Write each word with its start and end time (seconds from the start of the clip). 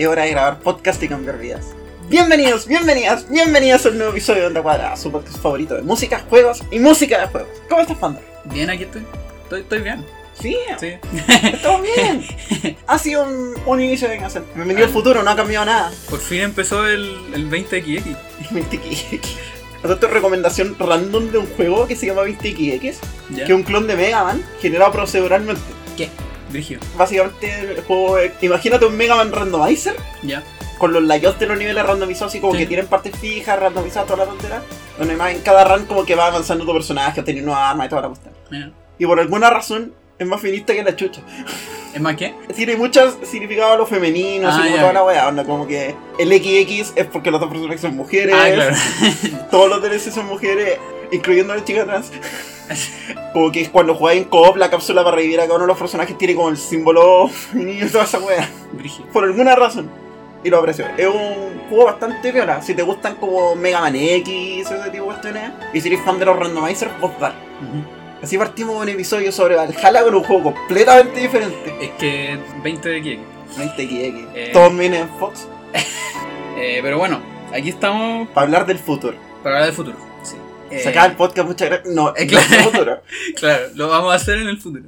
Es 0.00 0.06
hora 0.06 0.22
de 0.22 0.30
grabar 0.30 0.60
podcast 0.60 1.02
y 1.02 1.08
cambiar 1.08 1.36
vidas. 1.36 1.74
Bienvenidos, 2.08 2.66
bienvenidas, 2.66 3.28
bienvenidas 3.28 3.84
a 3.84 3.90
un 3.90 3.98
nuevo 3.98 4.12
episodio 4.12 4.40
de 4.40 4.46
Onda 4.46 4.62
Cuadrada, 4.62 4.96
su 4.96 5.12
podcast 5.12 5.36
favorito 5.36 5.74
de 5.74 5.82
música, 5.82 6.24
juegos 6.30 6.62
y 6.70 6.78
música 6.78 7.20
de 7.20 7.26
juegos. 7.26 7.50
¿Cómo 7.68 7.82
estás, 7.82 7.98
Panda? 7.98 8.18
Bien, 8.46 8.70
aquí 8.70 8.84
estoy. 8.84 9.02
Estoy, 9.42 9.60
estoy 9.60 9.80
bien. 9.82 10.06
Sí, 10.40 10.56
Sí. 10.78 10.94
estamos 11.52 11.82
bien. 11.82 12.24
Ha 12.86 12.96
sido 12.98 13.24
un, 13.24 13.54
un 13.66 13.80
inicio 13.82 14.08
de 14.08 14.14
Venganza. 14.14 14.40
Bienvenido 14.54 14.86
al 14.86 14.92
futuro, 14.92 15.22
no 15.22 15.30
ha 15.32 15.36
cambiado 15.36 15.66
nada. 15.66 15.92
Por 16.08 16.18
fin 16.20 16.40
empezó 16.40 16.86
el, 16.88 17.04
el 17.34 17.50
20XX. 17.50 18.16
20XX. 18.52 19.20
Otra 19.84 20.08
recomendación 20.08 20.76
random 20.78 21.30
de 21.30 21.36
un 21.38 21.46
juego 21.56 21.86
que 21.86 21.94
se 21.94 22.06
llama 22.06 22.22
20XX, 22.22 22.94
¿Ya? 23.30 23.44
que 23.44 23.52
es 23.52 23.56
un 23.56 23.64
clon 23.64 23.86
de 23.86 23.96
Mega 23.96 24.24
Man 24.24 24.42
generado 24.62 24.92
proceduralmente. 24.92 25.60
Básicamente 26.96 27.60
el 27.76 27.82
juego 27.82 28.18
es- 28.18 28.32
imagínate 28.42 28.84
un 28.86 28.96
Mega 28.96 29.14
Man 29.16 29.32
randomizer 29.32 29.94
Ya. 30.22 30.42
con 30.78 30.92
los 30.92 31.02
layouts 31.02 31.38
de 31.38 31.46
los 31.46 31.58
niveles 31.58 31.84
randomizados 31.84 32.32
así 32.32 32.40
como 32.40 32.52
Sí. 32.54 32.60
que 32.60 32.66
tienen 32.66 32.86
partes 32.86 33.16
fijas, 33.18 33.58
randomizadas, 33.58 34.06
toda 34.08 34.24
la 34.24 34.30
tontera. 34.30 34.62
Donde 34.98 35.16
más 35.16 35.32
en 35.32 35.40
cada 35.40 35.64
run 35.64 35.86
como 35.86 36.04
que 36.04 36.14
va 36.14 36.26
avanzando 36.26 36.64
tu 36.66 36.72
personaje, 36.72 37.20
obteniendo 37.20 37.50
nuevas 37.52 37.70
armas 37.70 37.86
y 37.86 37.88
toda 37.90 38.02
la 38.02 38.08
cuestión. 38.08 38.34
Mira. 38.50 38.72
Y 38.98 39.06
por 39.06 39.18
alguna 39.20 39.48
razón 39.50 39.94
es 40.18 40.26
más 40.26 40.40
finista 40.40 40.74
que 40.74 40.82
la 40.82 40.94
chucha. 40.94 41.22
¿Es 41.94 42.00
más 42.00 42.14
qué? 42.16 42.34
Tiene 42.54 42.76
muchos 42.76 43.16
significados 43.24 43.74
a 43.74 43.76
lo 43.78 43.86
femenino, 43.86 44.48
así 44.48 44.58
Ah, 44.60 44.64
como 44.64 44.76
ya. 44.76 44.80
toda 44.82 44.92
la 44.92 45.04
weá. 45.04 45.28
Onda 45.28 45.44
como 45.44 45.66
que 45.66 45.94
el 46.18 46.28
XX 46.28 46.92
es 46.94 47.06
porque 47.06 47.30
los 47.30 47.40
dos 47.40 47.48
personajes 47.50 47.80
son 47.80 47.96
mujeres. 47.96 48.34
Ah, 48.38 48.48
claro. 48.52 48.76
Todos 49.50 49.68
los 49.70 49.82
DLC 49.82 50.10
son 50.12 50.26
mujeres, 50.26 50.78
incluyendo 51.12 51.54
la 51.54 51.64
chica 51.64 51.84
trans. 51.84 52.10
Como 53.32 53.50
que 53.50 53.68
cuando 53.70 53.94
jugáis 53.94 54.22
en 54.22 54.28
co-op, 54.28 54.56
la 54.56 54.70
cápsula 54.70 55.02
para 55.02 55.16
revivir 55.16 55.40
a 55.40 55.44
cada 55.44 55.56
uno 55.56 55.64
de 55.64 55.68
los 55.68 55.78
personajes 55.78 56.16
tiene 56.16 56.34
como 56.34 56.48
el 56.50 56.56
símbolo 56.56 57.28
femenino 57.28 57.86
y 57.86 57.88
toda 57.88 58.04
esa. 58.04 58.18
Brigio. 58.72 59.06
Por 59.12 59.24
alguna 59.24 59.54
razón. 59.56 59.90
Y 60.42 60.48
lo 60.50 60.58
aprecio. 60.58 60.86
Es 60.96 61.06
un 61.06 61.60
juego 61.68 61.84
bastante 61.86 62.32
piola. 62.32 62.62
Si 62.62 62.74
te 62.74 62.82
gustan 62.82 63.16
como 63.16 63.54
Mega 63.56 63.80
Man 63.80 63.94
X, 63.96 64.66
ese 64.70 64.74
tipo 64.90 64.90
de 64.92 65.00
cuestiones, 65.00 65.52
y 65.74 65.80
si 65.80 65.88
eres 65.88 66.00
fan 66.04 66.18
de 66.18 66.24
los 66.26 66.38
randomizers, 66.38 66.98
vos 67.00 67.12
dar. 67.20 67.34
Así 68.22 68.38
partimos 68.38 68.74
con 68.74 68.82
un 68.84 68.88
episodio 68.88 69.32
sobre 69.32 69.56
Valhalla 69.56 70.02
con 70.04 70.14
un 70.14 70.22
juego 70.22 70.54
completamente 70.54 71.20
diferente. 71.20 71.74
Es 71.80 71.90
que 71.98 72.38
20XX. 72.62 73.18
20XX. 73.56 74.26
Eh. 74.34 74.50
Todos 74.52 74.76
vienen 74.78 75.02
en 75.02 75.08
Fox 75.18 75.48
Eh, 76.56 76.80
pero 76.82 76.98
bueno, 76.98 77.20
aquí 77.54 77.70
estamos 77.70 78.28
para 78.28 78.44
hablar 78.46 78.66
del 78.66 78.78
futuro. 78.78 79.16
para 79.42 79.56
hablar 79.56 79.66
del 79.66 79.74
futuro. 79.74 79.96
Eh, 80.70 80.80
Se 80.80 80.88
acaba 80.90 81.06
el 81.06 81.16
podcast, 81.16 81.48
muchas 81.48 81.68
gracias. 81.68 81.94
No, 81.94 82.14
eh, 82.16 82.26
claro. 82.26 82.46
es 82.46 82.52
el 82.52 82.62
futuro. 82.64 83.02
Claro, 83.36 83.64
lo 83.74 83.88
vamos 83.88 84.12
a 84.12 84.16
hacer 84.16 84.38
en 84.38 84.48
el 84.48 84.60
futuro. 84.60 84.84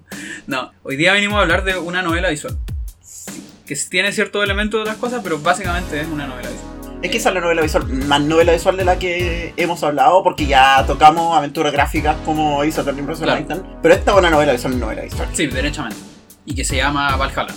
No, 0.47 0.72
hoy 0.82 0.97
día 0.97 1.12
venimos 1.12 1.38
a 1.38 1.43
hablar 1.43 1.65
de 1.65 1.76
una 1.78 2.03
novela 2.03 2.31
visual. 2.31 2.56
Que 3.66 3.76
tiene 3.76 4.12
ciertos 4.12 4.44
elementos 4.44 4.78
de 4.78 4.82
otras 4.82 4.97
cosas, 4.97 5.21
pero 5.22 5.38
básicamente 5.38 6.00
es 6.00 6.06
una 6.06 6.26
novela 6.26 6.48
visual. 6.48 6.98
Es 7.03 7.10
que 7.10 7.16
esa 7.16 7.31
es 7.31 7.34
la 7.34 7.41
novela 7.41 7.62
visual, 7.62 7.88
más 7.88 8.21
novela 8.21 8.53
visual 8.53 8.76
de 8.76 8.84
la 8.84 8.97
que 8.97 9.54
hemos 9.56 9.82
hablado, 9.82 10.22
porque 10.22 10.47
ya 10.47 10.84
tocamos 10.87 11.37
aventuras 11.37 11.72
gráficas 11.72 12.16
como 12.25 12.65
hizo 12.65 12.84
Turning 12.84 13.06
Person 13.06 13.25
Claro. 13.25 13.65
Pero 13.82 13.94
esta 13.94 14.12
es 14.12 14.16
una 14.19 14.31
novela 14.31 14.53
visual, 14.53 14.78
novela 14.78 15.03
visual. 15.03 15.28
Sí, 15.32 15.48
derechamente. 15.48 15.98
Y 16.47 16.54
que 16.54 16.65
se 16.65 16.76
llama 16.76 17.16
Valhalla. 17.16 17.54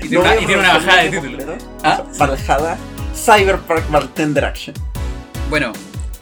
Y 0.00 0.08
tiene, 0.08 0.14
No 0.14 0.20
una, 0.20 0.36
y 0.40 0.46
tiene 0.46 0.62
bajada 0.62 1.02
de 1.02 1.10
título. 1.10 1.58
Ah. 1.82 2.02
Valhalla 2.18 2.78
Cyberpunk 3.14 3.90
Bartender 3.90 4.44
Action. 4.46 4.74
Bueno, 5.50 5.72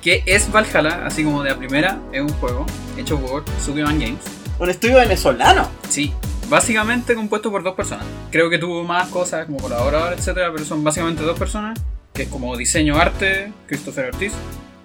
¿qué 0.05 0.23
es 0.27 0.53
Valhalla? 0.53 1.07
Así 1.07 1.25
como 1.25 1.43
de 1.43 1.51
la 1.51 1.57
primera, 1.57 1.99
es 2.13 2.21
un 2.21 2.29
juego 2.35 2.67
hecho 2.99 3.19
por 3.19 3.43
Sukiman 3.65 3.99
Games. 3.99 4.21
Un 4.59 4.69
estudio 4.69 4.97
venezolano. 4.97 5.67
Sí, 5.89 6.13
básicamente 6.51 7.15
compuesto 7.15 7.51
por 7.51 7.63
dos 7.63 7.75
personas. 7.75 8.05
Creo 8.31 8.51
que 8.51 8.59
tuvo 8.59 8.85
más 8.85 9.09
cosas 9.09 9.47
como 9.47 9.59
colaborador, 9.59 10.13
etcétera, 10.13 10.53
pero 10.53 10.67
son 10.67 10.85
básicamente 10.85 11.23
dos 11.23 11.39
personas, 11.39 11.81
que 12.13 12.25
es 12.25 12.29
como 12.29 12.55
diseño 12.55 12.97
arte, 12.97 13.51
Christopher 13.67 14.11
Ortiz, 14.13 14.33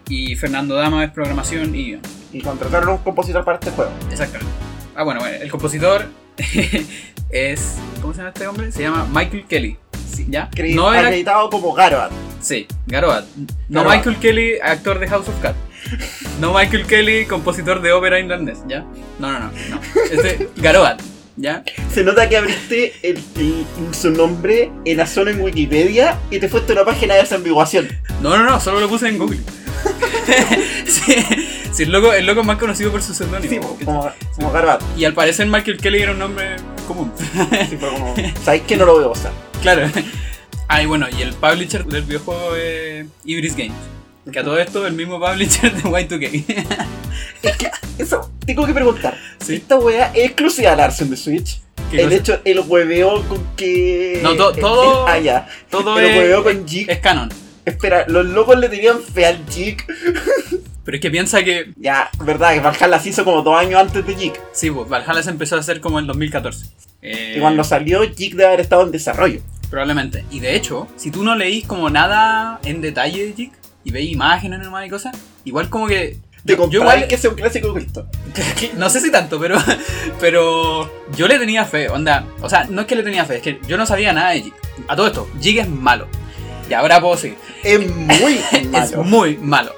y 0.07 0.37
Fernando 0.37 0.75
Dama 0.75 1.03
es 1.03 1.11
programación 1.11 1.75
y 1.75 1.83
guion. 1.83 2.01
Y 2.31 2.41
contrataron 2.41 2.89
a 2.89 2.91
un 2.93 2.97
compositor 2.99 3.43
para 3.43 3.59
este 3.59 3.71
juego. 3.71 3.91
Exactamente. 4.09 4.51
Ah, 4.95 5.03
bueno, 5.03 5.19
bueno, 5.19 5.35
el 5.35 5.51
compositor 5.51 6.07
es. 7.29 7.77
¿Cómo 8.01 8.13
se 8.13 8.19
llama 8.19 8.29
este 8.29 8.47
hombre? 8.47 8.71
Se 8.71 8.83
llama 8.83 9.05
Michael 9.11 9.45
Kelly. 9.47 9.77
Sí. 10.13 10.25
¿Ya? 10.29 10.49
No 10.75 10.93
era. 10.93 11.07
Acreditado 11.07 11.49
como 11.49 11.73
Garoad. 11.73 12.11
Sí, 12.41 12.67
Garoad. 12.87 13.23
No. 13.67 13.83
Michael 13.83 14.17
Kelly, 14.17 14.53
actor 14.63 14.99
de 14.99 15.07
House 15.07 15.27
of 15.27 15.35
Cards. 15.41 15.57
No 16.39 16.53
Michael 16.53 16.85
Kelly, 16.85 17.25
compositor 17.25 17.81
de 17.81 17.91
ópera 17.93 18.19
irlandés, 18.19 18.59
¿ya? 18.67 18.85
No, 19.17 19.31
no, 19.31 19.39
no. 19.39 19.51
no. 19.69 19.79
Este, 20.11 20.49
Garoad, 20.57 20.97
¿ya? 21.37 21.63
Se 21.93 22.03
nota 22.03 22.27
que 22.29 22.37
abriste 22.37 22.93
el- 23.01 23.21
el- 23.37 23.65
su 23.93 24.11
nombre 24.11 24.71
en 24.85 24.97
la 24.97 25.07
zona 25.07 25.31
en 25.31 25.41
Wikipedia 25.41 26.17
y 26.31 26.39
te 26.39 26.47
fuiste 26.49 26.73
a 26.73 26.75
una 26.75 26.85
página 26.85 27.15
de 27.15 27.21
desambiguación. 27.21 27.87
No, 28.21 28.37
no, 28.37 28.43
no, 28.43 28.59
solo 28.59 28.79
lo 28.79 28.87
puse 28.89 29.07
en 29.09 29.17
Google. 29.17 29.39
sí, 30.85 31.15
sí, 31.71 31.83
el 31.83 31.91
loco, 31.91 32.13
el 32.13 32.25
loco 32.25 32.43
más 32.43 32.57
conocido 32.57 32.91
por 32.91 33.01
su 33.01 33.13
seudónimo. 33.13 33.75
Sí, 33.79 33.85
como, 33.85 34.11
como 34.35 34.51
Garoad. 34.51 34.81
Y 34.97 35.05
al 35.05 35.13
parecer 35.13 35.47
Michael 35.47 35.77
Kelly 35.77 36.01
era 36.01 36.11
un 36.11 36.19
nombre 36.19 36.55
común. 36.87 37.11
Sí, 37.69 37.77
fue 37.77 37.89
como. 37.89 38.13
Sabéis 38.43 38.63
que 38.63 38.75
no 38.77 38.85
lo 38.85 38.95
voy 38.95 39.03
a 39.05 39.07
usar. 39.07 39.31
Claro. 39.61 39.89
Ah, 40.71 40.83
y 40.83 40.85
bueno, 40.85 41.07
y 41.09 41.23
el 41.23 41.33
publisher 41.33 41.83
del 41.83 42.03
videojuego 42.03 42.55
es 42.55 43.07
Ibris 43.25 43.55
Games. 43.55 43.73
Que 44.31 44.37
a 44.37 44.43
todo 44.43 44.59
esto 44.59 44.83
es 44.83 44.91
el 44.91 44.95
mismo 44.95 45.19
publisher 45.19 45.73
de 45.73 45.81
Y2K. 45.81 46.67
Eso, 47.97 48.29
tengo 48.45 48.67
que 48.67 48.73
preguntar. 48.75 49.17
Sí. 49.39 49.55
¿Esta 49.55 49.77
weá 49.79 50.11
es 50.13 50.25
exclusiva 50.25 50.75
la 50.75 50.83
versión 50.83 51.09
de 51.09 51.17
Switch? 51.17 51.59
¿Qué 51.89 51.97
El 52.01 52.03
cosa? 52.09 52.15
hecho, 52.17 52.41
el 52.45 52.59
hueveo 52.59 53.23
con 53.27 53.43
que. 53.55 54.19
No, 54.21 54.35
to- 54.35 54.51
todo- 54.53 55.07
Ah, 55.07 55.17
ya. 55.17 55.47
Todo 55.71 55.97
el 55.97 56.05
es, 56.05 56.17
hueveo 56.19 56.43
con 56.43 56.67
Jig. 56.67 56.87
es 56.87 56.99
canon. 56.99 57.29
Espera, 57.65 58.05
los 58.07 58.27
locos 58.27 58.59
le 58.59 58.69
tenían 58.69 58.99
fe 59.01 59.25
al 59.25 59.43
Jig. 59.49 59.83
Pero 60.89 60.95
es 60.97 61.01
que 61.03 61.11
piensa 61.11 61.43
que. 61.43 61.71
Ya, 61.77 62.09
verdad, 62.23 62.51
que 62.55 62.61
Valhalla 62.61 62.97
se 62.99 63.09
hizo 63.09 63.23
como 63.23 63.43
dos 63.43 63.55
años 63.55 63.79
antes 63.79 64.03
de 64.07 64.15
Jig. 64.15 64.33
Sí, 64.51 64.71
pues 64.71 64.89
Valhalla 64.89 65.21
se 65.21 65.29
empezó 65.29 65.55
a 65.55 65.59
hacer 65.59 65.81
como 65.81 65.99
en 65.99 66.07
2014. 66.07 66.65
Eh, 67.03 67.35
Y 67.37 67.39
cuando 67.39 67.63
salió, 67.63 68.01
Jig 68.11 68.31
debe 68.31 68.47
haber 68.47 68.61
estado 68.61 68.81
en 68.81 68.91
desarrollo. 68.91 69.39
Probablemente. 69.69 70.25
Y 70.31 70.39
de 70.39 70.55
hecho, 70.55 70.87
si 70.95 71.11
tú 71.11 71.23
no 71.23 71.35
leís 71.35 71.67
como 71.67 71.91
nada 71.91 72.59
en 72.63 72.81
detalle 72.81 73.23
de 73.27 73.33
Jig 73.33 73.51
y 73.83 73.91
veis 73.91 74.11
imágenes 74.11 74.61
nomás 74.61 74.87
y 74.87 74.89
cosas, 74.89 75.15
igual 75.45 75.69
como 75.69 75.85
que. 75.85 76.17
Te 76.43 76.55
Yo, 76.55 76.67
yo 76.71 76.79
igual. 76.81 77.05
que 77.07 77.19
sea 77.19 77.29
un 77.29 77.35
clásico 77.35 77.71
culto. 77.71 78.07
No 78.75 78.89
sé 78.89 78.99
si 78.99 79.11
tanto, 79.11 79.39
pero. 79.39 79.57
Pero. 80.19 80.91
Yo 81.15 81.27
le 81.27 81.37
tenía 81.37 81.65
fe, 81.65 81.87
onda. 81.89 82.25
O 82.41 82.49
sea, 82.49 82.65
no 82.67 82.81
es 82.81 82.87
que 82.87 82.95
le 82.95 83.03
tenía 83.03 83.25
fe, 83.25 83.35
es 83.35 83.41
que 83.43 83.59
yo 83.67 83.77
no 83.77 83.85
sabía 83.85 84.11
nada 84.11 84.31
de 84.31 84.41
Jig. 84.41 84.53
A 84.87 84.95
todo 84.95 85.05
esto, 85.05 85.29
Jig 85.39 85.59
es 85.59 85.69
malo. 85.69 86.07
Y 86.67 86.73
ahora 86.73 86.99
puedo 86.99 87.15
seguir. 87.15 87.37
Es 87.63 87.79
muy 87.95 88.39
Es 88.51 88.65
malo. 88.91 89.03
muy 89.03 89.37
malo. 89.37 89.73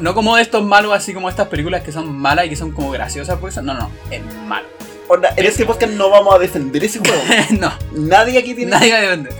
No 0.00 0.14
como 0.14 0.36
de 0.36 0.42
estos 0.42 0.62
malos, 0.64 0.92
así 0.92 1.14
como 1.14 1.28
estas 1.28 1.48
películas 1.48 1.82
que 1.82 1.92
son 1.92 2.14
malas 2.16 2.46
y 2.46 2.48
que 2.50 2.56
son 2.56 2.70
como 2.72 2.90
graciosas, 2.90 3.38
pues. 3.40 3.56
No, 3.62 3.74
no, 3.74 3.90
es 4.10 4.22
malo. 4.46 4.66
Onda, 5.08 5.32
en 5.36 5.46
este 5.46 5.64
podcast 5.64 5.92
no 5.92 6.10
vamos 6.10 6.34
a 6.34 6.38
defender 6.38 6.82
ese 6.84 6.98
juego. 6.98 7.22
no, 7.60 7.72
Nadie 7.92 8.38
aquí 8.38 8.54
tiene. 8.54 8.72
nadie 8.72 8.92
va 8.92 8.98
a 8.98 9.02
defender. 9.02 9.34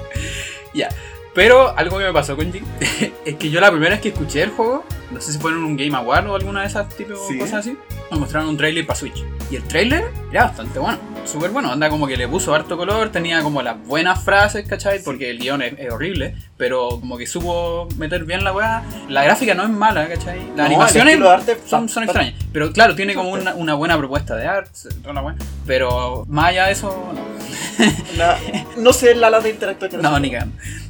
Ya. 0.72 0.88
Pero 1.34 1.76
algo 1.76 1.98
que 1.98 2.04
me 2.04 2.12
pasó 2.12 2.34
con 2.36 2.50
Jig 2.52 2.64
es 3.24 3.34
que 3.36 3.50
yo 3.50 3.60
la 3.60 3.70
primera 3.70 3.90
vez 3.92 4.00
que 4.00 4.08
escuché 4.08 4.42
el 4.42 4.50
juego, 4.50 4.84
no 5.10 5.20
sé 5.20 5.32
si 5.32 5.38
fue 5.38 5.52
en 5.52 5.58
un 5.58 5.76
Game 5.76 5.96
Award 5.96 6.26
o 6.28 6.34
alguna 6.36 6.62
de 6.62 6.66
esas 6.68 6.88
tipo 6.96 7.14
Sí. 7.28 7.38
cosas 7.38 7.54
así, 7.60 7.76
me 8.10 8.18
mostraron 8.18 8.48
un 8.50 8.56
trailer 8.56 8.86
para 8.86 8.98
Switch. 8.98 9.24
Y 9.50 9.56
el 9.56 9.62
trailer 9.64 10.04
era 10.32 10.44
bastante 10.46 10.78
bueno, 10.80 10.98
súper 11.24 11.50
bueno. 11.50 11.70
Anda 11.70 11.88
como 11.88 12.06
que 12.08 12.16
le 12.16 12.26
puso 12.26 12.52
harto 12.54 12.76
color, 12.76 13.10
tenía 13.10 13.42
como 13.42 13.62
las 13.62 13.80
buenas 13.86 14.22
frases, 14.24 14.66
¿cachai? 14.66 15.02
Porque 15.04 15.30
el 15.30 15.38
guion 15.38 15.62
es, 15.62 15.74
es 15.78 15.92
horrible, 15.92 16.34
pero 16.56 16.88
como 17.00 17.16
que 17.16 17.26
supo 17.28 17.88
meter 17.96 18.24
bien 18.24 18.42
la 18.42 18.52
weá. 18.52 18.82
La 19.08 19.22
gráfica 19.24 19.54
no 19.54 19.62
es 19.62 19.68
mala, 19.70 20.08
¿cachai? 20.08 20.38
No, 20.40 20.46
Las 20.48 20.54
el 20.56 20.60
animaciones 20.60 21.20
arte 21.22 21.56
son, 21.66 21.88
son 21.88 22.02
extrañas. 22.04 22.34
Pero 22.52 22.72
claro, 22.72 22.96
tiene 22.96 23.14
como 23.14 23.30
una, 23.30 23.54
una 23.54 23.74
buena 23.74 23.96
propuesta 23.96 24.34
de 24.34 24.46
arte, 24.46 24.70
la. 25.04 25.36
Pero 25.64 26.24
más 26.28 26.46
allá 26.48 26.66
de 26.66 26.72
eso, 26.72 27.12
no. 27.14 27.36
Na- 28.16 28.36
no 28.78 28.92
sé 28.92 29.14
la 29.14 29.30
lata 29.30 29.44
de 29.44 29.50
interactuar 29.50 29.92
No, 30.02 30.18
ni. 30.18 30.32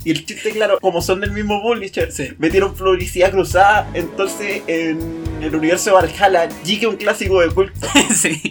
Y 0.04 0.10
el 0.12 0.24
chiste, 0.24 0.50
claro, 0.52 0.78
como 0.80 1.02
son 1.02 1.20
del 1.20 1.32
mismo 1.32 1.60
publisher, 1.60 2.12
Sí. 2.12 2.28
metieron 2.38 2.74
publicidad 2.74 3.30
cruzada. 3.32 3.88
Entonces, 4.10 4.62
en 4.66 5.22
el 5.42 5.54
universo 5.54 5.90
de 5.90 5.96
Valhalla, 5.96 6.48
Jig 6.64 6.80
es 6.80 6.86
un 6.86 6.96
clásico 6.96 7.40
de 7.40 7.48
culto. 7.50 7.86
sí. 8.14 8.42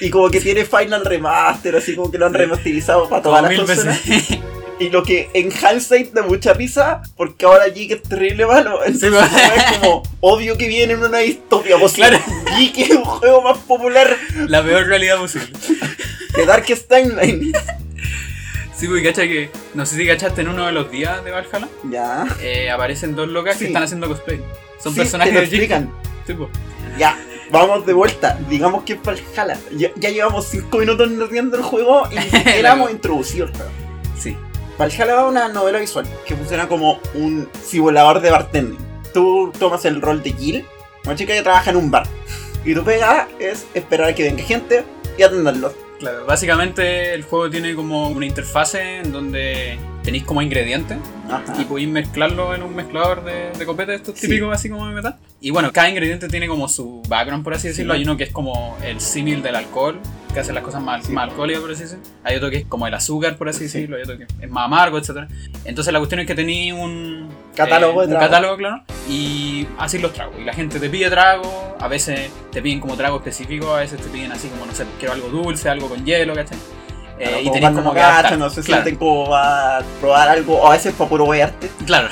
Y 0.00 0.08
como 0.10 0.30
que 0.30 0.40
tiene 0.40 0.64
Final 0.64 1.04
Remaster, 1.04 1.76
así 1.76 1.94
como 1.94 2.10
que 2.10 2.16
lo 2.18 2.26
han 2.26 2.32
Sí. 2.32 2.38
remasterizado 2.38 3.08
para 3.08 3.22
todas 3.22 3.42
las 3.42 3.66
veces. 3.66 4.38
Y 4.80 4.88
lo 4.88 5.02
que 5.02 5.28
en 5.34 5.50
hindsight 5.52 6.14
da 6.14 6.22
mucha 6.22 6.54
risa, 6.54 7.02
porque 7.14 7.44
ahora 7.44 7.64
Jig 7.70 7.92
es 7.92 8.02
terrible 8.02 8.46
malo. 8.46 8.82
Entonces 8.82 9.10
pues. 9.12 9.30
es 9.54 9.78
como, 9.78 10.02
obvio 10.20 10.56
que 10.56 10.68
viene 10.68 10.94
en 10.94 11.02
una 11.04 11.18
distopia. 11.18 11.76
Pues 11.78 11.92
Claro. 11.92 12.18
Jig 12.56 12.72
es 12.78 12.90
un 12.92 13.04
juego 13.04 13.42
más 13.42 13.58
popular 13.58 14.16
La 14.48 14.62
peor 14.64 14.86
realidad 14.86 15.18
posible. 15.18 15.48
que 16.34 16.46
Darkest 16.46 16.88
Timeline. 16.88 17.52
Sí, 18.80 18.88
pues 18.88 19.02
cacha 19.04 19.22
que. 19.22 19.50
No 19.74 19.84
sé 19.84 19.96
si 19.96 20.06
cachaste 20.06 20.40
en 20.40 20.48
uno 20.48 20.64
de 20.66 20.72
los 20.72 20.90
días 20.90 21.22
de 21.22 21.30
Valhalla. 21.30 21.68
Ya. 21.90 22.26
eh, 22.40 22.70
aparecen 22.70 23.14
dos 23.14 23.28
locas 23.28 23.54
Sí. 23.56 23.60
que 23.60 23.66
están 23.66 23.82
haciendo 23.82 24.08
cosplay. 24.08 24.40
Son 24.82 24.92
Sí, 24.94 25.00
personajes 25.00 25.32
te 25.32 25.34
lo 25.34 25.40
de 25.40 25.46
explican. 25.46 25.92
Sí, 26.26 26.32
pues. 26.32 26.48
Ya, 26.98 27.18
vamos 27.50 27.84
de 27.84 27.92
vuelta. 27.92 28.38
Digamos 28.48 28.84
que 28.84 28.94
es 28.94 28.98
Valhalla. 29.02 29.58
Ya, 29.76 29.90
ya 29.96 30.08
llevamos 30.08 30.46
5 30.48 30.78
minutos 30.78 31.10
nerdeando 31.10 31.56
el 31.58 31.62
juego 31.62 32.04
y 32.10 32.14
ni 32.18 32.22
siquiera 32.30 32.72
hemos 32.72 32.90
introducido 32.90 33.44
el 33.46 33.52
juego. 33.52 33.70
Sí. 34.18 34.34
Valhalla 34.78 35.14
va 35.14 35.20
a 35.20 35.26
una 35.26 35.48
novela 35.48 35.78
visual 35.78 36.06
que 36.26 36.34
funciona 36.34 36.66
como 36.66 36.98
un 37.14 37.48
simulador 37.62 38.20
de 38.22 38.30
bartending. 38.30 38.78
Tú 39.12 39.52
tomas 39.58 39.84
el 39.84 40.00
rol 40.00 40.22
de 40.22 40.32
Jill, 40.32 40.64
una 41.04 41.14
chica 41.16 41.34
que 41.34 41.42
trabaja 41.42 41.70
en 41.70 41.76
un 41.76 41.90
bar. 41.90 42.06
Y 42.64 42.74
tu 42.74 42.82
pega 42.82 43.28
es 43.38 43.66
esperar 43.74 44.08
a 44.08 44.14
que 44.14 44.22
venga 44.22 44.42
gente 44.42 44.84
y 45.18 45.22
atenderlos. 45.22 45.72
Claro, 46.00 46.24
básicamente 46.26 47.14
el 47.14 47.22
juego 47.22 47.48
tiene 47.50 47.74
como 47.74 48.08
una 48.08 48.26
interfase 48.26 48.98
en 48.98 49.12
donde 49.12 49.78
tenéis 50.02 50.24
como 50.24 50.40
ingredientes 50.42 50.96
Ajá. 51.28 51.60
y 51.60 51.64
podéis 51.66 51.88
mezclarlo 51.88 52.54
en 52.54 52.62
un 52.62 52.74
mezclador 52.74 53.22
de, 53.22 53.50
de 53.56 53.66
copete, 53.66 53.94
estos 53.94 54.18
Sí. 54.18 54.26
típicos 54.26 54.52
así 54.54 54.68
como 54.70 54.88
de 54.88 54.94
metal. 54.94 55.16
Y 55.42 55.50
bueno, 55.50 55.70
cada 55.72 55.88
ingrediente 55.90 56.26
tiene 56.28 56.48
como 56.48 56.68
su 56.68 57.02
background, 57.08 57.44
por 57.44 57.52
así 57.54 57.68
decirlo. 57.68 57.92
Sí. 57.94 57.98
Hay 57.98 58.04
uno 58.04 58.16
que 58.16 58.24
es 58.24 58.32
como 58.32 58.76
el 58.82 59.00
símil 59.00 59.42
del 59.42 59.56
alcohol, 59.56 60.00
que 60.32 60.40
hace 60.40 60.52
las 60.52 60.62
cosas 60.62 60.82
más, 60.82 61.06
Sí. 61.06 61.12
más 61.12 61.28
alcohólicas, 61.30 61.60
por 61.62 61.70
así 61.72 61.82
decirlo. 61.82 62.04
Hay 62.24 62.36
otro 62.36 62.50
que 62.50 62.56
es 62.58 62.66
como 62.66 62.86
el 62.86 62.94
azúcar, 62.94 63.36
por 63.36 63.48
así 63.48 63.58
Sí. 63.60 63.64
decirlo. 63.64 63.96
Hay 63.96 64.02
otro 64.02 64.18
que 64.18 64.26
es 64.40 64.50
más 64.50 64.64
amargo, 64.66 64.98
etc. 64.98 65.28
Entonces 65.64 65.92
la 65.92 65.98
cuestión 65.98 66.20
es 66.20 66.26
que 66.26 66.34
tenéis 66.34 66.72
un 66.72 67.28
Catálogo 67.54 68.06
de 68.06 68.14
un 68.14 68.20
catálogo, 68.20 68.56
claro, 68.56 68.82
y 69.08 69.66
así 69.78 69.98
los 69.98 70.12
tragos. 70.12 70.36
Y 70.40 70.44
la 70.44 70.52
gente 70.54 70.78
te 70.80 70.88
pide 70.88 71.10
trago, 71.10 71.76
a 71.78 71.88
veces 71.88 72.30
te 72.52 72.62
piden 72.62 72.80
como 72.80 72.94
trago 72.96 73.16
específico, 73.18 73.74
a 73.74 73.80
veces 73.80 74.00
te 74.00 74.08
piden 74.08 74.32
así 74.32 74.48
como, 74.48 74.66
no 74.66 74.74
sé, 74.74 74.86
quiero 74.98 75.14
algo 75.14 75.28
dulce, 75.28 75.68
algo 75.68 75.88
con 75.88 76.04
hielo, 76.06 76.34
¿cachai? 76.34 76.56
Eh, 77.18 77.24
Claro, 77.24 77.40
y 77.40 77.44
como 77.44 77.52
tenéis 77.54 77.60
cuando 77.72 77.82
como 77.82 77.94
que 78.30 78.36
no 78.38 78.48
se 78.50 78.62
Claro. 78.62 78.82
sienten 78.82 78.96
como 78.96 79.34
a 79.36 79.80
probar 80.00 80.28
algo, 80.30 80.58
o 80.60 80.68
a 80.68 80.70
veces 80.72 80.94
para 80.94 81.10
puro 81.10 81.24
wearte. 81.24 81.70
Claro. 81.84 82.08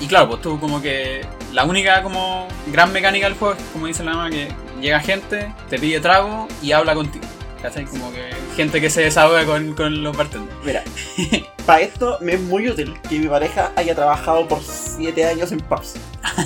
Y 0.00 0.06
claro, 0.06 0.28
pues 0.28 0.40
tú 0.42 0.58
como 0.60 0.80
que 0.80 1.26
la 1.52 1.64
única 1.64 2.02
como 2.02 2.46
gran 2.72 2.92
mecánica 2.92 3.26
del 3.28 3.36
juego 3.36 3.54
es 3.54 3.62
como 3.72 3.86
dice 3.86 4.04
la 4.04 4.12
mamá 4.12 4.30
que 4.30 4.48
llega 4.80 5.00
gente, 5.00 5.52
te 5.68 5.78
pide 5.78 6.00
trago 6.00 6.48
y 6.62 6.72
habla 6.72 6.94
contigo. 6.94 7.24
¿Cachai? 7.62 7.86
Como 7.86 8.12
que 8.12 8.30
gente 8.56 8.80
que 8.80 8.88
se 8.88 9.02
desahoga 9.02 9.44
con, 9.44 9.74
con 9.74 10.02
los 10.02 10.16
bartenders. 10.16 10.56
Mira, 10.64 10.82
para 11.66 11.80
esto 11.80 12.18
me 12.20 12.34
es 12.34 12.40
muy 12.40 12.68
útil 12.68 12.94
que 13.08 13.18
mi 13.18 13.28
pareja 13.28 13.72
haya 13.76 13.94
trabajado 13.94 14.46
por 14.46 14.60
7 14.62 15.24
años 15.24 15.52
en 15.52 15.60
pubs. 15.60 15.94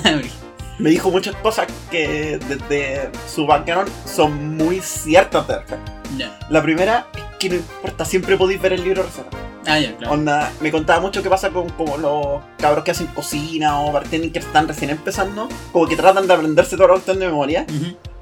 Me 0.79 0.89
dijo 0.89 1.11
muchas 1.11 1.35
cosas 1.35 1.67
que 1.91 2.39
desde 2.47 3.09
su 3.27 3.45
background 3.45 3.91
son 4.05 4.57
muy 4.57 4.81
ciertas 4.81 5.47
de. 5.47 5.61
La 6.49 6.63
primera 6.63 7.07
es 7.15 7.23
que 7.37 7.49
no 7.49 7.55
importa, 7.55 8.05
siempre 8.05 8.37
podéis 8.37 8.61
ver 8.61 8.73
el 8.73 8.83
libro 8.83 9.03
de 9.03 9.09
receta. 9.09 9.37
Ah, 9.65 9.79
ya, 9.79 9.95
claro. 9.95 10.13
Onda, 10.13 10.51
me 10.59 10.71
contaba 10.71 10.99
mucho 10.99 11.23
qué 11.23 11.29
pasa 11.29 11.49
con 11.49 11.69
como 11.69 11.97
los 11.97 12.41
cabros 12.57 12.83
que 12.83 12.91
hacen 12.91 13.07
cocina 13.07 13.79
o 13.81 13.91
bartending 13.91 14.31
que 14.31 14.39
están 14.39 14.67
recién 14.67 14.89
empezando, 14.89 15.47
como 15.71 15.87
que 15.87 15.95
tratan 15.95 16.27
de 16.27 16.33
aprenderse 16.33 16.75
toda 16.75 16.89
la 16.89 16.93
cuestión 16.95 17.19
de 17.19 17.27
memoria. 17.27 17.65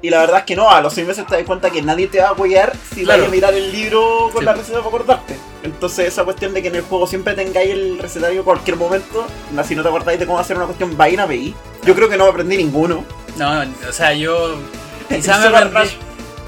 Y 0.03 0.09
la 0.09 0.19
verdad 0.19 0.39
es 0.39 0.45
que 0.45 0.55
no, 0.55 0.69
a 0.69 0.81
los 0.81 0.93
seis 0.93 1.05
meses 1.07 1.25
te 1.27 1.35
das 1.35 1.45
cuenta 1.45 1.69
que 1.69 1.81
nadie 1.81 2.07
te 2.07 2.19
va 2.19 2.29
a 2.29 2.31
apoyar 2.31 2.73
si 2.93 3.03
Claro. 3.03 3.21
vas 3.21 3.29
a 3.29 3.31
mirar 3.31 3.53
el 3.53 3.71
libro 3.71 4.29
con 4.33 4.39
Sí. 4.41 4.45
la 4.45 4.53
receta 4.53 4.77
para 4.79 4.87
acordarte. 4.89 5.35
Entonces 5.63 6.07
esa 6.07 6.23
cuestión 6.23 6.53
de 6.55 6.61
que 6.63 6.69
en 6.69 6.75
el 6.75 6.81
juego 6.81 7.05
siempre 7.05 7.33
tengáis 7.35 7.69
el 7.69 7.99
recetario 7.99 8.39
en 8.39 8.43
cualquier 8.43 8.77
momento, 8.77 9.25
si 9.63 9.75
no 9.75 9.83
te 9.83 9.89
acordáis 9.89 10.19
de 10.19 10.25
cómo 10.25 10.39
hacer 10.39 10.57
una 10.57 10.65
cuestión, 10.65 10.97
vaina 10.97 11.25
veí. 11.27 11.53
Yo 11.85 11.93
creo 11.95 12.09
que 12.09 12.17
no 12.17 12.25
aprendí 12.25 12.57
ninguno. 12.57 13.03
No, 13.37 13.61
o 13.87 13.91
sea, 13.91 14.13
yo. 14.13 14.55
Quizá 15.09 15.37
me 15.49 15.57
aprendí. 15.57 15.89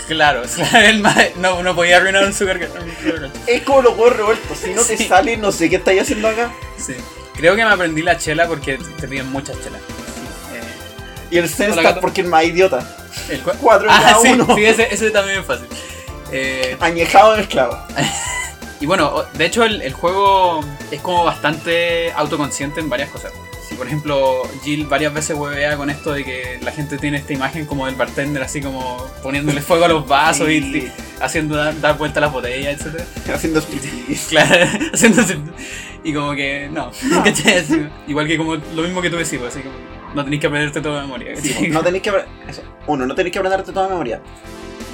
Claro, 0.07 0.41
o 0.45 0.47
sea, 0.47 0.89
el 0.89 1.01
no, 1.37 1.63
no 1.63 1.75
podía 1.75 1.97
arruinar 1.97 2.23
un 2.25 2.33
Sugar. 2.33 2.59
Es 3.47 3.61
como 3.63 3.81
los 3.81 3.93
huevos 3.97 4.15
revueltos, 4.17 4.57
si 4.57 4.73
no 4.73 4.81
te 4.83 4.97
Sí. 4.97 5.07
sale, 5.07 5.37
no 5.37 5.51
sé 5.51 5.69
qué 5.69 5.77
estáis 5.77 6.01
haciendo 6.01 6.27
acá. 6.27 6.51
Sí. 6.77 6.95
Creo 7.35 7.55
que 7.55 7.63
me 7.65 7.71
aprendí 7.71 8.01
la 8.01 8.17
chela 8.17 8.47
porque 8.47 8.77
te 8.99 9.07
piden 9.07 9.31
muchas 9.31 9.55
chelas. 9.63 9.81
Eh, 9.81 10.61
Y 11.31 11.37
el 11.37 11.45
Hola, 11.45 11.55
Senstar 11.55 11.83
gato. 11.83 12.01
porque 12.01 12.21
es 12.21 12.27
más 12.27 12.43
idiota. 12.43 12.87
el 13.29 13.43
cua- 13.43 13.55
Cuatro 13.61 13.87
en 13.89 13.93
Ah, 13.95 14.01
cada 14.03 14.19
sí, 14.21 14.27
uno. 14.33 14.55
sí, 14.55 14.65
ese, 14.65 14.93
ese 14.93 15.09
también 15.11 15.39
es 15.39 15.45
fácil. 15.45 15.67
Eh, 16.31 16.75
Añejado 16.79 17.37
mezclado. 17.37 17.85
y 18.81 18.85
bueno, 18.85 19.07
o- 19.15 19.23
de 19.37 19.45
hecho 19.45 19.63
el, 19.63 19.81
el 19.81 19.93
juego 19.93 20.59
es 20.91 20.99
como 21.01 21.23
bastante 21.23 22.11
autoconsciente 22.13 22.79
en 22.81 22.89
varias 22.89 23.09
cosas. 23.09 23.31
Por 23.83 23.89
ejemplo 23.89 24.43
Jill 24.63 24.85
varias 24.87 25.13
veces 25.13 25.35
huevea 25.35 25.75
con 25.75 25.89
esto 25.89 26.13
de 26.13 26.23
que 26.23 26.57
la 26.61 26.71
gente 26.71 26.97
tiene 26.97 27.17
esta 27.17 27.33
imagen 27.33 27.65
como 27.65 27.85
del 27.85 27.95
bartender 27.95 28.41
así 28.41 28.61
como 28.61 28.95
poniéndole 29.21 29.59
fuego 29.61 29.83
a 29.83 29.89
los 29.89 30.07
vasos 30.07 30.49
y, 30.49 30.61
Sí. 30.61 30.77
y 30.77 30.91
haciendo 31.21 31.57
dar, 31.57 31.77
dar 31.81 31.97
vuelta 31.97 32.19
a 32.19 32.21
las 32.21 32.31
botellas, 32.31 32.79
etc. 32.79 33.01
Haciendo 33.33 33.59
striptease. 33.59 34.25
Claro, 34.29 34.65
haciendo. 34.93 35.21
Y 36.01 36.13
como 36.13 36.31
que 36.33 36.69
no, 36.71 36.91
¿cachai? 37.25 37.57
Así, 37.57 37.85
igual 38.07 38.25
que 38.25 38.37
como 38.37 38.55
lo 38.55 38.83
mismo 38.83 39.01
que 39.01 39.09
tú 39.09 39.17
decís, 39.17 39.37
pues, 39.37 39.53
así 39.53 39.61
como 39.63 39.75
no 40.15 40.23
tenéis 40.23 40.39
que 40.39 40.47
aprenderte 40.47 40.79
todo 40.79 40.95
de 40.95 41.01
memoria. 41.01 41.33
No 41.69 41.81
tenéis 41.83 42.03
que 42.03 42.09
eso. 42.47 42.61
Uno, 42.87 43.05
no 43.05 43.15
tenéis 43.15 43.33
que 43.33 43.39
aprenderte 43.39 43.73
toda 43.73 43.89
memoria. 43.89 44.21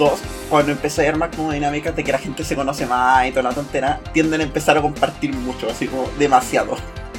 Dos, 0.00 0.20
cuando 0.48 0.72
empecé 0.72 1.06
a 1.06 1.10
armar 1.10 1.30
como 1.30 1.52
dinámicas 1.52 1.94
de 1.94 2.02
que 2.02 2.10
la 2.10 2.18
gente 2.18 2.42
se 2.42 2.56
conoce 2.56 2.86
más 2.86 3.24
y 3.28 3.30
toda 3.30 3.44
la 3.44 3.50
tontera, 3.52 4.00
tienden 4.12 4.40
a 4.40 4.44
empezar 4.44 4.76
a 4.76 4.82
compartir 4.82 5.32
mucho, 5.32 5.70
así 5.70 5.86
como 5.86 6.08
demasiado. 6.18 6.76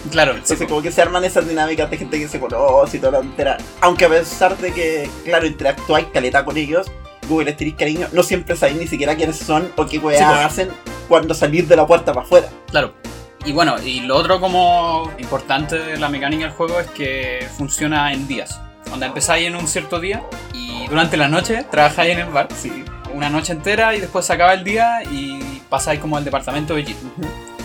Claro, 0.09 0.33
sí, 0.33 0.39
Entonces 0.39 0.67
como 0.67 0.81
que 0.81 0.91
se 0.91 1.01
arman 1.01 1.23
esas 1.23 1.47
dinámicas 1.47 1.89
de 1.91 1.97
gente 1.97 2.19
que 2.19 2.27
se 2.27 2.39
conoce 2.39 2.97
y 2.97 2.99
toda 2.99 3.13
la 3.13 3.17
tontera. 3.19 3.57
Aunque 3.81 4.05
a 4.05 4.09
pesar 4.09 4.57
de 4.57 4.71
que, 4.73 5.09
claro, 5.23 5.45
interactúáis 5.45 6.07
caleta 6.13 6.43
con 6.43 6.57
ellos, 6.57 6.91
Google 7.27 7.55
les 7.57 7.73
cariño, 7.75 8.07
no 8.11 8.23
siempre 8.23 8.55
sabéis 8.55 8.79
ni 8.79 8.87
siquiera 8.87 9.15
quiénes 9.15 9.37
son 9.37 9.71
o 9.75 9.85
qué 9.85 9.99
weas 9.99 10.19
Sí, 10.19 10.25
pues. 10.25 10.45
hacen 10.45 10.69
cuando 11.07 11.33
salís 11.33 11.67
de 11.69 11.75
la 11.75 11.85
puerta 11.85 12.13
para 12.13 12.25
afuera. 12.25 12.49
Claro. 12.69 12.93
Y 13.45 13.53
bueno, 13.53 13.75
y 13.81 14.01
lo 14.01 14.17
otro 14.17 14.39
como 14.39 15.11
importante 15.17 15.77
de 15.77 15.97
la 15.97 16.09
mecánica 16.09 16.45
del 16.45 16.53
juego 16.53 16.79
es 16.79 16.87
que 16.87 17.47
funciona 17.57 18.13
en 18.13 18.27
días. 18.27 18.59
Donde 18.89 19.05
empezáis 19.07 19.47
en 19.47 19.55
un 19.55 19.67
cierto 19.67 19.99
día 19.99 20.23
y 20.53 20.87
durante 20.87 21.17
la 21.17 21.27
noche 21.27 21.65
trabajáis 21.71 22.11
en 22.11 22.19
el 22.19 22.29
bar. 22.29 22.49
Sí. 22.55 22.83
Una 23.13 23.29
noche 23.29 23.53
entera 23.53 23.95
y 23.95 23.99
después 23.99 24.25
se 24.25 24.33
acaba 24.33 24.53
el 24.53 24.63
día 24.63 25.03
y 25.03 25.61
pasáis 25.69 25.99
como 25.99 26.17
al 26.17 26.23
departamento 26.25 26.75
de. 26.75 26.95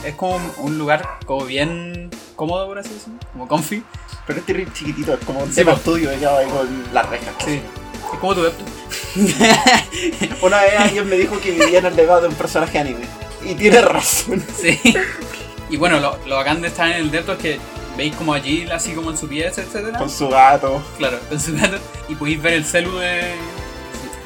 Es 0.05 0.15
como 0.15 0.41
un 0.59 0.79
lugar 0.79 1.19
como 1.27 1.45
bien 1.45 2.11
cómodo, 2.37 2.67
por 2.67 2.79
así 2.79 2.91
decirlo. 2.91 3.19
Como 3.33 3.49
comfy. 3.49 3.83
Pero 4.27 4.39
este 4.41 4.53
ring 4.53 4.73
chiquitito 4.73 5.15
es 5.15 5.25
como 5.25 5.41
un 5.41 5.53
Sí, 5.53 5.63
estudio 5.63 6.11
que 6.11 6.27
ahí 6.27 6.47
con 6.49 6.85
las 6.93 7.09
rejas. 7.09 7.35
Sí. 7.45 7.61
Es 8.13 8.19
como 8.21 8.35
tu 8.35 8.43
laptop. 8.43 8.67
Una 10.43 10.61
vez 10.63 10.73
alguien 10.79 11.09
me 11.09 11.17
dijo 11.17 11.41
que 11.41 11.53
vivía 11.53 11.79
en 11.79 11.87
el 11.87 11.97
legado 11.97 12.23
de 12.23 12.29
un 12.29 12.35
personaje 12.35 12.79
anime. 12.79 13.07
Y 13.45 13.55
tiene 13.55 13.81
razón. 13.81 14.45
Sí. 14.61 14.79
Y 15.69 15.77
bueno, 15.77 15.99
lo, 15.99 16.17
lo 16.27 16.37
bacán 16.37 16.63
de 16.63 16.69
estar 16.69 16.89
en 16.89 16.97
el 16.99 17.11
depto 17.11 17.33
es 17.33 17.39
que 17.39 17.59
veis 17.97 18.15
como 18.15 18.35
a 18.35 18.41
Jill 18.41 18.71
así 18.71 18.93
como 18.93 19.11
en 19.11 19.17
su 19.19 19.27
pieza, 19.29 19.63
etcétera. 19.63 19.99
Con 19.99 20.11
su 20.11 20.29
gato. 20.29 20.83
Claro, 20.99 21.19
con 21.29 21.41
su 21.41 21.55
gato. 21.57 21.79
Y 22.09 22.15
podéis 22.15 22.41
ver 22.43 22.53
el 22.55 22.65
celu 22.65 22.97
de, 22.99 23.35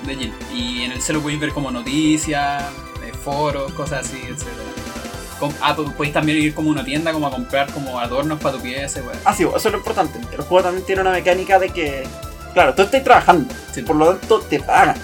de 0.07 0.17
Jill. 0.17 0.35
Y 0.55 0.83
en 0.83 0.93
el 0.93 1.01
celu 1.01 1.23
podéis 1.23 1.41
ver 1.41 1.53
como 1.53 1.71
noticias, 1.71 2.63
eh, 3.05 3.13
foros, 3.25 3.73
cosas 3.73 4.07
así, 4.07 4.19
etc. 4.19 4.45
ah, 5.63 5.75
pues 5.77 5.91
podéis 5.93 6.13
también 6.15 6.39
ir 6.39 6.55
como 6.55 6.71
a 6.71 6.73
una 6.73 6.85
tienda 6.85 7.13
como 7.13 7.27
a 7.27 7.31
comprar 7.31 7.71
como 7.73 7.99
adornos 7.99 8.41
para 8.41 8.57
tu 8.57 8.63
pieza, 8.63 9.01
weón. 9.01 9.19
Ah, 9.25 9.35
sí, 9.35 9.45
eso 9.45 9.57
es 9.57 9.65
lo 9.73 9.79
importante. 9.79 10.19
El 10.33 10.43
juego 10.43 10.63
también 10.65 10.85
tiene 10.85 11.01
una 11.03 11.11
mecánica 11.13 11.59
de 11.59 11.71
que, 11.71 12.05
claro, 12.55 12.75
tú 12.75 12.83
estás 12.83 13.03
trabajando, 13.05 13.53
Sí. 13.73 13.83
por 13.83 13.97
lo 13.97 14.15
tanto 14.17 14.41
te 14.41 14.61
pagan. 14.61 14.97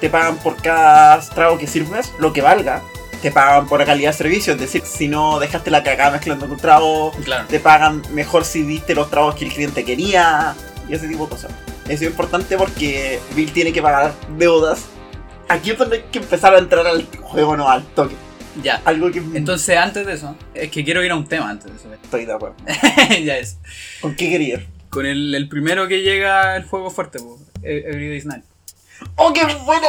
Te 0.00 0.10
pagan 0.10 0.36
por 0.36 0.56
cada 0.56 1.18
trago 1.20 1.56
que 1.58 1.66
sirves, 1.66 2.12
lo 2.18 2.32
que 2.32 2.42
valga. 2.42 2.82
Te 3.22 3.30
pagan 3.30 3.66
por 3.66 3.78
la 3.80 3.86
calidad 3.86 4.10
de 4.10 4.16
servicio, 4.18 4.52
es 4.52 4.60
decir, 4.60 4.82
si 4.84 5.08
no 5.08 5.38
dejaste 5.38 5.70
la 5.70 5.82
cagada 5.82 6.10
mezclando 6.10 6.46
tu 6.46 6.56
trago, 6.56 7.10
Claro. 7.24 7.46
te 7.48 7.58
pagan 7.58 8.02
mejor 8.12 8.44
si 8.44 8.62
diste 8.62 8.94
los 8.94 9.08
tragos 9.10 9.34
que 9.34 9.46
el 9.46 9.52
cliente 9.52 9.82
quería 9.84 10.54
y 10.88 10.94
ese 10.94 11.08
tipo 11.08 11.24
de 11.24 11.30
cosas. 11.30 11.50
Eso 11.88 12.04
es 12.04 12.10
importante 12.10 12.58
porque 12.58 13.20
Bill 13.34 13.50
tiene 13.52 13.72
que 13.72 13.80
pagar 13.80 14.12
deudas. 14.36 14.84
Aquí 15.48 15.70
es 15.70 15.78
donde 15.78 15.96
hay 15.96 16.02
que 16.10 16.18
empezar 16.18 16.54
a 16.54 16.58
entrar 16.58 16.86
al 16.86 17.06
juego, 17.22 17.56
no 17.56 17.70
al 17.70 17.82
toque. 17.94 18.14
Ya. 18.62 18.80
Algo 18.84 19.10
que 19.10 19.18
Entonces, 19.18 19.76
antes 19.76 20.06
de 20.06 20.12
eso, 20.14 20.36
es 20.54 20.70
que 20.70 20.84
quiero 20.84 21.02
ir 21.04 21.10
a 21.10 21.16
un 21.16 21.26
tema 21.26 21.50
antes 21.50 21.70
de 21.70 21.76
eso. 21.76 21.92
estoy 22.02 22.24
de 22.26 22.32
acuerdo. 22.32 22.56
ya 23.24 23.36
es. 23.38 23.58
¿Con 24.00 24.14
qué 24.14 24.30
quería? 24.30 24.64
Con 24.90 25.06
el, 25.06 25.34
el 25.34 25.48
primero 25.48 25.88
que 25.88 26.02
llega 26.02 26.56
el 26.56 26.64
juego 26.64 26.90
fuerte, 26.90 27.18
po, 27.18 27.38
E- 27.62 27.84
Everyday's 27.86 28.26
Night. 28.26 28.44
¡Oh, 29.16 29.32
qué 29.32 29.42
bueno! 29.64 29.86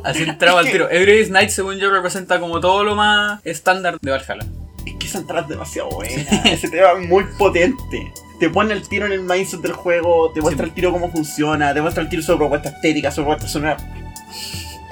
Así 0.04 0.22
entraba 0.22 0.60
al 0.60 0.70
tiro. 0.70 0.88
Everyday's 0.90 1.28
Night, 1.30 1.50
según 1.50 1.76
yo, 1.76 1.90
representa 1.90 2.40
como 2.40 2.60
todo 2.60 2.84
lo 2.84 2.94
más 2.94 3.40
estándar 3.44 3.98
de 4.00 4.10
Valhalla. 4.10 4.46
Es 4.86 4.94
que 4.98 5.06
esa 5.06 5.18
entrada 5.18 5.42
es 5.42 5.48
demasiado 5.48 5.90
buena. 5.90 6.14
Ese 6.46 6.68
tema 6.70 6.92
es 7.00 7.06
muy 7.08 7.24
potente. 7.38 8.12
Te 8.40 8.48
pone 8.48 8.72
el 8.72 8.88
tiro 8.88 9.06
en 9.06 9.12
el 9.12 9.20
mindset 9.20 9.60
del 9.60 9.72
juego, 9.72 10.32
te 10.32 10.40
muestra 10.40 10.64
Sí. 10.64 10.70
el 10.70 10.74
tiro 10.74 10.90
cómo 10.90 11.10
funciona, 11.12 11.72
te 11.74 11.80
muestra 11.82 12.02
el 12.02 12.08
tiro 12.08 12.22
su 12.22 12.36
propuesta 12.36 12.70
estética, 12.70 13.10
su 13.12 13.20
propuesta 13.22 13.46
sonora. 13.46 13.76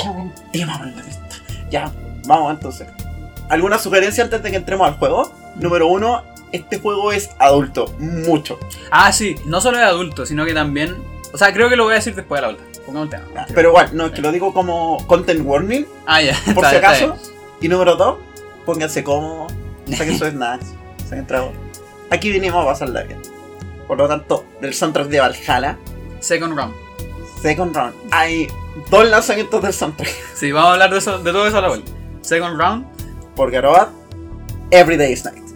¡Qué 0.00 0.08
buen 0.08 0.32
tema! 0.52 0.94
Ya, 1.70 1.92
vamos 2.26 2.52
entonces. 2.52 2.88
¿Alguna 3.48 3.78
sugerencia 3.78 4.24
antes 4.24 4.42
de 4.42 4.50
que 4.50 4.56
entremos 4.56 4.86
al 4.86 4.94
juego? 4.94 5.32
Número 5.56 5.88
uno, 5.88 6.22
este 6.52 6.78
juego 6.78 7.12
es 7.12 7.30
adulto, 7.38 7.92
mucho. 7.98 8.58
Ah, 8.90 9.12
sí, 9.12 9.36
no 9.46 9.60
solo 9.60 9.78
de 9.78 9.84
adulto, 9.84 10.24
sino 10.26 10.44
que 10.44 10.54
también. 10.54 10.96
O 11.32 11.38
sea, 11.38 11.52
creo 11.52 11.68
que 11.68 11.76
lo 11.76 11.84
voy 11.84 11.92
a 11.92 11.96
decir 11.96 12.14
después 12.14 12.40
de 12.40 12.46
la 12.46 12.52
vuelta. 12.54 12.80
Pongamos 12.86 13.12
el 13.12 13.20
tema. 13.20 13.46
Pero 13.54 13.68
igual, 13.70 13.90
no, 13.92 14.06
es 14.06 14.12
que 14.12 14.20
lo 14.22 14.32
digo 14.32 14.52
como 14.54 15.04
content 15.06 15.42
warning, 15.44 15.86
Ah, 16.06 16.22
ya. 16.22 16.34
por 16.54 16.64
está- 16.64 16.70
si 16.70 16.76
acaso. 16.76 17.16
Y 17.60 17.68
número 17.68 17.96
dos, 17.96 18.18
pónganse 18.64 19.04
cómodos, 19.04 19.52
saquen 19.96 20.18
sus 20.18 20.28
snacks, 20.30 20.66
saquen 21.08 21.26
trago. 21.26 21.52
Aquí 22.10 22.30
vinimos 22.30 22.62
a 22.64 22.66
pasarla 22.68 23.02
bien. 23.02 23.20
Por 23.86 23.98
lo 23.98 24.08
tanto, 24.08 24.44
del 24.60 24.72
soundtrack 24.74 25.08
de 25.08 25.20
Valhalla, 25.20 25.76
Second 26.20 26.56
round. 26.56 26.74
Second 27.42 27.74
Round, 27.74 27.94
hay 28.10 28.46
dos 28.90 29.08
lanzamientos 29.08 29.62
del 29.62 29.72
soundtrack. 29.72 30.10
Sí, 30.34 30.52
vamos 30.52 30.70
a 30.70 30.72
hablar 30.74 30.90
de, 30.90 30.98
eso, 30.98 31.18
de 31.18 31.32
todo 31.32 31.46
eso 31.46 31.58
a 31.58 31.60
la 31.62 31.68
vuelta. 31.68 31.90
Second 32.22 32.58
round. 32.58 32.84
Por 33.34 33.50
Garobat, 33.50 33.90
Every 34.72 34.96
Day 34.96 35.12
is 35.12 35.24
Night. 35.24 35.49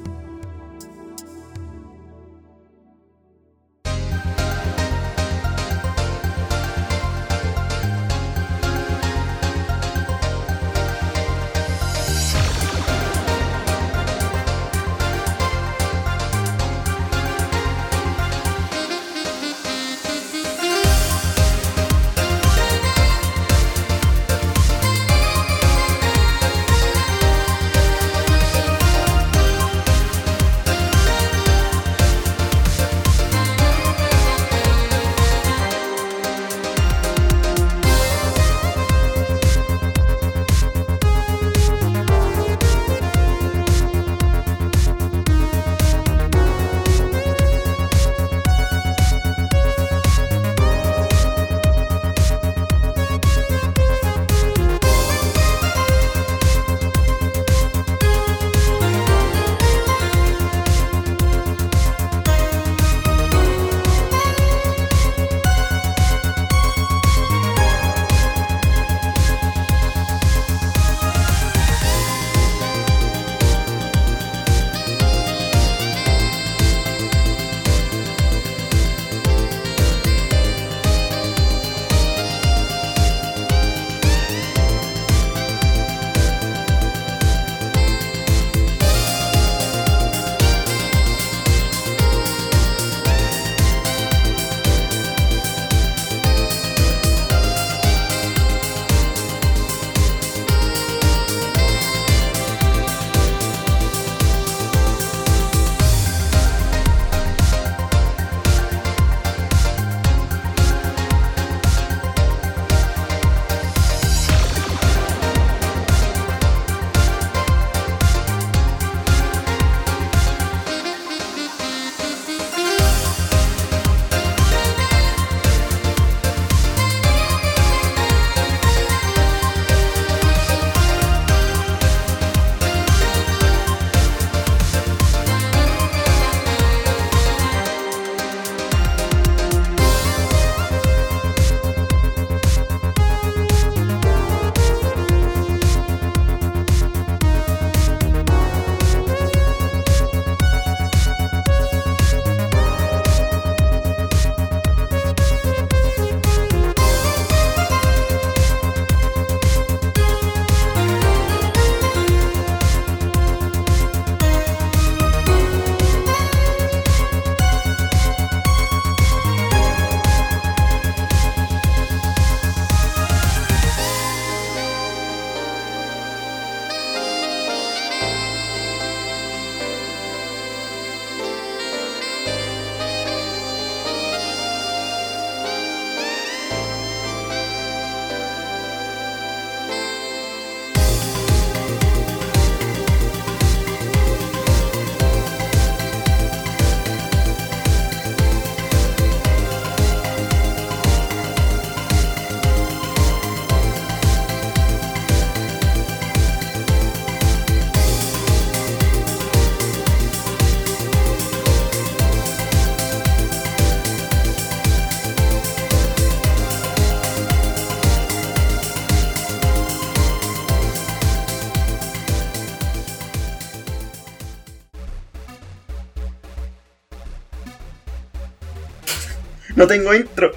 No 229.65 229.69
tengo 229.69 229.95
intro. 229.95 230.31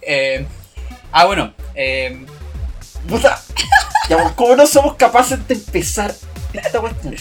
Eh, 0.00 0.46
ah, 1.12 1.26
bueno. 1.26 1.52
Eh, 1.74 2.24
Puta. 3.06 3.38
Ya, 4.08 4.16
pues, 4.16 4.32
¿Cómo 4.32 4.56
no 4.56 4.66
somos 4.66 4.96
capaces 4.96 5.46
de 5.46 5.54
empezar 5.54 6.12
esta 6.52 6.80
cuestión? 6.80 7.14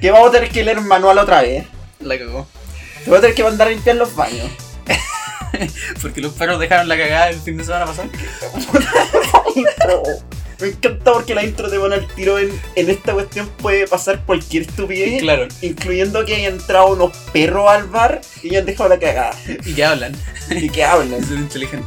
Que 0.00 0.12
vamos 0.12 0.28
a 0.28 0.32
tener 0.32 0.48
que 0.48 0.62
leer 0.62 0.80
manual 0.80 1.18
otra 1.18 1.42
vez. 1.42 1.66
la 2.00 2.16
cagó. 2.16 2.46
Te 3.02 3.10
voy 3.10 3.18
a 3.18 3.22
tener 3.22 3.34
que 3.34 3.42
mandar 3.42 3.66
a 3.66 3.70
limpiar 3.70 3.96
los 3.96 4.14
baños. 4.14 4.48
Porque 6.02 6.20
los 6.20 6.32
perros 6.34 6.60
dejaron 6.60 6.86
la 6.86 6.96
cagada 6.96 7.30
el 7.30 7.40
fin 7.40 7.56
de 7.56 7.64
semana 7.64 7.86
pasado. 7.86 8.08
Me 10.60 10.68
encanta 10.68 11.12
porque 11.12 11.36
la 11.36 11.44
intro 11.44 11.70
te 11.70 11.78
pone 11.78 11.94
al 11.94 12.08
tiro 12.14 12.36
en, 12.36 12.50
en 12.74 12.90
esta 12.90 13.12
cuestión 13.12 13.48
puede 13.58 13.86
pasar 13.86 14.24
cualquier 14.24 14.64
estupidez. 14.64 15.20
Claro. 15.20 15.46
Incluyendo 15.62 16.24
que 16.24 16.34
hayan 16.34 16.54
entrado 16.54 16.94
unos 16.94 17.16
perros 17.32 17.70
al 17.70 17.84
bar 17.84 18.20
y 18.42 18.48
hayan 18.50 18.66
dejado 18.66 18.88
la 18.88 18.98
cagada. 18.98 19.36
Y 19.64 19.74
que 19.74 19.84
hablan. 19.84 20.16
Y 20.56 20.68
que 20.70 20.84
hablan. 20.84 21.14
Es 21.22 21.30
inteligente. 21.30 21.86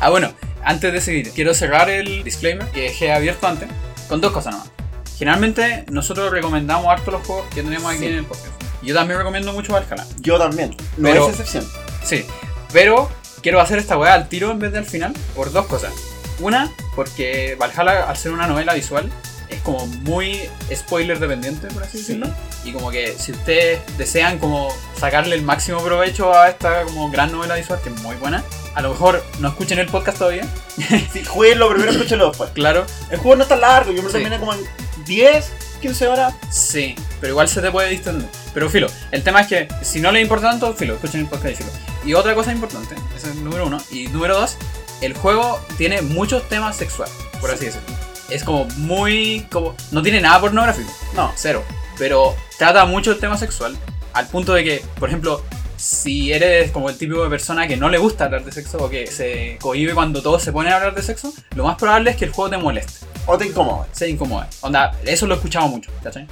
Ah, 0.00 0.10
bueno, 0.10 0.32
antes 0.64 0.92
de 0.92 1.00
seguir, 1.00 1.30
quiero 1.32 1.54
cerrar 1.54 1.88
el 1.90 2.24
disclaimer 2.24 2.66
que 2.68 2.82
dejé 2.82 3.12
abierto 3.12 3.46
antes 3.46 3.68
con 4.08 4.20
dos 4.20 4.32
cosas 4.32 4.54
nomás. 4.54 4.70
Generalmente 5.18 5.84
nosotros 5.90 6.30
recomendamos 6.32 6.86
harto 6.88 7.10
los 7.12 7.26
juegos 7.26 7.46
que 7.54 7.62
tenemos 7.62 7.90
aquí 7.90 8.00
Sí. 8.00 8.06
en 8.06 8.14
el 8.14 8.24
podcast. 8.24 8.48
Yo 8.82 8.94
también 8.94 9.18
recomiendo 9.18 9.52
mucho 9.52 9.72
Valhalla. 9.72 10.04
Yo 10.20 10.38
también. 10.38 10.70
No 10.96 11.08
Pero- 11.08 11.24
es 11.28 11.30
excepción. 11.40 11.66
Sí, 12.02 12.26
pero 12.72 13.08
quiero 13.40 13.60
hacer 13.60 13.78
esta 13.78 13.96
weá 13.96 14.14
al 14.14 14.28
tiro 14.28 14.50
en 14.50 14.58
vez 14.58 14.72
de 14.72 14.78
al 14.78 14.84
final 14.84 15.14
por 15.34 15.52
dos 15.52 15.66
cosas. 15.66 15.92
Una, 16.40 16.70
porque 16.96 17.56
Valhalla, 17.58 18.08
al 18.10 18.16
ser 18.16 18.32
una 18.32 18.46
novela 18.48 18.74
visual, 18.74 19.10
es 19.54 19.62
como 19.62 19.86
muy 19.86 20.48
spoiler 20.74 21.18
dependiente, 21.18 21.66
por 21.68 21.82
así 21.82 21.92
Sí. 21.92 21.98
decirlo. 21.98 22.28
Y 22.64 22.72
como 22.72 22.90
que 22.90 23.14
si 23.18 23.32
ustedes 23.32 23.80
desean 23.98 24.38
como 24.38 24.74
sacarle 24.98 25.36
el 25.36 25.42
máximo 25.42 25.82
provecho 25.82 26.32
a 26.34 26.48
esta 26.48 26.82
como 26.84 27.10
gran 27.10 27.32
novela 27.32 27.54
visual, 27.56 27.80
que 27.82 27.90
es 27.90 28.00
muy 28.02 28.16
buena, 28.16 28.42
a 28.74 28.82
lo 28.82 28.90
mejor 28.90 29.22
no 29.40 29.48
escuchen 29.48 29.78
el 29.78 29.86
podcast 29.86 30.18
todavía, 30.18 30.46
Sí, 31.12 31.24
jueguenlo 31.24 31.68
primero, 31.70 31.92
escúchenlo 31.92 32.28
después. 32.28 32.50
claro, 32.50 32.86
El 33.10 33.18
juego 33.18 33.36
no 33.36 33.42
está 33.42 33.56
largo, 33.56 33.90
yo 33.92 33.98
me 33.98 34.04
lo 34.04 34.08
Sí. 34.08 34.14
terminé 34.14 34.38
como 34.38 34.54
en 34.54 34.60
10, 35.04 35.52
15 35.80 36.06
horas. 36.08 36.34
Sí, 36.50 36.94
pero 37.20 37.32
igual 37.32 37.48
se 37.48 37.60
te 37.60 37.70
puede 37.70 37.90
distender. 37.90 38.28
Pero 38.54 38.70
filo, 38.70 38.86
el 39.10 39.22
tema 39.22 39.40
es 39.42 39.48
que 39.48 39.68
si 39.82 40.00
no 40.00 40.10
le 40.12 40.20
importa 40.20 40.50
tanto, 40.50 40.72
filo, 40.74 40.94
escuchen 40.94 41.20
el 41.20 41.26
podcast 41.26 41.52
y 41.52 41.56
filo. 41.56 41.70
Y 42.06 42.14
otra 42.14 42.34
cosa 42.34 42.52
importante, 42.52 42.94
ese 43.16 43.28
es 43.30 43.36
el 43.36 43.44
número 43.44 43.66
uno. 43.66 43.78
Y 43.90 44.06
número 44.08 44.38
dos, 44.38 44.56
el 45.00 45.12
juego 45.14 45.60
tiene 45.76 46.00
muchos 46.02 46.48
temas 46.48 46.76
sexuales, 46.76 47.14
por 47.40 47.50
así 47.50 47.66
decirlo. 47.66 47.88
Es 48.30 48.42
como 48.44 48.64
muy. 48.76 49.46
como 49.50 49.74
No 49.90 50.02
tiene 50.02 50.20
nada 50.20 50.40
pornográfico. 50.40 50.90
No, 51.14 51.32
cero. 51.36 51.62
Pero 51.98 52.34
trata 52.58 52.84
mucho 52.86 53.12
el 53.12 53.18
tema 53.18 53.36
sexual. 53.36 53.76
Al 54.12 54.26
punto 54.28 54.54
de 54.54 54.64
que, 54.64 54.82
por 54.98 55.08
ejemplo, 55.08 55.42
si 55.76 56.32
eres 56.32 56.70
como 56.70 56.88
el 56.88 56.96
tipo 56.96 57.22
de 57.22 57.28
persona 57.28 57.66
que 57.68 57.76
no 57.76 57.88
le 57.88 57.98
gusta 57.98 58.24
hablar 58.24 58.44
de 58.44 58.52
sexo 58.52 58.78
o 58.78 58.88
que 58.88 59.06
se 59.06 59.58
cohibe 59.60 59.92
cuando 59.94 60.22
todos 60.22 60.42
se 60.42 60.52
ponen 60.52 60.72
a 60.72 60.76
hablar 60.76 60.94
de 60.94 61.02
sexo, 61.02 61.32
lo 61.54 61.64
más 61.64 61.76
probable 61.76 62.10
es 62.12 62.16
que 62.16 62.24
el 62.24 62.30
juego 62.32 62.50
te 62.50 62.56
moleste. 62.56 63.06
O 63.26 63.36
te 63.36 63.46
incomoda. 63.46 63.86
Se 63.92 64.08
incomoda. 64.08 64.48
Onda, 64.60 64.92
eso 65.04 65.26
lo 65.26 65.34
he 65.34 65.36
escuchado 65.36 65.66
mucho, 65.68 65.90
¿cachai? 66.02 66.26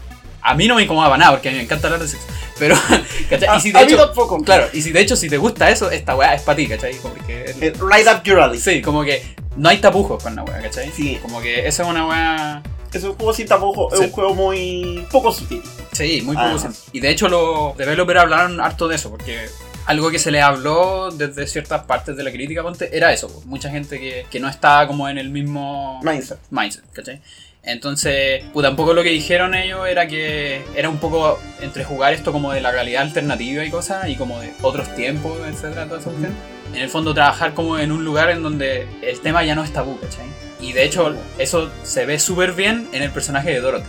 A 0.44 0.54
mí 0.54 0.66
no 0.66 0.74
me 0.74 0.82
incomoda 0.82 1.06
para 1.08 1.18
nada 1.18 1.30
porque 1.32 1.48
a 1.48 1.52
mí 1.52 1.58
me 1.58 1.64
encanta 1.64 1.86
hablar 1.88 2.00
de 2.02 2.08
sexo. 2.08 2.26
Pero, 2.58 2.76
¿cachai? 3.30 3.48
A, 3.48 3.56
y 3.56 3.60
si 3.60 3.72
de 3.72 3.78
a 3.78 3.82
mí 3.84 3.92
hecho, 3.92 4.06
tampoco. 4.06 4.42
claro, 4.42 4.68
y 4.72 4.82
si 4.82 4.90
de 4.92 5.00
hecho 5.00 5.16
si 5.16 5.28
te 5.28 5.36
gusta 5.38 5.70
eso, 5.70 5.90
esta 5.90 6.16
weá 6.16 6.34
es 6.34 6.42
para 6.42 6.56
ti, 6.56 6.66
¿cachai? 6.68 6.94
Como 6.96 7.14
que, 7.26 7.44
Eh, 7.60 7.72
Right 7.80 8.06
up 8.08 8.22
your 8.24 8.40
alley. 8.40 8.58
sí, 8.58 8.80
como 8.82 9.04
que 9.04 9.22
no 9.56 9.68
hay 9.68 9.78
tapujos 9.78 10.22
con 10.22 10.34
la 10.36 10.42
weá, 10.44 10.60
¿cachai? 10.62 10.90
Sí. 10.90 11.18
Como 11.22 11.40
que 11.40 11.66
eso 11.66 11.82
es 11.82 11.88
una 11.88 12.06
weá. 12.06 12.62
Es 12.92 13.02
un 13.04 13.14
juego 13.14 13.32
sin 13.32 13.46
tapujos, 13.46 13.92
Sí. 13.96 14.00
es 14.04 14.06
un 14.08 14.12
juego 14.12 14.34
muy 14.34 15.06
poco 15.10 15.32
sutil. 15.32 15.62
Sí, 15.92 16.20
muy 16.22 16.36
poco. 16.36 16.68
Y 16.92 17.00
de 17.00 17.10
hecho 17.10 17.28
los 17.28 17.76
developers 17.76 18.20
hablaron 18.20 18.60
harto 18.60 18.86
de 18.86 18.96
eso, 18.96 19.08
porque 19.10 19.46
algo 19.86 20.10
que 20.10 20.18
se 20.18 20.30
le 20.30 20.42
habló 20.42 21.10
desde 21.10 21.46
ciertas 21.46 21.84
partes 21.84 22.16
de 22.16 22.22
la 22.22 22.30
crítica, 22.30 22.62
ponte, 22.62 22.94
era 22.94 23.10
eso. 23.12 23.42
Mucha 23.46 23.70
gente 23.70 23.98
que, 23.98 24.26
que 24.30 24.40
no 24.40 24.48
estaba 24.48 24.86
como 24.86 25.08
en 25.08 25.16
el 25.18 25.30
mismo 25.30 26.00
Mindset. 26.04 26.38
mindset, 26.50 26.84
¿cachai? 26.92 27.20
Entonces, 27.64 28.44
puta, 28.52 28.70
un 28.70 28.76
poco 28.76 28.92
lo 28.92 29.04
que 29.04 29.10
dijeron 29.10 29.54
ellos 29.54 29.86
era 29.86 30.08
que 30.08 30.62
era 30.74 30.88
un 30.88 30.98
poco 30.98 31.38
entre 31.60 31.84
jugar 31.84 32.12
esto 32.12 32.32
como 32.32 32.52
de 32.52 32.60
la 32.60 32.72
realidad 32.72 33.02
alternativa 33.02 33.64
y 33.64 33.70
cosas, 33.70 34.08
y 34.08 34.16
como 34.16 34.40
de 34.40 34.52
otros 34.62 34.92
tiempos, 34.96 35.38
etcétera, 35.46 35.86
toda 35.86 36.00
esa 36.00 36.10
cuestión. 36.10 36.34
En 36.74 36.80
el 36.80 36.88
fondo, 36.88 37.14
trabajar 37.14 37.54
como 37.54 37.78
en 37.78 37.92
un 37.92 38.04
lugar 38.04 38.30
en 38.30 38.42
donde 38.42 38.88
el 39.02 39.20
tema 39.20 39.44
ya 39.44 39.54
no 39.54 39.62
es 39.62 39.72
tabú, 39.72 39.98
¿cachai? 40.00 40.24
Y 40.60 40.72
de 40.72 40.84
hecho, 40.84 41.14
eso 41.38 41.70
se 41.82 42.04
ve 42.06 42.18
súper 42.18 42.52
bien 42.52 42.88
en 42.92 43.02
el 43.02 43.10
personaje 43.10 43.50
de 43.50 43.60
Dorothy. 43.60 43.88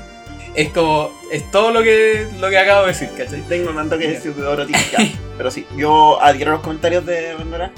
Es 0.55 0.69
como, 0.69 1.11
es 1.31 1.49
todo 1.49 1.71
lo 1.71 1.81
que, 1.81 2.27
lo 2.39 2.49
que 2.49 2.57
acabo 2.59 2.81
de 2.81 2.89
decir, 2.89 3.09
¿cachai? 3.17 3.41
Tengo 3.43 3.71
tanto 3.71 3.97
que 3.97 4.07
decir 4.07 4.35
de 4.35 4.41
Dorothy. 4.43 4.73
ya. 4.91 4.99
Pero 5.37 5.49
sí, 5.49 5.65
yo 5.75 6.21
adhiero 6.21 6.51
los 6.51 6.61
comentarios 6.61 7.05
de 7.05 7.33
Pandora. 7.37 7.71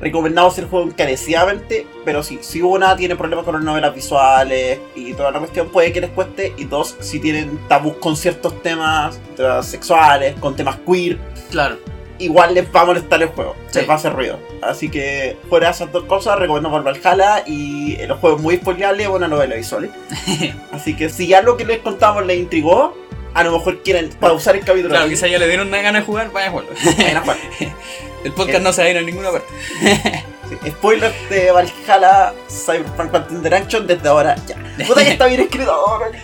Recomendamos 0.00 0.58
el 0.58 0.66
juego 0.66 0.86
encarecidamente, 0.86 1.86
pero 2.04 2.22
sí, 2.22 2.38
si 2.42 2.60
una 2.62 2.94
tiene 2.96 3.16
problemas 3.16 3.44
con 3.46 3.54
las 3.54 3.64
novelas 3.64 3.94
visuales 3.94 4.78
y 4.94 5.14
toda 5.14 5.30
la 5.30 5.38
cuestión, 5.38 5.70
puede 5.70 5.92
que 5.92 6.00
les 6.02 6.10
cueste. 6.10 6.52
Y 6.58 6.64
dos, 6.64 6.96
si 7.00 7.18
tienen 7.18 7.58
tabús 7.68 7.94
con 7.96 8.16
ciertos 8.16 8.62
temas, 8.62 9.18
temas 9.36 9.66
sexuales, 9.66 10.34
con 10.38 10.54
temas 10.54 10.76
queer, 10.86 11.18
Claro. 11.50 11.76
igual 12.18 12.52
les 12.54 12.66
va 12.74 12.82
a 12.82 12.84
molestar 12.84 13.22
el 13.22 13.28
juego, 13.28 13.56
Sí. 13.70 13.78
les 13.80 13.88
va 13.88 13.94
a 13.94 13.96
hacer 13.96 14.12
ruido. 14.12 14.38
Así 14.62 14.90
que, 14.90 15.36
fuera 15.48 15.68
de 15.68 15.72
esas 15.72 15.90
dos 15.92 16.04
cosas, 16.04 16.38
recomiendo 16.38 16.68
Valhalla 16.70 17.42
y 17.46 17.96
el 17.98 18.12
juego 18.12 18.36
es 18.36 18.42
muy 18.42 18.56
spoileable, 18.56 19.04
es 19.04 19.08
una 19.08 19.28
novela 19.28 19.54
visual. 19.56 19.90
Así 20.72 20.94
que, 20.94 21.08
si 21.08 21.26
ya 21.26 21.40
lo 21.40 21.56
que 21.56 21.64
les 21.64 21.78
contamos 21.78 22.26
les 22.26 22.38
intrigó, 22.38 22.94
a 23.32 23.44
lo 23.44 23.52
mejor 23.52 23.82
quieren 23.82 24.10
pausar 24.20 24.56
el 24.56 24.64
capítulo. 24.64 24.90
Claro, 24.94 25.08
quizá 25.08 25.26
ya 25.26 25.38
le 25.38 25.46
dieron 25.48 25.68
una 25.68 25.80
gana 25.82 26.00
de 26.00 26.04
jugar, 26.06 26.30
vaya 26.32 26.48
a 26.48 26.50
jugarlo. 26.50 26.72
Vayan 26.98 27.16
a 27.16 27.20
jugar. 27.20 27.36
El 28.26 28.32
podcast 28.32 28.62
no 28.62 28.72
se 28.72 28.82
va 28.82 28.86
a 28.88 28.90
ir 28.90 28.98
a 28.98 29.02
ninguna 29.02 29.30
parte. 29.30 29.46
Sí, 30.48 30.70
Spoiler 30.70 31.12
de 31.28 31.50
Valhalla 31.50 32.32
Cyberpunk 32.48 33.10
Contender 33.10 33.52
Action 33.52 33.84
desde 33.84 34.08
ahora 34.08 34.36
ya. 34.46 34.54
Puta 34.86 35.02
que 35.02 35.10
está 35.10 35.26
bien 35.26 35.40
escrito 35.40 35.72
Dorothy. 35.74 36.18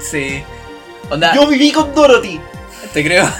Sí. 0.00 0.42
Onda, 1.08 1.32
Yo 1.36 1.46
viví 1.46 1.70
con 1.70 1.94
Dorothy. 1.94 2.40
te 2.92 3.04
creo. 3.04 3.30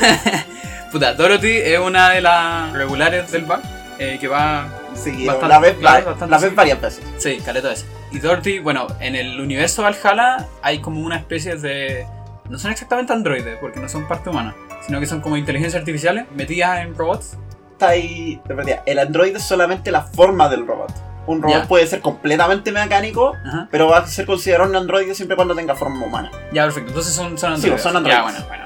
Puta, 0.92 1.14
Dorothy 1.14 1.50
es 1.56 1.80
una 1.80 2.10
de 2.10 2.20
las 2.20 2.72
regulares 2.74 3.28
del 3.32 3.44
bar. 3.44 3.60
eh, 3.98 4.18
que 4.20 4.28
va. 4.28 4.68
Sí, 4.94 5.26
Bastante, 5.26 5.48
la 5.48 5.58
ves, 5.58 5.74
claro, 5.78 6.04
va- 6.06 6.10
bastante 6.12 6.30
la 6.30 6.38
ves 6.38 6.50
sí. 6.50 6.54
varias 6.54 6.80
veces. 6.80 7.04
Sí, 7.18 7.38
caleta 7.44 7.68
veces. 7.70 7.86
Y 8.12 8.20
Dorothy, 8.20 8.60
bueno, 8.60 8.86
en 9.00 9.16
el 9.16 9.40
universo 9.40 9.82
Valhalla 9.82 10.46
hay 10.62 10.78
como 10.78 11.00
una 11.00 11.16
especie 11.16 11.56
de. 11.56 12.06
No 12.48 12.56
son 12.60 12.70
exactamente 12.70 13.12
androides, 13.12 13.58
porque 13.60 13.80
no 13.80 13.88
son 13.88 14.06
parte 14.06 14.30
humana, 14.30 14.54
sino 14.86 15.00
que 15.00 15.06
son 15.06 15.20
como 15.20 15.36
inteligencias 15.36 15.80
artificiales 15.80 16.26
metidas 16.36 16.78
en 16.82 16.94
robots. 16.96 17.36
Está 17.78 17.90
ahí, 17.90 18.40
el 18.86 18.98
androide 18.98 19.38
es 19.38 19.44
solamente 19.44 19.92
la 19.92 20.02
forma 20.02 20.48
del 20.48 20.66
robot. 20.66 20.92
Un 21.28 21.40
robot 21.40 21.56
Ya. 21.62 21.68
puede 21.68 21.86
ser 21.86 22.00
completamente 22.00 22.72
mecánico, 22.72 23.34
Ajá. 23.46 23.68
pero 23.70 23.86
va 23.86 23.98
a 23.98 24.06
ser 24.08 24.26
considerado 24.26 24.68
un 24.68 24.74
androide 24.74 25.14
siempre 25.14 25.36
cuando 25.36 25.54
tenga 25.54 25.76
forma 25.76 26.04
humana. 26.04 26.28
Ya, 26.52 26.64
perfecto. 26.64 26.88
Entonces 26.88 27.12
son, 27.14 27.38
son 27.38 27.50
Sí, 27.50 27.54
androides. 27.68 27.82
son 27.82 27.92
Ya, 27.92 27.98
androides. 27.98 28.22
bueno, 28.24 28.44
bueno. 28.48 28.64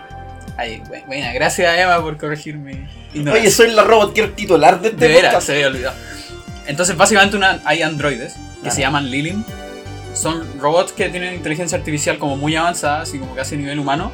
Ahí, 0.56 0.82
bu- 0.88 1.06
buena. 1.06 1.30
Gracias, 1.34 1.78
Emma, 1.78 2.00
por 2.00 2.16
corregir 2.16 2.56
mi 2.56 2.72
ignorancia. 3.12 3.32
Oye, 3.42 3.50
soy 3.50 3.70
la 3.72 3.84
robot 3.84 4.14
que 4.14 4.28
titular 4.28 4.80
de 4.80 4.88
este 4.88 5.08
De 5.08 5.40
se 5.42 5.52
había 5.52 5.66
olvidado. 5.66 5.94
Entonces, 6.66 6.96
básicamente 6.96 7.36
una, 7.36 7.60
hay 7.66 7.82
androides 7.82 8.36
que 8.64 8.70
se 8.70 8.80
llaman 8.80 9.10
Lilin. 9.10 9.44
Son 10.14 10.42
robots 10.58 10.92
que 10.92 11.10
tienen 11.10 11.34
inteligencia 11.34 11.76
artificial 11.76 12.16
como 12.16 12.38
muy 12.38 12.56
avanzada, 12.56 13.02
así 13.02 13.18
como 13.18 13.34
casi 13.34 13.56
a 13.56 13.58
nivel 13.58 13.78
humano. 13.78 14.10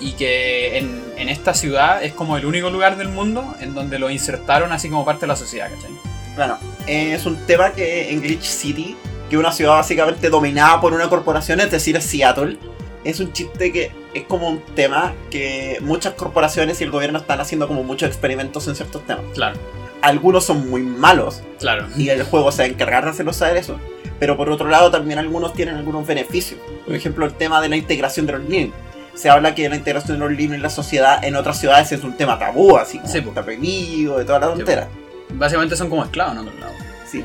Y 0.00 0.12
que 0.12 0.78
en, 0.78 1.02
en 1.16 1.28
esta 1.28 1.54
ciudad 1.54 2.02
es 2.02 2.12
como 2.12 2.36
el 2.36 2.44
único 2.46 2.70
lugar 2.70 2.96
del 2.96 3.08
mundo 3.08 3.54
en 3.60 3.74
donde 3.74 3.98
lo 3.98 4.10
insertaron 4.10 4.72
así 4.72 4.88
como 4.90 5.04
parte 5.04 5.22
de 5.22 5.28
la 5.28 5.36
sociedad, 5.36 5.70
¿cachai? 5.70 5.90
Bueno, 6.36 6.58
es 6.86 7.24
un 7.26 7.36
tema 7.46 7.72
que 7.72 8.10
en 8.10 8.20
Glitch 8.20 8.42
City, 8.42 8.96
que 9.30 9.36
es 9.36 9.40
una 9.40 9.52
ciudad 9.52 9.72
básicamente 9.74 10.28
dominada 10.30 10.80
por 10.80 10.92
una 10.92 11.08
corporación, 11.08 11.60
es 11.60 11.70
decir, 11.70 12.00
Seattle, 12.02 12.58
es 13.04 13.20
un 13.20 13.32
chiste 13.32 13.72
que 13.72 13.92
es 14.14 14.24
como 14.24 14.48
un 14.48 14.60
tema 14.74 15.14
que 15.30 15.78
muchas 15.80 16.14
corporaciones 16.14 16.80
y 16.80 16.84
el 16.84 16.90
gobierno 16.90 17.18
están 17.18 17.40
haciendo 17.40 17.68
como 17.68 17.84
muchos 17.84 18.08
experimentos 18.08 18.66
en 18.66 18.74
ciertos 18.74 19.06
temas. 19.06 19.24
Claro, 19.34 19.56
Algunos 20.02 20.44
son 20.44 20.68
muy 20.68 20.82
malos 20.82 21.42
claro. 21.60 21.86
y 21.96 22.08
el 22.08 22.22
juego 22.24 22.50
se 22.50 22.62
va 22.62 22.64
a 22.64 22.68
encargar 22.68 23.04
de 23.04 23.10
hacerlos 23.10 23.36
saber 23.36 23.56
eso. 23.58 23.78
Pero 24.18 24.36
por 24.36 24.48
otro 24.48 24.68
lado 24.68 24.90
también 24.90 25.18
algunos 25.18 25.54
tienen 25.54 25.76
algunos 25.76 26.06
beneficios. 26.06 26.60
Por 26.86 26.94
ejemplo, 26.94 27.26
el 27.26 27.34
tema 27.34 27.60
de 27.60 27.68
la 27.68 27.76
integración 27.76 28.26
de 28.26 28.32
los 28.32 28.48
Lean. 28.48 28.72
Se 29.14 29.30
habla 29.30 29.54
que 29.54 29.68
la 29.68 29.76
integración 29.76 30.18
de 30.18 30.28
los 30.28 30.36
Lean 30.36 30.54
en 30.54 30.62
la 30.62 30.70
sociedad 30.70 31.22
en 31.24 31.36
otras 31.36 31.58
ciudades 31.58 31.92
es 31.92 32.02
un 32.02 32.16
tema 32.16 32.38
tabú, 32.38 32.76
así 32.76 32.98
como 32.98 33.10
Sí, 33.10 33.18
está 33.18 33.42
prohibido, 33.44 34.18
de 34.18 34.24
toda 34.24 34.40
la 34.40 34.46
tontera. 34.48 34.88
Básicamente 35.30 35.76
son 35.76 35.88
como 35.88 36.04
esclavos 36.04 36.34
en 36.34 36.40
otro 36.40 36.58
lado. 36.58 36.72
Sí. 37.06 37.24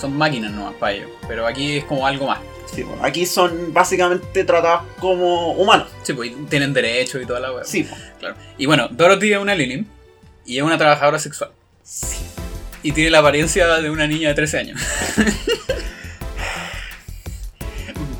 Son 0.00 0.16
máquinas 0.16 0.52
nomás 0.52 0.74
para 0.74 0.92
ellos. 0.92 1.10
Pero 1.26 1.46
aquí 1.46 1.78
es 1.78 1.84
como 1.84 2.06
algo 2.06 2.26
más. 2.26 2.38
Sí, 2.74 2.82
bueno, 2.82 3.04
aquí 3.04 3.26
son 3.26 3.72
básicamente 3.72 4.44
tratados 4.44 4.82
como 4.98 5.52
humanos. 5.52 5.88
Sí, 6.02 6.12
pues 6.14 6.32
tienen 6.48 6.72
derechos 6.72 7.22
y 7.22 7.26
toda 7.26 7.40
la 7.40 7.52
web. 7.52 7.64
Sí. 7.66 7.86
Claro. 8.18 8.34
Y 8.56 8.66
bueno, 8.66 8.88
Dorothy 8.90 9.32
es 9.32 9.38
una 9.38 9.54
Lilin 9.54 9.86
y 10.46 10.58
es 10.58 10.62
una 10.62 10.78
trabajadora 10.78 11.18
sexual. 11.18 11.50
Sí. 11.82 12.16
Y 12.82 12.92
tiene 12.92 13.10
la 13.10 13.18
apariencia 13.18 13.66
de 13.80 13.90
una 13.90 14.06
niña 14.06 14.28
de 14.28 14.34
13 14.34 14.58
años. 14.58 14.80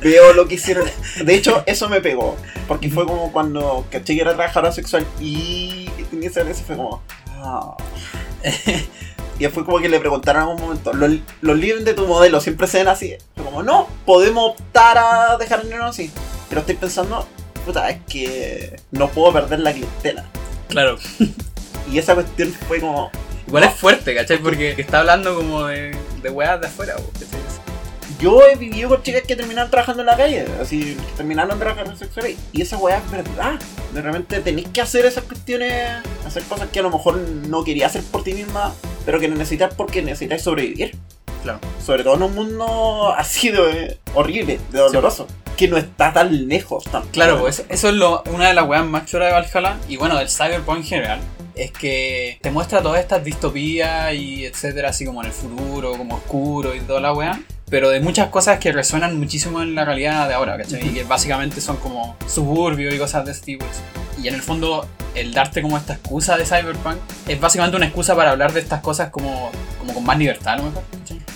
Veo 0.03 0.33
lo 0.33 0.47
que 0.47 0.55
hicieron. 0.55 0.87
De 1.23 1.35
hecho, 1.35 1.63
eso 1.65 1.89
me 1.89 2.01
pegó. 2.01 2.35
Porque 2.67 2.89
fue 2.89 3.05
como 3.05 3.31
cuando 3.31 3.85
caché 3.91 4.15
que 4.15 4.21
era 4.21 4.33
trabajadora 4.33 4.71
sexual 4.71 5.05
y 5.19 5.87
tenía 6.09 6.29
esa 6.29 6.43
vez 6.43 6.61
fue 6.61 6.75
como. 6.75 7.01
ah. 7.41 7.75
Y 9.39 9.47
fue 9.47 9.65
como 9.65 9.79
que 9.79 9.89
le 9.89 9.99
preguntaron 9.99 10.43
en 10.43 10.49
algún 10.49 10.63
momento, 10.63 10.93
¿los, 10.93 11.11
los 11.41 11.59
de 11.59 11.93
tu 11.95 12.05
modelo 12.05 12.39
siempre 12.39 12.67
se 12.67 12.77
ven 12.77 12.87
así? 12.87 13.15
Fue 13.35 13.43
como, 13.43 13.63
no, 13.63 13.87
podemos 14.05 14.51
optar 14.51 14.95
a 14.99 15.37
dejar 15.37 15.65
el 15.65 15.73
así. 15.81 16.11
Pero 16.49 16.61
estoy 16.61 16.75
pensando, 16.75 17.27
puta, 17.65 17.89
es 17.89 17.99
que 18.07 18.79
no 18.91 19.09
puedo 19.09 19.33
perder 19.33 19.61
la 19.61 19.73
clientela. 19.73 20.25
Claro. 20.69 20.97
Y 21.91 21.97
esa 21.97 22.13
cuestión 22.13 22.53
fue 22.67 22.79
como, 22.79 23.11
Igual 23.47 23.65
es 23.65 23.73
fuerte, 23.75 24.15
¿cachai? 24.15 24.37
Porque 24.37 24.73
está 24.77 24.99
hablando 24.99 25.35
como 25.35 25.65
de, 25.65 25.95
de 26.21 26.29
weas 26.29 26.59
de 26.61 26.67
afuera, 26.67 26.95
¿cachai? 27.13 27.39
Yo 28.23 28.41
he 28.41 28.55
vivido 28.55 28.87
con 28.87 29.03
chicas 29.03 29.23
que 29.23 29.35
terminaron 29.35 29.69
trabajando 29.69 30.01
en 30.01 30.05
la 30.05 30.15
calle, 30.15 30.45
así, 30.61 30.95
que 30.95 31.17
terminaron 31.17 31.59
trabajando 31.59 31.93
sexuales, 31.97 32.37
y 32.53 32.61
esa 32.61 32.77
weá 32.77 32.99
es 32.99 33.11
verdad. 33.11 33.59
De 33.93 34.01
repente 34.01 34.39
tenéis 34.39 34.69
que 34.69 34.79
hacer 34.79 35.05
esas 35.05 35.25
cuestiones, 35.25 35.97
hacer 36.25 36.41
cosas 36.43 36.69
que 36.69 36.79
a 36.79 36.83
lo 36.83 36.89
mejor 36.89 37.17
no 37.17 37.65
querías 37.65 37.93
hacer 37.93 38.09
por 38.09 38.23
ti 38.23 38.33
misma, 38.33 38.73
pero 39.05 39.19
que 39.19 39.27
necesitas 39.27 39.73
porque 39.75 40.01
necesitas 40.01 40.41
sobrevivir. 40.41 40.95
Claro. 41.41 41.59
Sobre 41.85 42.05
todo 42.05 42.15
en 42.15 42.23
un 42.23 42.33
mundo 42.33 43.13
así 43.17 43.49
de 43.49 43.99
horrible, 44.13 44.57
de 44.71 44.79
doloroso, 44.79 45.27
que 45.57 45.67
no 45.67 45.75
está 45.75 46.13
tan 46.13 46.47
lejos. 46.47 46.85
Claro, 47.11 47.41
pues 47.41 47.65
eso 47.67 47.89
es 47.89 47.93
lo, 47.93 48.23
una 48.33 48.47
de 48.47 48.53
las 48.53 48.65
weas 48.65 48.85
más 48.85 49.05
choras 49.05 49.27
de 49.27 49.33
Valhalla 49.33 49.77
y 49.89 49.97
bueno, 49.97 50.17
del 50.17 50.29
Cyberpunk 50.29 50.77
en 50.77 50.83
general. 50.85 51.19
Es 51.55 51.71
que 51.71 52.39
te 52.41 52.51
muestra 52.51 52.81
todas 52.81 53.01
estas 53.01 53.21
distopías 53.21 54.13
y 54.13 54.45
etcétera, 54.45 54.91
así 54.91 55.03
como 55.03 55.19
en 55.19 55.27
el 55.27 55.33
futuro, 55.33 55.97
como 55.97 56.15
oscuro 56.15 56.73
y 56.73 56.79
toda 56.79 57.01
la 57.01 57.11
wea. 57.11 57.37
Pero 57.73 57.89
de 57.89 58.01
muchas 58.01 58.29
cosas 58.29 58.59
que 58.59 58.71
resuenan 58.71 59.17
muchísimo 59.17 59.59
en 59.63 59.73
la 59.73 59.83
realidad 59.83 60.27
de 60.27 60.35
ahora, 60.35 60.55
¿cachai? 60.57 60.89
Y 60.89 60.93
que 60.93 61.03
básicamente 61.05 61.59
son 61.59 61.77
como 61.77 62.15
suburbios 62.27 62.93
y 62.93 62.99
cosas 62.99 63.25
de 63.25 63.31
ese 63.31 63.41
tipo. 63.41 63.65
Y 64.21 64.27
en 64.27 64.35
el 64.35 64.41
fondo, 64.41 64.87
el 65.15 65.33
darte 65.33 65.61
como 65.61 65.77
esta 65.77 65.93
excusa 65.93 66.37
de 66.37 66.45
Cyberpunk 66.45 66.97
es 67.27 67.39
básicamente 67.39 67.77
una 67.77 67.85
excusa 67.87 68.15
para 68.15 68.31
hablar 68.31 68.53
de 68.53 68.59
estas 68.59 68.81
cosas 68.81 69.09
como, 69.09 69.51
como 69.79 69.93
con 69.93 70.03
más 70.03 70.17
libertad, 70.17 70.53
a 70.53 70.57
lo 70.57 70.63
mejor, 70.63 70.83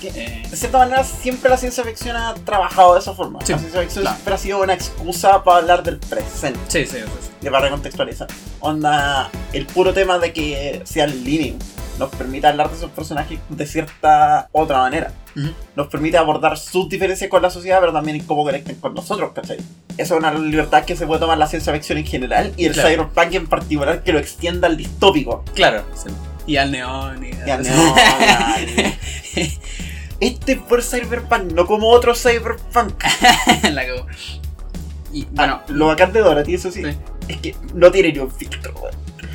Eh, 0.03 0.43
De 0.49 0.55
cierta 0.57 0.77
manera, 0.77 1.03
siempre 1.03 1.49
la 1.49 1.57
ciencia 1.57 1.83
ficción 1.83 2.15
ha 2.15 2.33
trabajado 2.35 2.93
de 2.93 2.99
esa 2.99 3.13
forma. 3.13 3.39
Sí, 3.43 3.51
la 3.53 3.59
ciencia 3.59 3.81
ficción 3.81 4.03
claro. 4.03 4.15
siempre 4.17 4.33
ha 4.35 4.37
sido 4.37 4.61
una 4.61 4.73
excusa 4.73 5.43
para 5.43 5.57
hablar 5.59 5.83
del 5.83 5.97
presente, 5.97 6.59
sí, 6.67 6.85
sí, 6.85 6.97
sí. 6.97 7.29
y 7.41 7.45
para 7.49 7.65
recontextualizar. 7.65 8.27
Onda, 8.59 9.29
el 9.53 9.65
puro 9.65 9.93
tema 9.93 10.19
de 10.19 10.33
que 10.33 10.81
sea 10.85 11.05
el 11.05 11.23
living 11.23 11.53
nos 11.97 12.09
permite 12.11 12.45
hablar 12.45 12.69
de 12.69 12.75
esos 12.77 12.91
personajes 12.91 13.39
de 13.49 13.65
cierta 13.65 14.49
otra 14.51 14.77
manera. 14.79 15.11
Ujú. 15.35 15.49
Nos 15.75 15.87
permite 15.87 16.15
abordar 16.17 16.55
sus 16.57 16.87
diferencias 16.89 17.27
con 17.27 17.41
la 17.41 17.49
sociedad, 17.49 17.79
pero 17.79 17.91
también 17.91 18.19
cómo 18.25 18.43
conectan 18.43 18.75
con 18.75 18.93
nosotros, 18.93 19.31
¿cachai? 19.33 19.57
Esa 19.97 20.13
es 20.13 20.19
una 20.19 20.31
libertad 20.31 20.85
que 20.85 20.95
se 20.95 21.07
puede 21.07 21.19
tomar 21.19 21.39
la 21.39 21.47
ciencia 21.47 21.73
ficción 21.73 21.97
en 21.97 22.05
general 22.05 22.53
y 22.55 22.66
el 22.67 22.73
Claro. 22.73 22.89
cyberpunk 22.89 23.33
en 23.33 23.47
particular 23.47 24.03
que 24.03 24.13
lo 24.13 24.19
extienda 24.19 24.67
al 24.67 24.77
distópico. 24.77 25.43
Claro, 25.55 25.83
sí. 25.95 26.09
Y 26.45 26.57
al 26.57 26.71
neón 26.71 27.25
y 27.25 27.31
Ya, 27.45 27.57
no, 27.57 27.95
dale. 27.95 28.97
Este 30.19 30.53
es 30.53 30.59
por 30.59 30.81
cyberpunk, 30.81 31.51
no 31.53 31.65
como 31.67 31.89
otro 31.89 32.15
cyberpunk. 32.15 33.03
La. 33.71 33.83
Y 33.85 33.89
bueno, 35.25 35.27
Bueno, 35.31 35.61
lo 35.67 35.87
bacán 35.87 36.11
de 36.11 36.21
Dorothy, 36.21 36.55
eso 36.55 36.71
sí, 36.71 36.83
Sí. 36.83 36.97
es 37.27 37.37
que 37.37 37.55
no 37.73 37.91
tiene 37.91 38.11
ni 38.13 38.19
un 38.19 38.31
filtro, 38.31 38.73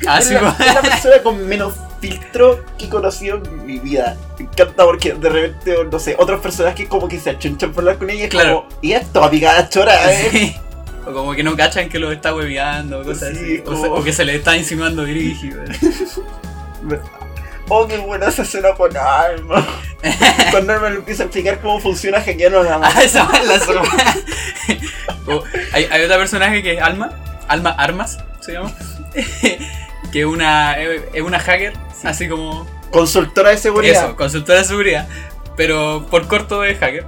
ah, 0.07 0.19
es, 0.19 0.25
sí, 0.27 0.33
la, 0.33 0.55
es 0.59 0.73
la 0.73 0.81
persona 0.89 1.15
con 1.23 1.47
menos 1.47 1.73
filtro 2.01 2.63
que 2.77 2.85
he 2.85 2.89
conocido 2.89 3.37
en 3.37 3.65
mi 3.65 3.79
vida. 3.79 4.17
Me 4.37 4.45
encanta 4.45 4.83
porque 4.83 5.13
de 5.13 5.29
repente, 5.29 5.75
no 5.89 5.99
sé, 5.99 6.15
otros 6.19 6.41
personajes 6.41 6.87
como 6.89 7.07
que 7.07 7.19
se 7.19 7.29
achunchan 7.31 7.71
por 7.71 7.81
hablar 7.81 7.97
con 7.97 8.09
ella 8.09 8.25
y 8.25 8.29
Claro. 8.29 8.65
como, 8.67 8.81
y 8.81 8.91
esto, 8.91 9.29
picada 9.29 9.69
chora, 9.69 9.95
eh. 10.13 10.59
O 11.05 11.11
como 11.13 11.33
que 11.33 11.43
no 11.43 11.55
cachan 11.57 11.89
que 11.89 11.99
lo 11.99 12.11
está 12.11 12.33
hueveando, 12.33 13.01
o 13.01 13.03
cosas 13.03 13.29
Sí, 13.31 13.37
así. 13.37 13.59
O, 13.59 13.63
como- 13.65 13.81
se- 13.83 13.89
o 13.89 14.03
que 14.03 14.13
se 14.13 14.25
le 14.25 14.35
está 14.35 14.55
insinuando 14.57 15.03
dirigido. 15.05 15.63
Oh, 17.69 17.87
qué 17.87 17.97
buena 17.97 18.27
esa 18.27 18.41
escena 18.41 18.73
con 18.73 18.95
Alma. 18.95 19.65
Cuando 20.51 20.73
Alma 20.73 20.89
le 20.89 20.97
empieza 20.97 21.23
a 21.23 21.25
explicar 21.27 21.61
cómo 21.61 21.79
funciona 21.79 22.19
hackeando 22.19 22.61
la 22.61 22.77
mano. 22.77 22.93
Ah, 22.93 23.01
esa 23.03 23.27
es 23.41 23.47
la 23.47 23.59
zorra. 23.59 23.81
O 25.25 25.41
hay, 25.71 25.85
hay 25.89 26.03
otra 26.03 26.17
personaje 26.17 26.61
que 26.61 26.73
es 26.73 26.81
Alma, 26.81 27.11
Alma 27.47 27.69
Armas 27.71 28.19
se 28.41 28.51
llama, 28.51 28.73
que 30.11 30.19
es 30.19 30.25
una, 30.25 30.73
es 30.77 31.21
una 31.21 31.39
hacker, 31.39 31.71
así 32.03 32.27
como 32.27 32.67
Consultora 32.91 33.51
de 33.51 33.57
seguridad. 33.57 34.03
eso, 34.07 34.15
consultora 34.17 34.59
de 34.59 34.65
seguridad, 34.65 35.07
pero 35.55 36.05
por 36.11 36.27
corto 36.27 36.65
es 36.65 36.77
hacker. 36.77 37.05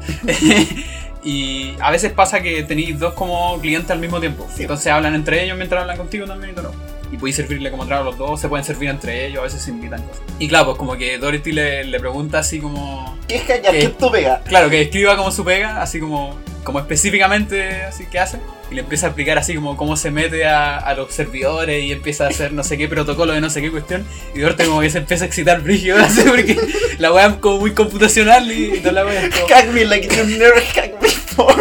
Y 1.25 1.75
a 1.81 1.91
veces 1.91 2.13
pasa 2.13 2.41
que 2.41 2.63
tenéis 2.63 2.99
dos 2.99 3.13
como 3.15 3.59
clientes 3.59 3.91
al 3.91 3.99
mismo 3.99 4.19
tiempo, 4.19 4.47
Sí. 4.55 4.61
entonces 4.61 4.87
hablan 4.87 5.15
entre 5.15 5.43
ellos 5.43 5.57
mientras 5.57 5.81
hablan 5.81 5.97
contigo 5.97 6.25
también 6.25 6.51
y 6.51 6.55
todo. 6.55 6.73
Y 7.11 7.17
podéis 7.17 7.35
servirle 7.35 7.69
como 7.71 7.85
trago 7.85 8.01
a 8.03 8.05
los 8.05 8.17
dos, 8.17 8.39
se 8.39 8.47
pueden 8.49 8.65
servir 8.65 8.89
entre 8.89 9.25
ellos, 9.27 9.39
a 9.39 9.43
veces 9.43 9.61
se 9.61 9.71
invitan 9.71 10.01
cosas. 10.03 10.21
Y 10.39 10.47
claro, 10.47 10.65
pues 10.67 10.77
como 10.77 10.95
que 10.97 11.17
Dorothy 11.17 11.51
le, 11.51 11.83
le 11.83 11.99
pregunta 11.99 12.39
así 12.39 12.59
como... 12.59 13.17
¿Qué 13.27 13.35
es? 13.37 13.43
¿Qué? 13.43 13.61
¿Qué 13.61 13.79
es 13.85 13.97
tu 13.97 14.11
pega? 14.11 14.41
Claro, 14.45 14.69
que 14.69 14.81
escriba 14.81 15.15
como 15.17 15.31
su 15.31 15.43
pega, 15.45 15.81
así 15.81 15.99
como, 15.99 16.37
como 16.63 16.79
específicamente 16.79 17.83
así 17.83 18.05
que 18.07 18.19
hace. 18.19 18.39
Y 18.71 18.75
le 18.75 18.81
empieza 18.81 19.05
a 19.05 19.09
explicar 19.09 19.37
así 19.37 19.53
como 19.55 19.77
cómo 19.77 19.95
se 19.95 20.09
mete 20.11 20.45
a, 20.45 20.77
a 20.77 20.93
los 20.95 21.13
servidores 21.13 21.83
y 21.83 21.91
empieza 21.91 22.25
a 22.25 22.29
hacer 22.29 22.51
no 22.51 22.63
sé 22.63 22.77
qué 22.77 22.87
protocolo 22.87 23.33
de 23.33 23.41
no 23.41 23.49
sé 23.49 23.61
qué 23.61 23.69
cuestión. 23.71 24.05
Y 24.33 24.39
Dorte 24.39 24.65
como 24.65 24.81
que 24.81 24.89
se 24.89 24.97
empieza 24.97 25.23
a 25.25 25.27
excitar 25.27 25.61
brígido 25.61 25.97
así 26.03 26.21
porque 26.23 26.57
la 26.97 27.13
weá 27.13 27.27
es 27.27 27.33
como 27.35 27.59
muy 27.59 27.73
computacional 27.73 28.51
y, 28.51 28.75
y 28.75 28.79
toda 28.79 28.91
la 28.93 29.05
weá 29.05 29.25
es 29.25 29.35
como- 29.35 29.47
Hack 29.47 29.67
me 29.69 29.85
like 29.85 30.07
you 30.07 30.23
never 30.25 30.61
hacked 30.73 30.99
before. 30.99 31.55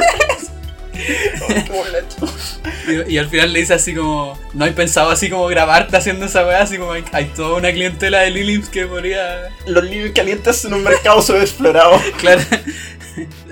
Y, 2.86 3.14
y 3.14 3.18
al 3.18 3.28
final 3.28 3.52
le 3.52 3.60
dice 3.60 3.74
así 3.74 3.94
como, 3.94 4.38
no 4.52 4.64
hay 4.64 4.72
pensado 4.72 5.10
así 5.10 5.28
como 5.30 5.46
grabarte 5.46 5.96
haciendo 5.96 6.26
esa 6.26 6.46
weá, 6.46 6.62
así 6.62 6.76
como 6.78 6.92
hay, 6.92 7.04
hay 7.12 7.26
toda 7.26 7.56
una 7.56 7.72
clientela 7.72 8.20
de 8.20 8.30
Lilims 8.30 8.68
que 8.68 8.86
podría... 8.86 9.48
Los 9.66 9.84
libros 9.84 10.12
calientes 10.14 10.56
son 10.56 10.74
un 10.74 10.82
mercado 10.82 11.20
subexplorado. 11.22 12.00
Claro. 12.18 12.40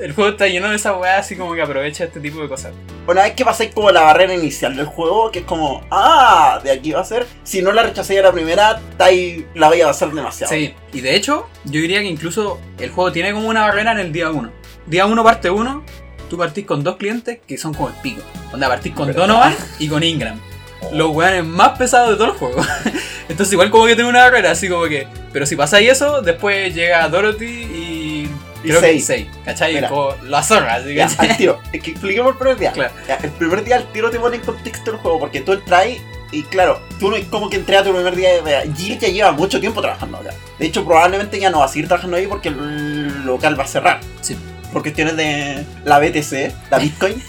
El 0.01 0.13
juego 0.13 0.31
está 0.31 0.47
lleno 0.49 0.69
de 0.71 0.77
esa 0.77 0.93
weá 0.97 1.19
así 1.19 1.37
como 1.37 1.55
que 1.55 1.63
aprovecha 1.63 2.05
este 2.05 2.21
tipo 2.21 2.41
de 2.43 2.49
cosas. 2.49 2.73
Una 3.07 3.23
vez 3.23 3.33
que 3.35 3.45
pasáis 3.45 3.73
como 3.75 3.91
la 3.91 4.03
barrera 4.03 4.35
inicial 4.35 4.77
del 4.77 4.87
juego, 4.87 5.31
que 5.31 5.41
es 5.41 5.45
como, 5.45 5.85
ah, 5.91 6.61
de 6.65 6.71
aquí 6.73 6.93
va 6.93 7.01
a 7.01 7.05
ser. 7.05 7.27
Si 7.45 7.63
no 7.63 7.73
la 7.73 7.83
rechacé 7.83 8.19
a 8.19 8.23
la 8.23 8.33
primera, 8.33 8.81
estáis- 8.91 9.45
la 9.55 9.69
voy 9.69 9.81
a 9.81 9.87
pasar 9.87 10.11
demasiado. 10.13 10.53
Sí, 10.53 10.75
y 10.93 11.01
de 11.01 11.15
hecho, 11.15 11.49
yo 11.65 11.81
diría 11.81 12.01
que 12.01 12.07
incluso 12.07 12.61
el 12.79 12.91
juego 12.91 13.13
tiene 13.13 13.33
como 13.33 13.49
una 13.49 13.63
barrera 13.63 13.93
en 13.93 13.99
el 13.99 14.13
día 14.13 14.31
1. 14.31 14.51
Día 14.87 15.07
1, 15.07 15.23
parte 15.25 15.51
1, 15.51 15.85
tú 16.29 16.37
partís 16.39 16.67
con 16.67 16.83
dos 16.83 16.97
clientes 16.97 17.39
que 17.47 17.57
son 17.59 17.73
como 17.75 17.89
el 17.89 17.95
pico. 18.03 18.23
Donde 18.51 18.67
partís 18.67 18.93
con 18.95 19.07
¿Verdad? 19.09 19.23
Donovan 19.29 19.55
y 19.79 19.89
con 19.89 20.03
Ingram. 20.03 20.41
Los 20.93 21.11
weones 21.15 21.45
más 21.45 21.79
pesados 21.79 22.11
de 22.11 22.17
todo 22.17 22.27
el 22.27 22.33
juego. 22.33 22.61
Entonces, 23.29 23.53
igual 23.53 23.71
como 23.71 23.87
que 23.87 23.95
tiene 23.95 24.11
una 24.11 24.25
barrera, 24.25 24.51
así 24.51 24.69
como 24.69 24.83
que. 24.85 25.07
Pero 25.33 25.47
si 25.47 25.55
pasáis 25.55 25.89
eso, 25.91 26.21
después 26.23 26.75
llega 26.75 27.09
Dorothy 27.09 27.72
creo 28.69 28.81
que 28.81 28.87
Sei. 28.87 29.01
Sei, 29.01 29.31
¿cachai? 29.45 29.75
Mira. 29.75 29.89
Como 29.89 30.15
la 30.25 30.43
zorra, 30.43 30.75
así 30.75 30.95
Ya, 30.95 31.09
¿cachai? 31.09 31.31
al 31.31 31.37
tiro. 31.37 31.61
Es 31.73 31.83
que 31.83 31.91
expliquemos 31.93 32.33
el 32.33 32.39
primer 32.39 32.59
día. 32.59 32.73
Claro. 32.73 32.93
Ya, 33.07 33.17
el 33.17 33.31
primer 33.31 33.65
día 33.65 33.77
al 33.77 33.93
tiro 33.93 34.11
te 34.11 34.19
pone 34.19 34.37
en 34.37 34.43
contexto 34.43 34.91
el 34.93 34.97
juego, 34.99 35.19
porque 35.21 35.41
tú 35.41 35.53
entras 35.53 35.87
y 36.33 36.45
claro, 36.45 36.81
tú 36.99 37.11
no 37.11 37.17
es 37.17 37.27
como 37.27 37.51
que 37.51 37.57
entré 37.57 37.77
a 37.77 37.85
tu 37.85 37.93
primer 37.93 38.17
día 38.17 38.43
de 38.43 38.73
Jill 38.75 38.99
ya 38.99 39.09
lleva 39.09 39.33
mucho 39.33 39.61
tiempo 39.61 39.83
trabajando 39.83 40.17
acá. 40.17 40.31
De 40.59 40.67
hecho, 40.67 40.83
probablemente 40.85 41.39
ya 41.39 41.51
no 41.51 41.59
va 41.59 41.67
a 41.67 41.69
seguir 41.69 41.89
trabajando 41.89 42.17
ahí 42.17 42.27
porque 42.27 42.49
el 42.49 43.25
local 43.27 43.59
va 43.59 43.65
a 43.65 43.67
cerrar. 43.67 44.01
Sí. 44.23 44.37
Por 44.73 44.81
cuestiones 44.81 45.15
de 45.17 45.63
la 45.85 45.99
BTC, 45.99 46.71
la 46.71 46.79
Bitcoin. 46.79 47.23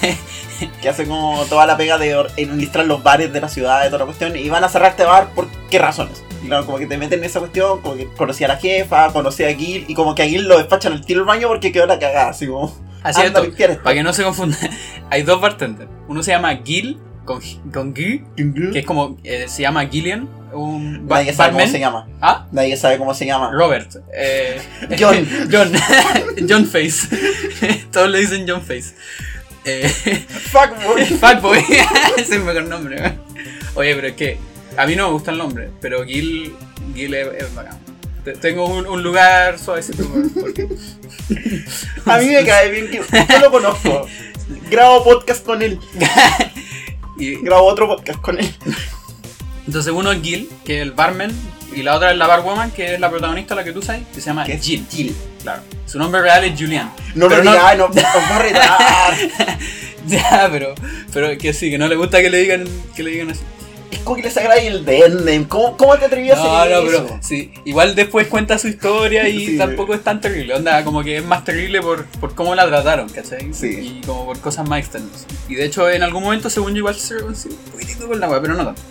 que 0.80 0.88
hace 0.88 1.06
como 1.06 1.44
toda 1.46 1.66
la 1.66 1.76
pega 1.76 1.98
de 1.98 2.14
administrar 2.14 2.86
los 2.86 3.02
bares 3.02 3.30
de 3.30 3.42
la 3.42 3.48
ciudad, 3.50 3.82
de 3.82 3.86
toda 3.88 4.00
la 4.00 4.04
cuestión, 4.06 4.34
y 4.36 4.48
van 4.48 4.64
a 4.64 4.70
cerrar 4.70 4.92
este 4.92 5.04
bar 5.04 5.28
por 5.34 5.48
qué 5.70 5.78
razones. 5.78 6.22
Y 6.42 6.46
claro, 6.46 6.64
como 6.66 6.78
que 6.78 6.86
te 6.86 6.96
meten 6.96 7.18
en 7.20 7.24
esa 7.26 7.38
cuestión, 7.40 7.80
como 7.82 7.96
que 7.96 8.06
conocí 8.16 8.44
a 8.44 8.48
la 8.48 8.56
jefa, 8.56 9.12
conocí 9.12 9.44
a 9.44 9.54
Gil, 9.54 9.84
y 9.88 9.94
como 9.94 10.14
que 10.14 10.22
a 10.22 10.26
Gil 10.26 10.48
lo 10.48 10.56
despachan 10.58 10.92
al 10.94 11.04
tiro 11.04 11.20
al 11.20 11.26
baño 11.26 11.48
porque 11.48 11.70
quedó 11.72 11.86
la 11.86 11.98
cagada, 11.98 12.30
así 12.30 12.46
como. 12.46 12.74
Así 13.02 13.20
anda 13.20 13.26
esto, 13.28 13.40
a 13.40 13.44
limpiar 13.44 13.70
esto. 13.70 13.82
para 13.82 13.94
que 13.94 14.02
no 14.02 14.12
se 14.12 14.22
confunda. 14.22 14.56
Hay 15.10 15.22
dos 15.22 15.40
bartenders. 15.40 15.90
Uno 16.08 16.22
se 16.22 16.30
llama 16.32 16.54
Gil, 16.64 16.98
con, 17.24 17.40
con 17.72 17.94
G, 17.94 18.24
que 18.72 18.78
es 18.80 18.86
como. 18.86 19.16
eh, 19.24 19.46
se 19.48 19.62
llama 19.62 19.86
Gillian, 19.86 20.28
un 20.52 21.06
ba- 21.06 21.16
Nadie 21.18 21.32
sabe 21.32 21.48
barman. 21.50 21.60
cómo 21.66 21.72
se 21.72 21.78
llama. 21.80 22.08
Ah, 22.20 22.46
Nadie 22.52 22.76
sabe 22.76 22.98
cómo 22.98 23.14
se 23.14 23.26
llama. 23.26 23.50
Robert. 23.52 23.96
eh, 24.14 24.60
John. 24.98 25.26
John. 25.52 25.72
John 26.48 26.66
Face. 26.66 27.06
Todos 27.92 28.10
le 28.10 28.18
dicen 28.20 28.44
John 28.48 28.62
Face. 28.62 28.94
Eh, 29.64 29.88
Fuck, 29.88 30.82
boy. 30.84 31.04
Fatboy. 31.04 31.58
Ese 32.16 32.20
es 32.22 32.30
el 32.32 32.40
mejor 32.44 32.64
nombre. 32.64 32.96
Oye, 33.74 33.94
pero 33.94 34.08
es 34.08 34.14
que 34.14 34.38
a 34.82 34.86
mí 34.86 34.96
no 34.96 35.06
me 35.08 35.12
gusta 35.12 35.30
el 35.30 35.38
nombre, 35.38 35.70
pero 35.80 36.04
Gil, 36.04 36.54
Gil 36.94 37.14
es, 37.14 37.28
es 37.42 37.54
bacán. 37.54 37.78
Te- 38.24 38.32
Tengo 38.34 38.66
un, 38.66 38.86
un 38.86 39.02
lugar 39.02 39.58
suavecito. 39.58 40.04
porque- 40.40 40.68
A 42.06 42.18
mí 42.18 42.26
me 42.26 42.44
cae 42.44 42.70
bien 42.70 42.90
que 42.90 43.02
yo 43.28 43.38
lo 43.38 43.50
conozco. 43.50 44.06
Grabo 44.70 45.04
podcast 45.04 45.44
con 45.44 45.62
él. 45.62 45.78
y, 47.18 47.36
Grabo 47.42 47.66
otro 47.66 47.86
podcast 47.88 48.20
con 48.20 48.38
él. 48.38 48.52
entonces 49.66 49.92
uno 49.92 50.12
es 50.12 50.22
Gil, 50.22 50.50
que 50.64 50.76
es 50.76 50.82
el 50.82 50.92
barman, 50.92 51.30
y 51.74 51.82
la 51.82 51.94
otra 51.96 52.10
es 52.10 52.16
la 52.16 52.26
barwoman, 52.26 52.70
que 52.72 52.94
es 52.94 53.00
la 53.00 53.10
protagonista, 53.10 53.54
la 53.54 53.62
que 53.64 53.72
tú 53.72 53.80
sabes, 53.80 54.02
que 54.12 54.20
se 54.20 54.26
llama 54.26 54.44
es 54.46 54.62
Jill. 54.62 54.84
Jill. 54.90 55.14
Claro. 55.42 55.62
Su 55.86 55.98
nombre 55.98 56.20
real 56.20 56.44
es 56.44 56.58
Julian. 56.58 56.92
No 57.14 57.28
lo 57.28 57.40
digas, 57.40 57.78
no, 57.78 57.88
nos 57.88 57.96
va 57.96 58.36
a 58.36 58.38
retar. 58.42 59.14
Ya, 60.06 60.48
pero, 60.50 60.74
pero 61.12 61.36
que 61.36 61.52
sí, 61.52 61.70
que 61.70 61.76
no 61.76 61.86
le 61.86 61.94
gusta 61.94 62.20
que 62.22 62.30
le 62.30 62.38
digan, 62.38 62.64
que 62.96 63.02
le 63.02 63.10
digan 63.10 63.30
así. 63.30 63.42
Es 63.90 63.98
como 64.00 64.16
que 64.16 64.22
le 64.22 64.66
el 64.66 64.84
Dendem. 64.84 65.44
¿Cómo, 65.44 65.76
¿Cómo 65.76 65.96
te 65.98 66.04
atrevías 66.04 66.38
No, 66.38 66.44
a 66.56 66.62
hacer 66.62 66.72
no, 66.76 66.90
eso? 66.90 67.06
pero 67.08 67.18
sí, 67.22 67.52
igual 67.64 67.94
después 67.94 68.26
cuenta 68.28 68.56
su 68.58 68.68
historia 68.68 69.28
y 69.28 69.46
Sí. 69.46 69.58
tampoco 69.58 69.94
es 69.94 70.02
tan 70.04 70.20
terrible. 70.20 70.54
Onda, 70.54 70.84
como 70.84 71.02
que 71.02 71.16
es 71.18 71.24
más 71.24 71.44
terrible 71.44 71.80
por, 71.80 72.06
por 72.06 72.34
cómo 72.34 72.54
la 72.54 72.66
trataron, 72.66 73.08
¿cachai? 73.08 73.52
Sí. 73.52 73.98
Y 74.00 74.06
como 74.06 74.26
por 74.26 74.38
cosas 74.40 74.68
más 74.68 74.80
externas. 74.80 75.26
Y 75.48 75.54
de 75.56 75.64
hecho, 75.64 75.88
en 75.90 76.02
algún 76.02 76.22
momento, 76.22 76.48
según 76.50 76.72
yo, 76.72 76.78
igual 76.78 76.94
se 76.94 77.14
reconcilió 77.14 77.56
un 77.64 77.70
poquitito 77.72 78.06
con 78.06 78.20
la 78.20 78.28
wea, 78.28 78.40
pero 78.40 78.54
no 78.54 78.64
tanto. 78.64 78.82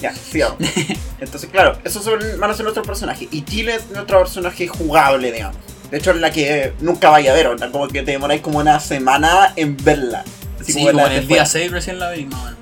Ya, 0.00 0.14
sigamos. 0.14 0.56
Entonces, 1.20 1.50
claro, 1.50 1.78
esos 1.84 2.02
son, 2.02 2.18
van 2.38 2.50
a 2.50 2.54
ser 2.54 2.64
nuestros 2.64 2.86
personajes. 2.86 3.28
Y 3.30 3.44
Jill 3.48 3.68
es 3.68 3.90
nuestro 3.90 4.18
personaje 4.20 4.66
jugable, 4.66 5.30
digamos. 5.32 5.56
De 5.90 5.98
hecho, 5.98 6.12
es 6.12 6.16
la 6.18 6.30
que 6.30 6.72
nunca 6.80 7.10
vaya 7.10 7.32
a 7.32 7.34
ver, 7.34 7.48
onda, 7.48 7.70
como 7.70 7.86
que 7.88 8.02
te 8.02 8.12
demoráis 8.12 8.40
como 8.40 8.58
una 8.58 8.80
semana 8.80 9.52
en 9.56 9.76
verla. 9.76 10.24
Así 10.60 10.72
Sí, 10.72 10.84
como 10.86 11.06
en 11.06 11.12
el 11.12 11.20
día 11.26 11.44
fuera. 11.44 11.46
6 11.46 11.70
recién 11.72 11.98
la 11.98 12.10
vi, 12.12 12.24
no. 12.24 12.59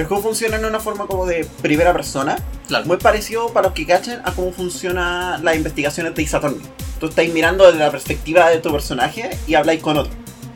El 0.00 0.06
juego 0.06 0.22
funciona 0.22 0.56
en 0.56 0.64
una 0.64 0.80
forma 0.80 1.06
como 1.06 1.26
de 1.26 1.46
primera 1.60 1.92
persona. 1.92 2.38
Claro. 2.66 2.86
Muy 2.86 2.96
parecido, 2.96 3.52
para 3.52 3.66
los 3.66 3.74
que 3.74 3.84
cachen, 3.84 4.18
a 4.24 4.32
cómo 4.32 4.50
funcionan 4.50 5.44
las 5.44 5.56
investigaciones 5.56 6.14
de 6.14 6.22
Isatorni. 6.22 6.62
Tú 6.98 7.08
estáis 7.08 7.30
mirando 7.34 7.66
desde 7.66 7.80
la 7.80 7.90
perspectiva 7.90 8.48
de 8.48 8.60
tu 8.60 8.72
personaje 8.72 9.36
y 9.46 9.56
habláis 9.56 9.82
con 9.82 9.98
otro. 9.98 10.10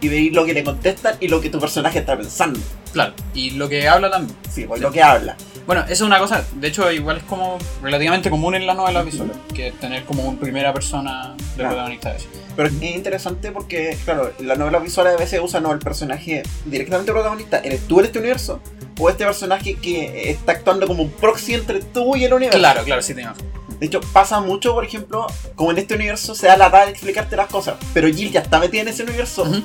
Y 0.05 0.09
veis 0.09 0.35
lo 0.35 0.45
que 0.45 0.53
le 0.53 0.63
contestan 0.63 1.17
y 1.19 1.29
lo 1.29 1.41
que 1.41 1.49
tu 1.49 1.59
personaje 1.59 2.01
está 2.01 2.15
pensando. 2.15 2.61
Claro. 2.93 3.15
Y 3.33 3.53
lo 3.53 3.71
que 3.71 3.89
habla 3.89 4.11
también. 4.11 4.37
Sí, 4.53 4.65
pues 4.67 4.79
Sí. 4.81 4.83
lo 4.83 4.93
que 4.93 5.03
habla. 5.03 5.35
Bueno, 5.67 5.81
eso 5.85 5.93
es 5.93 6.01
una 6.03 6.19
cosa, 6.19 6.45
de 6.57 6.69
hecho, 6.69 6.93
igual 6.93 7.17
es 7.17 7.23
como 7.23 7.57
relativamente 7.83 8.29
común 8.29 8.55
en 8.55 8.67
las 8.67 8.77
novelas 8.77 9.03
visuales, 9.07 9.35
que 9.55 9.73
tener 9.73 10.05
como 10.05 10.25
una 10.25 10.39
primera 10.39 10.75
persona 10.75 11.35
de 11.39 11.55
Claro. 11.55 11.71
protagonista 11.71 12.11
de 12.11 12.17
eso. 12.19 12.27
Pero 12.55 12.69
es 12.69 12.83
interesante 12.83 13.51
porque, 13.51 13.97
claro, 14.05 14.31
las 14.41 14.59
novelas 14.59 14.83
visuales 14.83 15.15
a 15.15 15.17
veces 15.17 15.41
usan 15.43 15.63
no 15.63 15.73
el 15.73 15.79
personaje 15.79 16.43
directamente 16.67 17.11
protagonista. 17.13 17.61
¿Eres 17.65 17.81
tú 17.89 18.01
en 18.01 18.05
este 18.05 18.19
universo? 18.19 18.61
¿O 19.01 19.09
este 19.09 19.25
personaje 19.25 19.77
que 19.77 20.31
está 20.31 20.53
actuando 20.53 20.87
como 20.87 21.03
un 21.03 21.11
proxy 21.13 21.55
entre 21.55 21.81
tú 21.81 22.15
y 22.15 22.25
el 22.25 22.35
universo? 22.35 22.59
Claro, 22.59 22.85
claro, 22.85 23.01
sí, 23.01 23.15
tengo. 23.15 23.33
De 23.81 23.87
hecho, 23.87 24.01
pasa 24.13 24.39
mucho, 24.41 24.73
por 24.75 24.85
ejemplo, 24.85 25.27
como 25.57 25.71
en 25.73 25.79
este 25.79 25.95
universo 25.95 26.35
se 26.35 26.47
da 26.47 26.57
la 26.59 26.67
edad 26.67 26.85
de 26.85 26.91
explicarte 26.93 27.37
las 27.37 27.49
cosas, 27.49 27.75
pero 27.95 28.07
Jill 28.07 28.31
ya 28.31 28.41
está 28.41 28.61
metida 28.61 28.83
en 28.83 28.89
ese 28.89 29.03
universo. 29.03 29.43
Ujú. 29.45 29.63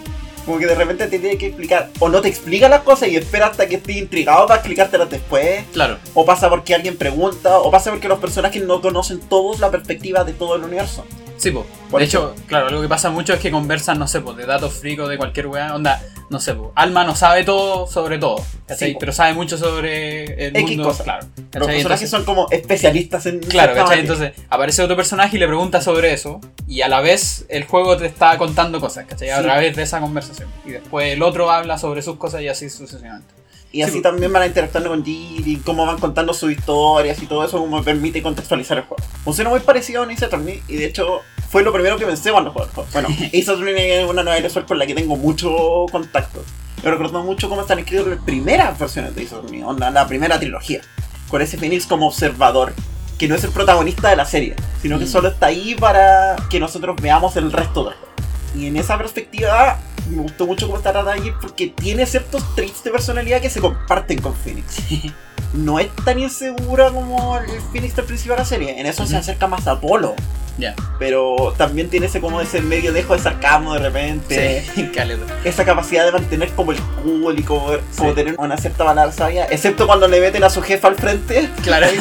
Como 0.50 0.58
que 0.58 0.66
de 0.66 0.74
repente 0.74 1.06
te 1.06 1.20
tiene 1.20 1.38
que 1.38 1.46
explicar, 1.46 1.92
o 2.00 2.10
no 2.10 2.22
te 2.22 2.28
explica 2.28 2.68
las 2.68 2.82
cosas 2.82 3.10
y 3.10 3.16
espera 3.16 3.46
hasta 3.46 3.68
que 3.68 3.76
estés 3.76 3.98
intrigado 3.98 4.48
para 4.48 4.58
explicártelas 4.60 5.08
después, 5.08 5.64
Claro. 5.74 6.00
o 6.16 6.26
pasa 6.26 6.50
porque 6.50 6.74
alguien 6.74 6.98
pregunta, 6.98 7.60
o 7.60 7.70
pasa 7.70 7.92
porque 7.92 8.08
los 8.08 8.18
personajes 8.18 8.64
no 8.64 8.82
conocen 8.82 9.20
todos 9.20 9.60
la 9.60 9.70
perspectiva 9.70 10.24
de 10.24 10.34
todo 10.34 10.56
el 10.56 10.64
universo. 10.64 11.06
Sí, 11.40 11.52
po. 11.52 11.66
De 11.98 12.04
hecho, 12.04 12.36
claro, 12.48 12.68
algo 12.68 12.82
que 12.82 12.90
pasa 12.90 13.10
mucho 13.10 13.34
es 13.34 13.40
que 13.40 13.50
conversan, 13.50 13.98
no 13.98 14.08
sé, 14.08 14.20
pues, 14.20 14.36
de 14.36 14.46
datos 14.46 14.74
fricos 14.74 15.08
de 15.08 15.18
cualquier 15.18 15.48
weá. 15.48 15.74
Onda, 15.74 16.04
no 16.30 16.38
sé, 16.40 16.54
pues, 16.54 16.70
Alma 16.76 17.06
no 17.06 17.16
sabe 17.16 17.46
todo 17.46 17.88
sobre 17.88 18.18
todo, 18.20 18.44
¿cachai? 18.68 18.90
Sí, 18.90 18.94
po. 18.96 19.00
Pero 19.00 19.14
sabe 19.14 19.34
mucho 19.34 19.58
sobre 19.58 20.48
el 20.48 20.56
X 20.58 20.78
mundo. 20.78 20.94
Claro. 21.02 21.26
Los 21.54 21.68
personajes 21.68 22.10
son 22.10 22.26
como 22.26 22.48
especialistas 22.52 23.26
en... 23.26 23.40
Claro, 23.40 23.74
¿cachai? 23.74 24.02
Entonces 24.02 24.34
aparece 24.50 24.84
otro 24.84 24.98
personaje 24.98 25.38
y 25.38 25.40
le 25.40 25.48
pregunta 25.48 25.80
sobre 25.82 26.12
eso 26.14 26.42
y 26.68 26.82
a 26.82 26.90
la 26.90 27.00
vez 27.00 27.46
el 27.48 27.64
juego 27.64 27.96
te 27.96 28.06
está 28.06 28.38
contando 28.38 28.82
cosas, 28.82 29.06
¿cachai? 29.08 29.30
A 29.30 29.38
Sí. 29.38 29.44
través 29.44 29.76
de 29.78 29.84
esa 29.84 30.02
conversación. 30.02 30.50
Y 30.66 30.72
después 30.72 31.08
el 31.14 31.24
otro 31.24 31.50
habla 31.52 31.78
sobre 31.78 32.02
sus 32.02 32.18
cosas 32.18 32.42
y 32.42 32.50
así 32.50 32.70
sucesivamente. 32.70 33.34
Y 33.72 33.84
así 33.84 33.94
Sí, 33.94 34.02
también 34.02 34.34
van 34.34 34.48
interactuando 34.48 34.90
con 34.90 35.06
Jill 35.06 35.48
y 35.48 35.58
cómo 35.58 35.86
van 35.86 36.00
contando 36.00 36.34
sus 36.34 36.52
historias 36.52 37.22
y 37.22 37.28
todo 37.28 37.44
eso 37.46 37.60
como 37.60 37.84
permite 37.84 38.22
contextualizar 38.24 38.80
el 38.80 38.84
juego. 38.86 39.04
Funciona 39.24 39.50
muy 39.52 39.60
parecido 39.60 40.02
a 40.02 40.06
Attorney 40.12 40.64
y 40.68 40.76
de 40.78 40.86
hecho 40.86 41.22
fue 41.52 41.62
lo 41.64 41.72
primero 41.72 41.98
que 41.98 42.06
pensé 42.06 42.32
cuando 42.32 42.52
jugué 42.52 42.66
el 42.66 42.72
juego. 42.72 42.90
Bueno, 42.94 43.10
Ace 43.28 43.42
Attorney 43.52 43.76
es 43.92 44.10
una 44.10 44.24
nueva 44.24 44.40
visual 44.40 44.66
con 44.66 44.80
la 44.80 44.88
que 44.88 44.96
tengo 44.96 45.16
mucho 45.18 45.86
contacto. 45.92 46.44
Me 46.84 46.90
recuerdo 46.90 47.22
mucho 47.24 47.48
cómo 47.50 47.62
están 47.62 47.78
escritos 47.80 48.08
las 48.08 48.20
primeras 48.20 48.80
versiones 48.80 49.14
de 49.16 49.24
Ace 49.24 49.36
Attorney, 49.36 49.62
onda, 49.62 49.92
la 49.92 50.08
primera 50.08 50.40
trilogía. 50.40 50.82
Con 51.28 51.42
ese 51.44 51.58
Phoenix 51.58 51.86
como 51.86 52.08
observador, 52.08 52.74
que 53.20 53.28
no 53.28 53.36
es 53.36 53.44
el 53.44 53.52
protagonista 53.52 54.10
de 54.10 54.16
la 54.16 54.26
serie, 54.26 54.56
sino 54.82 54.98
que 54.98 55.06
Mm. 55.06 55.10
solo 55.10 55.28
está 55.28 55.48
ahí 55.48 55.76
para 55.76 56.38
que 56.50 56.60
nosotros 56.60 56.96
veamos 57.00 57.36
el 57.36 57.52
resto 57.52 57.84
del 57.84 57.94
juego. 57.94 58.09
Y 58.56 58.68
en 58.68 58.78
esa 58.78 58.98
perspectiva 58.98 59.80
me 60.10 60.24
gustó 60.24 60.48
mucho 60.48 60.68
cómo 60.68 60.78
está 60.78 60.94
Jill 61.22 61.34
porque 61.40 61.68
tiene 61.68 62.06
ciertos 62.06 62.56
traits 62.56 62.84
de 62.84 62.92
personalidad 62.92 63.42
que 63.42 63.50
se 63.50 63.60
comparten 63.60 64.22
con 64.22 64.36
Phoenix. 64.36 64.78
No 65.52 65.80
es 65.80 65.88
tan 66.06 66.20
insegura 66.20 66.92
como 66.92 67.38
el 67.40 67.60
Phoenix 67.72 67.96
del 67.96 68.06
principio 68.06 68.34
de 68.34 68.40
la 68.40 68.46
serie. 68.46 68.80
En 68.80 68.86
eso 68.86 69.08
se 69.08 69.18
acerca 69.18 69.48
más 69.48 69.66
a 69.66 69.72
Apolo. 69.72 70.14
Ya. 70.60 70.76
Pero 71.00 71.56
también 71.58 71.90
tiene 71.90 72.06
ese 72.06 72.20
como 72.22 72.40
ese 72.42 72.62
medio 72.62 72.94
dejo 72.94 73.16
de 73.16 73.20
sarcasmo 73.24 73.74
de 73.74 73.80
repente. 73.80 74.64
Sí. 74.76 74.92
Esa 75.44 75.66
capacidad 75.66 76.06
de 76.06 76.12
mantener 76.12 76.50
como 76.50 76.72
el 76.72 76.80
cool 77.02 77.40
y 77.40 77.44
como, 77.44 77.72
como 77.98 78.14
tener 78.14 78.36
una 78.38 78.58
cierta 78.58 78.84
balanza 78.84 79.18
sabia. 79.18 79.46
Excepto 79.46 79.88
cuando 79.88 80.08
le 80.08 80.20
meten 80.20 80.44
a 80.44 80.50
su 80.50 80.62
jefa 80.62 80.90
al 80.90 80.96
frente. 80.96 81.50
Claro. 81.64 81.88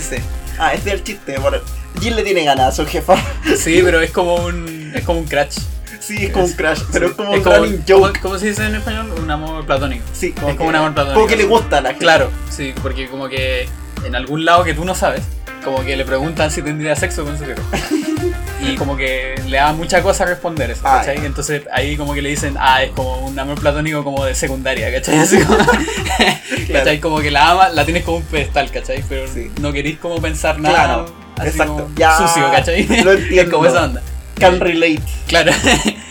Sí. 0.00 0.16
Ah, 0.58 0.74
este 0.74 0.90
es 0.90 0.94
el 0.96 1.04
chiste. 1.04 1.38
Bueno, 1.38 1.58
Jill 2.00 2.16
le 2.16 2.24
tiene 2.24 2.44
ganas 2.44 2.66
a 2.68 2.72
su 2.72 2.86
jefa. 2.86 3.16
Sí, 3.56 3.80
pero 3.82 4.00
es 4.00 4.10
como 4.10 4.34
un. 4.34 4.77
Es 4.94 5.04
como 5.04 5.20
un 5.20 5.26
crash. 5.26 5.58
Sí, 6.00 6.26
es 6.26 6.32
como 6.32 6.44
un 6.46 6.52
crash. 6.52 6.80
Pero 6.92 7.08
es 7.08 7.12
como 7.12 7.32
un 7.32 7.44
running 7.44 7.82
¿cómo, 7.90 8.06
joke. 8.06 8.20
cómo 8.20 8.38
se 8.38 8.46
dice 8.48 8.64
en 8.66 8.74
español? 8.76 9.12
Un 9.20 9.30
amor 9.30 9.64
platónico. 9.66 10.04
Sí, 10.12 10.34
es 10.36 10.54
como 10.56 10.68
un 10.68 10.74
amor 10.76 10.94
platónico. 10.94 11.14
Como 11.20 11.26
que 11.26 11.36
le 11.36 11.44
gusta 11.44 11.78
a 11.78 11.80
la 11.80 11.88
gente. 11.90 12.04
Claro, 12.04 12.30
sí, 12.50 12.72
porque 12.82 13.08
como 13.08 13.28
que 13.28 13.68
en 14.04 14.14
algún 14.14 14.44
lado 14.44 14.64
que 14.64 14.74
tú 14.74 14.84
no 14.84 14.94
sabes, 14.94 15.22
como 15.64 15.82
que 15.84 15.96
le 15.96 16.04
preguntan 16.04 16.50
si 16.50 16.62
tendría 16.62 16.94
sexo 16.96 17.24
con 17.24 17.38
su 17.38 17.44
jefe. 17.44 17.60
Y 18.60 18.74
como 18.74 18.96
que 18.96 19.40
le 19.46 19.56
da 19.56 19.72
mucha 19.72 20.02
cosa 20.02 20.24
responder 20.24 20.68
eso, 20.72 20.80
Ah, 20.84 20.98
¿cachai? 20.98 21.24
Entonces 21.24 21.62
ahí 21.72 21.96
como 21.96 22.12
que 22.12 22.20
le 22.20 22.30
dicen, 22.30 22.56
ah, 22.58 22.82
es 22.82 22.90
como 22.90 23.18
un 23.24 23.38
amor 23.38 23.58
platónico 23.60 24.02
como 24.02 24.24
de 24.24 24.34
secundaria, 24.34 24.92
¿cachai? 24.92 25.16
Así 25.20 25.38
como, 25.40 25.58
¿cachai? 26.72 26.98
Como 27.00 27.20
que 27.20 27.30
la 27.30 27.50
ama, 27.50 27.68
la 27.68 27.84
tienes 27.84 28.02
como 28.04 28.16
un 28.18 28.24
pedestal, 28.24 28.70
¿cachai? 28.72 29.04
Pero 29.08 29.26
Sí. 29.32 29.50
no 29.60 29.72
querís 29.72 29.98
como 29.98 30.20
pensar 30.20 30.58
nada 30.58 30.74
Claro, 30.74 31.14
así 31.36 31.48
exacto. 31.50 31.72
como 31.84 31.90
Ya, 31.96 32.16
sucio, 32.18 32.50
¿cachai? 32.50 32.84
lo 33.04 33.12
Es 33.12 33.22
entiendo. 33.22 33.56
como 33.56 33.68
esa 33.68 33.84
onda. 33.84 34.02
Can 34.38 34.60
relate. 34.60 35.02
Claro, 35.26 35.52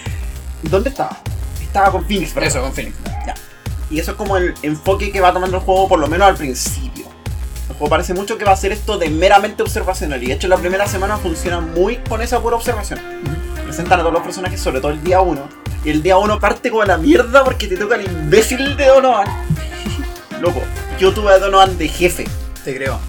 ¿Dónde 0.64 0.90
estaba? 0.90 1.18
Estaba 1.62 1.92
con 1.92 2.06
Phoenix, 2.06 2.34
¿verdad? 2.34 2.50
eso 2.50 2.62
con 2.62 2.74
Phoenix. 2.74 2.96
Y 3.90 4.00
eso 4.00 4.12
es 4.12 4.18
como 4.18 4.38
el 4.38 4.54
enfoque 4.64 5.12
que 5.12 5.22
va 5.22 5.32
tomando 5.32 5.58
el 5.58 5.64
juego, 5.64 5.88
por 5.88 6.00
lo 6.00 6.08
menos 6.08 6.28
al 6.28 6.36
principio. 6.36 7.06
El 7.70 7.76
juego 7.76 7.90
parece 7.90 8.14
mucho 8.14 8.38
que 8.38 8.44
va 8.44 8.52
a 8.52 8.58
ser 8.58 8.72
esto 8.72 8.98
de 8.98 9.10
meramente 9.10 9.64
observacional. 9.64 10.22
Y 10.24 10.28
de 10.28 10.34
hecho, 10.34 10.48
la 10.48 10.58
primera 10.58 10.88
semana 10.88 11.18
funciona 11.18 11.62
muy 11.62 11.98
con 11.98 12.22
esa 12.22 12.42
pura 12.42 12.58
observación. 12.58 13.00
Presentan 13.64 14.00
a 14.00 14.04
todos 14.04 14.14
los 14.14 14.24
personajes, 14.24 14.60
sobre 14.60 14.82
todo 14.82 14.92
el 14.92 15.04
día 15.04 15.22
1. 15.22 15.42
Y 15.86 15.90
el 15.90 16.04
día 16.04 16.18
1 16.18 16.40
parte 16.40 16.70
como 16.70 16.84
la 16.84 16.98
mierda 16.98 17.44
porque 17.44 17.68
te 17.68 17.78
toca 17.78 17.96
el 17.96 18.06
imbécil 18.06 18.76
de 18.76 18.88
Donovan. 18.88 19.28
Loco, 20.42 20.62
yo 21.00 21.14
tuve 21.14 21.32
a 21.32 21.40
Donovan 21.40 21.78
de 21.78 21.88
jefe. 21.88 22.26
Te 22.66 22.76
creo. 22.76 23.00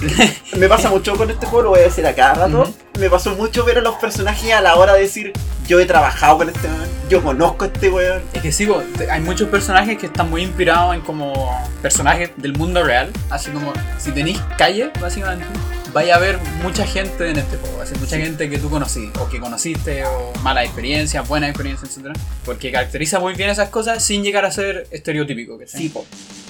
Me 0.56 0.68
pasa 0.68 0.90
mucho 0.90 1.16
con 1.16 1.30
este 1.30 1.46
juego, 1.46 1.62
lo 1.62 1.70
voy 1.70 1.80
a 1.80 1.82
decir 1.82 2.06
a 2.06 2.14
cada 2.14 2.34
rato. 2.46 2.72
Me 2.98 3.10
pasó 3.10 3.34
mucho 3.34 3.64
ver 3.64 3.78
a 3.78 3.80
los 3.80 3.96
personajes 3.96 4.52
a 4.52 4.60
la 4.60 4.76
hora 4.76 4.94
de 4.94 5.00
decir, 5.00 5.32
yo 5.66 5.80
he 5.80 5.86
trabajado 5.86 6.38
con 6.38 6.48
este 6.48 6.66
weón, 6.66 6.88
yo 7.08 7.22
conozco 7.22 7.64
a 7.64 7.68
este 7.68 7.88
weón. 7.88 8.22
Es 8.32 8.42
que 8.42 8.52
sí, 8.52 8.68
hay 9.10 9.20
muchos 9.20 9.48
personajes 9.48 9.98
que 9.98 10.06
están 10.06 10.30
muy 10.30 10.42
inspirados 10.42 10.94
en 10.94 11.00
como 11.02 11.34
personajes 11.82 12.30
del 12.36 12.56
mundo 12.56 12.82
real. 12.82 13.10
Así 13.30 13.50
como 13.50 13.72
si 13.98 14.12
tenéis 14.12 14.40
calle, 14.56 14.90
básicamente, 15.00 15.46
vaya 15.92 16.16
a 16.16 16.18
ver 16.18 16.38
mucha 16.62 16.86
gente 16.86 17.28
en 17.30 17.38
este 17.38 17.56
juego. 17.56 17.82
Así, 17.82 17.94
mucha 17.98 18.16
gente 18.16 18.48
que 18.48 18.58
tú 18.58 18.70
conocí, 18.70 19.10
o 19.20 19.28
que 19.28 19.40
conociste, 19.40 20.04
o 20.04 20.32
malas 20.42 20.64
experiencias, 20.64 21.26
buenas 21.28 21.50
experiencias, 21.50 21.96
etc. 21.96 22.16
Porque 22.44 22.72
caracteriza 22.72 23.18
muy 23.18 23.34
bien 23.34 23.50
esas 23.50 23.68
cosas 23.68 24.02
sin 24.02 24.22
llegar 24.22 24.44
a 24.44 24.50
ser 24.50 24.86
estereotípico. 24.90 25.58
Sí, 25.66 25.88
po. 25.88 26.06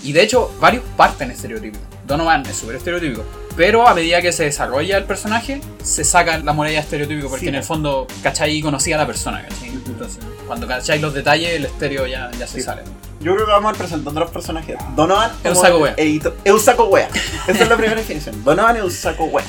Y 0.06 0.12
de 0.12 0.22
hecho, 0.22 0.54
varios 0.60 0.84
parten 0.96 1.32
estereotípicos. 1.32 1.84
Donovan 2.06 2.46
es 2.46 2.56
súper 2.56 2.76
estereotípico. 2.76 3.24
Pero 3.56 3.88
a 3.88 3.94
medida 3.94 4.22
que 4.22 4.30
se 4.30 4.44
desarrolla 4.44 4.96
el 4.98 5.04
personaje, 5.04 5.60
se 5.82 6.04
saca 6.04 6.38
la 6.38 6.52
muralla 6.52 6.78
estereotípico. 6.78 7.28
Porque 7.28 7.46
Sí. 7.46 7.48
en 7.48 7.56
el 7.56 7.64
fondo, 7.64 8.06
¿cachai? 8.22 8.60
Conocía 8.60 8.94
a 8.94 8.98
la 8.98 9.06
persona, 9.06 9.42
¿cachai? 9.48 9.70
Entonces, 9.70 10.18
cuando 10.46 10.68
cachai 10.68 11.00
los 11.00 11.12
detalles, 11.12 11.50
el 11.54 11.64
estéreo 11.64 12.06
ya, 12.06 12.30
ya 12.38 12.46
se 12.46 12.58
Sí. 12.58 12.62
sale. 12.62 12.82
Yo 13.20 13.34
creo 13.34 13.46
que 13.46 13.50
vamos 13.52 13.70
a 13.70 13.72
ir 13.72 13.78
presentando 13.78 14.20
los 14.20 14.30
personajes. 14.30 14.76
Donovan 14.94 15.32
Es 15.42 15.50
un 15.50 15.56
saco 15.56 15.76
el 15.78 15.82
wea. 15.82 15.94
Es 16.44 16.52
un 16.52 16.60
saco 16.60 16.84
wea. 16.84 17.08
Esa 17.48 17.62
es 17.64 17.68
la 17.68 17.76
primera 17.76 17.96
definición. 18.00 18.44
Donovan 18.44 18.76
es 18.76 18.82
un 18.84 18.90
saco 18.92 19.24
wea. 19.24 19.44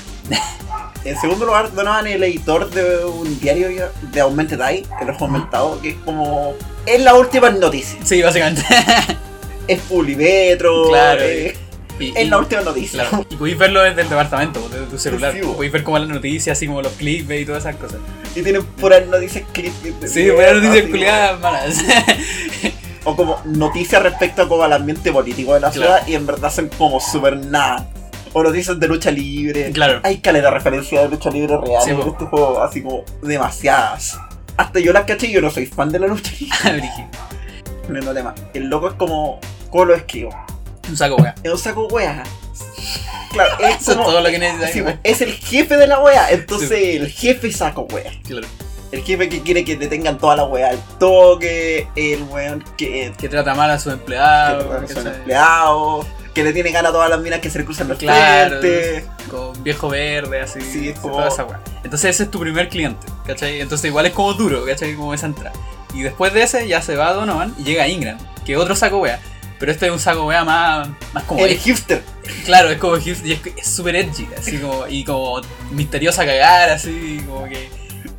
En 1.03 1.19
segundo 1.21 1.45
lugar, 1.45 1.71
Donovan 1.73 2.07
es 2.07 2.15
el 2.15 2.23
editor 2.23 2.69
de 2.71 3.05
un 3.05 3.39
diario 3.39 3.91
de 4.01 4.19
Aumented 4.21 4.59
Eye, 4.59 4.81
que 4.97 5.05
lo 5.05 5.11
hemos 5.11 5.17
comentado, 5.17 5.79
que 5.81 5.89
es 5.91 5.95
como... 6.03 6.53
Es 6.87 6.99
la 7.01 7.13
última 7.13 7.49
noticia. 7.51 7.99
Sí, 8.03 8.21
básicamente. 8.23 8.63
Es 9.67 9.79
Pulimetro, 9.81 10.89
Claro, 10.89 11.21
es, 11.21 11.55
Y, 11.99 12.09
es 12.15 12.25
y- 12.25 12.29
la 12.29 12.37
última 12.37 12.61
noticia. 12.61 13.07
claro. 13.09 13.25
Y 13.29 13.35
podéis 13.35 13.57
verlo 13.57 13.81
desde 13.81 14.01
el 14.03 14.09
departamento, 14.09 14.69
desde 14.71 14.85
tu 14.85 14.97
celular. 14.99 15.33
Sí, 15.33 15.41
bo. 15.41 15.55
podéis 15.55 15.71
ver 15.73 15.83
como 15.83 15.97
las 15.97 16.07
noticias, 16.07 16.55
así 16.57 16.67
como 16.67 16.81
los 16.83 16.91
clips 16.93 17.31
y 17.31 17.45
todas 17.45 17.63
esas 17.65 17.75
cosas. 17.77 17.97
Y 18.35 18.41
tienen 18.43 18.63
puras 18.63 19.05
noticias 19.07 19.43
clip. 19.51 19.73
Sí, 20.05 20.29
buenas 20.29 20.61
noticias 20.61 20.89
culiadas 20.89 21.39
malas. 21.39 21.75
O 23.09 23.15
como 23.15 23.39
noticias 23.45 24.03
respecto 24.03 24.41
a 24.41 24.49
como 24.49 24.63
al 24.63 24.73
ambiente 24.73 25.13
político 25.13 25.53
de 25.53 25.61
la 25.61 25.71
Claro. 25.71 25.93
ciudad 25.93 26.07
y 26.07 26.15
en 26.15 26.25
verdad 26.25 26.51
son 26.51 26.67
como 26.77 26.99
súper 26.99 27.37
nada. 27.37 27.87
O 28.33 28.43
noticias 28.43 28.77
de 28.79 28.85
lucha 28.87 29.11
libre. 29.11 29.71
claro. 29.71 30.01
Hay 30.03 30.17
caleta 30.17 30.47
de 30.49 30.53
referencia 30.53 31.01
de 31.03 31.07
lucha 31.09 31.29
libre 31.29 31.55
real 31.57 31.81
Sí, 31.85 31.91
en 31.91 31.99
po. 32.01 32.07
este 32.09 32.25
juego, 32.25 32.61
así 32.61 32.81
como 32.83 33.05
demasiadas. 33.21 34.19
Hasta 34.57 34.79
yo 34.81 34.91
las 34.91 35.05
caché 35.05 35.27
y 35.27 35.31
yo 35.31 35.39
no 35.41 35.49
soy 35.49 35.67
fan 35.67 35.89
de 35.89 35.99
la 35.99 36.07
lucha 36.07 36.31
libre. 36.65 37.07
No 37.87 37.95
hay 37.95 38.01
problema. 38.01 38.35
El 38.53 38.65
loco 38.67 38.89
es 38.89 38.95
como. 38.95 39.39
¿Cómo 39.69 39.85
lo 39.85 39.95
escribo? 39.95 40.31
Un 40.89 40.95
saco, 40.97 41.15
wea. 41.17 41.35
Es 41.43 41.51
un 41.51 41.57
saco 41.59 41.87
wea. 41.87 42.23
Claro, 43.31 43.57
es 43.59 43.75
Eso 43.81 43.91
es 43.91 43.97
todo 43.97 44.21
lo 44.21 44.29
que 44.29 44.39
necesitas. 44.39 44.71
sí, 44.71 44.99
es 45.03 45.21
el 45.21 45.33
jefe 45.33 45.77
de 45.77 45.87
la 45.87 45.99
wea. 45.99 46.31
Entonces 46.31 46.71
el 46.95 47.09
jefe 47.09 47.51
saco 47.51 47.81
wea. 47.91 48.11
Claro. 48.25 48.47
El 48.91 49.03
jefe 49.03 49.27
que 49.27 49.41
quiere 49.41 49.65
que 49.65 49.75
detengan 49.75 50.17
toda 50.17 50.37
la 50.37 50.45
wea. 50.45 50.71
El 50.71 50.79
toque, 50.99 51.87
el 51.95 52.23
weón 52.23 52.63
que. 52.77 53.13
Que 53.17 53.27
trata 53.29 53.53
mal 53.53 53.69
a 53.69 53.77
sus 53.79 53.93
que 53.93 53.99
empleados. 53.99 54.63
son 54.89 55.03
¿cachai? 55.03 55.15
empleados. 55.17 56.05
Que 56.33 56.43
le 56.43 56.53
tiene 56.53 56.71
gana 56.71 56.89
a 56.89 56.91
todas 56.91 57.09
las 57.09 57.19
minas 57.19 57.39
que 57.39 57.49
se 57.49 57.57
le 57.59 57.65
cruzan 57.65 57.87
los 57.87 57.97
Claro, 57.97 58.59
frente. 58.59 59.05
con 59.29 59.63
viejo 59.63 59.89
verde, 59.89 60.39
así. 60.41 60.61
Sí, 60.61 60.89
es 60.89 60.99
como- 60.99 61.15
toda 61.15 61.27
esa 61.29 61.43
weá. 61.45 61.59
Entonces 61.83 62.11
ese 62.11 62.23
es 62.23 62.31
tu 62.31 62.39
primer 62.39 62.69
cliente, 62.69 63.05
¿cachai? 63.25 63.59
Entonces 63.59 63.85
igual 63.89 64.05
es 64.05 64.13
como 64.13 64.33
duro, 64.35 64.63
¿cachai? 64.65 64.93
Como 64.95 65.13
esa 65.15 65.25
entrada. 65.25 65.51
Y 65.95 66.03
después 66.03 66.31
de 66.33 66.43
ese 66.43 66.67
ya 66.67 66.81
se 66.81 66.95
va 66.95 67.11
Donovan 67.13 67.55
y 67.57 67.63
llega 67.63 67.87
Ingram, 67.87 68.19
que 68.45 68.55
otro 68.55 68.75
saco 68.75 68.99
wea. 68.99 69.19
Pero 69.59 69.71
este 69.71 69.87
es 69.87 69.91
un 69.91 69.99
saco 69.99 70.25
wea 70.25 70.43
más, 70.43 70.87
más 71.13 71.23
como... 71.23 71.43
El 71.45 71.57
hipster. 71.57 72.01
Claro, 72.45 72.69
es 72.69 72.77
como 72.77 72.97
hip- 72.97 73.25
y 73.25 73.33
es 73.59 73.67
súper 73.67 73.95
edgy, 73.95 74.27
así 74.37 74.57
como... 74.61 74.87
Y 74.87 75.03
como 75.03 75.41
misteriosa 75.71 76.25
cagar, 76.25 76.69
así 76.69 77.21
como 77.27 77.45
que... 77.45 77.69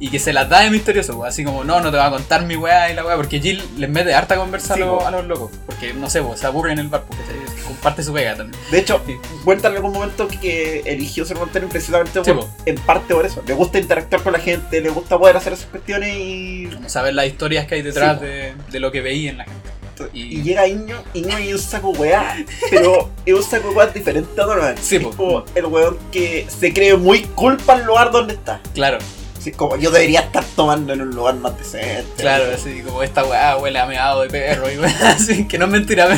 Y 0.01 0.11
que 0.11 0.21
se 0.21 0.33
las 0.33 0.49
da 0.49 0.61
de 0.61 0.71
misterioso, 0.71 1.17
pues, 1.17 1.31
así 1.33 1.43
como, 1.43 1.65
no, 1.65 1.81
no 1.81 1.91
te 1.91 1.97
va 1.97 2.07
a 2.07 2.11
contar 2.11 2.45
mi 2.45 2.55
weá 2.55 2.89
y 2.89 2.95
la 2.95 3.05
weá, 3.05 3.17
porque 3.17 3.41
Jill 3.41 3.61
les 3.79 3.91
mete 3.91 4.15
harta 4.15 4.37
conversa 4.37 4.75
Sí, 4.77 4.83
a, 4.83 4.87
los, 4.87 4.99
po. 5.03 5.07
a 5.09 5.11
los 5.11 5.27
locos, 5.27 5.51
porque 5.67 5.93
no 5.93 6.09
sé, 6.09 6.23
pues, 6.23 6.39
se 6.39 6.47
aburre 6.47 6.71
en 6.73 6.79
el 6.79 6.87
bar, 6.87 7.03
porque 7.03 7.21
¿cachai? 7.25 7.65
comparte 7.65 8.05
su 8.05 8.13
pega 8.13 8.37
también. 8.37 8.63
De 8.71 8.79
hecho, 8.79 9.03
Sí. 9.05 9.17
cuenta 9.45 9.67
en 9.67 9.75
algún 9.75 9.93
momento 9.93 10.29
que, 10.29 10.83
eligió 10.87 11.25
ser 11.25 11.37
voluntario 11.37 11.69
precisamente 11.69 12.13
Sí, 12.25 12.31
por- 12.33 12.47
po. 12.47 12.51
en 12.67 12.77
parte 12.77 13.13
por 13.13 13.27
eso. 13.27 13.43
Le 13.45 13.55
gusta 13.55 13.81
interactuar 13.81 14.23
con 14.23 14.33
la 14.35 14.39
gente, 14.39 14.81
le 14.81 14.89
gusta 14.91 15.19
poder 15.19 15.37
hacer 15.37 15.53
esas 15.55 15.67
cuestiones 15.67 16.15
y. 16.17 16.67
Como 16.73 16.89
saber 16.89 17.15
las 17.15 17.27
historias 17.27 17.67
que 17.67 17.75
hay 17.75 17.83
detrás 17.83 18.21
de, 18.21 18.55
de 18.71 18.79
lo 18.81 18.93
que 18.93 19.01
veía 19.01 19.31
en 19.33 19.39
la 19.39 19.45
gente. 19.47 19.69
Exacto. 20.07 20.17
Y- 20.17 20.39
Y, 20.39 20.43
llega 20.43 20.67
Iño, 20.67 21.03
Iño 21.15 21.39
y 21.39 21.53
un 21.53 21.59
saco 21.59 21.91
weá, 21.91 22.37
pero 22.71 23.11
es 23.27 23.35
un 23.35 23.43
saco 23.43 23.71
weá 23.71 23.87
diferente 23.89 24.41
a 24.41 24.45
Donovan. 24.45 24.75
Sí, 24.81 24.97
Es 24.97 25.03
po. 25.03 25.11
como 25.13 25.45
el 25.55 25.67
weón 25.67 25.99
que 26.13 26.47
se 26.49 26.73
cree 26.73 26.97
muy 26.97 27.23
culpa 27.25 27.75
al 27.75 27.85
lugar 27.85 28.11
donde 28.11 28.35
está. 28.35 28.61
Claro, 28.75 28.99
Así 29.39 29.53
como 29.53 29.77
yo 29.77 29.93
debería 29.93 30.21
estar 30.21 30.45
tomando 30.57 30.93
en 30.93 31.01
un 31.01 31.11
lugar 31.11 31.37
más 31.37 31.57
decente. 31.57 32.05
claro, 32.17 32.45
así 32.53 32.83
como 32.83 33.05
esta 33.05 33.25
weá 33.25 33.57
huele 33.57 33.79
a 33.79 33.87
meado 33.87 34.23
de 34.23 34.29
perro 34.29 34.69
y 34.71 34.77
weá, 34.79 34.93
así 35.17 35.47
que 35.47 35.59
no 35.59 35.67
es 35.67 35.71
mentira, 35.71 36.09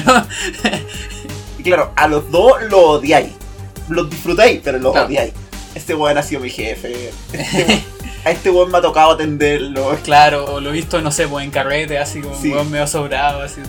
pero. 0.62 0.74
Y 1.58 1.62
claro, 1.62 1.92
a 1.96 2.08
los 2.08 2.30
dos 2.30 2.54
lo 2.70 2.78
odiáis. 2.92 3.28
Los 3.90 4.08
disfrutáis, 4.08 4.60
pero 4.64 4.78
los 4.78 4.92
Claro. 4.92 5.08
odiáis. 5.08 5.34
Este 5.74 5.94
weón 5.94 6.16
ha 6.16 6.22
sido 6.22 6.40
mi 6.40 6.48
jefe. 6.48 7.10
Este 7.32 7.66
weón- 7.66 7.82
a 8.24 8.30
este 8.30 8.50
weón 8.50 8.70
me 8.70 8.78
ha 8.78 8.82
tocado 8.82 9.12
atenderlo. 9.12 9.96
Claro, 10.04 10.44
o 10.54 10.60
lo 10.60 10.70
he 10.70 10.72
visto, 10.72 11.00
no 11.00 11.10
sé, 11.10 11.26
pues 11.28 11.44
en 11.44 11.50
carrete, 11.50 11.98
así 11.98 12.20
como 12.20 12.36
Sí. 12.40 12.48
un 12.48 12.54
weón 12.54 12.70
medio 12.70 12.86
sobrado, 12.86 13.42
así. 13.42 13.60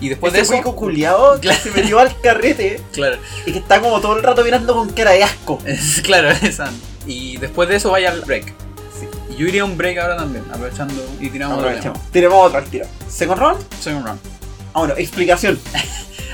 Y 0.00 0.08
después 0.08 0.32
Este 0.32 0.38
de 0.38 0.44
eso. 0.44 0.52
cuico 0.64 0.76
culiao 0.76 1.34
que 1.34 1.40
Claro. 1.48 1.60
se 1.62 1.70
metió 1.72 1.98
al 1.98 2.18
carrete 2.22 2.80
Claro, 2.92 3.18
y 3.44 3.52
que 3.52 3.58
está 3.58 3.80
como 3.82 4.00
todo 4.00 4.16
el 4.16 4.22
rato 4.22 4.42
mirando 4.44 4.74
con 4.74 4.88
cara 4.90 5.10
de 5.12 5.24
asco. 5.24 5.58
es- 5.66 6.00
claro, 6.02 6.30
esa. 6.42 6.70
Y 7.06 7.36
después 7.38 7.68
de 7.68 7.76
eso 7.76 7.90
vaya 7.90 8.10
al 8.10 8.20
break. 8.22 8.46
Sí. 8.98 9.08
Y 9.30 9.36
yo 9.36 9.46
iría 9.46 9.62
a 9.62 9.64
un 9.64 9.76
break 9.76 9.98
ahora 9.98 10.16
también, 10.16 10.44
aprovechando 10.52 10.94
y 11.20 11.28
tiramos 11.30 11.58
otro 11.58 11.68
tema. 11.68 11.78
Aprovechemos. 11.80 12.12
Tenemos 12.12 12.46
otro 12.46 12.58
al 12.58 12.64
tiro. 12.66 12.86
Second 13.08 13.38
round. 13.40 13.64
Second 13.80 14.04
round. 14.06 14.20
Ah, 14.74 14.78
bueno, 14.80 14.94
explicación. 14.96 15.58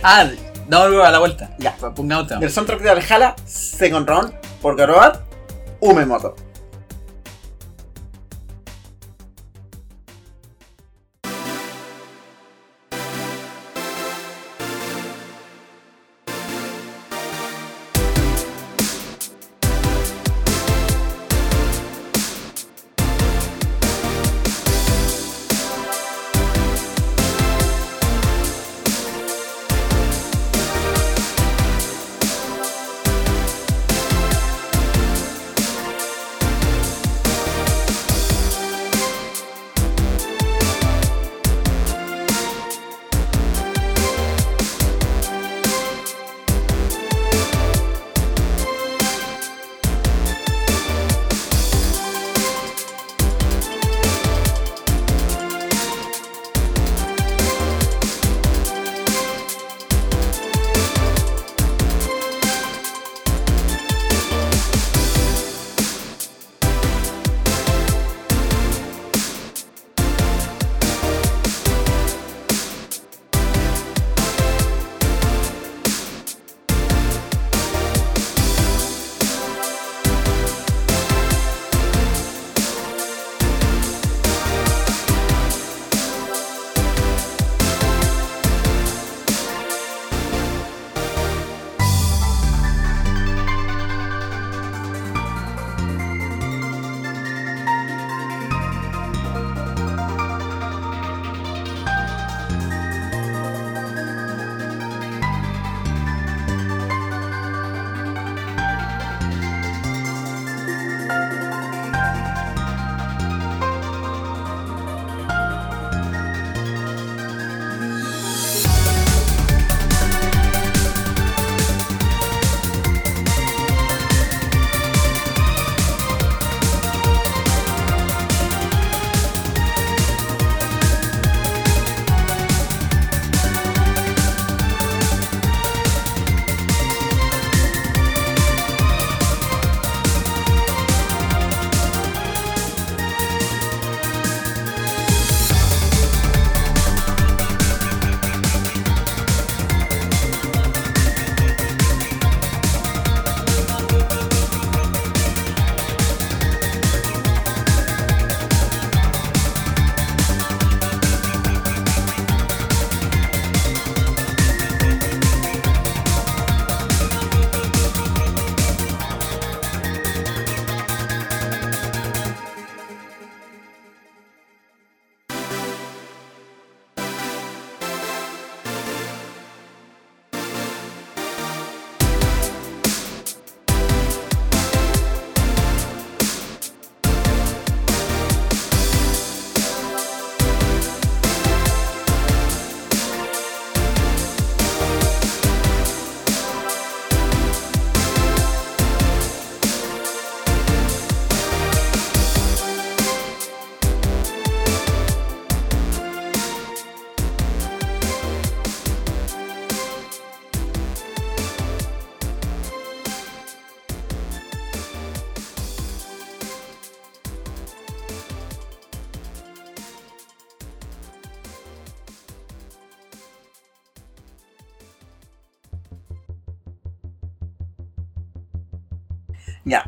Ah, 0.03 0.29
damos 0.69 1.05
a 1.05 1.11
la 1.11 1.19
vuelta. 1.19 1.51
Ya. 1.59 1.75
Pongamos. 1.77 2.29
Del 2.29 2.51
soundtrack 2.51 2.81
de 2.83 2.89
Valhalla, 2.95 3.35
Second 3.47 4.07
Round, 4.09 4.33
por 4.61 4.77
Garoad, 4.77 5.21
Umemoto. 5.81 6.37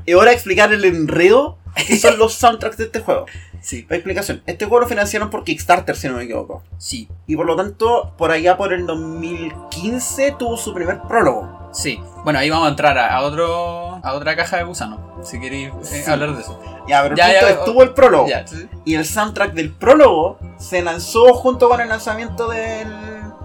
Ya, 0.08 0.12
y 0.12 0.12
ahora 0.14 0.32
explicar 0.32 0.72
el 0.72 0.84
enredo 0.84 1.58
que 1.86 1.96
son 1.98 2.18
los 2.18 2.34
soundtracks 2.34 2.76
de 2.76 2.84
este 2.84 3.00
juego. 3.00 3.26
Sí, 3.60 3.86
La 3.88 3.96
explicación. 3.96 4.42
Este 4.46 4.66
juego 4.66 4.82
lo 4.82 4.86
financiaron 4.88 5.30
por 5.30 5.42
Kickstarter, 5.44 5.96
si 5.96 6.08
no 6.08 6.14
me 6.14 6.24
equivoco. 6.24 6.62
sí, 6.78 7.08
Y 7.26 7.34
por 7.36 7.44
lo 7.46 7.56
tanto, 7.56 8.14
por 8.16 8.30
allá 8.30 8.56
por 8.56 8.72
el 8.72 8.86
2015 8.86 10.36
tuvo 10.38 10.56
su 10.56 10.72
primer 10.74 11.00
prólogo. 11.02 11.68
sí. 11.72 12.00
Bueno, 12.24 12.40
ahí 12.40 12.50
vamos 12.50 12.66
a 12.66 12.70
entrar 12.70 12.98
a, 12.98 13.14
a 13.16 13.22
otro, 13.22 14.00
a 14.04 14.12
otra 14.12 14.36
caja 14.36 14.58
de 14.58 14.64
gusano. 14.64 15.18
si 15.22 15.40
queréis 15.40 15.68
eh, 15.92 16.02
Sí. 16.04 16.10
hablar 16.10 16.34
de 16.34 16.42
eso. 16.42 16.60
Ya, 16.86 17.02
pero 17.02 17.14
el 17.14 17.18
Ya, 17.18 17.24
punto 17.26 17.40
ya, 17.46 17.50
es, 17.50 17.64
tuvo 17.64 17.82
el 17.82 17.90
prólogo. 17.94 18.28
Ya, 18.28 18.46
sí. 18.46 18.68
Y 18.84 18.94
el 18.96 19.04
soundtrack 19.06 19.52
del 19.54 19.70
prólogo 19.72 20.38
se 20.58 20.82
lanzó 20.82 21.32
junto 21.34 21.68
con 21.68 21.80
el 21.80 21.88
lanzamiento 21.88 22.48
del, 22.48 22.88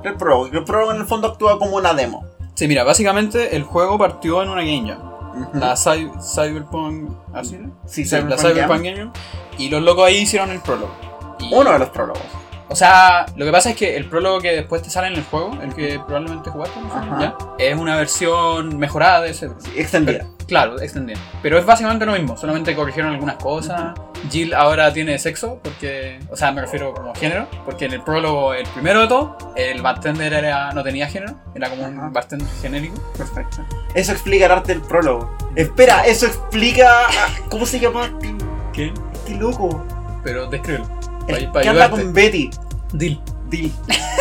del 0.03 0.15
prólogo. 0.15 0.47
Y 0.51 0.57
el 0.57 0.63
prólogo 0.63 0.91
en 0.91 0.97
el 0.97 1.05
fondo 1.05 1.27
actúa 1.29 1.57
como 1.59 1.77
una 1.77 1.93
demo. 1.93 2.25
Sí, 2.55 2.67
mira, 2.67 2.83
básicamente 2.83 3.55
el 3.55 3.63
juego 3.63 3.97
partió 3.97 4.43
en 4.43 4.49
una 4.49 4.61
Game 4.63 4.87
Jam. 4.89 5.12
La 5.53 5.75
Cy- 5.75 6.11
Cyberpunk. 6.21 7.09
¿Así? 7.33 7.59
Sí, 7.85 8.05
la 8.05 8.37
Cyberpunk. 8.37 8.83
Game. 8.83 9.11
Y 9.57 9.69
los 9.69 9.81
locos 9.81 10.05
ahí 10.05 10.17
hicieron 10.17 10.49
el 10.51 10.59
prólogo. 10.61 10.91
Y- 11.39 11.53
Uno 11.53 11.71
de 11.73 11.79
los 11.79 11.89
prólogos. 11.89 12.21
O 12.69 12.75
sea, 12.75 13.25
lo 13.35 13.45
que 13.45 13.51
pasa 13.51 13.71
es 13.71 13.75
que 13.75 13.95
el 13.97 14.05
prólogo 14.09 14.39
que 14.39 14.51
después 14.51 14.81
te 14.81 14.89
sale 14.89 15.07
en 15.07 15.13
el 15.15 15.23
juego, 15.23 15.51
el 15.61 15.73
que 15.75 15.99
probablemente 15.99 16.49
jugaste. 16.49 16.79
¿Ya? 17.19 17.35
es 17.59 17.75
una 17.77 17.95
versión 17.97 18.77
mejorada 18.77 19.21
de 19.21 19.29
ese. 19.31 19.49
Sí, 19.59 19.71
extendida. 19.75 20.19
Pero- 20.19 20.47
claro, 20.47 20.79
extendida. 20.81 21.19
Pero 21.41 21.57
es 21.59 21.65
básicamente 21.65 22.05
lo 22.05 22.13
mismo, 22.13 22.35
solamente 22.37 22.75
corrigieron 22.75 23.13
algunas 23.13 23.35
cosas. 23.35 23.93
Jill 24.31 24.53
ahora 24.53 24.91
tiene 24.93 25.19
sexo, 25.19 25.59
porque, 25.61 26.19
o 26.31 26.35
sea, 26.37 26.51
me 26.51 26.61
refiero 26.61 26.93
como 26.93 27.13
género, 27.13 27.47
porque 27.65 27.85
en 27.85 27.93
el 27.93 28.01
prólogo, 28.01 28.53
el 28.53 28.65
primero 28.67 29.01
de 29.01 29.07
todo, 29.07 29.37
el 29.55 29.81
bartender 29.81 30.33
era, 30.33 30.71
no 30.71 30.81
tenía 30.83 31.07
género, 31.07 31.35
era 31.53 31.69
como 31.69 31.83
Ajá. 31.83 31.91
un 31.91 32.13
bartender 32.13 32.47
genérico. 32.61 32.95
Perfecto. 33.17 33.57
Eso 33.93 34.11
explica 34.13 34.45
el 34.45 34.51
arte 34.53 34.73
del 34.73 34.81
prólogo. 34.81 35.35
Espera, 35.55 36.05
eso 36.05 36.25
explica. 36.25 37.07
¿Cómo 37.49 37.65
se 37.65 37.79
llama 37.79 38.09
¿Qué? 38.71 38.93
este 39.13 39.35
loco? 39.35 39.85
Pero 40.23 40.47
descríbelo. 40.47 40.87
El 41.27 41.45
Pa- 41.47 41.53
pa 41.53 41.61
que 41.61 41.69
anda 41.69 41.85
ayudarte. 41.85 42.03
con 42.03 42.13
Betty. 42.13 42.49
Dill. 42.93 43.21
Dill. 43.49 43.71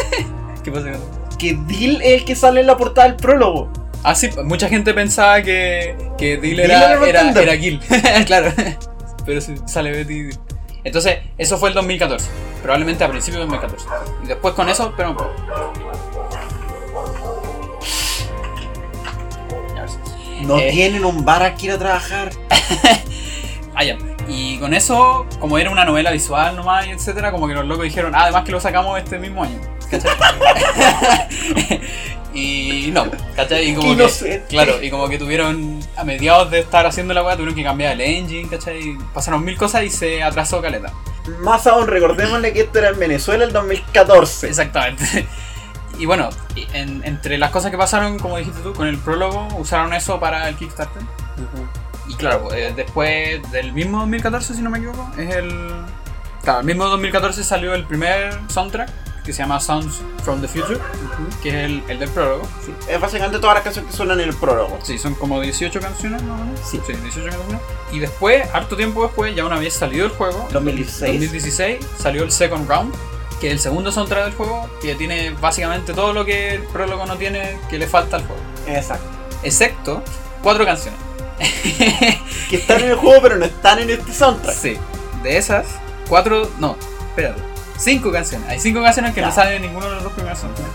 ¿Qué 0.65 0.71
pasa? 0.73 0.91
Que 1.39 1.55
Dill 1.67 2.01
es 2.03 2.21
el 2.21 2.25
que 2.25 2.37
sale 2.37 2.61
en 2.61 2.67
la 2.67 2.77
portada 2.77 3.09
del 3.09 3.17
prólogo. 3.17 3.71
Ah, 4.05 4.15
sí, 4.15 4.31
mucha 4.45 4.69
gente 4.69 4.95
pensaba 4.95 5.43
que, 5.43 5.97
que 6.19 6.37
Dill 6.37 6.61
era, 6.61 6.95
era 7.09 7.57
Gil. 7.57 7.81
claro. 8.27 8.53
Pero 9.27 9.41
sí, 9.41 9.55
sale 9.67 9.91
Betty 9.93 10.13
y 10.15 10.23
Dill. 10.25 10.39
Entonces, 10.85 11.19
eso 11.39 11.59
fue 11.59 11.69
el 11.69 11.75
2014. 11.77 12.29
Probablemente 12.63 13.05
a 13.05 13.09
principios 13.09 13.41
del 13.43 13.49
2014. 13.51 13.87
Y 14.25 14.27
después 14.27 14.55
con 14.55 14.69
eso, 14.69 14.93
pero 14.97 15.11
un 15.11 15.17
poco. 15.17 15.31
No 20.43 20.59
Eh. 20.59 20.71
tienen 20.73 21.05
un 21.05 21.25
bar 21.25 21.43
aquí 21.45 21.69
a 21.69 21.79
trabajar. 21.79 22.31
Y 24.35 24.59
con 24.59 24.73
eso, 24.73 25.27
como 25.41 25.59
era 25.59 25.69
una 25.71 25.85
novela 25.85 26.11
visual 26.11 26.57
nomás, 26.57 26.87
y 26.87 26.91
etcétera, 26.91 27.31
como 27.33 27.47
que 27.49 27.55
los 27.55 27.67
locos 27.67 27.85
dijeron, 27.85 28.15
ah, 28.15 28.23
además 28.23 28.45
que 28.45 28.53
lo 28.53 28.61
sacamos 28.61 28.99
este 28.99 29.19
mismo 29.19 29.43
año. 29.45 29.61
Y 32.35 32.89
no, 32.95 33.05
¿cachai? 33.37 33.69
Y 33.69 33.75
como 33.75 33.89
que, 33.95 34.43
claro, 34.49 34.83
y 34.83 34.89
como 34.91 35.07
que 35.11 35.19
tuvieron, 35.19 35.81
a 35.99 36.05
mediados 36.05 36.51
de 36.51 36.61
estar 36.61 36.87
haciendo 36.87 37.13
la 37.13 37.23
weá, 37.23 37.35
tuvieron 37.35 37.55
que 37.55 37.63
cambiar 37.63 37.93
el 37.93 38.01
engine, 38.01 38.49
¿cachai? 38.49 38.97
Pasaron 39.13 39.45
mil 39.45 39.59
cosas 39.59 39.83
y 39.85 39.91
se 39.91 40.23
atrasó 40.23 40.63
caleta. 40.63 40.91
Más 41.41 41.67
aún, 41.67 41.87
recordémosle 41.89 42.55
que 42.55 42.63
esto 42.63 42.79
era 42.79 42.89
en 42.89 42.99
Venezuela 42.99 43.45
el 43.45 43.53
2014. 43.53 44.49
Exactamente. 44.49 45.27
Y 45.99 46.07
bueno, 46.07 46.31
en- 46.73 47.03
entre 47.05 47.37
las 47.37 47.51
cosas 47.51 47.71
que 47.71 47.77
pasaron, 47.77 48.19
como 48.19 48.39
dijiste 48.39 48.61
tú, 48.63 48.73
con 48.73 48.87
el 48.87 48.97
prólogo, 48.97 49.47
usaron 49.59 49.93
eso 49.93 50.19
para 50.19 50.49
el 50.49 50.57
Kickstarter. 50.57 51.03
Y 52.09 52.15
claro, 52.15 52.53
eh, 52.53 52.73
después 52.75 53.41
del 53.53 53.73
mismo 53.73 53.99
2014, 54.01 54.55
si 54.55 54.63
no 54.63 54.71
me 54.71 54.79
equivoco, 54.79 55.11
es 55.19 55.35
el. 55.35 55.71
Claro, 56.43 56.61
el 56.61 56.67
mismo 56.67 56.87
2014 56.87 57.45
salió 57.45 57.75
el 57.75 57.85
primer 57.85 58.39
soundtrack 58.49 58.91
que 59.25 59.33
se 59.33 59.43
llama 59.43 59.61
Sounds 59.61 60.01
from 60.25 60.41
the 60.41 60.49
Future, 60.49 60.81
que 61.43 61.51
es 61.51 61.55
el, 61.55 61.83
el 61.89 61.99
del 61.99 62.09
prólogo. 62.11 62.43
Sí, 62.65 62.75
es 62.89 63.01
básicamente 63.01 63.39
todas 63.39 63.55
las 63.55 63.65
canciones 63.65 63.91
que 63.91 63.97
suenan 63.97 64.21
en 64.21 64.29
el 64.29 64.35
prólogo. 64.35 64.79
Sí, 64.83 64.99
son 64.99 65.15
como 65.15 65.41
18 65.41 65.81
canciones, 65.81 66.23
más 66.23 66.41
o 66.41 66.45
menos. 66.45 66.61
Sí. 66.61 66.79
18 66.79 67.13
canciones. 67.15 67.61
Y 67.93 68.01
después, 68.01 68.45
harto 68.53 68.77
tiempo 68.77 69.05
después, 69.05 69.35
ya 69.35 69.45
una 69.45 69.59
vez 69.59 69.75
salido 69.75 70.07
el 70.07 70.13
juego, 70.13 70.49
2016. 70.53 71.13
2016, 71.13 71.87
salió 71.99 72.25
el 72.25 72.33
Second 72.33 72.69
Round, 72.69 72.93
que 73.41 73.49
es 73.49 73.53
el 73.53 73.59
segundo 73.61 73.93
soundtrack 73.93 74.25
del 74.25 74.35
juego, 74.35 74.69
que 74.81 74.95
tiene 74.97 75.31
básicamente 75.41 75.93
todo 75.93 76.13
lo 76.13 76.25
que 76.25 76.55
el 76.55 76.63
prólogo 76.65 77.07
no 77.07 77.17
tiene, 77.17 77.59
que 77.71 77.79
le 77.79 77.87
falta 77.87 78.17
al 78.17 78.27
juego. 78.27 78.43
Exacto. 78.67 79.07
Excepto 79.45 80.03
cuatro 80.43 80.65
canciones. 80.65 80.99
Que 82.51 82.57
están 82.57 82.81
en 82.83 82.91
el 82.91 82.97
juego, 82.97 83.23
pero 83.23 83.37
no 83.37 83.45
están 83.45 83.79
en 83.79 83.91
este 83.91 84.13
soundtrack. 84.13 84.55
Sí. 84.57 84.77
De 85.23 85.37
esas, 85.39 85.67
cuatro. 86.09 86.51
No, 86.59 86.77
espérate. 87.09 87.41
Cinco 87.79 88.13
canciones. 88.13 88.49
Hay 88.49 88.61
cinco 88.61 88.83
canciones 88.83 89.15
que 89.15 89.23
no 89.23 89.33
salen 89.33 89.55
en 89.57 89.63
ninguno 89.63 89.87
de 89.89 89.95
los 89.95 90.05
dos 90.05 90.13
primeros 90.13 90.39
soundtracks. 90.39 90.71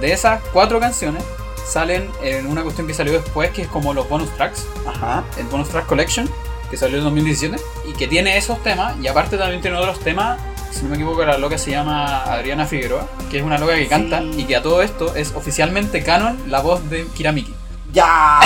De 0.00 0.12
esas 0.12 0.40
cuatro 0.52 0.80
canciones 0.80 1.22
salen 1.66 2.10
en 2.22 2.46
una 2.46 2.62
cuestión 2.62 2.86
que 2.86 2.94
salió 2.94 3.12
después, 3.12 3.50
que 3.50 3.62
es 3.62 3.68
como 3.68 3.92
los 3.92 4.08
bonus 4.08 4.34
tracks. 4.36 4.66
Ajá. 4.86 5.24
El 5.36 5.44
bonus 5.46 5.68
track 5.68 5.86
collection, 5.86 6.28
que 6.70 6.76
salió 6.78 6.98
en 6.98 7.04
2017. 7.04 7.56
Y 7.88 7.92
que 7.92 8.08
tiene 8.08 8.36
esos 8.38 8.62
temas. 8.62 8.94
Y 9.02 9.06
aparte 9.06 9.36
también 9.36 9.60
tiene 9.60 9.76
otros 9.76 10.00
temas. 10.00 10.40
Si 10.70 10.82
no 10.82 10.88
me 10.90 10.96
equivoco, 10.96 11.24
la 11.24 11.36
loca 11.38 11.58
se 11.58 11.70
llama 11.72 12.22
Adriana 12.24 12.64
Figueroa, 12.66 13.06
que 13.30 13.38
es 13.38 13.42
una 13.44 13.58
loca 13.58 13.74
que 13.74 13.82
Sí. 13.84 13.88
canta 13.88 14.22
y 14.22 14.44
que 14.44 14.56
a 14.56 14.62
todo 14.62 14.82
esto 14.82 15.14
es 15.14 15.32
oficialmente 15.34 16.02
canon 16.02 16.38
la 16.46 16.60
voz 16.60 16.88
de 16.90 17.06
Kiramiki. 17.08 17.54
¡Ya! 17.98 18.40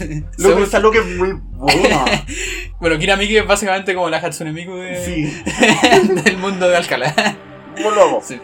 Lo 0.38 0.48
Según- 0.48 0.56
que 0.58 0.62
esa 0.64 0.78
es 0.78 1.06
muy 1.18 1.32
buena. 1.54 2.04
Bueno, 2.80 2.98
Kiramiki 2.98 3.36
es 3.36 3.46
básicamente 3.46 3.94
como 3.94 4.08
la 4.10 4.16
Hatsune 4.18 4.52
Miku 4.52 4.74
de- 4.74 5.04
Sí. 5.04 5.42
del 6.24 6.36
mundo 6.36 6.68
de 6.68 6.76
Alcalá. 6.76 7.14
Como 7.76 7.90
loco. 7.92 8.22
Sí. 8.26 8.40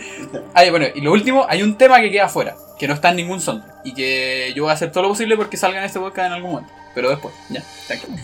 Ah, 0.54 0.64
y 0.64 0.70
bueno, 0.70 0.86
y 0.94 1.00
lo 1.00 1.10
último, 1.12 1.44
hay 1.48 1.62
un 1.64 1.76
tema 1.76 2.00
que 2.00 2.10
queda 2.10 2.26
afuera, 2.26 2.54
que 2.78 2.86
no 2.86 2.94
está 2.94 3.10
en 3.10 3.16
ningún 3.16 3.40
soundtrack. 3.40 3.76
Y 3.84 3.94
que 3.94 4.52
yo 4.54 4.62
voy 4.64 4.70
a 4.70 4.74
hacer 4.74 4.92
todo 4.92 5.02
lo 5.02 5.08
posible 5.10 5.36
porque 5.36 5.56
salga 5.56 5.78
en 5.78 5.84
este 5.84 5.98
podcast 5.98 6.26
en 6.28 6.32
algún 6.34 6.52
momento. 6.52 6.72
Pero 6.94 7.10
después, 7.10 7.34
ya, 7.48 7.62
tranquilo. 7.88 8.14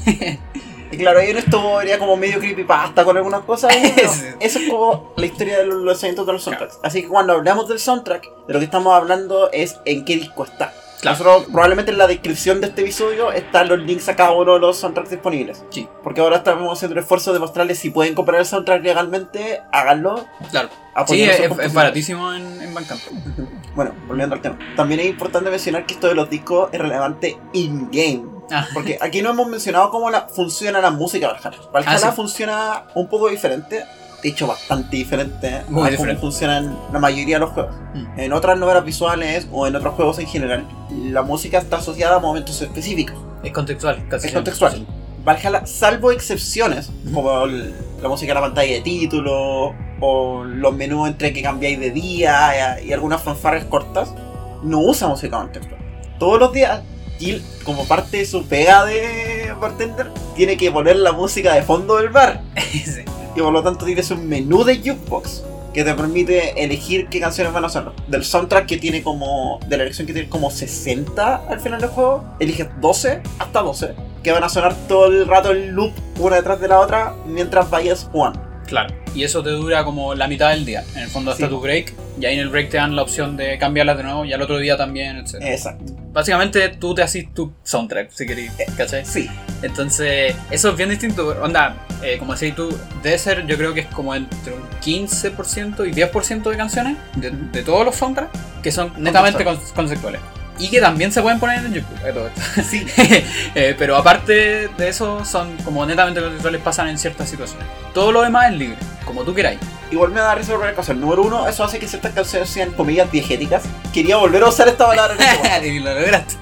Y 0.92 0.97
claro, 0.97 1.18
ahí 1.18 1.30
en 1.30 1.38
esto 1.38 1.80
era 1.80 1.99
como 1.99 2.16
medio 2.16 2.38
creepypasta 2.38 3.05
con 3.05 3.16
algunas 3.16 3.40
cosas. 3.42 3.74
Sí. 3.74 4.26
Eso 4.38 4.59
es 4.61 4.68
como 4.68 5.12
la 5.16 5.26
historia 5.26 5.59
de 5.59 5.66
los 5.66 5.82
lanzamientos 5.82 6.26
de 6.26 6.32
los 6.32 6.45
soundtracks. 6.45 6.78
Así 6.84 7.03
que 7.03 7.09
cuando 7.09 7.32
hablamos 7.32 7.68
del 7.68 7.80
soundtrack, 7.80 8.24
de 8.47 8.53
lo 8.53 8.59
que 8.61 8.66
estamos 8.66 8.95
hablando 8.95 9.51
es 9.51 9.76
en 9.84 10.05
qué 10.05 10.14
disco 10.16 10.45
está. 10.45 10.72
Claro. 11.05 11.18
Nosotros, 11.24 11.52
probablemente 11.52 11.92
en 11.92 11.98
la 11.98 12.07
descripción 12.07 12.61
de 12.61 12.66
este 12.68 12.82
episodio 12.82 13.30
están 13.32 13.68
los 13.68 13.78
links 13.78 14.09
a 14.09 14.16
cada 14.16 14.32
uno 14.32 14.55
de 14.55 14.61
los 14.61 14.76
soundtracks 14.78 15.11
disponibles. 15.11 15.64
Sí, 15.70 15.88
Porque 16.02 16.20
ahora 16.20 16.38
estamos 16.38 16.76
haciendo 16.76 16.94
el 16.98 17.02
esfuerzo 17.02 17.32
de 17.32 17.38
mostrarles 17.38 17.78
si 17.78 17.90
pueden 17.90 18.14
comprar 18.14 18.40
el 18.40 18.46
soundtrack 18.46 18.82
legalmente, 18.82 19.61
háganlo. 19.72 20.24
claro. 20.50 20.68
Sí, 21.09 21.22
es, 21.22 21.72
baratísimo 21.74 22.32
en, 22.34 22.62
en 22.62 22.72
Bandcamp. 22.74 23.00
Bueno, 23.74 23.90
volviendo 24.07 24.36
al 24.36 24.40
tema. 24.40 24.57
También 24.76 25.00
es 25.00 25.07
importante 25.07 25.50
mencionar 25.50 25.84
que 25.84 25.94
esto 25.94 26.07
de 26.07 26.14
los 26.14 26.30
discos 26.30 26.68
es 26.70 26.78
relevante 26.80 27.36
in-game. 27.52 28.22
Ah, 28.52 28.68
Porque 28.72 28.98
aquí 29.00 29.20
no 29.20 29.30
hemos 29.30 29.48
mencionado 29.48 29.90
cómo 29.90 30.11
la, 30.11 30.28
funciona 30.28 30.80
la 30.80 30.90
música 30.92 31.26
de 31.26 31.32
Valhalla. 31.32 31.59
Valhalla 31.72 31.96
Ah, 32.07 32.11
sí. 32.11 32.14
funciona 32.14 32.82
un 32.94 33.09
poco 33.09 33.28
diferente, 33.28 33.84
de 34.25 34.31
hecho 34.31 34.47
bastante 34.47 34.97
diferente 34.97 35.62
Muy 35.68 35.87
a 35.87 35.91
diferente. 35.91 36.18
cómo 36.20 36.33
funcionan 36.33 36.77
la 36.93 36.99
mayoría 36.99 37.37
de 37.37 37.41
los 37.41 37.51
juegos. 37.51 37.77
Mm. 37.95 38.18
En 38.20 38.33
otras 38.33 38.59
novelas 38.59 38.83
visuales 38.85 39.47
o 39.53 39.66
en 39.66 39.77
otros 39.77 39.95
juegos 39.95 40.18
en 40.18 40.27
general, 40.27 40.66
la 40.91 41.22
música 41.22 41.59
está 41.59 41.77
asociada 41.77 42.16
a 42.16 42.18
momentos 42.20 42.61
específicos. 42.62 43.16
es 43.45 43.53
contextual, 43.53 44.09
casi 44.09 44.29
Es 44.29 44.33
contextual. 44.33 44.72
Sí. 44.72 44.87
Valhalla, 45.22 45.66
salvo 45.66 46.11
excepciones, 46.11 46.91
como 47.12 47.45
el- 47.45 47.75
la 48.03 48.09
música 48.09 48.31
de 48.31 48.35
la 48.35 48.41
pantalla 48.41 48.72
de 48.72 48.81
título 48.81 49.75
o 50.01 50.45
los 50.45 50.75
menús 50.75 51.09
entre 51.09 51.33
que 51.35 51.43
cambiáis 51.43 51.79
de 51.79 51.91
día 51.91 52.81
y, 52.83 52.89
y 52.89 52.93
algunas 52.95 53.22
fanfarres 53.22 53.64
cortas, 53.66 54.14
no 54.62 54.79
usa 54.81 55.07
música 55.09 55.37
contextual. 55.37 55.79
Todos 56.18 56.41
los 56.41 56.53
días, 56.53 56.81
Jill, 57.18 57.43
como 57.64 57.85
parte 57.87 58.16
de 58.18 58.27
su 58.27 58.47
pega 58.47 58.85
de 58.87 59.55
bartender, 59.61 60.11
tiene 60.35 60.57
que 60.57 60.70
poner 60.72 60.97
la 60.97 61.12
música 61.12 61.53
de 61.53 61.62
fondo 61.62 61.97
del 61.99 62.09
bar. 62.09 62.41
Sí. 62.72 63.03
Y 63.37 63.41
por 63.41 63.53
lo 63.53 63.62
tanto 63.62 63.85
tienes 63.85 64.11
un 64.11 64.28
menú 64.28 64.64
de 64.64 64.76
jukebox 64.76 65.43
que 65.72 65.82
te 65.82 65.93
permite 65.95 66.62
elegir 66.62 67.09
qué 67.09 67.18
canciones 67.18 67.53
van 67.53 67.64
a 67.64 67.68
sonar. 67.68 67.93
Del 68.07 68.24
soundtrack 68.24 68.66
que 68.66 68.76
tiene 68.76 69.03
como. 69.03 69.59
De 69.68 69.76
la 69.76 69.82
elección 69.82 70.07
que 70.07 70.12
tiene 70.12 70.28
como 70.28 70.51
60 70.51 71.47
al 71.49 71.61
final 71.61 71.80
del 71.80 71.91
juego, 71.91 72.24
eliges 72.39 72.68
12 72.80 73.20
hasta 73.39 73.61
12 73.61 73.95
que 74.22 74.32
van 74.32 74.43
a 74.43 74.49
sonar 74.49 74.74
todo 74.89 75.07
el 75.09 75.26
rato 75.28 75.51
en 75.53 75.72
loop 75.74 75.93
una 76.18 76.37
detrás 76.37 76.59
de 76.59 76.66
la 76.68 76.80
otra 76.80 77.14
mientras 77.26 77.68
vayas 77.68 78.09
jugando. 78.11 78.41
Claro. 78.66 78.95
Y 79.14 79.22
eso 79.24 79.43
te 79.43 79.51
dura 79.51 79.85
como 79.85 80.14
la 80.14 80.26
mitad 80.28 80.51
del 80.51 80.64
día. 80.64 80.82
En 80.95 81.03
el 81.03 81.09
fondo 81.11 81.30
hasta 81.30 81.45
Sí. 81.45 81.51
tu 81.51 81.61
break. 81.61 81.93
Y 82.18 82.24
ahí 82.24 82.35
en 82.35 82.41
el 82.41 82.49
break 82.49 82.70
te 82.70 82.78
dan 82.78 82.97
la 82.97 83.03
opción 83.03 83.37
de 83.37 83.59
cambiarlas 83.59 83.99
de 83.99 84.05
nuevo 84.05 84.24
y 84.24 84.32
al 84.32 84.41
otro 84.41 84.57
día 84.59 84.78
también, 84.78 85.18
etc. 85.18 85.35
Exacto. 85.43 85.93
Básicamente 86.12 86.68
tú 86.70 86.95
te 86.95 87.03
haces 87.03 87.26
tu 87.35 87.53
soundtrack, 87.64 88.11
si 88.12 88.24
querés, 88.26 88.53
¿cachai? 88.78 89.05
Sí. 89.05 89.28
Entonces, 89.62 90.35
eso 90.51 90.70
es 90.70 90.76
bien 90.76 90.89
distinto. 90.89 91.37
Onda, 91.43 91.76
eh, 92.05 92.18
como 92.18 92.34
decís 92.34 92.55
tú, 92.55 92.76
debe 93.02 93.18
ser, 93.18 93.46
yo 93.46 93.57
creo 93.57 93.72
que 93.74 93.80
es 93.80 93.86
como 93.86 94.14
entre 94.14 94.52
un 94.52 94.62
15% 94.84 95.88
y 95.88 95.92
10% 95.92 96.50
de 96.50 96.57
canciones 96.57 96.96
de, 97.16 97.30
de 97.30 97.62
todos 97.62 97.84
los 97.84 97.96
soundtracks 97.96 98.30
que 98.62 98.70
son 98.72 98.92
netamente 98.96 99.44
con- 99.44 99.59
conceptuales. 99.74 100.20
Y 100.57 100.68
que 100.70 100.80
también 100.80 101.11
se 101.11 101.20
pueden 101.20 101.40
poner 101.40 101.64
en 101.66 101.72
YouTube, 101.74 101.98
eh, 102.07 102.12
todo 102.12 102.28
esto. 102.28 102.40
Sí. 102.62 102.86
Eh, 103.57 103.74
pero 103.78 103.96
aparte 103.96 104.68
de 104.68 104.88
eso, 104.88 105.24
son 105.24 105.57
como 105.64 105.84
netamente 105.86 106.20
conceptuales, 106.20 106.61
pasan 106.61 106.88
en 106.88 106.98
ciertas 106.98 107.28
situaciones. 107.28 107.66
Todo 107.92 108.11
lo 108.12 108.22
demás 108.22 108.50
es 108.52 108.59
libre, 108.59 108.76
como 109.05 109.22
tú 109.24 109.32
queráis. 109.34 109.59
Igual 109.90 110.11
me 110.11 110.20
da 110.20 110.34
risa 110.34 110.52
por 110.52 110.62
una 110.62 110.72
cosa. 110.72 110.92
Número 110.94 111.22
uno, 111.22 111.46
eso 111.48 111.62
hace 111.64 111.78
que 111.78 111.86
ciertas 111.88 112.12
canciones 112.12 112.48
sean 112.48 112.70
comillas 112.72 113.11
diegéticas. 113.12 113.64
Quería 113.92 114.16
volver 114.16 114.42
a 114.42 114.48
usar 114.48 114.66
esta 114.68 114.86
palabra 114.86 115.14
en 115.16 115.22
este 115.22 115.68
y 115.74 115.78
lo 115.80 115.92
lograste. 115.94 116.34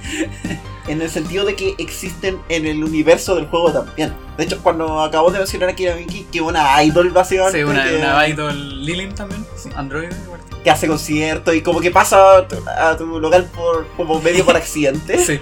En 0.89 1.01
el 1.01 1.09
sentido 1.11 1.45
de 1.45 1.55
que 1.55 1.75
existen 1.79 2.39
en 2.49 2.67
el 2.67 2.83
universo 2.83 3.37
del 3.37 3.47
juego 3.47 3.73
también. 3.73 4.13
De 4.37 4.45
hecho, 4.45 4.59
cuando 4.63 5.01
acabo 5.01 5.31
de 5.31 5.39
mencionar 5.39 5.69
aquí 5.69 5.87
a 5.87 5.95
Miki, 5.95 6.25
que 6.33 6.39
es 6.39 6.45
una 6.45 6.83
idol 6.83 7.11
básicamente. 7.11 7.59
Sí, 7.59 7.65
una, 7.65 7.85
que, 7.85 7.97
una 7.97 8.29
idol 8.29 8.85
Lilin 8.85 9.15
también, 9.15 9.47
Android. 9.77 10.11
igual. 10.25 10.41
que 10.65 10.71
hace 10.71 10.89
conciertos 10.89 11.55
y 11.55 11.63
como 11.63 11.81
que 11.81 11.91
pasa 11.91 12.39
a 12.39 12.49
tu, 12.49 12.57
a 12.69 12.97
tu 12.97 13.21
local 13.21 13.49
por 13.55 13.87
como 13.97 14.21
medio 14.21 14.45
por 14.45 14.57
accidente. 14.57 15.19
Sí, 15.25 15.41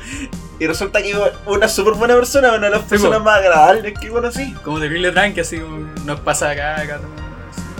Y 0.58 0.66
resulta 0.66 1.00
que 1.00 1.12
es 1.12 1.16
una 1.46 1.68
súper 1.68 1.94
buena 1.94 2.14
persona, 2.16 2.48
una 2.52 2.66
de 2.66 2.70
las 2.76 2.82
personas 2.82 3.20
po. 3.20 3.24
más 3.24 3.38
agradables 3.38 3.94
que 3.98 4.08
conocí. 4.08 4.52
como 4.62 4.78
terrible 4.78 5.10
tranqui, 5.10 5.40
así 5.40 5.58
como 5.58 5.78
nos 6.04 6.20
pasa 6.20 6.50
acá, 6.50 6.78
acá. 6.80 6.96
así, 6.96 7.02
como 7.04 7.19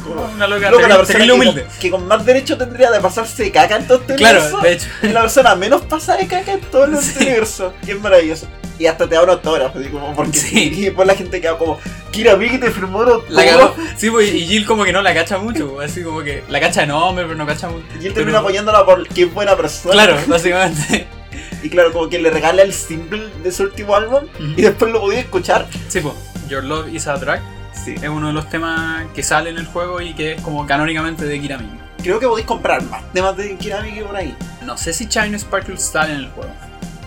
Una 0.07 0.47
loca 0.47 0.71
terrible, 0.71 0.97
persona 0.97 1.25
que 1.27 1.33
humilde. 1.33 1.63
con, 1.65 1.79
que 1.79 1.91
con 1.91 2.07
más 2.07 2.25
derecho 2.27 2.57
tendría 2.59 2.91
de 2.91 3.01
pasarse 3.01 3.51
caca 3.51 3.77
en 3.77 3.87
todo 3.87 3.99
este 4.01 4.15
Claro, 4.17 4.39
universo. 4.41 4.61
de 4.63 4.73
hecho. 4.73 4.87
Es 5.03 5.13
la 5.13 5.21
persona 5.23 5.55
menos 5.55 5.83
pasada 5.83 6.19
de 6.19 6.27
caca 6.27 6.53
en 6.53 6.61
todo 6.63 6.85
el 6.85 6.97
Sí. 6.99 7.19
universo. 7.21 7.73
Y 7.87 7.91
es 7.93 8.01
maravilloso. 8.01 8.47
Y 8.79 8.87
hasta 8.87 9.07
te 9.07 9.15
da 9.15 9.23
un 9.23 9.31
autógrafo, 9.31 9.79
así 9.79 9.89
como 9.89 10.15
porque 10.17 10.39
Sí. 10.39 10.73
y 10.75 10.81
después 10.87 11.07
la 11.07 11.15
gente 11.15 11.41
queda 11.41 11.59
como, 11.59 11.79
Kira 12.11 12.35
Miki 12.37 12.59
te 12.59 12.71
firmó 12.71 13.01
un 13.01 13.23
La 13.29 13.45
cagó. 13.45 13.75
Sí, 13.97 14.11
pues, 14.11 14.33
y 14.33 14.47
Jill 14.47 14.65
como 14.65 14.85
que 14.85 14.93
no 14.93 15.03
la 15.03 15.13
cacha 15.13 15.37
mucho, 15.39 15.75
pues, 15.75 15.91
así 15.93 16.03
como 16.03 16.23
que 16.23 16.43
la 16.49 16.61
cacha 16.61 16.81
de 16.83 16.87
nombre, 16.87 17.25
pero 17.25 17.37
no 17.37 17.47
cacha 17.47 17.69
mucho. 17.69 17.85
Y 18.01 18.07
él 18.07 18.15
termina 18.15 18.39
Pero- 18.39 18.49
apoyándola 18.49 18.87
porque 18.87 19.25
es 19.25 19.35
buena 19.35 19.55
persona. 19.57 19.93
Claro, 19.93 20.17
básicamente. 20.27 21.07
Y 21.63 21.69
claro, 21.69 21.93
como 21.93 22.09
que 22.09 22.19
le 22.19 22.31
regala 22.31 22.63
el 22.63 22.73
single 22.73 23.29
de 23.45 23.53
su 23.53 23.65
último 23.65 23.95
álbum 23.95 24.25
y 24.57 24.63
después 24.63 24.91
lo 24.91 24.99
podía 25.01 25.21
escuchar. 25.21 25.67
Sí, 25.89 26.01
pues, 26.01 26.15
Your 26.49 26.65
Love 26.65 26.89
is 26.89 27.07
a 27.07 27.19
Drag 27.19 27.43
Sí. 27.85 27.95
es 27.95 28.09
uno 28.09 28.29
de 28.29 28.33
los 28.33 28.49
temas 28.49 29.05
que 29.15 29.23
sale 29.23 29.51
en 29.51 29.59
el 29.59 29.67
juego 29.67 30.01
y 30.01 30.15
que 30.15 30.33
es 30.33 30.43
como 30.43 30.67
canónicamente 30.67 31.25
de 31.25 31.41
Kirami. 31.41 31.69
Creo 32.03 32.19
que 32.19 32.27
podéis 32.27 32.47
comprar 32.47 32.83
más 32.85 33.03
temas 33.13 33.37
de 33.37 33.57
Kira 33.57 33.81
Miki 33.83 34.01
por 34.01 34.17
ahí. 34.17 34.35
No 34.65 34.77
sé 34.77 34.93
si 34.93 35.07
China 35.09 35.39
Sparkle 35.39 35.77
sale 35.77 36.13
en 36.15 36.19
el 36.21 36.29
juego. 36.31 36.51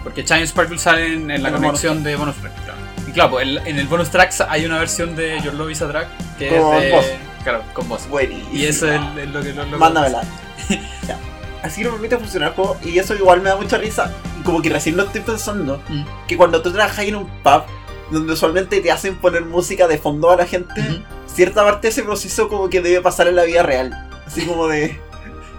Porque 0.03 0.23
China 0.25 0.45
Sparkle 0.45 0.77
sale 0.77 1.13
en, 1.13 1.31
en 1.31 1.41
la 1.43 1.49
En 1.49 1.55
conexión 1.55 2.03
de 2.03 2.15
bonus 2.15 2.35
track, 2.35 2.53
claro. 2.63 2.79
Y 3.07 3.11
claro, 3.11 3.31
pues 3.31 3.47
el- 3.47 3.57
en 3.65 3.79
el 3.79 3.87
bonus 3.87 4.09
tracks 4.09 4.41
hay 4.41 4.65
una 4.65 4.77
versión 4.79 5.15
de 5.15 5.39
Your 5.41 5.53
Love 5.53 5.71
is 5.71 5.81
a 5.81 5.85
Drag 5.87 6.07
que 6.37 6.49
Con 6.49 6.75
es 6.75 6.81
de. 6.83 6.91
voz. 6.91 7.05
Claro, 7.43 7.63
con 7.73 7.87
voz. 7.89 8.07
Buenísimo. 8.07 8.49
Y 8.53 8.65
eso 8.65 8.91
es, 8.91 9.01
es 9.17 9.29
lo 9.29 9.41
que 9.41 9.53
lo 9.53 9.65
lo- 9.65 9.77
Mándamela. 9.77 10.21
ya. 11.07 11.17
Así 11.63 11.81
que 11.81 11.85
me 11.87 11.93
permite 11.93 12.17
funcionar 12.17 12.49
el 12.49 12.55
juego 12.55 12.77
y 12.83 12.99
eso 12.99 13.15
igual 13.15 13.41
me 13.41 13.49
da 13.49 13.55
mucha 13.55 13.77
risa. 13.77 14.11
Como 14.43 14.61
que 14.61 14.69
recién 14.69 14.97
lo 14.97 15.03
estoy 15.03 15.21
pensando. 15.21 15.81
Mm. 15.89 16.03
Que 16.27 16.35
cuando 16.37 16.61
tú 16.61 16.71
trabajas 16.73 17.05
en 17.05 17.15
un 17.15 17.25
pub, 17.41 17.63
donde 18.11 18.33
usualmente 18.33 18.79
te 18.81 18.91
hacen 18.91 19.15
poner 19.15 19.43
música 19.45 19.87
de 19.87 19.97
fondo 19.97 20.29
a 20.31 20.35
la 20.35 20.45
gente, 20.45 20.79
Ujú. 20.79 21.03
cierta 21.33 21.63
parte 21.63 21.87
de 21.87 21.91
ese 21.91 22.03
proceso 22.03 22.47
como 22.49 22.69
que 22.69 22.81
debe 22.81 23.01
pasar 23.01 23.27
en 23.27 23.35
la 23.35 23.43
vida 23.43 23.63
real. 23.63 24.09
Así 24.25 24.45
como 24.45 24.67
de... 24.67 24.99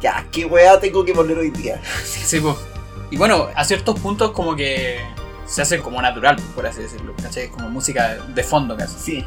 Ya, 0.00 0.26
qué 0.30 0.44
weá 0.44 0.78
tengo 0.80 1.04
que 1.04 1.14
poner 1.14 1.38
hoy 1.38 1.50
día. 1.50 1.80
Sí, 2.04 2.38
pues. 2.40 2.56
Y 3.10 3.16
bueno, 3.16 3.48
a 3.54 3.64
ciertos 3.64 3.98
puntos 4.00 4.32
como 4.32 4.54
que 4.54 5.00
se 5.46 5.62
hace 5.62 5.80
como 5.80 6.02
natural, 6.02 6.36
por 6.54 6.66
así 6.66 6.82
decirlo. 6.82 7.14
¿Cachai? 7.22 7.48
Como 7.48 7.70
música 7.70 8.18
de 8.34 8.42
fondo 8.42 8.76
casi. 8.76 8.98
Sí. 8.98 9.24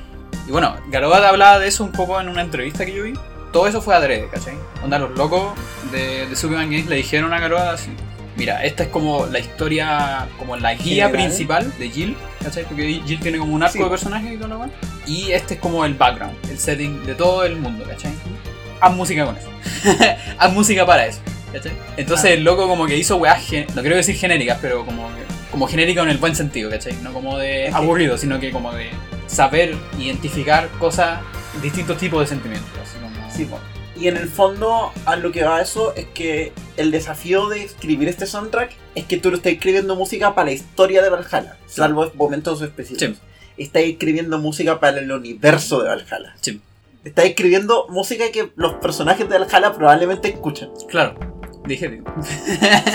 Y 0.48 0.52
bueno, 0.52 0.76
Garobat 0.90 1.24
hablaba 1.24 1.58
de 1.60 1.68
eso 1.68 1.84
un 1.84 1.92
poco 1.92 2.20
en 2.22 2.30
una 2.30 2.42
entrevista 2.42 2.86
que 2.86 2.94
yo 2.94 3.04
vi. 3.04 3.14
Todo 3.52 3.66
eso 3.66 3.82
fue 3.82 3.96
adrede, 3.96 4.28
¿cachai? 4.32 4.56
Onda, 4.84 5.00
los 5.00 5.12
locos 5.18 5.54
de, 5.92 6.28
de 6.28 6.36
Superman 6.36 6.70
Games 6.70 6.86
le 6.88 6.98
dijeron 6.98 7.34
a 7.34 7.40
Garobat 7.40 7.74
así: 7.74 7.90
Mira, 8.38 8.64
esta 8.64 8.84
es 8.84 8.90
como 8.90 9.26
la 9.26 9.40
historia, 9.40 10.28
como 10.38 10.56
la 10.58 10.74
guía 10.76 11.08
General. 11.08 11.12
principal 11.12 11.74
de 11.80 11.90
Jill, 11.90 12.16
¿cachai? 12.44 12.64
Porque 12.66 13.02
Jill 13.06 13.20
tiene 13.20 13.40
como 13.40 13.54
un 13.56 13.64
arco 13.64 13.74
Sí. 13.74 13.84
de 13.84 13.90
personaje 13.90 14.34
y 14.34 14.38
todo 14.38 14.48
lo 14.50 14.58
cual. 14.60 14.72
Y 15.08 15.32
este 15.32 15.56
es 15.56 15.60
como 15.60 15.84
el 15.86 15.96
background, 15.96 16.36
el 16.50 16.60
setting 16.60 17.04
de 17.06 17.16
todo 17.16 17.44
el 17.44 17.56
mundo, 17.56 17.84
¿cachai? 17.86 18.12
Haz 18.80 18.96
música 18.96 19.26
con 19.26 19.36
eso. 19.38 19.50
Haz 20.38 20.54
música 20.54 20.86
para 20.86 21.08
eso, 21.08 21.20
¿cachai? 21.52 21.72
Entonces 21.98 22.26
Ah. 22.32 22.34
el 22.36 22.44
loco 22.44 22.68
como 22.68 22.86
que 22.86 22.96
hizo 22.96 23.18
weas, 23.18 23.44
gen- 23.44 23.66
no 23.76 23.82
quiero 23.82 23.96
decir 23.96 24.16
genéricas, 24.16 24.60
pero 24.62 24.86
como, 24.86 25.10
como 25.50 25.68
genérica 25.68 26.04
en 26.04 26.10
el 26.10 26.18
buen 26.20 26.36
sentido, 26.36 26.70
¿cachai? 26.70 26.94
No 27.02 27.12
como 27.14 27.38
de 27.40 27.70
aburrido, 27.70 28.18
sino 28.20 28.40
que 28.40 28.52
como 28.52 28.72
de 28.72 28.92
saber 29.26 29.76
identificar 29.98 30.70
cosas, 30.80 31.22
distintos 31.64 31.98
tipos 31.98 32.20
de 32.22 32.28
sentimientos. 32.28 32.70
Así 32.84 32.98
como, 33.00 33.32
Sí, 33.32 33.46
po. 33.46 33.60
Y 34.00 34.08
en 34.08 34.18
el 34.18 34.28
fondo, 34.28 34.92
a 35.06 35.16
lo 35.16 35.32
que 35.32 35.44
va 35.44 35.62
eso 35.62 35.96
es 35.96 36.06
que 36.08 36.52
el 36.78 36.92
desafío 36.92 37.48
de 37.50 37.64
escribir 37.64 38.08
este 38.08 38.28
soundtrack 38.28 38.72
es 38.94 39.06
que 39.06 39.18
tú 39.18 39.32
lo 39.32 39.38
estás 39.38 39.54
escribiendo 39.54 39.96
música 39.96 40.36
para 40.36 40.46
la 40.46 40.52
historia 40.52 41.02
de 41.02 41.10
Valhalla, 41.10 41.58
salvo 41.66 42.12
momentos 42.14 42.62
específicos. 42.62 43.18
Sí. 43.18 43.24
Estás 43.58 43.84
escribiendo 43.84 44.38
música 44.38 44.80
para 44.80 45.00
el 45.00 45.12
universo 45.12 45.82
de 45.82 45.90
Valhalla. 45.90 46.36
Sí. 46.42 46.62
Estás 47.04 47.26
escribiendo 47.26 47.88
música 47.90 48.32
que 48.32 48.52
los 48.56 48.74
personajes 48.76 49.28
de 49.28 49.40
Valhalla 49.40 49.74
probablemente 49.74 50.28
escuchan. 50.28 50.70
Claro, 50.90 51.16
dije. 51.68 52.02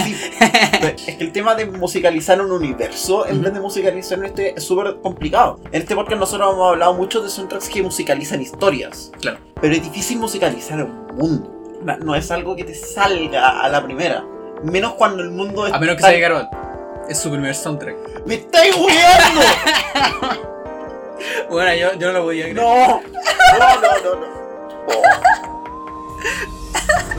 Sí. 0.05 0.16
es 1.07 1.16
que 1.16 1.25
el 1.25 1.33
tema 1.33 1.55
de 1.55 1.66
musicalizar 1.66 2.41
un 2.41 2.51
universo 2.53 3.27
en 3.27 3.43
vez 3.43 3.53
de 3.55 3.61
musicalizar 3.61 4.18
un 4.18 4.25
este 4.27 4.55
es 4.57 4.64
súper 4.64 4.97
complicado. 5.03 5.61
En 5.73 5.83
este 5.83 5.95
podcast 5.95 6.18
nosotros 6.20 6.53
hemos 6.55 6.73
hablado 6.73 6.95
mucho 6.95 7.23
de 7.23 7.29
soundtracks 7.31 7.68
que 7.68 7.83
musicalizan 7.83 8.41
historias. 8.43 9.11
Claro. 9.20 9.39
Pero 9.61 9.75
es 9.75 9.83
difícil 9.83 10.18
musicalizar 10.18 10.83
un 10.83 11.07
mundo. 11.16 11.51
No- 11.83 11.97
No 11.99 12.14
es 12.14 12.31
algo 12.31 12.55
que 12.57 12.64
te 12.64 12.75
salga 12.75 13.61
a 13.61 13.68
la 13.68 13.83
primera. 13.85 14.25
Menos 14.62 14.95
cuando 14.95 15.23
el 15.23 15.31
mundo 15.31 15.66
es. 15.66 15.73
A 15.73 15.79
menos 15.79 15.97
que 15.97 16.03
sea 16.03 16.18
Garobat. 16.18 16.53
Es 17.09 17.18
su 17.18 17.31
primer 17.31 17.55
soundtrack. 17.55 18.25
¡Me 18.27 18.35
estáis 18.37 18.75
jugando! 18.75 19.41
Bueno, 21.51 21.73
yo, 21.75 21.93
yo 22.01 22.09
no 22.09 22.18
lo 22.18 22.25
podía 22.25 22.45
creer. 22.45 22.57
¡No! 22.57 23.01
No, 23.01 23.81
no, 23.81 23.93
no, 24.03 24.20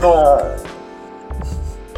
no. 0.00 0.38
No. 0.38 0.73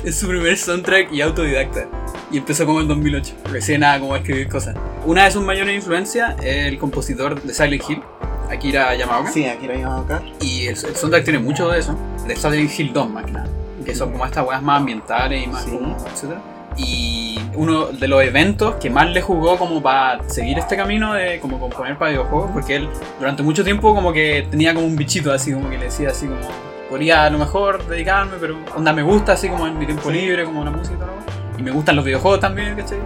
Es 0.07 0.21
su 0.21 0.29
primer 0.29 0.57
soundtrack 0.57 1.13
y 1.13 1.21
autodidacta. 1.21 1.89
Y 2.31 2.39
empezó 2.39 2.65
como 2.65 2.81
en 2.81 2.87
2008. 2.87 3.35
Recién 3.51 3.81
nada 3.81 3.99
como 3.99 4.15
a 4.15 4.19
escribir 4.19 4.49
cosas. 4.49 4.77
Una 5.05 5.25
de 5.25 5.33
sus 5.33 5.43
mayores 5.43 5.75
influencias 5.75 6.37
es 6.45 6.67
el 6.67 6.79
compositor 6.79 7.43
de 7.43 7.53
Silent 7.53 7.83
Hill, 7.91 8.03
Akira 8.49 8.95
Yamaoka. 8.95 9.33
Sí, 9.33 9.45
íbamos 9.61 10.05
acá. 10.05 10.23
Y 10.41 10.69
el, 10.69 10.77
el 10.77 10.77
soundtrack 10.97 11.25
tiene 11.25 11.41
mucho 11.41 11.69
de 11.71 11.81
eso. 11.81 11.99
De 12.25 12.37
Silent 12.37 12.71
Hill 12.79 12.93
2 12.93 13.11
más 13.11 13.25
que 13.25 13.33
nada. 13.33 13.49
Que 13.85 13.97
son 13.97 14.13
como 14.13 14.25
estas 14.25 14.47
weas 14.47 14.63
más 14.63 14.79
ambientales 14.79 15.45
y 15.45 15.49
más 15.49 15.65
Sí. 15.65 15.71
como, 15.73 15.97
etcétera. 15.97 16.41
Y 16.77 17.41
uno 17.55 17.87
de 17.87 18.07
los 18.07 18.23
eventos 18.23 18.77
que 18.77 18.89
más 18.91 19.09
le 19.11 19.23
jugó 19.23 19.59
como 19.59 19.83
para 19.83 20.23
seguir 20.29 20.57
este 20.57 20.77
camino 20.77 21.15
de 21.15 21.41
como 21.41 21.59
componer 21.59 21.99
para 21.99 22.13
videojuegos, 22.13 22.53
porque 22.53 22.77
él 22.77 22.89
durante 23.19 23.43
mucho 23.43 23.65
tiempo 23.65 23.93
como 23.93 24.13
que 24.13 24.47
tenía 24.53 24.73
como 24.73 24.87
un 24.87 24.95
bichito 24.95 25.33
así, 25.33 25.53
como 25.53 25.69
que 25.69 25.79
le 25.79 25.87
decía 25.87 26.11
así 26.11 26.27
como, 26.27 26.39
podría 26.89 27.25
a 27.25 27.31
lo 27.31 27.39
mejor 27.39 27.87
dedicarme, 27.87 28.37
pero 28.41 28.57
onda 28.75 28.93
me 28.93 29.03
gusta 29.03 29.33
así 29.33 29.49
como 29.49 29.67
en 29.67 29.79
mi 29.79 29.87
tiempo 29.87 30.11
Sí. 30.11 30.17
libre, 30.19 30.45
como 30.45 30.65
la 30.65 30.71
música 30.71 31.05
y 31.59 31.63
me 31.63 31.71
gustan 31.71 31.97
los 31.97 32.05
videojuegos 32.05 32.41
también, 32.41 32.77
¿cachai? 32.77 32.99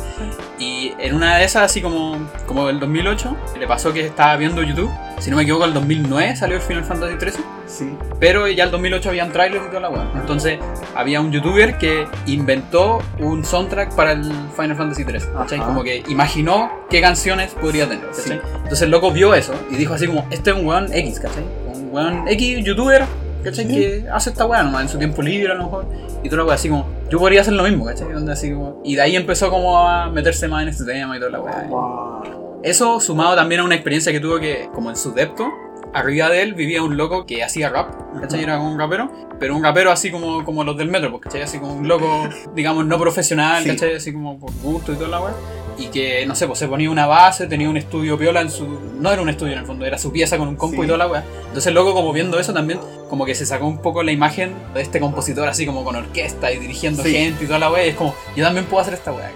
Y 0.59 0.93
en 0.99 1.15
una 1.15 1.37
de 1.37 1.45
esas, 1.45 1.63
así 1.71 1.81
como, 1.81 2.19
como 2.47 2.69
el 2.69 2.81
2008, 2.81 3.37
le 3.59 3.67
pasó 3.69 3.93
que 3.93 4.05
estaba 4.07 4.37
viendo 4.37 4.61
YouTube. 4.63 4.91
Si 5.21 5.31
no 5.31 5.37
me 5.37 5.43
equivoco, 5.45 5.67
el 5.67 5.73
2009 5.73 6.35
salió 6.35 6.57
el 6.57 6.63
Final 6.63 6.83
Fantasy 6.85 7.15
XIII. 7.21 7.45
Sí. 7.67 7.97
Pero 8.19 8.49
ya 8.49 8.65
el 8.65 8.73
2008 8.73 9.11
habían 9.11 9.31
trailers 9.31 9.65
y 9.67 9.69
toda 9.69 9.81
la 9.83 9.89
weá. 9.91 10.05
Entonces 10.17 10.59
había 10.97 11.21
un 11.21 11.31
youtuber 11.31 11.79
que 11.79 12.09
inventó 12.27 13.01
un 13.21 13.45
soundtrack 13.45 13.95
para 13.95 14.13
el 14.13 14.25
Final 14.57 14.77
Fantasy 14.77 15.05
3. 15.05 15.27
¿cachai? 15.27 15.59
Ajá. 15.59 15.69
Como 15.69 15.85
que 15.85 16.03
imaginó 16.09 16.73
qué 16.91 17.01
canciones 17.01 17.53
podría 17.55 17.89
tener. 17.89 18.05
¿cachai? 18.07 18.25
Sí. 18.25 18.33
Entonces 18.57 18.83
el 18.83 18.91
loco 18.91 19.13
vio 19.13 19.33
eso 19.35 19.55
y 19.71 19.77
dijo 19.77 19.95
así 19.95 20.09
como, 20.09 20.27
este 20.31 20.51
es 20.51 20.57
un 20.57 20.67
weón 20.67 20.93
X, 20.93 21.21
¿cachai? 21.21 21.45
Un 21.73 21.91
weón 21.93 22.27
X 22.27 22.65
youtuber, 22.65 23.05
¿cachai? 23.43 23.67
Sí. 23.67 23.75
Que 23.75 24.05
hace 24.13 24.31
esta 24.31 24.47
weá 24.47 24.63
nomás 24.63 24.83
en 24.83 24.89
su 24.89 24.99
tiempo 24.99 25.23
libre 25.23 25.53
a 25.53 25.55
lo 25.55 25.65
mejor. 25.65 25.87
Y 26.23 26.29
toda 26.29 26.43
la 26.43 26.47
weá 26.47 26.55
así 26.55 26.69
como, 26.69 26.87
yo 27.11 27.19
podría 27.19 27.41
hacer 27.41 27.55
lo 27.55 27.63
mismo, 27.63 27.85
¿cachai? 27.85 28.13
Onda 28.15 28.33
así 28.35 28.53
como, 28.53 28.81
y 28.85 28.95
de 28.97 29.03
ahí 29.03 29.17
empezó 29.17 29.51
como 29.51 29.79
a 29.87 30.09
meterse 30.11 30.49
más 30.49 30.63
en 30.63 30.69
este 30.69 30.85
tema 30.85 31.17
y 31.17 31.21
toda 31.21 31.33
la 31.33 31.41
weá. 31.41 31.67
Wow. 31.69 32.61
Eso 32.63 33.01
sumado 33.01 33.35
también 33.37 33.61
a 33.63 33.65
una 33.65 33.75
experiencia 33.75 34.13
que 34.13 34.21
tuvo 34.21 34.39
que, 34.39 34.69
como 34.75 34.91
en 34.91 34.97
su 34.97 35.13
depto, 35.13 35.49
arriba 35.95 36.29
de 36.29 36.43
él 36.43 36.55
vivía 36.55 36.83
un 36.83 36.97
loco 36.97 37.27
que 37.27 37.43
hacía 37.43 37.69
rap, 37.71 37.91
¿cachai? 38.21 38.43
Era 38.43 38.59
como 38.59 38.71
un 38.73 38.79
rapero, 38.79 39.11
pero 39.41 39.57
un 39.57 39.65
rapero 39.65 39.91
así 39.91 40.11
como, 40.11 40.45
como 40.45 40.63
los 40.63 40.77
del 40.77 40.89
metro, 40.89 41.11
pues, 41.11 41.23
¿cachai? 41.23 41.43
Así 41.43 41.59
como 41.59 41.75
un 41.75 41.89
loco, 41.89 42.29
digamos, 42.55 42.85
no 42.87 42.99
profesional, 42.99 43.63
Sí. 43.63 43.71
¿cachai? 43.71 43.97
Así 43.97 44.13
como 44.13 44.39
por 44.39 44.53
gusto 44.63 44.93
y 44.93 44.97
toda 44.97 45.09
la 45.09 45.21
weá. 45.21 45.33
Y 45.79 45.87
que, 45.87 46.27
no 46.27 46.35
sé, 46.35 46.47
pues 46.47 46.59
se 46.59 46.69
ponía 46.69 46.91
una 46.91 47.07
base, 47.07 47.47
tenía 47.47 47.69
un 47.71 47.77
estudio 47.77 48.19
piola 48.19 48.41
en 48.43 48.51
su... 48.51 48.67
No 48.99 49.11
era 49.11 49.23
un 49.23 49.29
estudio 49.31 49.55
en 49.55 49.61
el 49.61 49.67
fondo, 49.67 49.87
era 49.87 49.97
su 49.99 50.13
pieza 50.13 50.37
con 50.37 50.49
un 50.49 50.57
compu 50.57 50.77
Sí. 50.77 50.83
y 50.83 50.87
toda 50.87 50.99
la 50.99 51.07
weá. 51.07 51.25
Entonces 51.47 51.67
el 51.69 51.75
loco 51.75 51.95
como 51.95 52.13
viendo 52.13 52.39
eso 52.39 52.53
también, 52.53 52.79
como 53.09 53.25
que 53.25 53.35
se 53.35 53.47
sacó 53.47 53.67
un 53.67 53.79
poco 53.81 54.03
la 54.03 54.13
imagen 54.13 54.55
de 54.75 54.83
este 54.83 55.01
compositor 55.01 55.49
así 55.49 55.65
como 55.65 55.83
con 55.85 55.97
orquesta 55.97 56.53
y 56.53 56.59
dirigiendo 56.59 57.03
Sí. 57.03 57.13
gente 57.13 57.45
y 57.45 57.47
toda 57.47 57.59
la 57.59 57.71
weá. 57.71 57.87
Y 57.87 57.91
es 57.91 57.97
como, 57.97 58.15
yo 58.37 58.45
también 58.45 58.67
puedo 58.67 58.83
hacer 58.83 58.95
esta 58.95 59.13
weá. 59.13 59.31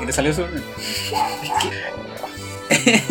Y 0.00 0.06
le 0.06 0.12
salió 0.12 0.32
bien. 0.34 0.62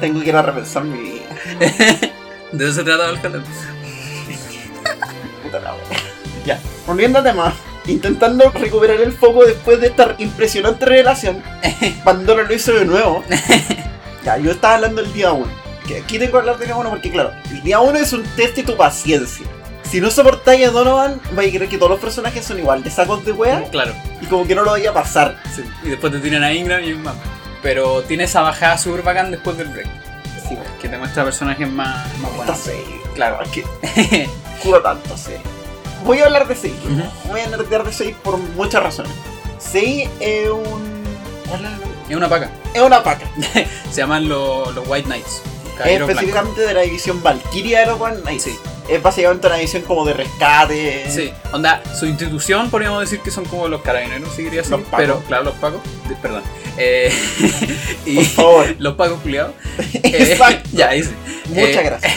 Tengo 0.00 0.20
que 0.20 0.28
ir 0.28 0.36
a 0.36 0.42
repensar 0.42 0.84
mi 0.84 0.98
vida. 0.98 1.22
De 2.52 2.64
eso 2.64 2.74
se 2.74 2.84
trata 2.84 3.10
el. 3.10 3.18
Puta 5.42 5.60
la 5.60 5.74
wea. 5.74 5.82
Ya, 6.46 6.60
volviendo 6.86 7.18
al 7.18 7.24
tema. 7.24 7.52
Intentando 7.88 8.50
recuperar 8.50 9.00
el 9.00 9.12
foco 9.12 9.44
después 9.44 9.80
de 9.80 9.88
esta 9.88 10.14
impresionante 10.18 10.84
revelación, 10.84 11.42
Pandora 12.04 12.44
lo 12.44 12.54
hizo 12.54 12.72
de 12.72 12.84
nuevo. 12.84 13.24
Ya, 14.24 14.36
yo 14.36 14.50
estaba 14.50 14.74
hablando 14.74 15.00
el 15.00 15.10
día 15.12 15.32
1. 15.32 15.46
Aquí 16.04 16.18
tengo 16.18 16.32
que 16.32 16.38
hablar 16.38 16.58
del 16.58 16.66
día 16.68 16.76
1 16.76 16.90
porque, 16.90 17.10
claro, 17.10 17.32
el 17.50 17.62
día 17.62 17.80
1 17.80 17.98
es 17.98 18.12
un 18.12 18.22
test 18.36 18.56
de 18.56 18.62
tu 18.64 18.76
paciencia. 18.76 19.46
Si 19.90 20.02
no 20.02 20.10
soportáis 20.10 20.66
a 20.66 20.70
Donovan, 20.70 21.18
vais 21.32 21.48
a 21.48 21.56
creer 21.56 21.70
que 21.70 21.78
todos 21.78 21.92
los 21.92 22.00
personajes 22.00 22.44
son 22.44 22.58
igual, 22.58 22.82
de 22.82 22.90
sacos 22.90 23.24
de 23.24 23.32
wea, 23.32 23.62
Claro. 23.70 23.94
y 24.20 24.26
como 24.26 24.46
que 24.46 24.54
no 24.54 24.64
lo 24.64 24.72
vaya 24.72 24.90
a 24.90 24.92
pasar. 24.92 25.36
sí. 25.54 25.62
Y 25.82 25.88
después 25.90 26.12
te 26.12 26.18
tiran 26.18 26.42
a 26.42 26.52
Ingram 26.52 26.82
y 26.84 26.92
un 26.92 27.04
mapa. 27.04 27.20
Pero 27.62 28.02
tiene 28.02 28.24
esa 28.24 28.42
bajada 28.42 28.76
super 28.76 29.02
bacán 29.02 29.30
después 29.30 29.56
del 29.56 29.68
break. 29.68 29.88
Sí, 30.46 30.58
Que 30.82 30.88
te 30.90 30.98
muestra 30.98 31.24
personajes 31.24 31.70
más, 31.70 32.06
más 32.18 32.36
buenos. 32.36 32.58
Claro. 33.14 33.38
Es 33.42 33.48
que 33.50 34.28
juro 34.62 34.82
tanto, 34.82 35.16
sí. 35.16 35.32
Voy 36.04 36.18
a 36.20 36.26
hablar 36.26 36.46
de 36.48 36.54
6. 36.56 36.72
Ujú. 36.84 37.28
Voy 37.32 37.40
a 37.40 37.46
nerdear 37.48 37.84
de 37.84 37.92
6 37.92 38.14
por 38.22 38.38
muchas 38.38 38.82
razones. 38.82 39.12
6 39.58 40.08
es 40.20 40.48
un. 40.50 40.98
¿cuál 41.48 41.66
es 42.08 42.16
una 42.16 42.28
paca. 42.28 42.50
Es 42.74 42.80
una 42.82 43.02
paca. 43.02 43.26
Se 43.90 43.96
llaman 44.00 44.28
los, 44.28 44.68
White 44.86 45.06
Knights. 45.06 45.42
Es 45.84 46.00
específicamente 46.00 46.62
de 46.62 46.74
la 46.74 46.80
división 46.80 47.22
Valkyria 47.22 47.80
de 47.80 47.86
los 47.86 48.00
One 48.00 48.16
Knights. 48.22 48.42
Sí. 48.44 48.58
Es 48.88 49.02
básicamente 49.02 49.46
una 49.46 49.56
división 49.56 49.82
como 49.82 50.04
de 50.06 50.14
rescate. 50.14 51.04
Sí, 51.10 51.30
onda, 51.52 51.82
su 51.94 52.06
institución 52.06 52.70
podríamos 52.70 53.00
decir 53.02 53.20
que 53.20 53.30
son 53.30 53.44
como 53.44 53.68
los 53.68 53.82
carabineros, 53.82 54.30
si 54.34 54.42
quería 54.44 54.60
decir, 54.62 54.72
Los 54.72 54.80
pacos. 54.86 54.98
pero 54.98 55.20
claro, 55.26 55.44
los 55.44 55.54
pacos, 55.56 55.80
de- 56.08 56.14
perdón. 56.16 56.42
Eh, 56.78 57.12
y 58.06 58.14
Por 58.16 58.24
favor. 58.24 58.74
los 58.78 58.94
pacos 58.94 59.20
culiados. 59.20 59.52
Exacto. 60.02 60.70
ya, 60.72 60.88
ahí 60.88 61.02
sí. 61.02 61.10
Muchas 61.50 61.76
Eh, 61.76 61.82
gracias. 61.84 62.12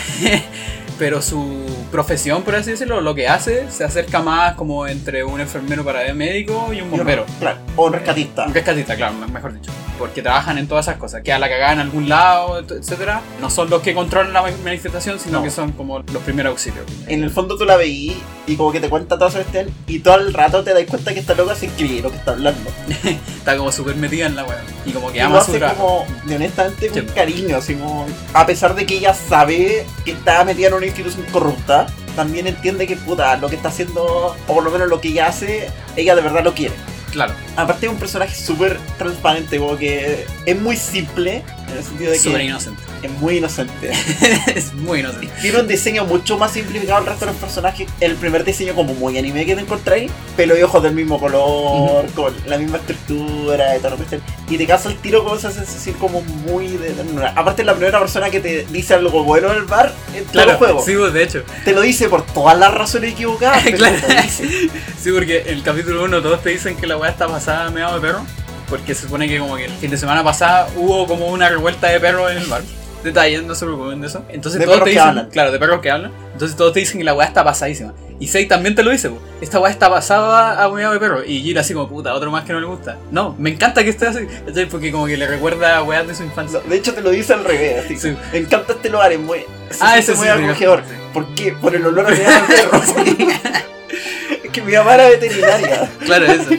Pero 0.97 1.21
su 1.21 1.60
profesión, 1.91 2.41
por 2.43 2.55
así 2.55 2.71
decirlo, 2.71 3.01
lo 3.01 3.13
que 3.13 3.27
hace, 3.27 3.69
se 3.69 3.83
acerca 3.83 4.21
más 4.21 4.55
como 4.55 4.87
entre 4.87 5.23
un 5.23 5.39
enfermero 5.41 5.83
para 5.83 6.11
médico 6.13 6.71
y 6.73 6.81
un 6.81 6.89
bombero. 6.89 7.25
Claro. 7.39 7.57
O 7.75 7.87
un 7.87 7.93
rescatista. 7.93 8.45
Un 8.45 8.53
rescatista, 8.53 8.95
claro, 8.95 9.13
me- 9.15 9.27
mejor 9.27 9.53
dicho. 9.53 9.71
Porque 9.99 10.21
trabajan 10.23 10.57
en 10.57 10.67
todas 10.67 10.85
esas 10.87 10.97
cosas. 10.97 11.21
Que 11.21 11.31
a 11.31 11.37
la 11.37 11.47
cagada 11.47 11.73
en 11.73 11.79
algún 11.79 12.09
lado, 12.09 12.59
et- 12.59 12.71
etcétera. 12.71 13.21
No 13.39 13.49
son 13.51 13.69
los 13.69 13.81
que 13.83 13.93
controlan 13.93 14.33
la 14.33 14.41
manifestación, 14.41 15.19
sino 15.19 15.39
No. 15.39 15.43
que 15.43 15.51
son 15.51 15.73
como 15.73 15.99
los 15.99 16.23
primeros 16.23 16.51
auxilios. 16.51 16.85
En 17.07 17.23
el 17.23 17.29
fondo 17.29 17.55
tú 17.57 17.65
la 17.65 17.75
veís 17.77 18.15
y 18.47 18.55
como 18.55 18.71
que 18.71 18.79
te 18.79 18.89
cuenta 18.89 19.19
todo 19.19 19.29
Sebastián 19.29 19.67
y 19.87 19.99
todo 19.99 20.15
el 20.15 20.33
rato 20.33 20.63
te 20.63 20.73
das 20.73 20.83
cuenta 20.89 21.13
que 21.13 21.19
esta 21.19 21.35
loca 21.35 21.53
se 21.55 21.67
escribe 21.67 22.01
lo 22.01 22.09
que 22.09 22.17
está 22.17 22.31
hablando. 22.31 22.69
Está 23.41 23.57
como 23.57 23.71
súper 23.71 23.95
metida 23.95 24.25
en 24.27 24.35
la 24.35 24.43
web. 24.43 24.57
Y 24.85 24.91
como 24.91 25.11
que 25.11 25.17
Y 25.17 25.21
lo 25.21 25.27
ama 25.27 25.41
su 25.41 25.51
hace 25.51 25.59
trabajo. 25.59 26.05
como, 26.07 26.21
de 26.27 26.35
honestamente, 26.35 26.89
Sí. 26.93 27.01
cariño, 27.13 27.57
así 27.57 27.75
como, 27.75 28.05
a 28.33 28.45
pesar 28.45 28.73
de 28.75 28.85
que 28.85 28.95
ella 28.97 29.13
sabe 29.13 29.85
que 30.05 30.11
está 30.11 30.43
metida 30.45 30.67
en 30.67 30.73
una 30.75 30.85
institución 30.85 31.25
corrupta, 31.31 31.80
también 32.15 32.47
entiende 32.47 32.87
que 32.87 32.95
puta, 32.95 33.37
lo 33.37 33.49
que 33.49 33.55
está 33.55 33.69
haciendo, 33.69 34.35
o 34.47 34.53
por 34.53 34.63
lo 34.63 34.71
menos 34.71 34.87
lo 34.87 35.01
que 35.01 35.09
ella 35.09 35.27
hace, 35.27 35.69
ella 35.95 36.15
de 36.15 36.21
verdad 36.21 36.43
lo 36.43 36.53
quiere. 36.53 36.75
Claro, 37.11 37.33
Aparte 37.57 37.87
es 37.87 37.91
un 37.91 37.99
personaje 37.99 38.33
súper 38.33 38.79
transparente, 38.97 39.59
como 39.59 39.75
que 39.75 40.25
es 40.45 40.61
muy 40.61 40.77
simple, 40.77 41.43
en 41.71 41.77
el 41.77 41.83
sentido 41.83 42.11
de 42.11 42.17
que 42.17 42.23
súper 42.23 42.41
inocente. 42.41 42.81
es 43.01 43.11
muy 43.11 43.37
inocente. 43.37 43.91
es 44.55 44.73
muy 44.73 44.99
inocente. 44.99 45.29
Tiene 45.41 45.59
un 45.59 45.67
diseño 45.67 46.05
mucho 46.05 46.37
más 46.37 46.51
simplificado 46.51 46.99
al 46.99 47.05
resto 47.05 47.25
de 47.25 47.31
los 47.31 47.41
personajes. 47.41 47.87
El 47.99 48.15
primer 48.15 48.43
diseño 48.43 48.73
como 48.75 48.93
muy 48.93 49.17
anime 49.17 49.45
que 49.45 49.55
te 49.55 49.61
encontráis, 49.61 50.11
pelo 50.37 50.57
y 50.57 50.61
ojos 50.63 50.83
del 50.83 50.93
mismo 50.93 51.19
color, 51.19 52.05
con 52.11 52.33
la 52.47 52.57
misma 52.57 52.77
estructura 52.77 53.75
y 53.75 53.79
todo 53.79 53.91
lo 53.91 53.97
que 53.97 54.05
sea. 54.05 54.19
Y 54.49 54.57
te 54.57 54.67
casa 54.67 54.89
el 54.89 54.97
tiro 54.97 55.23
con 55.23 55.37
esa 55.37 55.51
sensación 55.51 55.95
como 55.97 56.21
muy 56.21 56.67
de 56.77 56.89
ternura. 56.91 57.33
Aparte 57.35 57.61
es 57.61 57.65
la 57.65 57.73
primera 57.75 57.99
persona 57.99 58.29
que 58.29 58.39
te 58.41 58.65
dice 58.65 58.93
algo 58.95 59.23
bueno 59.23 59.51
en 59.51 59.57
el 59.59 59.63
bar 59.65 59.93
en 60.13 60.23
todo 60.25 60.31
Claro, 60.33 60.51
el 60.51 60.57
juego. 60.57 60.83
sí, 60.85 60.93
pues, 60.97 61.13
de 61.13 61.23
hecho. 61.23 61.43
Te 61.63 61.71
lo 61.73 61.81
dice 61.81 62.09
por 62.09 62.25
todas 62.25 62.57
las 62.57 62.73
razones 62.73 63.13
equivocadas, 63.13 63.63
Claro. 63.75 63.95
Sí, 64.29 65.11
porque 65.11 65.41
en 65.47 65.57
el 65.57 65.63
capítulo 65.63 66.03
1 66.03 66.21
todos 66.21 66.41
te 66.43 66.49
dicen 66.49 66.75
que 66.75 66.85
la 66.87 66.97
weá 66.97 67.11
está 67.11 67.27
pasada 67.27 67.69
meado 67.71 67.95
de 67.95 68.01
perro. 68.07 68.25
Porque 68.71 68.95
se 68.95 69.03
supone 69.03 69.27
que 69.27 69.37
como 69.37 69.55
que 69.57 69.65
el 69.65 69.71
fin 69.73 69.91
de 69.91 69.97
semana 69.97 70.23
pasada 70.23 70.67
hubo 70.77 71.05
como 71.05 71.27
una 71.27 71.47
revuelta 71.49 71.89
de 71.89 71.99
perros 71.99 72.31
en 72.31 72.37
el 72.39 72.45
bar. 72.47 72.61
Detalles, 73.03 73.43
no 73.43 73.53
se 73.55 73.65
preocupen 73.65 73.99
de 74.01 74.07
eso. 74.07 74.23
Entonces 74.29 74.59
De 74.59 74.65
todos 74.65 74.83
te 74.83 74.91
dicen, 74.91 75.03
hablan. 75.07 75.29
claro, 75.29 75.51
de 75.51 75.59
perros 75.59 75.81
que 75.81 75.91
hablan. 75.91 76.11
Entonces 76.33 76.55
todos 76.57 76.71
te 76.73 76.79
dicen 76.79 76.97
que 76.99 77.03
la 77.03 77.13
weá 77.13 77.27
está 77.27 77.43
pasadísima. 77.43 77.93
Y 78.19 78.27
Sei 78.27 78.45
también 78.47 78.75
te 78.75 78.83
lo 78.83 78.91
dice, 78.91 79.09
po. 79.09 79.19
esta 79.41 79.59
weá 79.59 79.71
está 79.71 79.89
pasada 79.89 80.63
a 80.63 80.69
meado 80.69 80.93
de 80.93 80.99
perro. 80.99 81.23
Y 81.25 81.41
Gira 81.41 81.61
así 81.61 81.73
como, 81.73 81.89
puta, 81.89 82.13
otro 82.13 82.29
más 82.31 82.45
que 82.45 82.53
no 82.53 82.59
le 82.59 82.67
gusta. 82.67 82.97
No, 83.11 83.35
me 83.39 83.49
encanta 83.49 83.83
que 83.83 83.89
esté 83.89 84.05
así. 84.07 84.27
¿cachai? 84.45 84.67
Porque 84.69 84.91
como 84.91 85.07
que 85.07 85.17
le 85.17 85.27
recuerda 85.27 85.77
a 85.77 85.83
weas 85.83 86.07
de 86.07 86.13
su 86.13 86.23
infancia. 86.23 86.59
No, 86.63 86.69
De 86.69 86.77
hecho 86.77 86.93
te 86.93 87.01
lo 87.01 87.09
dice 87.09 87.33
al 87.33 87.43
revés, 87.43 87.83
así. 87.85 87.97
Sí. 87.97 88.15
Me 88.31 88.37
encanta 88.37 88.73
este 88.73 88.89
lugar, 88.89 89.11
es 89.11 89.19
muy, 89.19 89.39
Ah, 89.79 89.97
eso 89.97 90.15
muy 90.15 90.25
sí, 90.27 90.31
acogedor. 90.31 90.83
sí. 90.87 90.93
¿Por 91.11 91.27
qué? 91.33 91.53
Por 91.53 91.75
el 91.75 91.85
olor 91.87 92.05
a 92.05 92.11
de 92.11 92.17
perro. 92.47 92.81
es 94.43 94.51
que 94.51 94.61
mi 94.61 94.73
mamá 94.73 94.93
era 94.95 95.09
veterinaria. 95.09 95.89
Claro, 96.05 96.25
eso. 96.27 96.49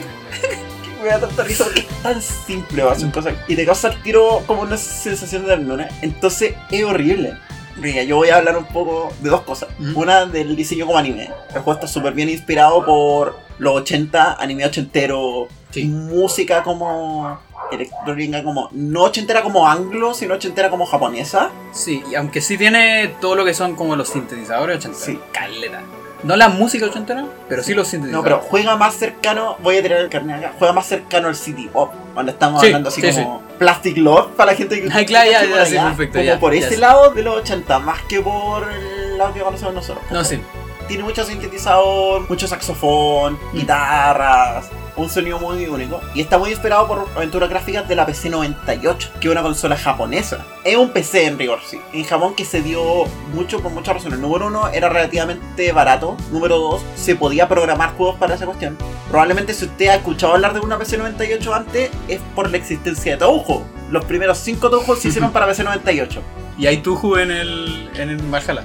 Me 1.03 1.09
da 1.09 1.19
tanta 1.19 1.43
risa 1.43 1.63
porque 1.65 1.81
es 1.81 1.87
tan 2.01 2.21
simple, 2.21 2.83
va, 2.83 2.97
son 2.97 3.11
cosas. 3.11 3.33
Y 3.47 3.55
te 3.55 3.65
causa 3.65 3.89
el 3.89 4.01
tiro 4.01 4.41
como 4.47 4.61
una 4.61 4.77
sensación 4.77 5.43
de 5.43 5.49
ternura. 5.49 5.89
Entonces 6.01 6.55
es 6.71 6.83
horrible. 6.83 7.33
Mira, 7.77 8.03
yo 8.03 8.17
voy 8.17 8.29
a 8.29 8.37
hablar 8.37 8.57
un 8.57 8.65
poco 8.65 9.11
de 9.21 9.29
dos 9.29 9.41
cosas. 9.41 9.69
Una 9.95 10.25
del 10.25 10.55
diseño 10.55 10.85
como 10.85 10.97
anime. 10.97 11.29
El 11.49 11.61
juego 11.61 11.73
está 11.73 11.87
súper 11.87 12.13
bien 12.13 12.29
inspirado 12.29 12.85
por 12.85 13.37
los 13.57 13.75
80, 13.77 14.33
anime 14.39 14.65
ochentero, 14.65 15.47
Sí. 15.71 15.85
música 15.85 16.61
como 16.61 17.39
electrónica, 17.71 18.43
como 18.43 18.69
no 18.73 19.03
ochentera 19.05 19.41
como 19.41 19.67
anglo, 19.67 20.13
sino 20.13 20.35
ochentera 20.35 20.69
como 20.69 20.85
japonesa. 20.85 21.49
Sí, 21.71 22.03
y 22.11 22.13
aunque 22.15 22.41
sí 22.41 22.57
tiene 22.59 23.07
todo 23.19 23.35
lo 23.35 23.43
que 23.43 23.55
son 23.55 23.75
como 23.75 23.95
los 23.95 24.09
sintetizadores 24.09 24.77
ochenteros. 24.77 25.03
Sí. 25.05 25.19
Caleta. 25.31 25.81
No 26.23 26.35
la 26.37 26.47
música 26.49 26.85
ochentera, 26.85 27.25
pero 27.49 27.61
sí 27.63 27.73
los 27.73 27.87
No, 27.87 27.91
sintetizadores. 27.91 28.33
pero 28.37 28.47
juega 28.49 28.75
más 28.77 28.95
cercano, 28.95 29.57
voy 29.61 29.77
a 29.77 29.81
tirar 29.81 29.99
el 29.99 30.09
carnet 30.09 30.37
acá, 30.37 30.53
juega 30.57 30.73
más 30.73 30.85
cercano 30.87 31.27
al 31.27 31.35
City 31.35 31.67
Pop, 31.71 31.91
cuando 32.13 32.31
estamos 32.31 32.61
Sí, 32.61 32.67
hablando 32.67 32.89
así 32.89 33.01
sí, 33.01 33.21
como 33.21 33.41
Plastic 33.59 33.97
Love 33.97 34.27
para 34.37 34.51
la 34.51 34.57
gente 34.57 34.81
que 34.81 34.87
Ah, 34.91 35.03
claro, 35.05 35.29
ya, 35.29 35.43
ya, 35.45 35.61
allá, 35.61 35.83
perfecto, 35.87 36.13
Como 36.19 36.25
ya, 36.25 36.39
por 36.39 36.53
ese 36.53 36.77
lado 36.77 37.11
de 37.11 37.23
los 37.23 37.35
80, 37.37 37.79
más 37.79 38.01
que 38.03 38.21
por 38.21 38.69
el 38.71 39.17
lado 39.17 39.33
que 39.33 39.41
conocemos 39.41 39.73
nosotros. 39.73 40.03
No, 40.11 40.23
sí. 40.23 40.39
Tiene 40.87 41.03
mucho 41.03 41.23
sintetizador, 41.25 42.29
mucho 42.29 42.47
saxofón, 42.47 43.33
Mm. 43.51 43.57
guitarras, 43.57 44.69
un 44.95 45.09
sonido 45.09 45.39
muy 45.39 45.65
único. 45.67 46.01
Y 46.13 46.21
está 46.21 46.37
muy 46.37 46.51
inspirado 46.51 46.87
por 46.87 47.07
aventuras 47.15 47.49
gráficas 47.49 47.87
de 47.87 47.95
la 47.95 48.05
PC 48.05 48.29
98, 48.29 49.09
que 49.19 49.27
es 49.27 49.31
una 49.31 49.41
consola 49.41 49.75
japonesa. 49.77 50.45
Es 50.63 50.75
un 50.75 50.91
PC 50.91 51.25
en 51.25 51.37
rigor, 51.37 51.59
sí. 51.65 51.79
En 51.93 52.03
Japón 52.03 52.35
que 52.35 52.45
se 52.45 52.61
dio 52.61 53.05
mucho 53.33 53.61
por 53.61 53.71
muchas 53.71 53.95
razones. 53.95 54.19
Número 54.19 54.47
uno, 54.47 54.67
era 54.69 54.89
relativamente 54.89 55.71
barato. 55.71 56.17
Número 56.31 56.57
dos, 56.57 56.81
se 56.95 57.15
podía 57.15 57.47
programar 57.47 57.95
juegos 57.95 58.17
para 58.17 58.35
esa 58.35 58.45
cuestión. 58.45 58.77
Probablemente 59.09 59.53
si 59.53 59.65
usted 59.65 59.87
ha 59.87 59.95
escuchado 59.95 60.33
hablar 60.33 60.53
de 60.53 60.59
una 60.59 60.77
PC 60.77 60.97
98 60.97 61.53
antes, 61.53 61.91
es 62.07 62.21
por 62.35 62.49
la 62.49 62.57
existencia 62.57 63.13
de 63.13 63.17
Touhou. 63.17 63.63
Los 63.89 64.05
primeros 64.05 64.37
cinco 64.37 64.69
Touhou 64.69 64.95
se 64.95 65.09
hicieron 65.09 65.31
para 65.31 65.47
PC 65.47 65.63
98. 65.63 66.21
Y 66.57 66.67
hay 66.67 66.77
Tuju 66.77 67.17
en 67.17 67.31
el, 67.31 67.89
en 67.95 68.09
el 68.09 68.17
Valhalla. 68.17 68.63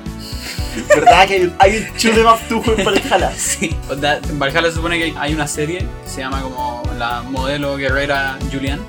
¿Verdad 0.89 1.27
que 1.27 1.35
hay 1.35 1.43
un, 1.43 1.55
hay 1.59 1.77
un 1.79 1.85
shoot 1.97 2.17
'em 2.17 2.79
en 2.79 2.85
Valhalla? 2.85 3.33
Sí. 3.37 3.77
En 3.91 4.39
Valhalla 4.39 4.69
se 4.69 4.75
supone 4.77 4.99
que 4.99 5.15
hay- 5.19 5.35
una 5.35 5.47
serie 5.49 5.79
que 6.05 6.11
se 6.11 6.21
llama 6.21 6.41
como 6.43 6.83
la 6.99 7.23
modelo 7.23 7.77
guerrera 7.77 8.39
Julian. 8.53 8.81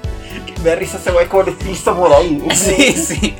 Me 0.63 0.69
da 0.71 0.75
risa 0.75 0.97
ese 0.97 1.11
wey, 1.11 1.27
como 1.27 1.43
el 1.43 1.49
estilo 1.49 1.75
samurai. 1.75 2.41
Sí, 2.55 2.91
sí. 2.93 3.35